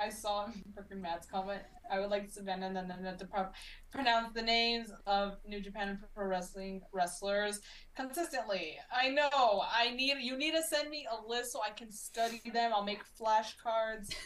I 0.01 0.09
saw 0.09 0.47
in 0.91 1.01
Matt's 1.01 1.27
comment. 1.27 1.61
I 1.91 1.99
would 1.99 2.09
like 2.09 2.29
Savannah 2.29 2.67
and 2.67 2.75
then 2.75 2.91
then 3.03 3.17
to 3.17 3.25
pro- 3.25 3.49
pronounce 3.91 4.33
the 4.33 4.41
names 4.41 4.91
of 5.05 5.37
New 5.45 5.61
Japan 5.61 5.89
and 5.89 5.99
Pro 6.15 6.25
Wrestling 6.25 6.81
wrestlers 6.93 7.59
consistently. 7.95 8.77
I 8.95 9.09
know. 9.09 9.63
I 9.71 9.91
need 9.91 10.17
you 10.21 10.37
need 10.37 10.53
to 10.55 10.63
send 10.63 10.89
me 10.89 11.05
a 11.11 11.27
list 11.27 11.51
so 11.51 11.59
I 11.61 11.71
can 11.71 11.91
study 11.91 12.41
them. 12.51 12.71
I'll 12.73 12.83
make 12.83 13.01
flashcards. 13.19 14.13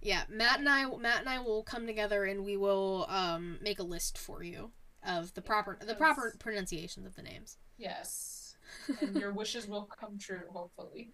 Yeah. 0.00 0.24
Matt 0.28 0.58
and 0.58 0.68
I. 0.68 0.84
Matt 0.98 1.20
and 1.20 1.30
I 1.30 1.40
will 1.40 1.62
come 1.62 1.86
together 1.86 2.24
and 2.24 2.44
we 2.44 2.58
will 2.58 3.06
um 3.08 3.58
make 3.62 3.78
a 3.78 3.82
list 3.82 4.18
for 4.18 4.42
you 4.42 4.70
of 5.02 5.32
the 5.32 5.40
proper 5.40 5.78
the 5.80 5.94
proper 5.94 6.34
pronunciations 6.38 7.06
of 7.06 7.16
the 7.16 7.22
names. 7.22 7.56
Yes. 7.78 8.54
and 9.00 9.16
your 9.16 9.32
wishes 9.32 9.66
will 9.66 9.84
come 9.86 10.18
true, 10.18 10.42
hopefully. 10.50 11.10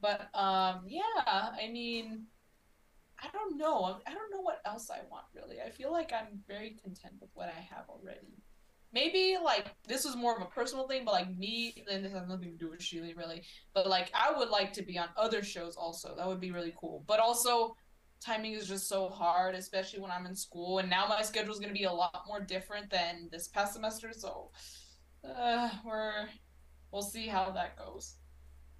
But 0.00 0.22
um, 0.34 0.84
yeah, 0.86 1.02
I 1.26 1.68
mean, 1.70 2.24
I 3.24 3.28
don't 3.32 3.56
know. 3.56 3.98
I 4.06 4.12
don't 4.12 4.30
know 4.30 4.40
what 4.40 4.60
else 4.66 4.90
I 4.90 5.00
want 5.10 5.24
really. 5.34 5.60
I 5.60 5.70
feel 5.70 5.90
like 5.90 6.12
I'm 6.12 6.40
very 6.46 6.76
content 6.82 7.14
with 7.20 7.30
what 7.34 7.48
I 7.48 7.74
have 7.74 7.88
already. 7.88 8.42
Maybe 8.92 9.36
like 9.42 9.66
this 9.88 10.04
was 10.04 10.14
more 10.14 10.36
of 10.36 10.42
a 10.42 10.46
personal 10.46 10.86
thing, 10.86 11.04
but 11.04 11.14
like 11.14 11.36
me, 11.36 11.84
and 11.90 12.04
this 12.04 12.12
has 12.12 12.28
nothing 12.28 12.52
to 12.52 12.58
do 12.58 12.70
with 12.70 12.80
Sheely 12.80 13.16
really. 13.16 13.42
But 13.72 13.88
like 13.88 14.12
I 14.14 14.36
would 14.36 14.50
like 14.50 14.72
to 14.74 14.82
be 14.82 14.98
on 14.98 15.08
other 15.16 15.42
shows 15.42 15.76
also. 15.76 16.14
That 16.16 16.26
would 16.26 16.40
be 16.40 16.50
really 16.50 16.74
cool. 16.78 17.02
But 17.06 17.18
also, 17.18 17.76
timing 18.20 18.52
is 18.52 18.68
just 18.68 18.88
so 18.88 19.08
hard, 19.08 19.54
especially 19.54 20.00
when 20.00 20.10
I'm 20.10 20.26
in 20.26 20.36
school. 20.36 20.78
And 20.78 20.90
now 20.90 21.06
my 21.08 21.22
schedule 21.22 21.52
is 21.52 21.60
gonna 21.60 21.72
be 21.72 21.84
a 21.84 21.92
lot 21.92 22.24
more 22.26 22.40
different 22.40 22.90
than 22.90 23.28
this 23.32 23.48
past 23.48 23.72
semester. 23.72 24.12
So, 24.12 24.50
uh, 25.24 25.70
we're 25.84 26.28
we'll 26.92 27.02
see 27.02 27.26
how 27.26 27.50
that 27.52 27.78
goes. 27.78 28.16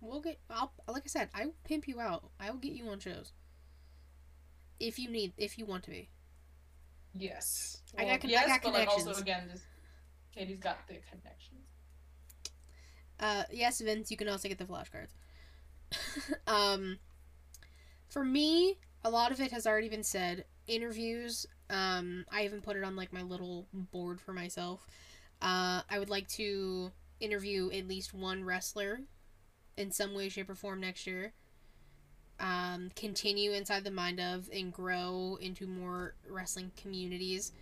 We'll 0.01 0.21
get. 0.21 0.39
I'll 0.51 0.73
like 0.87 1.05
I 1.07 1.09
said. 1.09 1.31
I 1.35 1.47
will 1.47 1.57
pimp 1.65 1.89
you 1.89 1.99
out. 1.99 2.31
I 2.39 2.51
will 2.51 2.59
get 2.59 2.73
you 2.73 2.89
on 2.89 2.99
shows. 2.99 3.33
If 4.81 4.99
you 4.99 5.11
need, 5.11 5.33
if 5.37 5.59
you 5.59 5.67
want 5.67 5.85
to 5.85 5.91
be. 5.91 6.11
Yes. 7.15 7.83
I 7.97 8.05
got 8.05 8.09
Well, 8.11 8.19
con- 8.19 8.31
I 8.31 8.33
yes, 8.33 8.47
got 8.47 8.63
but 8.63 8.73
like 8.73 8.89
also 8.89 9.13
again, 9.15 9.49
just 9.51 9.65
Katie's 10.35 10.59
got 10.59 10.87
the 10.89 10.95
connections. 11.11 11.67
Uh, 13.19 13.45
yes, 13.51 13.81
Vince. 13.81 14.11
You 14.11 14.17
can 14.17 14.29
also 14.29 14.49
get 14.49 14.59
the 14.59 14.65
flashcards. 14.65 15.15
um, 16.47 16.99
for 18.09 18.25
me, 18.25 18.79
a 19.05 19.11
lot 19.11 19.33
of 19.33 19.41
it 19.41 19.53
has 19.53 19.67
already 19.67 19.89
been 19.89 20.03
said. 20.05 20.45
Interviews. 20.67 21.47
Um, 21.71 22.25
I 22.31 22.45
even 22.45 22.61
put 22.61 22.77
it 22.77 22.85
on 22.85 22.97
like 22.97 23.13
my 23.13 23.23
little 23.23 23.67
board 23.73 24.21
for 24.21 24.33
myself. 24.33 24.87
Uh, 25.43 25.83
I 25.91 25.99
would 25.99 26.11
like 26.11 26.29
to 26.31 26.93
interview 27.21 27.71
at 27.71 27.87
least 27.89 28.15
one 28.15 28.45
wrestler 28.45 29.01
in 29.77 29.91
some 29.91 30.15
way, 30.15 30.29
shape, 30.29 30.51
or 30.51 30.55
form 30.55 30.81
next 30.81 31.07
year. 31.07 31.33
Um, 32.45 32.91
continue 32.95 33.53
inside 33.53 33.85
the 33.85 33.91
mind 33.91 34.21
of 34.21 34.51
and 34.53 34.71
grow 34.71 35.39
into 35.41 35.67
more 35.67 36.15
wrestling 36.29 36.73
communities. 36.77 37.53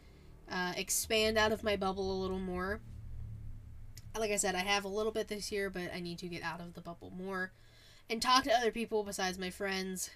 Uh, 0.50 0.72
expand 0.76 1.38
out 1.38 1.52
of 1.52 1.62
my 1.62 1.76
bubble 1.76 2.10
a 2.10 2.20
little 2.20 2.40
more. 2.40 2.80
Like 4.18 4.32
I 4.32 4.36
said, 4.36 4.56
I 4.56 4.60
have 4.60 4.84
a 4.84 4.88
little 4.88 5.12
bit 5.12 5.28
this 5.28 5.52
year, 5.52 5.70
but 5.70 5.94
I 5.94 6.00
need 6.00 6.18
to 6.18 6.26
get 6.26 6.42
out 6.42 6.60
of 6.60 6.74
the 6.74 6.80
bubble 6.80 7.12
more 7.16 7.52
and 8.10 8.20
talk 8.20 8.42
to 8.42 8.52
other 8.52 8.72
people 8.72 9.04
besides 9.04 9.38
my 9.38 9.50
friends. 9.50 10.10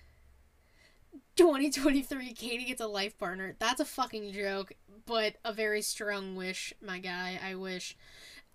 2023, 1.37 2.33
Katie 2.33 2.65
gets 2.65 2.81
a 2.81 2.89
life 2.89 3.17
partner. 3.19 3.55
That's 3.61 3.81
a 3.81 3.85
fucking 3.85 4.33
joke, 4.33 4.73
but 5.07 5.37
a 5.45 5.53
very 5.53 5.81
strong 5.81 6.35
wish, 6.35 6.75
my 6.85 6.99
guy. 6.99 7.39
I 7.41 7.55
wish. 7.55 7.97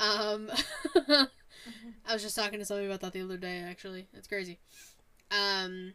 Um, 0.01 0.51
I 1.07 2.11
was 2.11 2.21
just 2.21 2.35
talking 2.35 2.59
to 2.59 2.65
somebody 2.65 2.87
about 2.87 2.99
that 2.99 3.13
the 3.13 3.21
other 3.21 3.37
day. 3.37 3.59
Actually, 3.59 4.07
it's 4.13 4.27
crazy. 4.27 4.59
Um, 5.31 5.93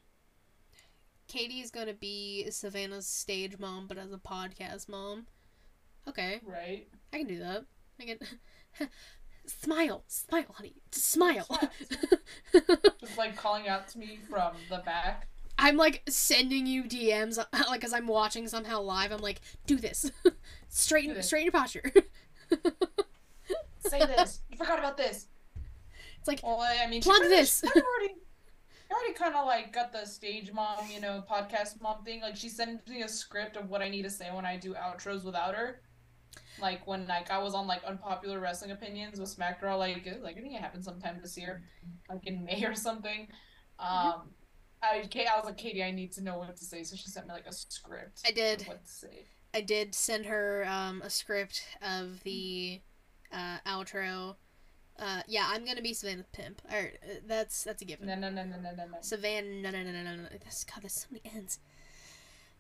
Katie 1.37 1.61
is 1.61 1.71
gonna 1.71 1.93
be 1.93 2.51
Savannah's 2.51 3.07
stage 3.07 3.59
mom, 3.59 3.87
but 3.87 3.99
as 3.99 4.11
a 4.11 4.17
podcast 4.17 4.89
mom. 4.89 5.27
Okay, 6.09 6.41
Right. 6.43 6.89
I 7.13 7.19
can 7.19 7.27
do 7.27 7.39
that. 7.41 7.65
I 8.01 8.05
can. 8.07 8.19
smile, 9.47 10.03
smile, 10.09 10.47
honey, 10.55 10.77
Just 10.91 11.11
smile. 11.11 11.47
Just 13.01 13.19
like 13.19 13.37
calling 13.37 13.69
out 13.69 13.87
to 13.89 13.99
me 13.99 14.19
from 14.31 14.55
the 14.71 14.79
back. 14.79 15.29
I'm 15.59 15.77
like 15.77 16.03
sending 16.09 16.67
you 16.67 16.85
DMs, 16.85 17.39
like 17.69 17.85
as 17.85 17.93
I'm 17.93 18.07
watching 18.07 18.49
somehow 18.49 18.81
live. 18.81 19.13
I'm 19.13 19.21
like, 19.21 19.43
do 19.67 19.77
this, 19.77 20.11
straighten, 20.71 21.11
Do 21.11 21.15
this. 21.17 21.27
straighten 21.27 21.45
your 21.47 21.53
posture. 21.53 21.93
Say 23.81 23.99
this. 24.01 24.41
You 24.51 24.57
forgot 24.57 24.79
about 24.79 24.97
this. 24.97 25.27
It's 26.19 26.29
like, 26.29 26.41
Well, 26.43 26.61
I 26.61 26.87
mean, 26.87 27.03
Plug 27.03 27.21
this. 27.23 27.63
already, 27.63 28.15
she 28.87 28.95
already 28.95 29.15
kind 29.15 29.35
of 29.35 29.47
like 29.47 29.73
got 29.73 29.93
the 29.93 30.05
stage 30.05 30.53
mom, 30.53 30.79
you 30.93 31.01
know, 31.01 31.25
podcast 31.29 31.81
mom 31.81 32.05
thing. 32.05 32.21
Like 32.21 32.37
she 32.37 32.49
sent 32.49 32.89
me 32.89 33.03
a 33.03 33.09
script 33.09 33.57
of 33.57 33.69
what 33.69 33.83
I 33.83 33.89
need 33.89 34.03
to 34.03 34.11
say 34.11 34.29
when 34.33 34.47
I 34.47 34.57
do 34.57 34.75
outros 34.75 35.25
without 35.25 35.55
her. 35.55 35.81
Like 36.61 36.87
when 36.87 37.07
like 37.07 37.31
I 37.31 37.39
was 37.39 37.55
on 37.55 37.67
like 37.67 37.83
unpopular 37.85 38.41
wrestling 38.41 38.71
opinions 38.71 39.19
with 39.19 39.37
SmackDown, 39.37 39.79
like 39.79 40.07
like 40.23 40.37
I 40.37 40.41
think 40.41 40.55
it 40.55 40.61
happened 40.61 40.85
sometime 40.85 41.19
this 41.21 41.37
year, 41.37 41.63
like 42.09 42.27
in 42.27 42.45
May 42.45 42.65
or 42.65 42.75
something. 42.75 43.29
Mm-hmm. 43.81 44.09
Um, 44.09 44.31
I 44.83 44.99
I 44.99 45.37
was 45.37 45.45
like 45.45 45.59
Katie, 45.59 45.83
I 45.83 45.91
need 45.91 46.13
to 46.13 46.23
know 46.23 46.39
what 46.39 46.57
to 46.57 46.65
say, 46.65 46.83
so 46.83 46.97
she 46.97 47.09
sent 47.09 47.27
me 47.27 47.33
like 47.33 47.47
a 47.47 47.53
script. 47.53 48.23
I 48.27 48.31
did. 48.31 48.63
of 48.63 48.69
What 48.69 48.85
to 48.85 48.91
say? 48.91 49.25
I 49.55 49.63
did 49.63 49.95
send 49.95 50.27
her 50.27 50.67
um, 50.69 51.03
a 51.03 51.11
script 51.11 51.63
of 51.83 52.23
the 52.25 52.81
uh, 53.33 53.59
outro. 53.67 54.37
Uh, 54.99 55.21
yeah, 55.29 55.47
I'm 55.51 55.65
gonna 55.65 55.83
be 55.83 55.93
Savannah 55.93 56.25
Pimp. 56.33 56.63
All 56.71 56.79
right, 56.79 56.99
uh, 57.03 57.15
that's 57.27 57.65
that's 57.65 57.83
a 57.83 57.85
given. 57.85 58.07
No, 58.07 58.15
no, 58.15 58.31
no, 58.31 58.45
no, 58.45 58.57
no, 58.57 58.71
no, 58.75 58.87
no. 58.87 58.99
Savannah, 59.03 59.61
no, 59.63 59.71
no, 59.71 59.83
no, 59.83 59.93
no, 59.93 60.03
no, 60.03 60.17
no. 60.17 60.29
This, 60.45 60.65
God, 60.65 60.83
there's 60.83 60.95
so 60.95 61.07
many 61.11 61.23
ends. 61.37 61.59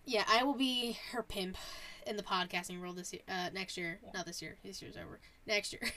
Yeah, 0.04 0.24
I 0.28 0.42
will 0.44 0.54
be 0.54 0.98
her 1.12 1.22
pimp 1.22 1.56
in 2.06 2.16
the 2.16 2.22
podcasting 2.22 2.80
world 2.80 2.96
this 2.96 3.12
year. 3.12 3.22
Uh, 3.28 3.48
next 3.52 3.76
year, 3.76 3.98
Yeah. 4.04 4.10
not 4.14 4.26
this 4.26 4.40
year. 4.42 4.56
This 4.64 4.80
year's 4.82 4.96
over. 4.96 5.18
Next 5.46 5.72
year. 5.72 5.82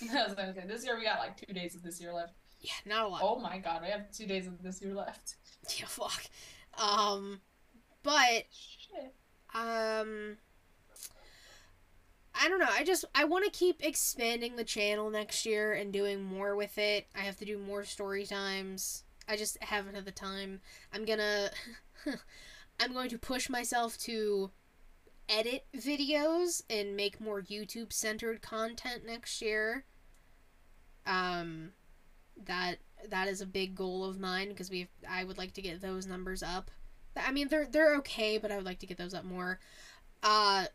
I 0.12 0.24
was 0.24 0.34
gonna 0.34 0.54
say, 0.54 0.64
this 0.66 0.84
year 0.84 0.96
we 0.96 1.04
got 1.04 1.18
like 1.18 1.36
two 1.36 1.52
days 1.52 1.74
of 1.74 1.82
this 1.82 2.00
year 2.00 2.12
left. 2.12 2.32
yeah, 2.60 2.72
not 2.86 3.04
a 3.04 3.08
lot. 3.08 3.20
Oh 3.22 3.38
my 3.38 3.58
god, 3.58 3.82
we 3.82 3.88
have 3.88 4.10
two 4.10 4.26
days 4.26 4.46
of 4.46 4.62
this 4.62 4.80
year 4.82 4.94
left. 4.94 5.36
Yeah, 5.78 5.86
fuck. 5.86 6.22
Um, 6.78 7.40
but 8.02 8.44
Shit. 8.50 9.12
um, 9.54 10.36
I 12.40 12.48
don't 12.48 12.58
know. 12.58 12.68
I 12.70 12.84
just 12.84 13.04
I 13.14 13.24
want 13.24 13.44
to 13.44 13.58
keep 13.58 13.84
expanding 13.84 14.56
the 14.56 14.64
channel 14.64 15.10
next 15.10 15.46
year 15.46 15.72
and 15.72 15.92
doing 15.92 16.22
more 16.22 16.54
with 16.54 16.76
it. 16.78 17.06
I 17.14 17.20
have 17.20 17.36
to 17.38 17.44
do 17.44 17.58
more 17.58 17.84
story 17.84 18.24
times. 18.24 19.04
I 19.28 19.36
just 19.36 19.62
haven't 19.62 19.94
had 19.94 20.04
the 20.04 20.12
time. 20.12 20.60
I'm 20.92 21.04
gonna 21.04 21.50
I'm 22.80 22.92
going 22.92 23.10
to 23.10 23.18
push 23.18 23.48
myself 23.48 23.96
to 24.00 24.50
edit 25.28 25.64
videos 25.76 26.62
and 26.70 26.96
make 26.96 27.20
more 27.20 27.42
YouTube 27.42 27.92
centered 27.92 28.42
content 28.42 29.06
next 29.06 29.40
year. 29.40 29.84
Um 31.06 31.70
that 32.44 32.76
that 33.08 33.28
is 33.28 33.40
a 33.40 33.46
big 33.46 33.74
goal 33.74 34.04
of 34.04 34.20
mine 34.20 34.48
because 34.48 34.70
we 34.70 34.88
I 35.08 35.24
would 35.24 35.38
like 35.38 35.54
to 35.54 35.62
get 35.62 35.80
those 35.80 36.06
numbers 36.06 36.42
up. 36.42 36.70
I 37.16 37.32
mean 37.32 37.48
they're 37.48 37.66
they're 37.66 37.96
okay, 37.96 38.36
but 38.36 38.52
I 38.52 38.56
would 38.56 38.66
like 38.66 38.80
to 38.80 38.86
get 38.86 38.98
those 38.98 39.14
up 39.14 39.24
more. 39.24 39.58
Uh 40.22 40.66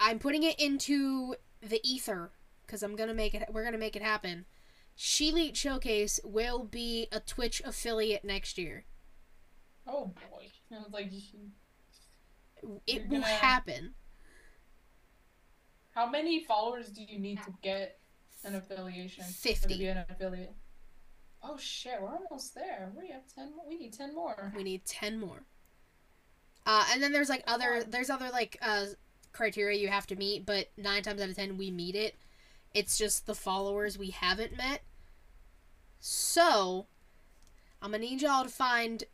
I'm 0.00 0.18
putting 0.18 0.42
it 0.42 0.58
into 0.60 1.36
the 1.60 1.80
ether 1.82 2.32
because 2.66 2.82
I'm 2.82 2.96
gonna 2.96 3.14
make 3.14 3.34
it. 3.34 3.44
We're 3.52 3.64
gonna 3.64 3.78
make 3.78 3.96
it 3.96 4.02
happen. 4.02 4.44
Sheelite 4.96 5.56
Showcase 5.56 6.20
will 6.24 6.64
be 6.64 7.08
a 7.10 7.20
Twitch 7.20 7.60
affiliate 7.64 8.24
next 8.24 8.58
year. 8.58 8.84
Oh 9.86 10.06
boy. 10.30 10.46
I 10.72 10.78
was 10.78 10.92
like, 10.92 11.10
It 12.86 13.08
will 13.08 13.20
gonna- 13.20 13.26
happen. 13.26 13.94
how 15.92 16.08
many 16.08 16.42
followers 16.44 16.88
do 16.88 17.02
you 17.02 17.18
need 17.18 17.42
to 17.44 17.54
get 17.62 17.98
an 18.44 18.54
affiliation? 18.54 19.24
Or 19.24 19.54
to 19.54 19.68
be 19.68 19.86
an 19.86 20.04
affiliate. 20.08 20.54
Oh 21.42 21.56
shit, 21.58 22.00
we're 22.00 22.08
almost 22.08 22.54
there. 22.54 22.90
We 22.98 23.08
have 23.10 23.22
ten. 23.34 23.54
More. 23.54 23.64
We 23.68 23.76
need 23.78 23.92
ten 23.92 24.14
more. 24.14 24.52
We 24.56 24.64
need 24.64 24.84
ten 24.84 25.20
more. 25.20 25.44
Uh, 26.66 26.86
and 26.92 27.02
then 27.02 27.12
there's 27.12 27.28
like 27.28 27.44
other 27.46 27.84
there's 27.86 28.08
other 28.10 28.30
like 28.30 28.56
uh 28.62 28.86
criteria 29.34 29.78
you 29.78 29.88
have 29.88 30.06
to 30.06 30.16
meet, 30.16 30.46
but 30.46 30.68
nine 30.76 31.02
times 31.02 31.20
out 31.20 31.28
of 31.28 31.36
ten 31.36 31.58
we 31.58 31.70
meet 31.70 31.94
it. 31.94 32.16
It's 32.72 32.96
just 32.96 33.26
the 33.26 33.34
followers 33.34 33.98
we 33.98 34.10
haven't 34.10 34.56
met. 34.56 34.82
So 36.00 36.86
I'm 37.82 37.90
gonna 37.90 38.04
need 38.04 38.22
y'all 38.22 38.44
to 38.44 38.50
find 38.50 39.04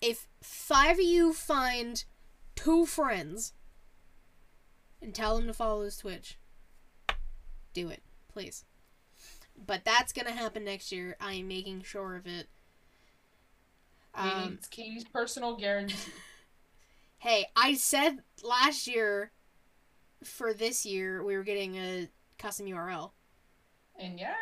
if 0.00 0.28
five 0.42 0.98
of 0.98 1.04
you 1.04 1.32
find 1.32 2.04
two 2.54 2.86
friends 2.86 3.52
and 5.02 5.14
tell 5.14 5.36
them 5.36 5.46
to 5.46 5.52
follow 5.52 5.82
this 5.82 5.98
Twitch. 5.98 6.38
Do 7.72 7.88
it, 7.88 8.02
please. 8.32 8.64
But 9.66 9.84
that's 9.84 10.12
gonna 10.12 10.32
happen 10.32 10.64
next 10.64 10.92
year. 10.92 11.16
I 11.20 11.34
am 11.34 11.48
making 11.48 11.82
sure 11.82 12.16
of 12.16 12.26
it. 12.26 12.48
Um, 14.14 14.58
Katie's 14.70 15.04
personal 15.04 15.56
guarantee. 15.56 15.94
Hey, 17.20 17.48
I 17.54 17.74
said 17.74 18.20
last 18.42 18.86
year 18.86 19.30
for 20.24 20.54
this 20.54 20.86
year 20.86 21.22
we 21.22 21.36
were 21.36 21.42
getting 21.42 21.76
a 21.76 22.08
custom 22.38 22.64
URL. 22.64 23.10
and 23.98 24.18
yeah, 24.18 24.32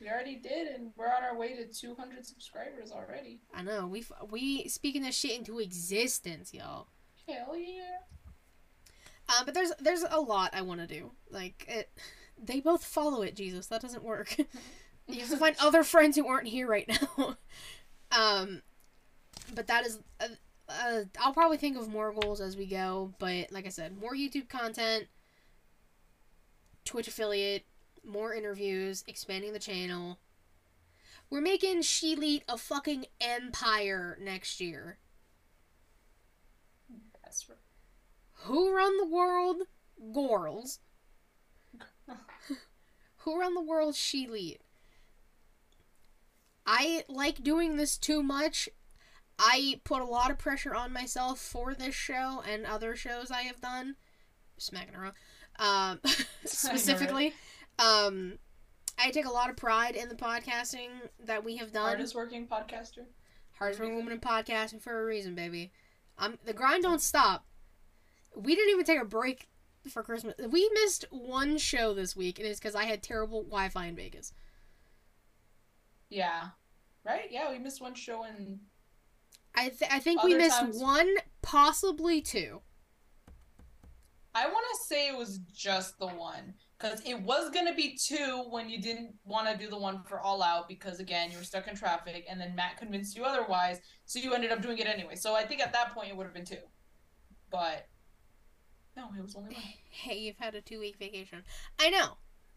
we 0.00 0.08
already 0.08 0.34
did, 0.34 0.66
and 0.66 0.90
we're 0.96 1.06
on 1.06 1.22
our 1.22 1.38
way 1.38 1.54
to 1.54 1.66
200 1.66 2.26
subscribers 2.26 2.90
already. 2.90 3.38
I 3.54 3.62
know 3.62 3.86
we 3.86 4.04
we 4.30 4.66
speaking 4.66 5.02
this 5.02 5.14
shit 5.16 5.38
into 5.38 5.60
existence, 5.60 6.52
y'all. 6.52 6.88
Hell 7.28 7.56
yeah. 7.56 7.98
Uh, 9.28 9.44
but 9.44 9.54
there's 9.54 9.70
there's 9.78 10.04
a 10.10 10.20
lot 10.20 10.50
I 10.52 10.62
want 10.62 10.80
to 10.80 10.88
do. 10.88 11.12
Like 11.30 11.66
it, 11.68 11.90
they 12.36 12.58
both 12.58 12.84
follow 12.84 13.22
it. 13.22 13.36
Jesus, 13.36 13.68
that 13.68 13.80
doesn't 13.80 14.02
work. 14.02 14.36
you 15.06 15.20
have 15.20 15.30
to 15.30 15.36
find 15.36 15.54
other 15.60 15.84
friends 15.84 16.16
who 16.16 16.26
aren't 16.26 16.48
here 16.48 16.66
right 16.66 16.88
now. 16.88 17.36
um, 18.10 18.62
but 19.54 19.68
that 19.68 19.86
is. 19.86 20.00
Uh, 20.18 20.26
uh, 20.70 21.04
I'll 21.18 21.32
probably 21.32 21.56
think 21.56 21.76
of 21.76 21.88
more 21.88 22.12
goals 22.12 22.40
as 22.40 22.56
we 22.56 22.66
go. 22.66 23.12
But 23.18 23.52
like 23.52 23.66
I 23.66 23.70
said, 23.70 24.00
more 24.00 24.14
YouTube 24.14 24.48
content, 24.48 25.06
Twitch 26.84 27.08
affiliate, 27.08 27.64
more 28.04 28.34
interviews, 28.34 29.04
expanding 29.06 29.52
the 29.52 29.58
channel. 29.58 30.18
We're 31.28 31.40
making 31.40 31.80
Sheelite 31.82 32.42
a 32.48 32.58
fucking 32.58 33.06
empire 33.20 34.18
next 34.20 34.60
year. 34.60 34.98
That's 37.22 37.48
right. 37.48 37.58
Who 38.44 38.74
run 38.74 38.96
the 38.96 39.06
world? 39.06 39.62
Gorls. 40.12 40.80
Who 43.18 43.38
run 43.38 43.54
the 43.54 43.60
world? 43.60 43.94
Sheelite. 43.94 44.58
I 46.66 47.04
like 47.08 47.42
doing 47.42 47.76
this 47.76 47.96
too 47.96 48.22
much. 48.22 48.68
I 49.42 49.80
put 49.84 50.02
a 50.02 50.04
lot 50.04 50.30
of 50.30 50.38
pressure 50.38 50.74
on 50.74 50.92
myself 50.92 51.40
for 51.40 51.74
this 51.74 51.94
show 51.94 52.42
and 52.46 52.66
other 52.66 52.94
shows 52.94 53.30
I 53.30 53.42
have 53.42 53.60
done. 53.60 53.96
Smacking 54.58 54.94
around. 54.94 55.14
Um, 55.58 56.00
specifically, 56.44 57.32
um, 57.78 58.38
I 58.98 59.10
take 59.10 59.24
a 59.24 59.30
lot 59.30 59.48
of 59.48 59.56
pride 59.56 59.96
in 59.96 60.10
the 60.10 60.14
podcasting 60.14 60.88
that 61.24 61.42
we 61.42 61.56
have 61.56 61.72
done. 61.72 61.86
Hardest 61.86 62.14
working 62.14 62.46
podcaster. 62.46 63.06
Hardest 63.52 63.80
working 63.80 63.96
woman 63.96 64.12
in 64.12 64.20
podcasting 64.20 64.82
for 64.82 65.00
a 65.00 65.04
reason, 65.06 65.34
baby. 65.34 65.72
Um, 66.18 66.38
the 66.44 66.52
grind 66.52 66.82
don't 66.82 67.00
stop. 67.00 67.46
We 68.36 68.54
didn't 68.54 68.72
even 68.72 68.84
take 68.84 69.00
a 69.00 69.06
break 69.06 69.48
for 69.88 70.02
Christmas. 70.02 70.34
We 70.50 70.70
missed 70.74 71.06
one 71.10 71.56
show 71.56 71.94
this 71.94 72.14
week, 72.14 72.38
and 72.38 72.46
it's 72.46 72.60
because 72.60 72.74
I 72.74 72.84
had 72.84 73.02
terrible 73.02 73.42
Wi-Fi 73.44 73.86
in 73.86 73.96
Vegas. 73.96 74.34
Yeah. 76.10 76.48
Right? 77.06 77.28
Yeah, 77.30 77.50
we 77.50 77.58
missed 77.58 77.80
one 77.80 77.94
show 77.94 78.24
in. 78.24 78.60
I 79.54 79.68
th- 79.68 79.90
I 79.90 79.98
think 79.98 80.22
we 80.22 80.34
missed 80.34 80.58
times- 80.58 80.78
one, 80.78 81.08
possibly 81.42 82.20
two. 82.20 82.62
I 84.34 84.46
want 84.46 84.64
to 84.72 84.78
say 84.86 85.08
it 85.08 85.16
was 85.16 85.38
just 85.52 85.98
the 85.98 86.06
one. 86.06 86.54
Because 86.78 87.02
it 87.04 87.20
was 87.20 87.50
going 87.50 87.66
to 87.66 87.74
be 87.74 87.94
two 87.94 88.44
when 88.48 88.70
you 88.70 88.80
didn't 88.80 89.12
want 89.24 89.46
to 89.50 89.56
do 89.62 89.68
the 89.68 89.76
one 89.76 90.02
for 90.04 90.18
All 90.18 90.42
Out 90.42 90.66
because, 90.66 90.98
again, 90.98 91.30
you 91.30 91.36
were 91.36 91.44
stuck 91.44 91.68
in 91.68 91.76
traffic 91.76 92.24
and 92.26 92.40
then 92.40 92.54
Matt 92.54 92.78
convinced 92.78 93.14
you 93.14 93.24
otherwise. 93.24 93.80
So 94.06 94.18
you 94.18 94.32
ended 94.32 94.50
up 94.50 94.62
doing 94.62 94.78
it 94.78 94.86
anyway. 94.86 95.14
So 95.16 95.34
I 95.34 95.44
think 95.44 95.60
at 95.60 95.74
that 95.74 95.92
point 95.92 96.08
it 96.08 96.16
would 96.16 96.24
have 96.24 96.32
been 96.32 96.46
two. 96.46 96.56
But. 97.50 97.86
No, 98.96 99.08
it 99.16 99.20
was 99.20 99.34
only 99.36 99.54
one. 99.54 99.62
Hey, 99.90 100.20
you've 100.20 100.38
had 100.38 100.54
a 100.54 100.62
two-week 100.62 100.96
vacation. 100.98 101.42
I 101.78 101.90
know, 101.90 102.16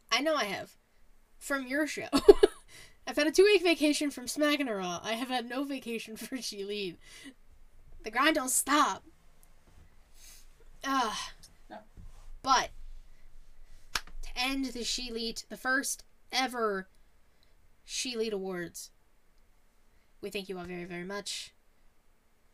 I 0.10 0.22
know, 0.22 0.36
I 0.36 0.46
have. 0.46 0.72
From 1.40 1.68
your 1.68 1.86
show, 1.88 2.08
I've 3.06 3.18
had 3.18 3.28
a 3.28 3.32
two 3.32 3.44
week 3.44 3.64
vacation 3.64 4.12
from 4.12 4.28
smacking 4.28 4.68
her 4.68 4.80
all. 4.82 5.02
I 5.04 5.14
have 5.14 5.28
had 5.28 5.50
no 5.50 5.64
vacation 5.64 6.16
for 6.18 6.38
She 6.38 6.64
Lead. 6.64 6.98
The 8.04 8.12
grind 8.12 8.36
don't 8.36 8.50
stop. 8.50 9.04
Ah. 10.86 11.32
No. 11.70 11.78
But 12.42 12.70
to 14.24 14.30
end 14.36 14.66
the 14.66 14.84
She 14.84 15.12
Lead, 15.12 15.44
the 15.50 15.58
first 15.58 16.04
ever 16.32 16.88
She 17.86 18.16
Lead 18.16 18.34
Awards, 18.34 18.92
we 20.22 20.30
thank 20.30 20.50
you 20.50 20.58
all 20.58 20.66
very, 20.66 20.86
very 20.86 21.04
much. 21.04 21.54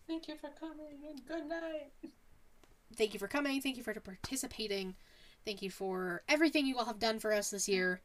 Thank 0.07 0.27
you 0.27 0.35
for 0.35 0.49
coming 0.59 0.97
and 1.07 1.26
good 1.27 1.47
night. 1.47 1.91
Thank 2.95 3.13
you 3.13 3.19
for 3.19 3.27
coming. 3.27 3.61
Thank 3.61 3.77
you 3.77 3.84
for 3.84 3.93
participating. 3.93 4.95
Thank 5.45 5.61
you 5.61 5.69
for 5.69 6.23
everything 6.27 6.65
you 6.65 6.77
all 6.77 6.85
have 6.85 6.99
done 6.99 7.19
for 7.19 7.31
us 7.31 7.51
this 7.51 7.69
year. 7.69 8.01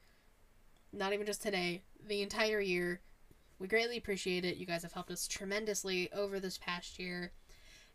Not 0.92 1.12
even 1.12 1.26
just 1.26 1.42
today, 1.42 1.82
the 2.06 2.22
entire 2.22 2.60
year. 2.60 3.00
We 3.58 3.68
greatly 3.68 3.96
appreciate 3.96 4.44
it. 4.44 4.56
You 4.56 4.66
guys 4.66 4.82
have 4.82 4.92
helped 4.92 5.10
us 5.10 5.26
tremendously 5.26 6.12
over 6.12 6.40
this 6.40 6.58
past 6.58 6.98
year. 6.98 7.32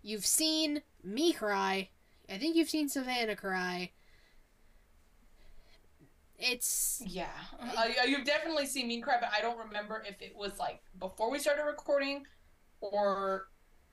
You've 0.01 0.25
seen 0.25 0.81
me 1.03 1.33
cry. 1.33 1.89
I 2.29 2.37
think 2.37 2.55
you've 2.55 2.69
seen 2.69 2.89
Savannah 2.89 3.35
cry. 3.35 3.91
It's 6.37 7.03
Yeah, 7.05 7.27
uh, 7.77 7.89
you've 8.07 8.23
definitely 8.23 8.65
seen 8.65 8.87
me 8.87 9.01
cry, 9.01 9.17
but 9.19 9.29
I 9.37 9.41
don't 9.41 9.57
remember 9.57 10.01
if 10.07 10.21
it 10.21 10.33
was 10.33 10.57
like 10.57 10.81
before 10.97 11.29
we 11.29 11.37
started 11.37 11.63
recording 11.63 12.23
or 12.79 13.47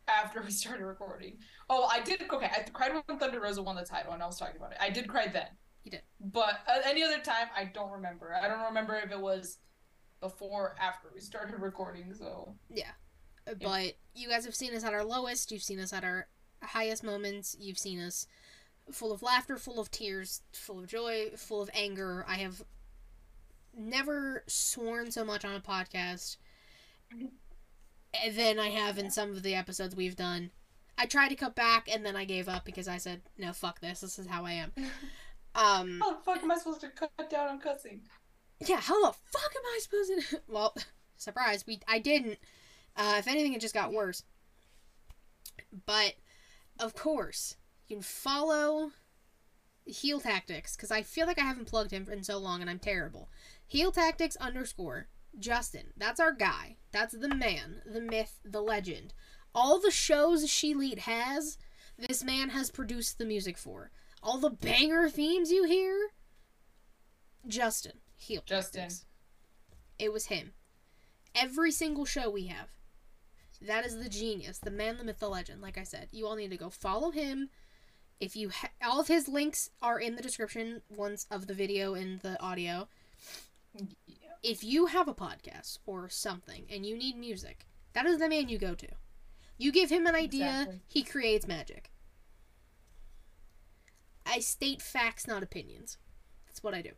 after 0.07 0.43
we 0.43 0.51
started 0.53 0.85
recording. 0.85 1.39
Oh, 1.69 1.89
I 1.91 2.01
did. 2.03 2.23
Okay, 2.31 2.47
I 2.47 2.63
cried 2.71 2.93
when 3.07 3.19
Thunder 3.19 3.41
Rosa 3.41 3.63
won 3.63 3.75
the 3.75 3.85
title, 3.85 4.13
and 4.13 4.23
I 4.23 4.27
was 4.27 4.39
talking 4.39 4.57
about 4.57 4.71
it. 4.71 4.79
I 4.81 4.91
did 4.91 5.09
cry 5.09 5.27
then. 5.27 5.49
You 5.83 5.91
did. 5.91 6.03
But 6.21 6.61
uh, 6.69 6.83
any 6.85 7.03
other 7.03 7.19
time, 7.19 7.49
I 7.57 7.65
don't 7.65 7.91
remember. 7.91 8.33
I 8.33 8.47
don't 8.47 8.63
remember 8.63 8.95
if 8.95 9.11
it 9.11 9.21
was 9.21 9.59
before 10.21 10.77
after 10.81 11.09
we 11.15 11.21
started 11.21 11.61
recording. 11.61 12.13
So 12.15 12.55
Yeah. 12.69 12.93
But 13.61 13.95
you 14.15 14.29
guys 14.29 14.45
have 14.45 14.55
seen 14.55 14.75
us 14.75 14.83
at 14.85 14.93
our 14.93 15.05
lowest, 15.05 15.53
you've 15.53 15.63
seen 15.63 15.79
us 15.79 15.93
at 15.93 16.03
our 16.05 16.27
highest 16.63 17.05
moments, 17.05 17.57
you've 17.61 17.79
seen 17.79 18.01
us 18.01 18.27
full 18.91 19.13
of 19.13 19.23
laughter, 19.23 19.57
full 19.57 19.79
of 19.79 19.91
tears, 19.91 20.43
full 20.53 20.81
of 20.81 20.87
joy, 20.89 21.31
full 21.37 21.63
of 21.63 21.71
anger. 21.73 22.25
I 22.29 22.37
have 22.37 22.63
never 23.77 24.43
sworn 24.49 25.11
so 25.13 25.25
much 25.25 25.45
on 25.45 25.55
a 25.55 25.61
podcast 25.61 26.39
than 28.35 28.59
I 28.59 28.69
have 28.69 28.99
in 28.99 29.11
some 29.11 29.31
of 29.31 29.43
the 29.43 29.55
episodes 29.55 29.95
we've 29.95 30.17
done. 30.17 30.51
I 30.99 31.07
tried 31.07 31.29
to 31.29 31.37
cut 31.37 31.55
back 31.55 31.89
and 31.93 32.05
then 32.05 32.17
I 32.17 32.25
gave 32.25 32.49
up 32.49 32.65
because 32.65 32.89
I 32.89 32.97
said, 32.97 33.23
no, 33.37 33.53
fuck 33.53 33.81
this. 33.81 34.01
This 34.01 34.19
is 34.19 34.27
how 34.27 34.45
I 34.45 34.53
am. 34.53 34.73
Um, 35.57 36.01
how 36.03 36.11
the 36.13 36.19
fuck 36.23 36.43
am 36.43 36.51
I 36.53 36.59
supposed 36.59 36.83
to 36.83 36.91
cut 36.91 37.31
down 37.31 37.49
on 37.49 37.59
cussing? 37.59 38.03
Yeah, 38.61 38.81
how 38.81 39.01
the 39.05 39.13
fuck 39.13 39.53
am 39.55 39.63
I 39.65 39.79
supposed 39.81 40.31
to? 40.31 40.41
Well, 40.49 40.75
surprise, 41.17 41.65
we 41.67 41.81
I 41.87 41.99
didn't. 41.99 42.39
Uh, 42.97 43.17
if 43.19 43.29
anything, 43.29 43.53
it 43.53 43.61
just 43.61 43.75
got 43.75 43.93
worse. 43.93 44.23
But 45.85 46.15
of 46.79 46.95
course, 46.95 47.57
you 47.89 47.97
can 47.97 48.03
follow 48.03 48.93
Heel 49.85 50.21
Tactics 50.21 50.75
because 50.77 50.91
I 50.91 51.03
feel 51.03 51.27
like 51.27 51.39
I 51.39 51.45
haven't 51.45 51.69
plugged 51.69 51.91
him 51.91 52.07
in 52.11 52.23
so 52.23 52.39
long, 52.39 52.61
and 52.61 52.71
I'm 52.71 52.79
terrible. 52.79 53.29
Heel 53.67 53.93
Tactics 53.93 54.37
underscore 54.37 55.09
Justin. 55.39 55.93
That's 55.97 56.21
our 56.21 56.33
guy. 56.33 56.77
That's 56.93 57.17
the 57.17 57.35
man, 57.35 57.83
the 57.85 58.01
myth, 58.01 58.41
the 58.45 58.63
legend. 58.63 59.13
All 59.55 59.81
the 59.81 59.91
shows 59.91 60.49
She 60.51 60.75
Lead 60.75 61.01
has, 61.01 61.59
this 61.99 62.23
man 62.23 62.51
has 62.51 62.71
produced 62.71 63.19
the 63.19 63.25
music 63.25 63.57
for. 63.59 63.91
All 64.23 64.39
the 64.39 64.51
banger 64.51 65.09
themes 65.09 65.51
you 65.51 65.65
hear, 65.65 66.11
Justin. 67.47 68.01
Heel 68.17 68.43
Justin. 68.45 68.83
Tactics. 68.83 69.05
It 69.99 70.13
was 70.13 70.27
him. 70.27 70.53
Every 71.35 71.71
single 71.71 72.05
show 72.05 72.31
we 72.31 72.47
have. 72.47 72.69
That 73.63 73.87
is 73.87 73.97
the 73.97 74.09
genius, 74.09 74.59
the 74.59 74.71
man, 74.71 74.99
the 74.99 75.05
myth, 75.05 75.19
the 75.19 75.29
legend. 75.29 75.63
Like 75.63 75.79
I 75.79 75.83
said, 75.83 76.09
you 76.13 76.27
all 76.27 76.37
need 76.37 76.51
to 76.51 76.57
go 76.57 76.69
follow 76.71 77.11
him. 77.11 77.49
If 78.21 78.37
you 78.37 78.51
ha- 78.51 78.71
all 78.83 79.01
of 79.01 79.09
his 79.09 79.29
links 79.29 79.71
are 79.83 79.99
in 79.99 80.17
the 80.17 80.23
description 80.23 80.83
once 80.95 81.27
of 81.31 81.47
the 81.47 81.55
video 81.55 81.95
and 81.95 82.21
the 82.21 82.41
audio. 82.43 82.89
Yeah. 83.75 83.85
If 84.43 84.63
you 84.65 84.87
have 84.87 85.09
a 85.09 85.15
podcast 85.15 85.79
or 85.87 86.09
something 86.09 86.67
and 86.71 86.85
you 86.87 86.97
need 86.97 87.17
music, 87.17 87.67
that 87.95 88.07
is 88.07 88.19
the 88.19 88.29
man 88.29 88.49
you 88.49 88.59
go 88.59 88.75
to. 88.75 88.89
You 89.59 89.73
give 89.73 89.91
him 89.91 90.07
an 90.07 90.15
idea, 90.15 90.47
Exactly. 90.49 90.81
he 90.87 91.03
creates 91.03 91.47
magic. 91.47 91.91
I 94.27 94.41
state 94.41 94.83
facts, 94.83 95.27
not 95.27 95.43
opinions. 95.43 95.97
That's 96.47 96.63
what 96.63 96.75
I 96.75 96.83
do. 96.83 96.91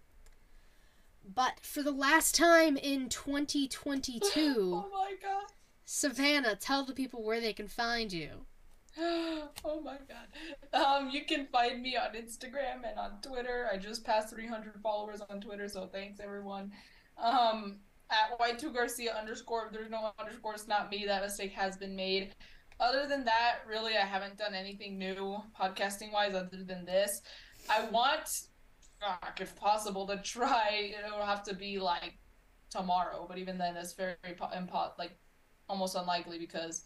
But 1.34 1.60
for 1.60 1.82
the 1.82 1.92
last 1.92 2.34
time 2.34 2.76
in 2.76 3.08
2022, 3.08 4.22
oh 4.36 4.88
my 4.92 5.12
god. 5.22 5.44
Savannah, 5.84 6.56
tell 6.56 6.84
the 6.84 6.94
people 6.94 7.22
where 7.22 7.40
they 7.40 7.52
can 7.52 7.68
find 7.68 8.12
you. 8.12 8.30
oh 8.98 9.80
my 9.84 9.98
god. 10.08 10.82
Um, 10.84 11.10
you 11.10 11.24
can 11.24 11.46
find 11.46 11.82
me 11.82 11.96
on 11.96 12.14
Instagram 12.14 12.88
and 12.88 12.98
on 12.98 13.20
Twitter. 13.22 13.68
I 13.72 13.76
just 13.76 14.04
passed 14.04 14.34
300 14.34 14.80
followers 14.82 15.20
on 15.28 15.40
Twitter, 15.40 15.68
so 15.68 15.86
thanks 15.86 16.20
everyone. 16.20 16.72
Um, 17.22 17.78
at 18.10 18.38
Y2 18.38 18.74
Garcia 18.74 19.14
underscore. 19.14 19.66
If 19.66 19.72
there's 19.72 19.90
no 19.90 20.12
underscore, 20.18 20.54
it's 20.54 20.68
not 20.68 20.90
me. 20.90 21.04
That 21.06 21.22
mistake 21.22 21.52
has 21.52 21.76
been 21.76 21.94
made. 21.94 22.34
Other 22.80 23.06
than 23.06 23.24
that, 23.24 23.56
really, 23.66 23.96
I 23.96 24.06
haven't 24.06 24.38
done 24.38 24.54
anything 24.54 24.98
new 24.98 25.38
podcasting 25.60 26.12
wise 26.12 26.34
other 26.34 26.62
than 26.64 26.84
this. 26.84 27.22
I 27.68 27.84
want, 27.86 28.42
fuck, 29.00 29.38
if 29.40 29.54
possible, 29.56 30.06
to 30.06 30.16
try. 30.22 30.92
It'll 31.04 31.24
have 31.24 31.42
to 31.44 31.54
be 31.54 31.78
like 31.78 32.18
tomorrow, 32.70 33.26
but 33.28 33.38
even 33.38 33.58
then, 33.58 33.76
it's 33.76 33.94
very 33.94 34.16
po- 34.36 34.50
impo- 34.54 34.96
like 34.98 35.18
almost 35.68 35.96
unlikely 35.96 36.38
because 36.38 36.82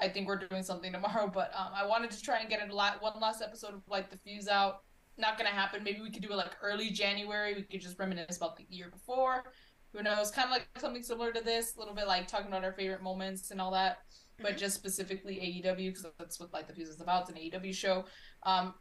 I 0.00 0.08
think 0.08 0.26
we're 0.26 0.38
doing 0.46 0.62
something 0.62 0.92
tomorrow, 0.92 1.30
but 1.32 1.52
um, 1.54 1.72
I 1.74 1.86
wanted 1.86 2.10
to 2.12 2.22
try 2.22 2.38
and 2.40 2.48
get 2.48 2.66
a 2.68 2.74
la- 2.74 2.98
one 3.00 3.20
last 3.20 3.42
episode 3.42 3.74
of 3.74 3.82
like 3.88 4.10
the 4.10 4.16
fuse 4.18 4.48
out. 4.48 4.82
Not 5.18 5.36
gonna 5.36 5.50
happen. 5.50 5.84
Maybe 5.84 6.00
we 6.00 6.10
could 6.10 6.22
do 6.22 6.32
it 6.32 6.36
like 6.36 6.52
early 6.62 6.90
January. 6.90 7.54
We 7.54 7.62
could 7.62 7.80
just 7.82 7.98
reminisce 7.98 8.36
about 8.38 8.56
the 8.56 8.64
year 8.70 8.88
before. 8.90 9.44
Who 9.92 10.02
knows? 10.02 10.30
Kind 10.30 10.46
of 10.46 10.52
like 10.52 10.68
something 10.78 11.02
similar 11.02 11.32
to 11.32 11.40
this, 11.42 11.76
a 11.76 11.78
little 11.78 11.94
bit 11.94 12.06
like 12.06 12.26
talking 12.28 12.46
about 12.46 12.64
our 12.64 12.72
favorite 12.72 13.02
moments 13.02 13.50
and 13.50 13.60
all 13.60 13.72
that, 13.72 13.98
but 14.40 14.54
Mhm. 14.54 14.58
just 14.58 14.76
specifically 14.76 15.36
AEW 15.40 15.90
because 15.90 16.06
that's 16.18 16.40
what 16.40 16.52
like 16.52 16.66
the 16.68 16.72
fuse 16.72 16.88
is 16.88 17.00
about. 17.00 17.22
It's 17.22 17.30
an 17.30 17.36
AEW 17.36 17.72
show. 17.74 18.04
Um, 18.44 18.74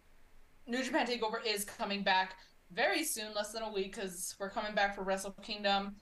New 0.70 0.84
Japan 0.84 1.08
Takeover 1.08 1.44
is 1.44 1.66
coming 1.66 2.04
back 2.04 2.36
very 2.72 3.04
soon, 3.04 3.34
less 3.36 3.52
than 3.52 3.64
a 3.64 3.72
week, 3.72 3.96
because 3.96 4.36
we're 4.40 4.52
coming 4.52 4.76
back 4.76 4.96
for 4.96 5.02
Wrestle 5.02 5.36
Kingdom, 5.42 5.96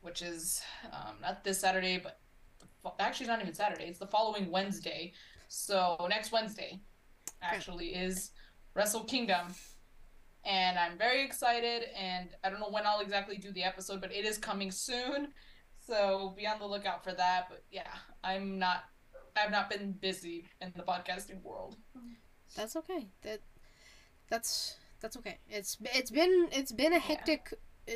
which 0.00 0.22
is 0.22 0.62
um, 0.90 1.16
not 1.20 1.44
this 1.44 1.60
Saturday, 1.60 2.02
but 2.02 2.18
actually 2.98 3.26
not 3.26 3.42
even 3.42 3.52
Saturday. 3.52 3.84
It's 3.84 3.98
the 3.98 4.06
following 4.06 4.50
Wednesday. 4.50 5.12
So 5.48 6.06
next 6.08 6.32
Wednesday 6.32 6.80
actually 7.42 7.88
is 7.88 8.30
Wrestle 8.74 9.04
Kingdom. 9.04 9.48
And 10.46 10.78
I'm 10.78 10.96
very 10.96 11.22
excited 11.22 11.82
and 11.94 12.30
I 12.42 12.48
don't 12.48 12.60
know 12.60 12.70
when 12.70 12.86
I'll 12.86 13.00
exactly 13.00 13.36
do 13.36 13.52
the 13.52 13.64
episode, 13.64 14.00
but 14.00 14.12
it 14.12 14.24
is 14.24 14.38
coming 14.38 14.70
soon. 14.70 15.28
So 15.86 16.32
be 16.36 16.46
on 16.46 16.58
the 16.58 16.66
lookout 16.66 17.04
for 17.04 17.12
that. 17.12 17.48
But 17.50 17.64
yeah, 17.70 17.90
I'm 18.24 18.58
not 18.58 18.84
I've 19.36 19.50
not 19.50 19.68
been 19.68 19.92
busy 19.92 20.48
in 20.62 20.72
the 20.74 20.84
podcasting 20.84 21.42
world. 21.42 21.76
That's 22.54 22.76
okay. 22.76 23.08
That 23.22 23.40
that's 24.28 24.76
that's 25.00 25.16
okay. 25.18 25.38
It's 25.48 25.76
it's 25.94 26.10
been 26.10 26.48
it's 26.52 26.72
been 26.72 26.92
a 26.92 26.98
hectic 26.98 27.54
uh, 27.88 27.92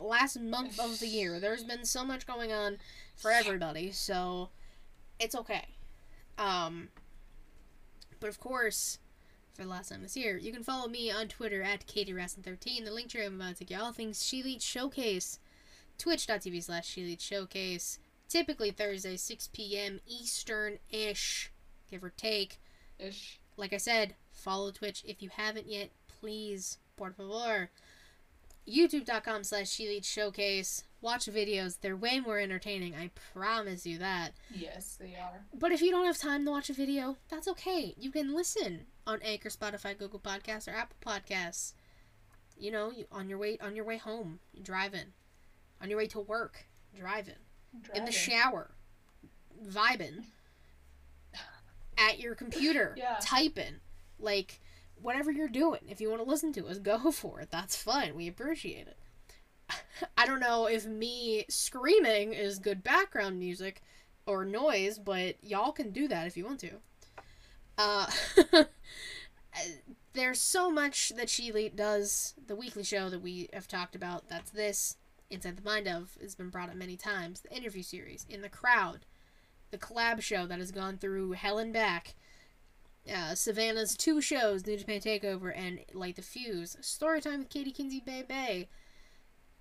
last 0.00 0.40
month 0.40 0.78
of 0.80 1.00
the 1.00 1.06
year. 1.06 1.40
There's 1.40 1.64
been 1.64 1.84
so 1.84 2.04
much 2.04 2.26
going 2.26 2.52
on 2.52 2.78
for 3.16 3.30
everybody, 3.30 3.90
so 3.90 4.50
it's 5.18 5.34
okay. 5.34 5.66
Um, 6.38 6.88
but 8.20 8.28
of 8.28 8.40
course, 8.40 8.98
for 9.54 9.62
the 9.62 9.68
last 9.68 9.90
time 9.90 10.02
this 10.02 10.16
year, 10.16 10.36
you 10.36 10.52
can 10.52 10.62
follow 10.62 10.88
me 10.88 11.10
on 11.10 11.28
Twitter 11.28 11.62
at 11.62 11.86
KatieRasson13. 11.86 12.84
The 12.84 12.90
link 12.90 13.10
to 13.10 13.24
I'm 13.24 13.40
about 13.40 13.56
to 13.56 13.64
take 13.64 13.70
you 13.70 13.78
all 13.80 13.92
things 13.92 14.24
She 14.24 14.42
Lead 14.42 14.62
Showcase. 14.62 15.38
Twitch.tv 15.98 16.62
slash 16.62 16.88
She 16.88 17.04
Lead 17.04 17.20
Showcase. 17.20 17.98
Typically 18.28 18.70
Thursday, 18.72 19.16
6 19.16 19.50
p.m. 19.52 20.00
Eastern 20.08 20.78
ish, 20.90 21.52
give 21.88 22.02
or 22.02 22.10
take 22.16 22.58
Ish. 22.98 23.38
like 23.56 23.72
I 23.72 23.76
said, 23.76 24.14
follow 24.44 24.70
Twitch 24.70 25.02
if 25.06 25.22
you 25.22 25.30
haven't 25.36 25.66
yet. 25.66 25.90
Please, 26.20 26.78
por 26.96 27.10
favor. 27.12 27.70
YouTube.com 28.68 29.44
slash 29.44 29.70
She 29.70 29.88
Leads 29.88 30.08
Showcase. 30.08 30.84
Watch 31.00 31.26
videos. 31.26 31.78
They're 31.80 31.96
way 31.96 32.18
more 32.20 32.38
entertaining. 32.38 32.94
I 32.94 33.10
promise 33.34 33.84
you 33.84 33.98
that. 33.98 34.30
Yes, 34.54 34.96
they 34.98 35.14
are. 35.20 35.44
But 35.52 35.72
if 35.72 35.82
you 35.82 35.90
don't 35.90 36.06
have 36.06 36.16
time 36.18 36.44
to 36.46 36.50
watch 36.50 36.70
a 36.70 36.72
video, 36.72 37.16
that's 37.28 37.46
okay. 37.48 37.94
You 37.98 38.10
can 38.10 38.34
listen 38.34 38.86
on 39.06 39.20
Anchor, 39.22 39.50
Spotify, 39.50 39.98
Google 39.98 40.18
Podcasts, 40.20 40.66
or 40.66 40.70
Apple 40.74 40.96
Podcasts. 41.04 41.74
You 42.56 42.70
know, 42.70 42.90
you, 42.90 43.04
on 43.12 43.28
your 43.28 43.36
way 43.38 43.58
on 43.60 43.76
your 43.76 43.84
way 43.84 43.98
home, 43.98 44.38
driving. 44.62 45.12
On 45.82 45.90
your 45.90 45.98
way 45.98 46.06
to 46.06 46.20
work, 46.20 46.64
driving 46.96 47.34
in 47.94 48.04
the 48.06 48.12
shower, 48.12 48.70
vibing, 49.66 50.24
at 51.98 52.18
your 52.18 52.34
computer, 52.34 52.94
Yeah. 52.96 53.18
typing, 53.20 53.80
like 54.18 54.60
whatever 55.00 55.30
you're 55.30 55.48
doing. 55.48 55.80
If 55.88 56.00
you 56.00 56.08
want 56.08 56.22
to 56.22 56.28
listen 56.28 56.52
to 56.54 56.66
us, 56.66 56.78
go 56.80 57.10
for 57.10 57.40
it. 57.40 57.50
That's 57.50 57.76
fine. 57.76 58.14
We 58.14 58.28
appreciate 58.28 58.86
it. 58.86 58.96
I 60.16 60.26
don't 60.26 60.40
know 60.40 60.66
if 60.66 60.86
me 60.86 61.44
screaming 61.48 62.32
is 62.32 62.58
good 62.58 62.82
background 62.82 63.38
music 63.38 63.82
or 64.26 64.44
noise, 64.44 64.98
but 64.98 65.36
y'all 65.42 65.72
can 65.72 65.90
do 65.90 66.08
that 66.08 66.26
if 66.26 66.36
you 66.36 66.44
want 66.44 66.60
to. 66.60 66.70
Uh, 67.76 68.06
there's 70.12 70.40
so 70.40 70.70
much 70.70 71.12
that 71.16 71.28
she 71.28 71.50
does. 71.74 72.34
The 72.46 72.56
weekly 72.56 72.84
show 72.84 73.10
that 73.10 73.22
we 73.22 73.48
have 73.52 73.68
talked 73.68 73.94
about, 73.94 74.28
that's 74.28 74.50
this. 74.50 74.96
Inside 75.30 75.56
the 75.56 75.62
Mind 75.62 75.88
of 75.88 76.16
has 76.20 76.34
been 76.34 76.50
brought 76.50 76.68
up 76.68 76.76
many 76.76 76.96
times. 76.96 77.40
The 77.40 77.54
interview 77.56 77.82
series, 77.82 78.26
In 78.28 78.42
the 78.42 78.48
Crowd, 78.48 79.06
the 79.70 79.78
collab 79.78 80.20
show 80.20 80.46
that 80.46 80.58
has 80.58 80.70
gone 80.70 80.98
through 80.98 81.32
hell 81.32 81.58
and 81.58 81.72
back. 81.72 82.14
Uh, 83.12 83.34
Savannah's 83.34 83.96
two 83.96 84.20
shows, 84.20 84.66
New 84.66 84.78
Japan 84.78 85.00
Takeover 85.00 85.52
and 85.54 85.80
Light 85.92 86.16
the 86.16 86.22
Fuse. 86.22 86.76
Storytime 86.80 87.40
with 87.40 87.50
Katie 87.50 87.70
Kinsey 87.70 88.00
Bay 88.00 88.24
Bay. 88.26 88.68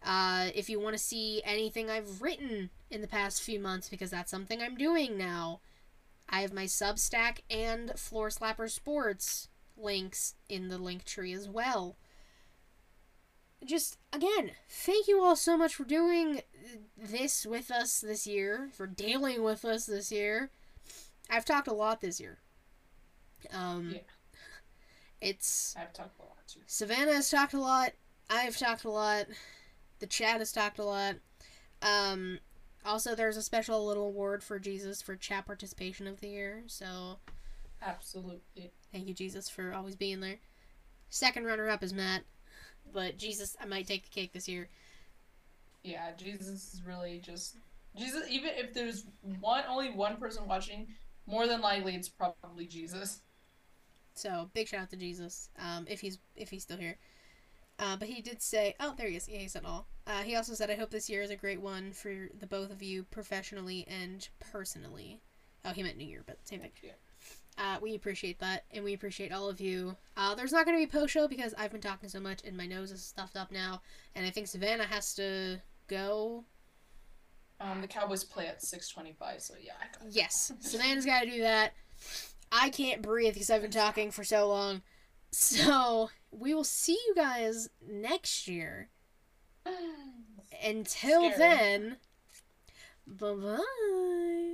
Uh, 0.06 0.50
if 0.54 0.70
you 0.70 0.80
want 0.80 0.96
to 0.96 1.04
see 1.04 1.42
anything 1.46 1.90
I've 1.90 2.22
written 2.22 2.70
in 2.90 3.02
the 3.02 3.08
past 3.08 3.42
few 3.42 3.60
months, 3.60 3.90
because 3.90 4.12
that's 4.12 4.32
something 4.32 4.62
I'm 4.62 4.76
doing 4.76 5.18
now, 5.18 5.60
I 6.30 6.42
have 6.42 6.54
my 6.54 6.66
Substack 6.66 7.40
and 7.50 7.92
Floor 7.98 8.30
Slapper 8.30 8.70
Sports 8.70 9.50
links 9.76 10.36
in 10.50 10.70
the 10.70 10.78
link 10.78 11.04
tree 11.04 11.34
as 11.34 11.50
well. 11.50 11.98
Just 13.66 13.98
again, 14.12 14.52
thank 14.70 15.08
you 15.08 15.22
all 15.22 15.36
so 15.38 15.58
much 15.58 15.76
for 15.76 15.86
doing 15.86 16.42
this 16.98 17.46
with 17.46 17.72
us 17.72 18.02
this 18.02 18.28
year, 18.28 18.70
for 18.74 18.88
dealing 18.88 19.42
with 19.42 19.64
us 19.64 19.86
this 19.86 20.12
year. 20.12 20.50
I've 21.30 21.46
talked 21.46 21.70
a 21.70 21.74
lot 21.74 22.02
this 22.02 22.20
year. 22.20 22.40
Um, 23.52 23.92
Yeah. 23.94 24.02
It's 25.22 25.74
I've 25.80 25.94
talked 25.94 26.20
a 26.20 26.24
lot 26.24 26.46
too. 26.48 26.60
Savannah 26.68 27.14
has 27.14 27.30
talked 27.30 27.54
a 27.54 27.60
lot. 27.60 27.94
I've 28.30 28.58
talked 28.58 28.84
a 28.84 28.90
lot. 28.90 29.28
The 30.00 30.08
chat 30.08 30.40
has 30.40 30.52
talked 30.52 30.80
a 30.80 30.84
lot. 30.84 31.16
Um, 31.82 32.40
also, 32.86 33.16
there's 33.16 33.38
a 33.38 33.42
special 33.42 33.86
little 33.86 34.08
award 34.08 34.44
for 34.44 34.60
Jesus 34.60 35.02
for 35.02 35.16
chat 35.16 35.46
participation 35.46 36.08
of 36.08 36.20
the 36.20 36.28
year. 36.28 36.64
So 36.68 37.20
Absolutely. 37.82 38.72
thank 38.92 39.08
you, 39.08 39.14
Jesus, 39.14 39.50
for 39.50 39.74
always 39.74 39.96
being 39.96 40.20
there. 40.20 40.40
Second 41.10 41.46
runner 41.46 41.70
up 41.70 41.84
is 41.84 41.94
Matt, 41.94 42.24
but 42.92 43.18
Jesus, 43.18 43.56
I 43.62 43.66
might 43.66 43.88
take 43.88 44.04
the 44.04 44.10
cake 44.10 44.34
this 44.34 44.50
year. 44.50 44.68
Yeah, 45.84 46.12
Jesus 46.18 46.74
is 46.74 46.82
really 46.86 47.20
just 47.20 47.58
Jesus. 47.96 48.28
Even 48.30 48.52
if 48.56 48.74
there's 48.74 49.06
one, 49.40 49.64
only 49.70 49.92
one 49.92 50.18
person 50.18 50.48
watching, 50.48 50.88
more 51.28 51.48
than 51.48 51.62
likely 51.62 51.96
it's 51.96 52.10
probably 52.10 52.66
Jesus. 52.66 53.22
So 54.16 54.50
big 54.54 54.68
shout 54.68 54.82
out 54.82 54.90
to 54.92 54.96
Jesus, 54.96 55.50
um, 55.60 55.86
if 55.90 56.02
he's 56.02 56.20
if 56.36 56.50
he's 56.50 56.64
still 56.64 56.78
here. 56.78 56.98
Uh, 57.80 57.96
but 57.98 58.08
he 58.08 58.22
did 58.22 58.42
say, 58.42 58.76
oh, 58.80 58.94
there 58.98 59.10
he 59.10 59.16
is. 59.16 59.28
Yeah, 59.28 59.40
he 59.40 59.48
said 59.48 59.66
all. 59.66 59.88
Uh, 60.06 60.22
he 60.22 60.36
also 60.36 60.54
said, 60.54 60.70
I 60.70 60.76
hope 60.76 60.92
this 60.92 61.10
year 61.10 61.24
is 61.24 61.32
a 61.32 61.36
great 61.36 61.60
one 61.60 61.92
for 61.92 62.30
the 62.40 62.46
both 62.46 62.72
of 62.72 62.84
you, 62.84 63.04
professionally 63.04 63.86
and 63.88 64.28
personally. 64.40 65.22
Oh, 65.66 65.72
he 65.72 65.82
meant 65.82 65.98
New 65.98 66.06
Year, 66.06 66.24
but 66.26 66.38
same 66.48 66.60
thing. 66.60 66.72
Yeah. 66.84 66.92
Uh, 67.58 67.78
we 67.82 67.96
appreciate 67.96 68.40
that, 68.40 68.66
and 68.72 68.84
we 68.84 68.94
appreciate 68.94 69.32
all 69.32 69.50
of 69.50 69.60
you. 69.60 69.96
Uh, 70.18 70.36
there's 70.36 70.52
not 70.52 70.66
going 70.66 70.78
to 70.78 70.86
be 70.86 70.92
post 70.92 71.14
show 71.14 71.28
because 71.28 71.54
I've 71.58 71.72
been 71.72 71.82
talking 71.82 72.10
so 72.10 72.20
much, 72.20 72.42
and 72.46 72.56
my 72.56 72.68
nose 72.68 72.92
is 72.92 73.04
stuffed 73.04 73.36
up 73.36 73.52
now, 73.52 73.82
and 74.16 74.26
I 74.26 74.30
think 74.30 74.48
Savannah 74.48 74.86
has 74.86 75.14
to 75.16 75.60
go. 75.88 76.46
Um, 77.60 77.82
the 77.82 77.88
Cowboys 77.88 78.24
play 78.24 78.48
at 78.48 78.62
six 78.62 78.90
twenty-five, 78.90 79.42
so 79.42 79.54
yeah. 79.62 79.74
I 79.80 79.86
got 80.04 80.14
Yes, 80.14 80.52
Savannah's 80.60 81.06
got 81.06 81.22
to 81.22 81.30
do 81.30 81.42
that. 81.42 81.74
I 82.54 82.70
can't 82.70 83.02
breathe 83.02 83.34
because 83.34 83.50
I've 83.50 83.64
been 83.64 83.72
talking 83.72 84.12
for 84.12 84.24
so 84.24 84.48
long. 84.48 84.84
So 85.32 86.12
we 86.32 86.54
will 86.54 86.64
see 86.64 87.00
you 87.08 87.16
guys 87.16 87.68
next 87.86 88.48
year. 88.48 88.90
Until 90.64 91.32
Scary. 91.32 91.38
then, 91.38 91.98
bye 93.08 93.34
bye. 93.34 94.53